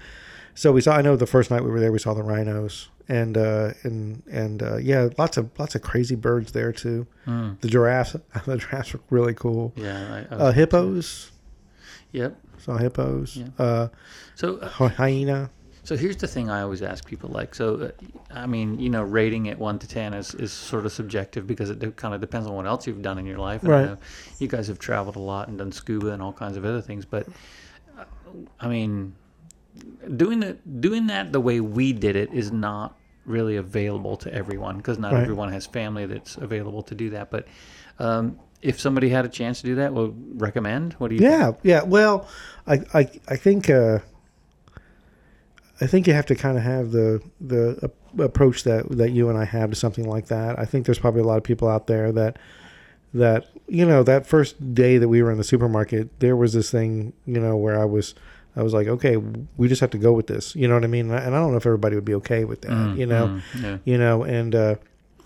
so 0.55 0.71
we 0.71 0.81
saw. 0.81 0.95
I 0.95 1.01
know 1.01 1.15
the 1.15 1.27
first 1.27 1.51
night 1.51 1.63
we 1.63 1.69
were 1.69 1.79
there, 1.79 1.91
we 1.91 1.99
saw 1.99 2.13
the 2.13 2.23
rhinos, 2.23 2.87
and 3.09 3.37
uh, 3.37 3.71
and 3.83 4.23
and 4.31 4.63
uh, 4.63 4.77
yeah, 4.77 5.09
lots 5.17 5.37
of 5.37 5.49
lots 5.59 5.75
of 5.75 5.81
crazy 5.81 6.15
birds 6.15 6.51
there 6.53 6.71
too. 6.71 7.05
Mm. 7.27 7.59
The 7.61 7.67
giraffes, 7.67 8.15
the 8.45 8.57
giraffes 8.57 8.93
were 8.93 9.01
really 9.09 9.33
cool. 9.33 9.73
Yeah. 9.75 10.25
I, 10.31 10.35
I 10.35 10.37
Uh, 10.37 10.51
hippos, 10.51 11.31
Yep. 12.11 12.37
saw 12.57 12.77
hippos. 12.77 13.35
Yeah. 13.37 13.47
Uh, 13.57 13.87
So, 14.35 14.57
uh, 14.57 14.67
hyena. 14.89 15.49
so 15.83 15.95
here's 15.97 16.15
the 16.17 16.27
thing 16.27 16.49
I 16.49 16.61
always 16.61 16.81
ask 16.81 17.05
people 17.05 17.29
like, 17.29 17.53
so, 17.55 17.75
uh, 17.75 17.91
I 18.31 18.45
mean, 18.45 18.79
you 18.79 18.89
know, 18.89 19.03
rating 19.03 19.47
it 19.47 19.59
one 19.59 19.79
to 19.79 19.87
10 19.87 20.13
is, 20.13 20.33
is 20.35 20.51
sort 20.53 20.85
of 20.85 20.91
subjective 20.91 21.45
because 21.45 21.69
it 21.69 21.95
kind 21.97 22.13
of 22.15 22.21
depends 22.21 22.47
on 22.47 22.53
what 22.55 22.65
else 22.65 22.87
you've 22.87 23.01
done 23.01 23.17
in 23.19 23.25
your 23.25 23.37
life. 23.39 23.63
And 23.63 23.71
Right. 23.71 23.85
know 23.85 23.97
you 24.39 24.47
guys 24.47 24.67
have 24.67 24.79
traveled 24.79 25.15
a 25.17 25.19
lot 25.19 25.47
and 25.49 25.57
done 25.57 25.71
scuba 25.71 26.11
and 26.11 26.21
all 26.21 26.33
kinds 26.33 26.55
of 26.57 26.63
other 26.65 26.81
things, 26.81 27.05
but 27.05 27.27
uh, 27.99 28.05
I 28.59 28.67
mean, 28.67 29.15
doing 30.17 30.43
it, 30.43 30.81
doing 30.81 31.07
that 31.07 31.31
the 31.31 31.39
way 31.39 31.59
we 31.59 31.93
did 31.93 32.15
it 32.15 32.31
is 32.33 32.51
not 32.51 32.97
really 33.25 33.55
available 33.55 34.17
to 34.17 34.33
everyone 34.33 34.77
because 34.77 34.99
not 34.99 35.13
Right. 35.13 35.21
everyone 35.23 35.51
has 35.51 35.65
family 35.65 36.05
that's 36.05 36.35
available 36.37 36.83
to 36.83 36.95
do 36.95 37.09
that. 37.11 37.31
But, 37.31 37.47
um, 37.99 38.37
if 38.61 38.79
somebody 38.79 39.09
had 39.09 39.25
a 39.25 39.29
chance 39.29 39.59
to 39.61 39.67
do 39.67 39.75
that, 39.75 39.93
we'll 39.93 40.13
recommend. 40.35 40.93
What 40.93 41.09
do 41.09 41.15
you? 41.15 41.21
think? 41.21 41.31
Yeah, 41.31 41.51
yeah. 41.63 41.83
Well, 41.83 42.27
I 42.65 42.79
I 42.93 43.09
I 43.27 43.35
think 43.35 43.69
uh, 43.69 43.99
I 45.81 45.87
think 45.87 46.07
you 46.07 46.13
have 46.13 46.25
to 46.27 46.35
kind 46.35 46.57
of 46.57 46.63
have 46.63 46.91
the 46.91 47.21
the 47.41 47.91
approach 48.19 48.63
that 48.63 48.89
that 48.97 49.11
you 49.11 49.27
and 49.29 49.37
I 49.37 49.43
have 49.45 49.71
to 49.71 49.75
something 49.75 50.07
like 50.07 50.27
that. 50.27 50.57
I 50.57 50.63
think 50.65 50.85
there's 50.85 50.99
probably 50.99 51.21
a 51.21 51.25
lot 51.25 51.37
of 51.37 51.43
people 51.43 51.67
out 51.67 51.87
there 51.87 52.11
that 52.13 52.37
that 53.13 53.47
you 53.67 53.85
know 53.85 54.01
that 54.03 54.25
first 54.25 54.73
day 54.73 54.97
that 54.97 55.09
we 55.09 55.21
were 55.21 55.31
in 55.31 55.37
the 55.37 55.43
supermarket, 55.43 56.19
there 56.19 56.35
was 56.37 56.53
this 56.53 56.71
thing 56.71 57.11
you 57.25 57.39
know 57.39 57.57
where 57.57 57.77
I 57.79 57.85
was. 57.85 58.15
I 58.55 58.61
was 58.63 58.73
like, 58.73 58.87
okay, 58.87 59.17
we 59.57 59.67
just 59.67 59.81
have 59.81 59.89
to 59.91 59.97
go 59.97 60.13
with 60.13 60.27
this. 60.27 60.55
You 60.55 60.67
know 60.67 60.75
what 60.75 60.83
I 60.83 60.87
mean? 60.87 61.09
And 61.09 61.35
I 61.35 61.39
don't 61.39 61.51
know 61.51 61.57
if 61.57 61.65
everybody 61.65 61.95
would 61.95 62.05
be 62.05 62.13
okay 62.15 62.45
with 62.45 62.61
that. 62.61 62.71
Mm, 62.71 62.97
you 62.97 63.05
know, 63.05 63.27
mm, 63.27 63.61
yeah. 63.63 63.77
you 63.85 63.97
know, 63.97 64.23
and 64.23 64.53
uh, 64.53 64.75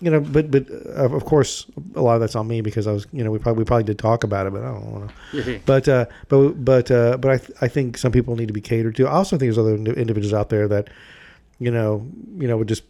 you 0.00 0.10
know, 0.10 0.20
but 0.20 0.50
but 0.50 0.66
uh, 0.70 1.14
of 1.14 1.24
course, 1.24 1.66
a 1.94 2.00
lot 2.00 2.14
of 2.14 2.20
that's 2.20 2.36
on 2.36 2.46
me 2.46 2.60
because 2.60 2.86
I 2.86 2.92
was, 2.92 3.06
you 3.12 3.24
know, 3.24 3.30
we 3.30 3.38
probably 3.38 3.58
we 3.62 3.64
probably 3.64 3.84
did 3.84 3.98
talk 3.98 4.24
about 4.24 4.46
it, 4.46 4.52
but 4.52 4.62
I 4.62 4.68
don't 4.68 4.92
want 4.92 5.10
to. 5.32 5.60
But 5.66 5.88
uh, 5.88 6.06
but 6.28 6.52
but 6.64 6.90
uh, 6.90 7.16
but 7.18 7.30
I 7.30 7.36
th- 7.38 7.50
I 7.60 7.68
think 7.68 7.98
some 7.98 8.12
people 8.12 8.36
need 8.36 8.46
to 8.46 8.54
be 8.54 8.60
catered 8.60 8.96
to. 8.96 9.06
I 9.06 9.12
also 9.12 9.36
think 9.36 9.52
there's 9.52 9.58
other 9.58 9.74
individuals 9.74 10.32
out 10.32 10.48
there 10.48 10.68
that, 10.68 10.88
you 11.58 11.70
know, 11.70 12.06
you 12.38 12.46
know, 12.48 12.56
would 12.56 12.68
just 12.68 12.84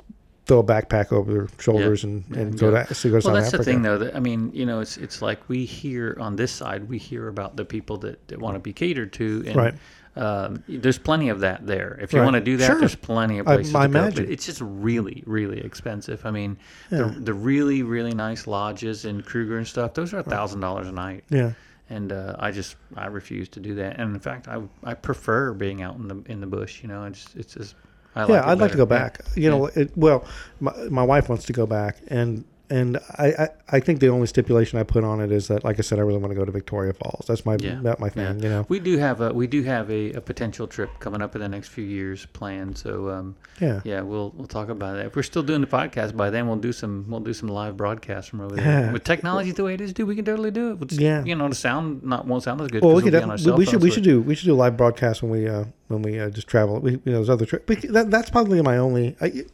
throw 0.46 0.60
a 0.60 0.64
backpack 0.64 1.12
over 1.12 1.30
their 1.32 1.48
shoulders 1.58 2.04
and, 2.04 2.24
and 2.34 2.54
Yeah, 2.54 2.60
go 2.60 2.72
yeah. 2.72 2.84
to 2.84 2.94
so 2.94 3.10
go 3.10 3.20
to 3.20 3.26
well, 3.26 3.34
South 3.34 3.34
that's 3.34 3.48
Africa. 3.48 3.58
the 3.58 3.64
thing, 3.64 3.82
though. 3.82 3.98
That 3.98 4.16
I 4.16 4.20
mean, 4.20 4.50
you 4.52 4.66
know, 4.66 4.80
it's 4.80 4.96
it's 4.96 5.20
like 5.22 5.46
we 5.48 5.64
hear 5.64 6.16
on 6.20 6.36
this 6.36 6.52
side, 6.52 6.88
we 6.88 6.98
hear 6.98 7.28
about 7.28 7.56
the 7.56 7.64
people 7.64 7.96
that, 7.98 8.28
that 8.28 8.38
want 8.38 8.54
to 8.54 8.60
be 8.60 8.72
catered 8.72 9.12
to, 9.14 9.44
and 9.46 9.56
Right. 9.56 9.74
Um, 10.18 10.62
there's 10.68 10.98
plenty 10.98 11.28
of 11.28 11.40
that 11.40 11.66
there. 11.66 11.98
If 12.02 12.12
you 12.12 12.18
Right. 12.18 12.24
want 12.24 12.34
to 12.34 12.40
do 12.40 12.56
that, 12.58 12.66
Sure. 12.66 12.78
there's 12.80 12.94
plenty 12.94 13.38
of 13.38 13.46
places 13.46 13.74
I 13.74 13.86
to 13.86 13.92
go. 13.92 13.98
imagine. 14.00 14.24
But 14.24 14.32
it's 14.32 14.46
just 14.46 14.60
really, 14.60 15.22
really 15.26 15.60
expensive. 15.60 16.26
I 16.26 16.30
mean, 16.30 16.56
Yeah. 16.90 16.98
the 17.14 17.20
the 17.20 17.34
really, 17.34 17.82
really 17.82 18.12
nice 18.14 18.46
lodges 18.46 19.04
in 19.04 19.22
Kruger 19.22 19.56
and 19.58 19.66
stuff, 19.66 19.94
those 19.94 20.12
are 20.12 20.18
a 20.18 20.22
thousand 20.22 20.60
dollars 20.60 20.88
a 20.88 20.92
night. 20.92 21.24
Yeah. 21.30 21.52
And 21.90 22.12
uh, 22.12 22.36
I 22.38 22.50
just 22.50 22.76
I 22.96 23.06
refuse 23.06 23.48
to 23.50 23.60
do 23.60 23.74
that. 23.76 23.98
And 23.98 24.14
in 24.14 24.20
fact, 24.20 24.48
I 24.48 24.60
I 24.84 24.94
prefer 24.94 25.52
being 25.54 25.80
out 25.82 25.96
in 25.96 26.08
the 26.08 26.22
in 26.26 26.40
the 26.40 26.46
bush. 26.46 26.82
You 26.82 26.88
know, 26.88 27.04
it's 27.04 27.26
it's 27.34 27.54
just 27.54 27.74
I 28.16 28.20
like 28.22 28.28
yeah, 28.30 28.40
it 28.42 28.46
I'd 28.46 28.58
like 28.58 28.72
to 28.72 28.76
better. 28.76 28.86
go 28.86 28.94
Yeah. 28.94 29.00
back. 29.02 29.20
You 29.36 29.50
know, 29.50 29.66
it, 29.66 29.92
well, 29.96 30.24
my, 30.60 30.72
my 30.90 31.02
wife 31.02 31.28
wants 31.28 31.44
to 31.46 31.52
go 31.52 31.66
back, 31.66 31.98
and 32.08 32.44
and 32.70 32.98
I, 33.18 33.26
I 33.26 33.48
I 33.70 33.80
think 33.80 34.00
the 34.00 34.08
only 34.08 34.26
stipulation 34.26 34.78
I 34.78 34.82
put 34.82 35.04
on 35.04 35.20
it 35.20 35.30
is 35.32 35.48
that, 35.48 35.64
like 35.64 35.78
I 35.78 35.82
said, 35.82 35.98
I 35.98 36.02
really 36.02 36.18
want 36.18 36.32
to 36.32 36.38
go 36.38 36.44
to 36.44 36.52
Victoria 36.52 36.92
Falls. 36.92 37.26
That's 37.26 37.44
my 37.46 37.56
Yeah. 37.60 37.78
that 37.82 38.00
my 38.00 38.06
Yeah. 38.08 38.12
thing. 38.32 38.42
You 38.42 38.48
know. 38.48 38.66
We 38.68 38.80
do 38.80 38.98
have 38.98 39.20
a 39.20 39.32
we 39.32 39.46
do 39.46 39.62
have 39.62 39.90
a, 39.90 40.12
a 40.12 40.20
potential 40.20 40.66
trip 40.66 40.90
coming 41.00 41.22
up 41.22 41.34
in 41.34 41.40
the 41.40 41.48
next 41.48 41.68
few 41.68 41.84
years 41.84 42.26
planned. 42.32 42.78
So 42.78 43.10
um, 43.10 43.36
Yeah. 43.60 43.80
yeah, 43.84 44.00
we'll 44.02 44.32
we'll 44.36 44.46
talk 44.46 44.68
about 44.68 44.96
that. 44.96 45.06
If 45.06 45.16
we're 45.16 45.22
still 45.22 45.42
doing 45.42 45.60
the 45.60 45.66
podcast 45.66 46.16
by 46.16 46.30
then, 46.30 46.46
we'll 46.46 46.56
do 46.56 46.72
some 46.72 47.06
we'll 47.08 47.20
do 47.20 47.32
some 47.34 47.48
live 47.48 47.76
broadcasts 47.76 48.28
from 48.30 48.40
over 48.40 48.56
there. 48.56 48.64
Yeah. 48.64 48.92
With 48.92 49.04
technology 49.04 49.52
the 49.52 49.64
way 49.64 49.74
it 49.74 49.80
is, 49.80 49.92
dude, 49.92 50.08
we 50.08 50.16
can 50.16 50.24
totally 50.24 50.50
do 50.50 50.70
it. 50.72 50.78
We'll 50.78 50.86
just, 50.88 51.00
Yeah. 51.00 51.24
you 51.24 51.34
know, 51.34 51.48
the 51.48 51.54
sound 51.54 52.02
not 52.04 52.26
won't 52.26 52.42
sound 52.42 52.60
as 52.60 52.68
good. 52.68 52.82
Well, 52.82 52.94
we 52.94 53.02
could 53.02 53.12
we'll 53.12 53.20
be 53.20 53.24
on 53.24 53.30
our 53.30 53.38
cell 53.38 53.56
we 53.56 53.66
should 53.66 53.82
we 53.82 53.90
should 53.90 54.04
do 54.04 54.20
we 54.22 54.34
should 54.34 54.46
do 54.46 54.54
live 54.54 54.76
broadcasts 54.76 55.22
when 55.22 55.32
we 55.32 55.48
uh 55.48 55.64
when 55.88 56.02
we 56.02 56.18
uh, 56.18 56.30
just 56.30 56.46
travel. 56.46 56.80
We, 56.80 56.92
you 56.92 57.00
know, 57.06 57.12
those 57.18 57.30
other 57.30 57.44
trips. 57.46 57.82
That, 57.86 58.10
that's 58.10 58.30
probably 58.30 58.60
my 58.62 58.78
only. 58.78 59.16
I, 59.20 59.26
you 59.26 59.44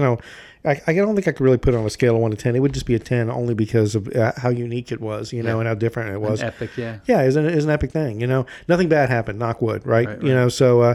know, 0.00 0.18
I, 0.64 0.80
I 0.86 0.92
don't 0.94 1.14
think 1.14 1.28
I 1.28 1.32
could 1.32 1.40
really 1.44 1.58
put 1.58 1.74
it 1.74 1.76
on 1.76 1.84
a 1.86 1.90
scale 1.90 2.14
of 2.16 2.20
one 2.22 2.30
to 2.30 2.36
ten. 2.36 2.54
It 2.56 2.60
would 2.60 2.72
just 2.74 2.86
be 2.86 2.94
a 2.94 2.98
ten 2.98 3.30
only 3.30 3.54
because 3.54 3.94
of 3.94 4.08
uh, 4.14 4.32
how 4.36 4.48
unique 4.50 4.90
it 4.92 5.00
was, 5.00 5.32
you 5.32 5.42
know, 5.42 5.54
Yeah. 5.56 5.58
and 5.60 5.68
how 5.68 5.74
different 5.74 6.10
it 6.10 6.14
An 6.16 6.20
was. 6.22 6.42
epic, 6.42 6.76
yeah. 6.76 6.98
yeah, 7.06 7.22
it's 7.22 7.36
an, 7.36 7.46
it's 7.46 7.64
an 7.64 7.70
epic 7.70 7.90
thing. 7.92 8.20
You 8.20 8.26
know, 8.26 8.46
nothing 8.68 8.88
bad 8.88 9.08
happened. 9.08 9.38
Knock 9.38 9.60
wood, 9.62 9.86
right? 9.86 10.06
Right, 10.08 10.22
You 10.22 10.34
know, 10.34 10.48
so 10.48 10.80
uh, 10.82 10.94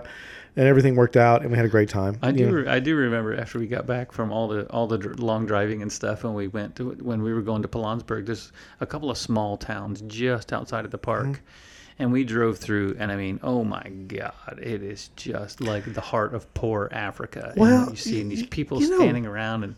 and 0.56 0.66
everything 0.66 0.96
worked 0.96 1.16
out, 1.18 1.44
and 1.44 1.52
we 1.52 1.58
had 1.58 1.66
a 1.68 1.70
great 1.70 1.88
time. 1.90 2.18
I 2.24 2.32
do. 2.32 2.50
Re- 2.50 2.68
I 2.68 2.80
do 2.80 2.96
remember 2.96 3.36
after 3.36 3.60
we 3.60 3.68
got 3.68 3.86
back 3.86 4.12
from 4.12 4.32
all 4.32 4.48
the 4.48 4.66
all 4.72 4.88
the 4.88 4.98
dr- 4.98 5.20
long 5.20 5.46
driving 5.46 5.84
and 5.84 5.92
stuff, 5.92 6.24
and 6.24 6.34
we 6.34 6.48
went 6.48 6.76
to 6.78 6.92
when 6.94 7.22
we 7.22 7.32
were 7.34 7.44
going 7.44 7.62
to 7.62 7.68
Pilanesberg. 7.68 8.26
There's 8.26 8.52
a 8.82 8.86
couple 8.88 9.12
of 9.12 9.18
small 9.20 9.58
towns 9.58 10.02
just 10.08 10.52
outside 10.54 10.84
of 10.86 10.90
the 10.92 10.98
park, 10.98 11.26
Mm-hmm. 11.28 11.42
And 12.00 12.12
we 12.12 12.24
drove 12.24 12.58
through, 12.58 12.96
and 13.00 13.12
I 13.12 13.16
mean, 13.16 13.40
oh 13.44 13.64
my 13.64 13.88
God, 14.08 14.60
it 14.62 14.84
is 14.84 15.10
just 15.16 15.62
like 15.62 15.92
the 15.94 16.02
heart 16.02 16.34
of 16.34 16.52
poor 16.54 16.90
Africa. 16.92 17.54
And 17.56 17.92
you 17.92 17.96
see 17.96 18.24
these 18.24 18.46
people 18.46 18.82
you 18.82 18.90
know- 18.90 18.98
standing 18.98 19.26
around, 19.26 19.64
and 19.64 19.76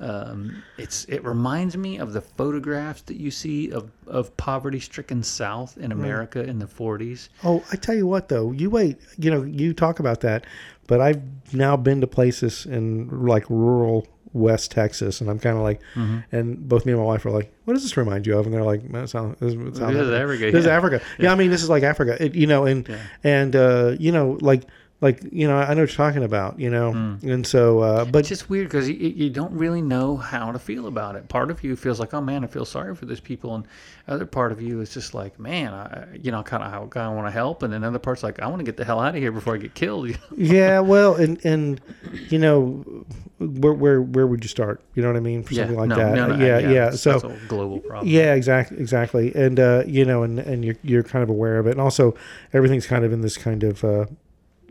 um, 0.00 0.62
it's 0.76 1.04
it 1.06 1.24
reminds 1.24 1.76
me 1.76 1.98
of 1.98 2.12
the 2.12 2.20
photographs 2.20 3.02
that 3.02 3.16
you 3.16 3.32
see 3.32 3.72
of 3.72 3.90
of 4.06 4.36
poverty-stricken 4.36 5.24
South 5.24 5.76
in 5.76 5.90
America 5.90 6.42
in 6.42 6.60
the 6.60 6.66
40s. 6.66 7.28
Oh, 7.42 7.64
I 7.72 7.76
tell 7.76 7.96
you 7.96 8.06
what, 8.06 8.28
though, 8.28 8.52
you 8.52 8.70
wait. 8.70 8.98
You 9.18 9.32
know, 9.32 9.42
you 9.42 9.74
talk 9.74 9.98
about 9.98 10.20
that, 10.20 10.44
but 10.86 11.00
I've 11.00 11.22
now 11.52 11.76
been 11.76 12.00
to 12.00 12.06
places 12.06 12.64
in 12.64 13.08
like 13.26 13.50
rural 13.50 14.06
West 14.32 14.70
Texas, 14.70 15.20
and 15.20 15.28
I'm 15.30 15.38
kind 15.38 15.56
of 15.56 15.62
like, 15.62 15.80
Mm-hmm. 15.94 16.18
and 16.36 16.68
both 16.68 16.84
me 16.86 16.92
and 16.92 17.00
my 17.00 17.06
wife 17.06 17.24
are 17.26 17.30
like, 17.30 17.52
"What 17.64 17.74
does 17.74 17.82
this 17.82 17.96
remind 17.96 18.26
you 18.26 18.38
of?" 18.38 18.46
And 18.46 18.54
they're 18.54 18.64
like, 18.64 18.82
"Man, 18.88 19.04
it 19.04 19.08
sounds, 19.08 19.36
it 19.40 19.50
sounds 19.76 19.78
This 19.94 20.06
is 20.06 20.12
Africa, 20.12 20.44
This 20.50 20.54
is 20.60 20.66
yeah. 20.66 20.76
Africa. 20.76 21.00
Yeah. 21.18 21.32
I 21.32 21.34
mean, 21.34 21.50
this 21.50 21.62
is 21.62 21.68
like 21.68 21.82
Africa. 21.82 22.22
It, 22.22 22.34
you 22.34 22.46
know, 22.46 22.64
and 22.66 22.88
and 23.24 23.54
uh, 23.56 23.94
you 23.98 24.12
know, 24.12 24.38
like 24.40 24.62
like 25.00 25.20
you 25.30 25.46
know, 25.46 25.56
I 25.56 25.74
know 25.74 25.82
what 25.82 25.90
you're 25.90 25.96
talking 25.96 26.24
about. 26.24 26.58
You 26.58 26.70
know, 26.70 26.90
and 27.22 27.46
so, 27.46 27.80
uh, 27.80 28.04
but 28.04 28.20
It's 28.20 28.28
just 28.28 28.50
weird 28.50 28.66
because 28.68 28.88
you, 28.88 28.96
you 28.96 29.30
don't 29.30 29.52
really 29.52 29.80
know 29.82 30.16
how 30.16 30.50
to 30.50 30.58
feel 30.58 30.86
about 30.86 31.14
it. 31.16 31.28
Part 31.28 31.50
of 31.50 31.62
you 31.62 31.76
feels 31.76 32.00
like, 32.00 32.14
oh 32.14 32.20
man, 32.20 32.42
I 32.44 32.48
feel 32.48 32.64
sorry 32.64 32.94
for 32.94 33.06
these 33.06 33.20
people, 33.20 33.54
and 33.54 33.66
other 34.08 34.26
part 34.26 34.50
of 34.50 34.60
you 34.60 34.80
is 34.80 34.92
just 34.92 35.14
like, 35.14 35.38
man, 35.38 35.72
I, 35.72 36.06
you 36.20 36.32
know, 36.32 36.42
kind 36.42 36.62
of 36.62 36.72
of 36.96 37.14
want 37.14 37.26
to 37.26 37.30
help, 37.30 37.62
and 37.62 37.72
then 37.72 37.84
other 37.84 37.98
parts 37.98 38.22
like, 38.22 38.40
I 38.40 38.46
want 38.48 38.58
to 38.60 38.64
get 38.64 38.76
the 38.76 38.84
hell 38.84 39.00
out 39.00 39.14
of 39.14 39.20
here 39.20 39.32
before 39.32 39.54
I 39.54 39.58
get 39.58 39.74
killed. 39.74 40.18
yeah, 40.36 40.80
well, 40.80 41.14
and 41.14 41.44
and 41.44 41.80
you 42.28 42.38
know, 42.38 43.04
where 43.38 43.72
where 43.72 44.02
where 44.02 44.26
would 44.26 44.42
you 44.42 44.48
start? 44.48 44.80
You 44.94 45.02
know 45.02 45.08
what 45.08 45.16
I 45.16 45.20
mean 45.20 45.44
for 45.44 45.54
something 45.54 45.76
like 45.76 45.90
no, 45.90 45.96
that? 45.96 46.14
no, 46.14 46.26
no, 46.34 46.44
yeah, 46.44 46.58
yeah. 46.58 46.68
that's- 46.90 47.02
So 47.02 47.36
global 47.46 47.78
problem. 47.78 48.08
Yeah, 48.08 48.34
exactly, 48.34 48.78
exactly, 48.78 49.32
and 49.36 49.60
uh, 49.60 49.84
you 49.86 50.04
know, 50.04 50.24
and 50.24 50.40
and 50.40 50.64
you're 50.64 50.76
you're 50.82 51.02
kind 51.04 51.22
of 51.22 51.28
aware 51.30 51.58
of 51.58 51.68
it, 51.68 51.72
and 51.72 51.80
also 51.80 52.16
everything's 52.52 52.86
kind 52.86 53.04
of 53.04 53.12
in 53.12 53.20
this 53.20 53.36
kind 53.36 53.62
of, 53.62 53.84
uh, 53.84 54.06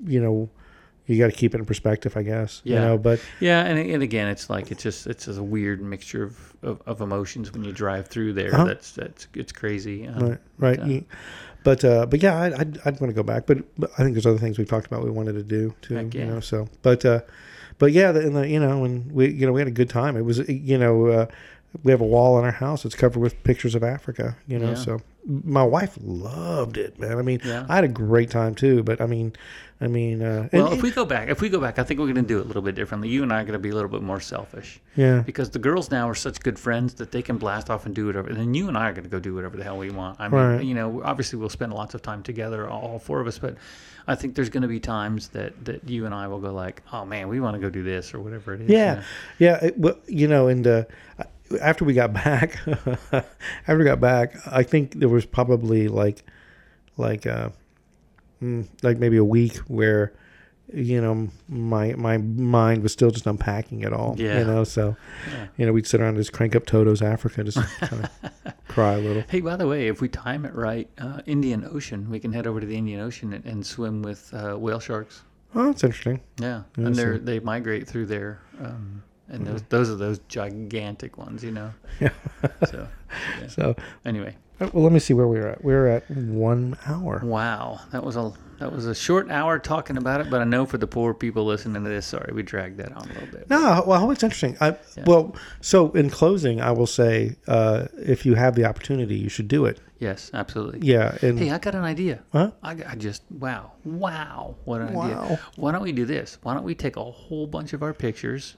you 0.05 0.21
know, 0.21 0.49
you 1.05 1.17
got 1.17 1.27
to 1.31 1.37
keep 1.37 1.55
it 1.55 1.59
in 1.59 1.65
perspective, 1.65 2.17
I 2.17 2.23
guess. 2.23 2.61
You 2.65 2.75
Yeah. 2.75 2.81
know, 2.81 2.97
but 2.97 3.21
Yeah, 3.39 3.63
and, 3.63 3.79
and 3.79 4.03
again, 4.03 4.27
it's 4.27 4.49
like 4.49 4.71
it's 4.71 4.83
just 4.83 5.07
it's 5.07 5.25
just 5.25 5.39
a 5.39 5.43
weird 5.43 5.81
mixture 5.81 6.23
of, 6.23 6.55
of, 6.63 6.81
of 6.85 7.01
emotions 7.01 7.51
when 7.53 7.63
you 7.63 7.71
drive 7.71 8.07
through 8.07 8.33
there. 8.33 8.53
Uh-huh. 8.53 8.65
That's 8.65 8.91
that's 8.91 9.27
it's 9.33 9.51
crazy. 9.51 10.07
Um, 10.07 10.37
right, 10.57 10.79
right. 10.79 10.79
uh, 11.11 11.15
but 11.63 11.83
uh, 11.85 12.05
but 12.05 12.21
yeah, 12.21 12.37
I'd 12.41 12.53
I'd, 12.53 12.77
I'd 12.85 12.99
want 12.99 13.09
to 13.09 13.13
go 13.13 13.23
back, 13.23 13.45
but, 13.45 13.59
but 13.77 13.91
I 13.97 14.03
think 14.03 14.13
there's 14.15 14.25
other 14.25 14.37
things 14.37 14.57
we 14.57 14.65
talked 14.65 14.87
about 14.87 15.03
we 15.03 15.09
wanted 15.11 15.33
to 15.33 15.43
do 15.43 15.73
too. 15.81 15.95
Heck 15.95 16.13
You 16.13 16.19
yeah. 16.21 16.25
know, 16.27 16.39
so 16.39 16.67
but 16.81 17.05
uh, 17.05 17.21
but 17.77 17.91
yeah, 17.93 18.11
the, 18.11 18.21
and 18.21 18.35
the, 18.35 18.47
you 18.47 18.59
know, 18.59 18.83
and 18.83 19.11
we 19.11 19.29
you 19.29 19.45
know 19.45 19.53
we 19.53 19.61
had 19.61 19.67
a 19.67 19.71
good 19.71 19.89
time. 19.89 20.17
It 20.17 20.23
was 20.23 20.39
you 20.49 20.77
know. 20.77 21.27
We 21.83 21.91
have 21.91 22.01
a 22.01 22.05
wall 22.05 22.37
in 22.39 22.45
our 22.45 22.51
house. 22.51 22.83
that's 22.83 22.95
covered 22.95 23.19
with 23.19 23.41
pictures 23.43 23.75
of 23.75 23.83
Africa, 23.83 24.35
you 24.47 24.59
know. 24.59 24.69
Yeah. 24.69 24.75
So 24.75 25.01
my 25.25 25.63
wife 25.63 25.97
loved 26.01 26.77
it, 26.77 26.97
man. 26.99 27.17
I 27.17 27.21
mean, 27.21 27.41
Yeah. 27.43 27.65
I 27.69 27.75
had 27.75 27.83
a 27.83 27.87
great 27.89 28.29
time 28.29 28.55
too. 28.55 28.83
But 28.83 29.01
I 29.01 29.05
mean, 29.05 29.33
I 29.81 29.87
mean, 29.87 30.23
uh, 30.23 30.47
Well, 30.53 30.71
if 30.73 30.81
we 30.81 30.89
go 30.91 31.05
back, 31.05 31.29
if 31.29 31.41
we 31.41 31.49
go 31.49 31.59
back, 31.59 31.77
I 31.79 31.83
think 31.83 31.99
we're 31.99 32.05
going 32.07 32.15
to 32.15 32.21
do 32.23 32.39
it 32.39 32.45
a 32.45 32.47
little 32.47 32.61
bit 32.61 32.75
differently. 32.75 33.09
You 33.09 33.23
and 33.23 33.31
I 33.31 33.41
are 33.41 33.43
going 33.43 33.53
to 33.53 33.59
be 33.59 33.69
a 33.69 33.75
little 33.75 33.89
bit 33.91 34.01
more 34.01 34.19
selfish. 34.19 34.79
yeah, 34.95 35.21
because 35.21 35.49
the 35.51 35.59
girls 35.59 35.91
now 35.91 36.09
are 36.09 36.15
such 36.15 36.39
good 36.39 36.57
friends 36.57 36.95
that 36.95 37.11
they 37.11 37.21
can 37.21 37.37
blast 37.37 37.69
off 37.69 37.85
and 37.85 37.93
do 37.93 38.05
whatever. 38.07 38.29
And 38.29 38.37
then 38.37 38.53
you 38.53 38.67
and 38.69 38.77
I 38.77 38.89
are 38.89 38.93
going 38.93 39.03
to 39.03 39.09
go 39.09 39.19
do 39.19 39.35
whatever 39.35 39.55
the 39.57 39.63
hell 39.63 39.77
we 39.77 39.91
want. 39.91 40.19
I 40.19 40.29
mean, 40.29 40.39
Right. 40.41 40.63
you 40.63 40.73
know, 40.73 41.01
obviously 41.03 41.37
we'll 41.37 41.49
spend 41.49 41.73
lots 41.73 41.93
of 41.93 42.01
time 42.01 42.23
together, 42.23 42.67
all 42.69 42.97
four 42.97 43.19
of 43.19 43.27
us, 43.27 43.37
but 43.37 43.55
I 44.07 44.15
think 44.15 44.35
there's 44.35 44.49
going 44.49 44.61
to 44.61 44.67
be 44.69 44.79
times 44.79 45.27
that 45.29 45.65
that 45.65 45.87
you 45.89 46.05
and 46.05 46.15
I 46.15 46.27
will 46.29 46.39
go 46.39 46.53
like, 46.53 46.81
oh 46.93 47.05
man, 47.05 47.27
we 47.27 47.39
want 47.41 47.55
to 47.55 47.59
go 47.59 47.69
do 47.69 47.83
this 47.83 48.13
or 48.13 48.19
whatever 48.21 48.53
it 48.53 48.61
is. 48.61 48.69
Yeah, 48.69 49.03
yeah. 49.37 49.65
It, 49.65 49.77
well, 49.77 49.97
you 50.07 50.27
know, 50.29 50.47
and 50.47 50.65
uh, 50.65 50.83
after 51.61 51.85
we 51.85 51.93
got 51.93 52.13
back, 52.25 52.57
after 52.67 53.77
we 53.77 53.83
got 53.83 53.99
back, 53.99 54.35
I 54.47 54.63
think 54.63 54.93
there 54.99 55.09
was 55.09 55.25
probably 55.25 55.87
like, 55.87 56.23
like, 56.97 57.25
uh, 57.27 57.49
mm, 58.41 58.67
like 58.83 58.97
maybe 58.97 59.17
a 59.17 59.23
week 59.23 59.57
where, 59.67 60.13
you 60.73 60.99
know, 60.99 61.29
my 61.47 61.93
my 61.93 62.17
mind 62.17 62.83
was 62.83 62.91
still 62.91 63.09
just 63.11 63.25
unpacking 63.25 63.81
it 63.83 63.93
all. 63.93 64.15
Yeah. 64.17 64.39
You 64.39 64.45
know, 64.45 64.63
so, 64.65 64.97
Yeah. 65.31 65.47
you 65.57 65.65
know, 65.65 65.71
we'd 65.71 65.87
sit 65.87 66.01
around 66.01 66.09
and 66.15 66.17
just 66.17 66.33
crank 66.33 66.55
up 66.55 66.65
Toto's 66.65 67.01
Africa, 67.01 67.43
just 67.43 67.57
kind 67.79 68.03
of 68.03 68.53
cry 68.67 68.93
a 68.95 68.97
little. 68.99 69.23
Hey, 69.29 69.39
by 69.39 69.55
the 69.55 69.65
way, 69.67 69.87
if 69.87 70.01
we 70.01 70.09
time 70.09 70.43
it 70.45 70.53
right, 70.53 70.89
uh, 70.97 71.21
Indian 71.25 71.63
Ocean, 71.71 72.09
we 72.09 72.19
can 72.19 72.33
head 72.33 72.45
over 72.47 72.59
to 72.59 72.65
the 72.65 72.75
Indian 72.77 72.99
Ocean 72.99 73.31
and, 73.33 73.45
and 73.45 73.65
swim 73.65 74.01
with 74.01 74.33
uh, 74.33 74.55
whale 74.57 74.79
sharks. 74.81 75.23
Oh, 75.55 75.67
that's 75.67 75.83
interesting. 75.85 76.19
Yeah, 76.39 76.63
Yeah, 76.77 76.85
and 76.87 76.95
they 76.95 77.17
they 77.17 77.39
migrate 77.39 77.87
through 77.87 78.07
there, 78.07 78.41
um, 78.61 79.01
and 79.29 79.45
those 79.45 79.61
those 79.69 79.89
are 79.89 79.95
those 79.95 80.19
gigantic 80.27 81.17
ones, 81.17 81.43
you 81.43 81.51
know. 81.51 81.71
Yeah. 81.99 82.09
So 82.67 82.87
yeah. 83.41 83.47
So, 83.47 83.75
anyway, 84.05 84.35
well, 84.59 84.83
let 84.83 84.91
me 84.91 84.99
see 84.99 85.13
where 85.13 85.27
we 85.27 85.39
were 85.39 85.47
at. 85.47 85.63
We 85.63 85.73
were 85.73 85.87
at 85.87 86.09
one 86.11 86.77
hour. 86.85 87.21
Wow, 87.23 87.79
that 87.91 88.03
was 88.03 88.15
a 88.15 88.33
that 88.59 88.71
was 88.71 88.85
a 88.85 88.93
short 88.93 89.31
hour 89.31 89.57
talking 89.59 89.97
about 89.97 90.21
it, 90.21 90.29
but 90.29 90.41
I 90.41 90.43
know 90.43 90.65
for 90.65 90.77
the 90.77 90.85
poor 90.87 91.13
people 91.13 91.45
listening 91.45 91.83
to 91.83 91.89
this, 91.89 92.05
sorry, 92.05 92.33
we 92.33 92.43
dragged 92.43 92.77
that 92.79 92.91
on 92.91 93.03
a 93.09 93.13
little 93.13 93.27
bit. 93.27 93.49
No, 93.49 93.83
well, 93.87 93.93
I 93.93 93.99
hope 93.99 94.11
it's 94.11 94.23
interesting. 94.23 94.57
I, 94.59 94.75
Well, 95.05 95.35
so 95.61 95.91
in 95.91 96.09
closing, 96.09 96.59
I 96.59 96.71
will 96.71 96.87
say, 96.87 97.35
uh, 97.47 97.85
if 97.97 98.25
you 98.25 98.33
have 98.35 98.55
the 98.55 98.65
opportunity, 98.65 99.15
you 99.15 99.29
should 99.29 99.47
do 99.47 99.65
it. 99.65 99.79
Yes, 99.99 100.29
absolutely. 100.33 100.79
Yeah, 100.87 101.17
and 101.21 101.37
Hey, 101.39 101.49
I 101.51 101.57
got 101.59 101.73
an 101.75 101.83
idea. 101.83 102.23
Huh? 102.31 102.51
I, 102.61 102.71
I 102.87 102.95
just 102.95 103.23
wow, 103.31 103.71
wow, 103.85 104.55
what 104.65 104.81
an 104.81 104.93
Wow. 104.93 105.03
idea! 105.03 105.39
Why 105.55 105.71
don't 105.71 105.81
we 105.83 105.91
do 105.91 106.05
this? 106.05 106.37
Why 106.43 106.53
don't 106.55 106.63
we 106.63 106.75
take 106.75 106.95
a 106.97 107.03
whole 107.03 107.47
bunch 107.47 107.73
of 107.73 107.81
our 107.83 107.93
pictures 107.93 108.55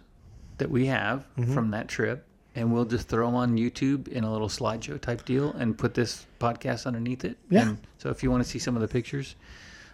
that 0.60 0.70
we 0.70 0.86
have 0.88 1.26
Mm-hmm. 1.38 1.54
from 1.54 1.72
that 1.72 1.88
trip, 1.88 2.26
and 2.56 2.72
we'll 2.74 2.86
just 2.86 3.08
throw 3.08 3.26
them 3.26 3.36
on 3.36 3.58
YouTube 3.58 4.08
in 4.10 4.24
a 4.24 4.32
little 4.32 4.50
slideshow 4.50 5.00
type 5.00 5.26
deal, 5.26 5.52
and 5.54 5.78
put 5.78 5.94
this 5.94 6.26
podcast 6.40 6.86
underneath 6.86 7.26
it. 7.26 7.38
Yeah. 7.50 7.62
And 7.70 7.78
so 7.98 8.10
if 8.10 8.22
you 8.24 8.30
want 8.32 8.44
to 8.44 8.50
see 8.50 8.60
some 8.60 8.76
of 8.76 8.82
the 8.82 8.88
pictures. 8.88 9.36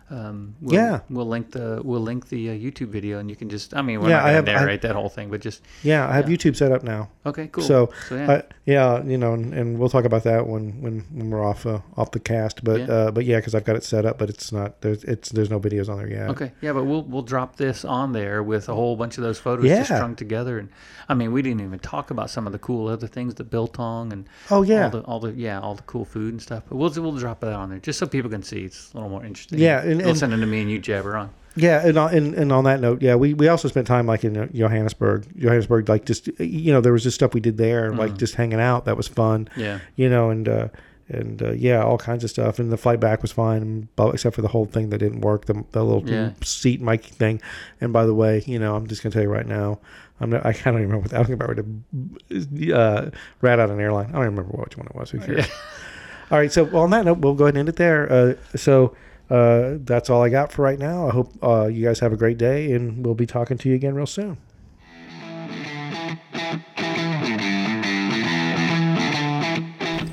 Um, 0.10 0.56
we'll, 0.62 0.76
Yeah. 0.76 1.00
we'll 1.10 1.28
link 1.28 1.50
the 1.52 1.82
we'll 1.84 2.00
link 2.02 2.30
the 2.30 2.50
uh, 2.50 2.54
YouTube 2.54 2.90
video, 2.90 3.18
and 3.18 3.28
you 3.30 3.36
can 3.36 3.50
just 3.50 3.74
I 3.74 3.82
mean 3.82 4.02
we're 4.02 4.10
Yeah, 4.10 4.18
not 4.18 4.26
I 4.26 4.32
have- 4.34 4.48
I- 4.48 4.54
narrate 4.54 4.82
that 4.84 4.96
whole 4.96 5.10
thing, 5.10 5.30
but 5.32 5.42
just 5.42 5.64
yeah, 5.82 6.08
I 6.08 6.14
have 6.14 6.26
YouTube 6.26 6.56
set 6.56 6.72
up 6.72 6.84
now. 6.84 7.10
okay, 7.26 7.48
cool. 7.48 7.64
So, 7.64 7.90
so 8.08 8.16
yeah, 8.16 8.42
yeah, 8.66 9.04
you 9.04 9.18
know, 9.18 9.34
and, 9.34 9.52
and 9.54 9.80
we'll 9.80 9.90
talk 9.90 10.06
about 10.06 10.24
that 10.24 10.46
when 10.48 10.80
when, 10.82 11.00
when 11.12 11.30
we're 11.32 11.44
off 11.44 11.66
uh, 11.66 11.80
off 11.98 12.12
the 12.12 12.20
cast. 12.20 12.64
But 12.64 12.82
Yeah. 12.82 12.86
uh, 12.94 13.12
but 13.12 13.26
yeah, 13.26 13.38
because 13.38 13.56
I've 13.56 13.66
got 13.66 13.76
it 13.78 13.84
set 13.84 14.06
up, 14.06 14.20
but 14.20 14.30
it's 14.30 14.52
not 14.52 14.82
there's 14.82 15.04
it's 15.06 15.30
there's 15.30 15.50
no 15.50 15.60
videos 15.60 15.90
on 15.90 15.98
there 15.98 16.10
yet. 16.10 16.30
Okay, 16.30 16.52
yeah, 16.62 16.72
but 16.74 16.84
we'll 16.86 17.02
we'll 17.04 17.24
drop 17.24 17.56
this 17.56 17.84
on 17.84 18.12
there 18.12 18.44
with 18.44 18.70
a 18.70 18.76
whole 18.76 18.96
bunch 18.96 19.18
of 19.18 19.24
those 19.24 19.40
photos 19.40 19.66
just 19.66 19.86
strung 19.92 20.16
together, 20.16 20.60
and 20.60 20.70
I 21.10 21.16
mean 21.16 21.32
we 21.32 21.42
didn't 21.42 21.62
even 21.62 21.80
talk 21.80 22.12
about 22.12 22.30
some 22.30 22.46
of 22.46 22.54
the 22.54 22.60
cool 22.60 22.88
other 22.90 23.08
things, 23.08 23.34
the 23.34 23.44
biltong 23.44 24.14
and 24.14 24.30
Oh 24.52 24.62
yeah, 24.62 24.84
all 24.84 24.90
the 24.92 25.00
all 25.02 25.20
the 25.20 25.34
yeah 25.34 25.60
all 25.60 25.74
the 25.74 25.82
cool 25.84 26.06
food 26.06 26.32
and 26.32 26.42
stuff. 26.42 26.62
But 26.70 26.76
we'll 26.76 26.92
we'll 26.92 27.18
drop 27.18 27.40
that 27.40 27.54
on 27.54 27.72
there 27.72 27.80
just 27.80 27.98
so 27.98 28.06
people 28.06 28.30
can 28.30 28.44
see. 28.44 28.66
It's 28.66 28.92
a 28.94 28.98
little 28.98 29.10
more 29.10 29.26
interesting. 29.26 29.58
Yeah, 29.58 29.84
and- 30.02 30.10
and- 30.24 30.34
it 30.34 30.38
to 30.38 30.46
me 30.46 30.62
and 30.62 30.70
you 30.72 30.80
jabber 30.80 31.16
on. 31.18 31.30
Yeah, 31.58 31.88
and, 31.88 31.98
on- 31.98 32.14
and 32.14 32.34
and 32.34 32.52
on 32.52 32.66
that 32.66 32.82
note, 32.82 33.02
yeah, 33.02 33.16
we, 33.16 33.34
we 33.34 33.48
also 33.48 33.70
spent 33.70 33.88
time 33.88 34.06
like 34.08 34.26
in 34.26 34.36
uh, 34.36 34.48
Johannesburg. 34.48 35.26
Johannesburg, 35.40 35.88
like 35.88 36.04
just 36.06 36.28
you 36.38 36.74
know, 36.74 36.82
there 36.82 36.92
was 36.92 37.04
just 37.04 37.16
stuff 37.16 37.34
we 37.34 37.40
did 37.40 37.58
there, 37.58 37.94
like 37.94 38.18
just 38.18 38.36
hanging 38.36 38.60
out. 38.60 38.84
That 38.84 38.98
was 38.98 39.08
fun. 39.08 39.46
Mm. 39.56 39.58
Yeah. 39.58 39.80
you 39.96 40.10
know, 40.10 40.30
and 40.32 40.50
uh, 40.50 40.68
and 41.08 41.42
uh, 41.42 41.52
yeah, 41.54 41.82
all 41.82 41.98
kinds 41.98 42.26
of 42.26 42.30
stuff. 42.30 42.60
And 42.60 42.74
the 42.74 42.78
flight 42.78 43.00
back 43.00 43.22
was 43.22 43.32
fine, 43.32 43.88
except 43.98 44.36
for 44.36 44.42
the 44.42 44.50
whole 44.50 44.66
thing 44.66 44.90
that 44.90 44.98
didn't 44.98 45.22
work, 45.22 45.46
the, 45.46 45.64
the 45.72 45.82
little 45.82 46.04
Yeah. 46.10 46.32
seat 46.44 46.82
mic 46.82 47.06
thing. 47.06 47.40
And 47.80 47.94
by 47.94 48.06
the 48.06 48.14
way, 48.14 48.44
you 48.46 48.60
know, 48.60 48.76
I'm 48.76 48.86
just 48.88 49.02
gonna 49.02 49.14
tell 49.14 49.22
you 49.24 49.30
right 49.30 49.48
now, 49.48 49.80
I'm 50.20 50.32
not, 50.32 50.46
I 50.46 50.52
can't 50.52 50.76
even 50.76 50.90
remember 50.90 51.04
what 51.04 51.12
that, 51.12 51.20
I 51.22 51.24
don't 51.24 51.40
remember 51.40 51.64
to 52.30 52.74
uh, 52.74 53.10
rat 53.42 53.60
out 53.60 53.70
an 53.70 53.80
airline. 53.80 54.08
I 54.08 54.12
don't 54.14 54.24
even 54.24 54.36
remember 54.36 54.58
which 54.58 54.76
one 54.78 54.88
it 54.88 54.96
was. 54.96 55.12
Who 55.12 55.20
cares? 55.20 55.48
All 56.32 56.38
right, 56.40 56.52
so 56.52 56.66
on 56.78 56.90
that 56.90 57.06
note, 57.06 57.20
we'll 57.20 57.34
go 57.36 57.46
ahead 57.46 57.54
and 57.56 57.60
end 57.60 57.70
it 57.70 57.76
there. 57.78 58.12
Uh, 58.12 58.34
so 58.58 58.94
uh, 59.30 59.76
that's 59.80 60.10
all 60.10 60.22
I 60.22 60.30
got 60.30 60.52
for 60.52 60.62
right 60.62 60.80
now. 60.80 61.08
I 61.08 61.12
hope 61.12 61.32
uh, 61.44 61.68
you 61.68 61.84
guys 61.84 62.00
have 62.00 62.14
a 62.14 62.18
great 62.18 62.38
day, 62.38 62.72
and 62.74 63.06
we'll 63.06 63.16
be 63.16 63.26
talking 63.26 63.58
to 63.58 63.70
you 63.70 63.76
again 63.76 63.96
real 63.96 64.06
soon. 64.06 64.38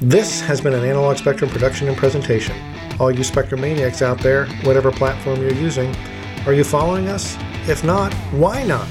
This 0.01 0.41
has 0.41 0.61
been 0.61 0.75
an 0.75 0.85
Analog 0.85 1.17
Spectrum 1.17 1.49
production 1.49 1.89
and 1.89 1.97
presentation. 1.97 2.57
All 2.99 3.13
you 3.13 3.23
Spectrum 3.23 3.61
maniacs 3.61 4.03
out 4.03 4.19
there, 4.19 4.47
whatever 4.65 4.91
platform 4.91 5.41
you're 5.41 5.55
using, 5.55 5.95
are 6.45 6.53
you 6.53 6.65
following 6.65 7.07
us? 7.07 7.37
If 7.69 7.85
not, 7.85 8.13
why 8.33 8.65
not? 8.65 8.89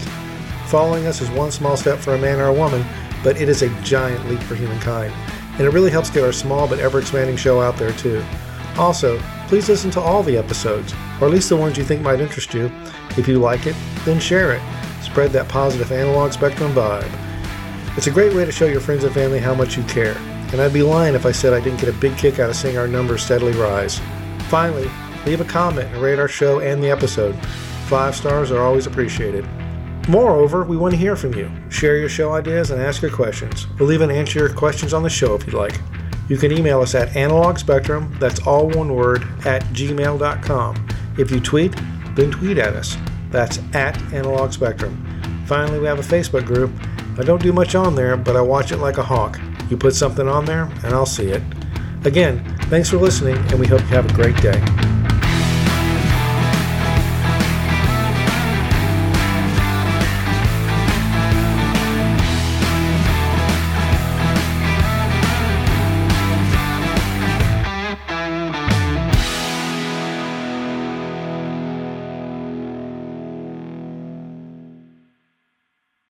Following 0.67 1.07
us 1.07 1.19
is 1.19 1.29
one 1.31 1.51
small 1.51 1.75
step 1.75 1.99
for 1.99 2.15
a 2.15 2.17
man 2.17 2.39
or 2.39 2.45
a 2.45 2.53
woman, 2.53 2.85
but 3.25 3.41
it 3.41 3.49
is 3.49 3.61
a 3.61 3.69
giant 3.81 4.25
leap 4.29 4.39
for 4.39 4.55
humankind. 4.55 5.13
And 5.57 5.61
it 5.61 5.71
really 5.71 5.91
helps 5.91 6.09
get 6.09 6.23
our 6.23 6.31
small 6.31 6.65
but 6.65 6.79
ever 6.79 6.99
expanding 6.99 7.35
show 7.35 7.59
out 7.59 7.75
there 7.75 7.91
too. 7.91 8.23
Also, 8.77 9.21
please 9.51 9.67
listen 9.67 9.91
to 9.91 9.99
all 9.99 10.23
the 10.23 10.37
episodes, 10.37 10.93
or 11.19 11.27
at 11.27 11.33
least 11.33 11.49
the 11.49 11.57
ones 11.57 11.77
you 11.77 11.83
think 11.83 12.01
might 12.01 12.21
interest 12.21 12.53
you. 12.53 12.71
If 13.17 13.27
you 13.27 13.37
like 13.37 13.67
it, 13.67 13.75
then 14.05 14.17
share 14.17 14.53
it. 14.53 14.61
Spread 15.03 15.31
that 15.31 15.49
positive 15.49 15.91
analog 15.91 16.31
spectrum 16.31 16.71
vibe. 16.71 17.05
It's 17.97 18.07
a 18.07 18.11
great 18.11 18.33
way 18.33 18.45
to 18.45 18.51
show 18.53 18.65
your 18.65 18.79
friends 18.79 19.03
and 19.03 19.13
family 19.13 19.39
how 19.39 19.53
much 19.53 19.75
you 19.75 19.83
care, 19.83 20.15
and 20.53 20.61
I'd 20.61 20.71
be 20.71 20.83
lying 20.83 21.15
if 21.15 21.25
I 21.25 21.33
said 21.33 21.51
I 21.51 21.59
didn't 21.59 21.81
get 21.81 21.89
a 21.89 21.99
big 21.99 22.17
kick 22.17 22.39
out 22.39 22.49
of 22.49 22.55
seeing 22.55 22.77
our 22.77 22.87
numbers 22.87 23.23
steadily 23.23 23.51
rise. 23.51 23.99
Finally, 24.47 24.89
leave 25.25 25.41
a 25.41 25.43
comment 25.43 25.93
and 25.93 26.01
rate 26.01 26.17
our 26.17 26.29
show 26.29 26.61
and 26.61 26.81
the 26.81 26.89
episode. 26.89 27.35
Five 27.87 28.15
stars 28.15 28.51
are 28.51 28.61
always 28.61 28.87
appreciated. 28.87 29.45
Moreover, 30.07 30.63
we 30.63 30.77
want 30.77 30.93
to 30.93 30.97
hear 30.97 31.17
from 31.17 31.33
you. 31.33 31.51
Share 31.67 31.97
your 31.97 32.07
show 32.07 32.31
ideas 32.31 32.71
and 32.71 32.81
ask 32.81 33.01
your 33.01 33.11
questions. 33.11 33.67
We'll 33.77 33.91
even 33.91 34.11
answer 34.11 34.39
your 34.39 34.53
questions 34.53 34.93
on 34.93 35.03
the 35.03 35.09
show 35.09 35.35
if 35.35 35.45
you'd 35.45 35.55
like. 35.55 35.77
You 36.31 36.37
can 36.37 36.53
email 36.53 36.79
us 36.79 36.95
at 36.95 37.09
analogspectrum, 37.09 38.17
that's 38.17 38.39
all 38.47 38.69
one 38.69 38.95
word, 38.95 39.23
at 39.45 39.63
gmail.com. 39.73 40.87
If 41.17 41.29
you 41.29 41.41
tweet, 41.41 41.75
then 42.15 42.31
tweet 42.31 42.57
at 42.57 42.73
us. 42.73 42.95
That's 43.31 43.59
at 43.73 44.01
Analog 44.13 44.53
Spectrum. 44.53 45.43
Finally, 45.45 45.79
we 45.79 45.87
have 45.87 45.99
a 45.99 46.01
Facebook 46.01 46.45
group. 46.45 46.71
I 47.19 47.23
don't 47.23 47.41
do 47.41 47.51
much 47.51 47.75
on 47.75 47.95
there, 47.95 48.15
but 48.15 48.37
I 48.37 48.41
watch 48.41 48.71
it 48.71 48.77
like 48.77 48.97
a 48.97 49.03
hawk. 49.03 49.41
You 49.69 49.75
put 49.75 49.93
something 49.93 50.29
on 50.29 50.45
there, 50.45 50.71
and 50.85 50.93
I'll 50.93 51.05
see 51.05 51.27
it. 51.27 51.43
Again, 52.05 52.41
thanks 52.69 52.89
for 52.89 52.95
listening, 52.95 53.35
and 53.35 53.59
we 53.59 53.67
hope 53.67 53.81
you 53.81 53.87
have 53.87 54.09
a 54.09 54.13
great 54.13 54.37
day. 54.37 54.90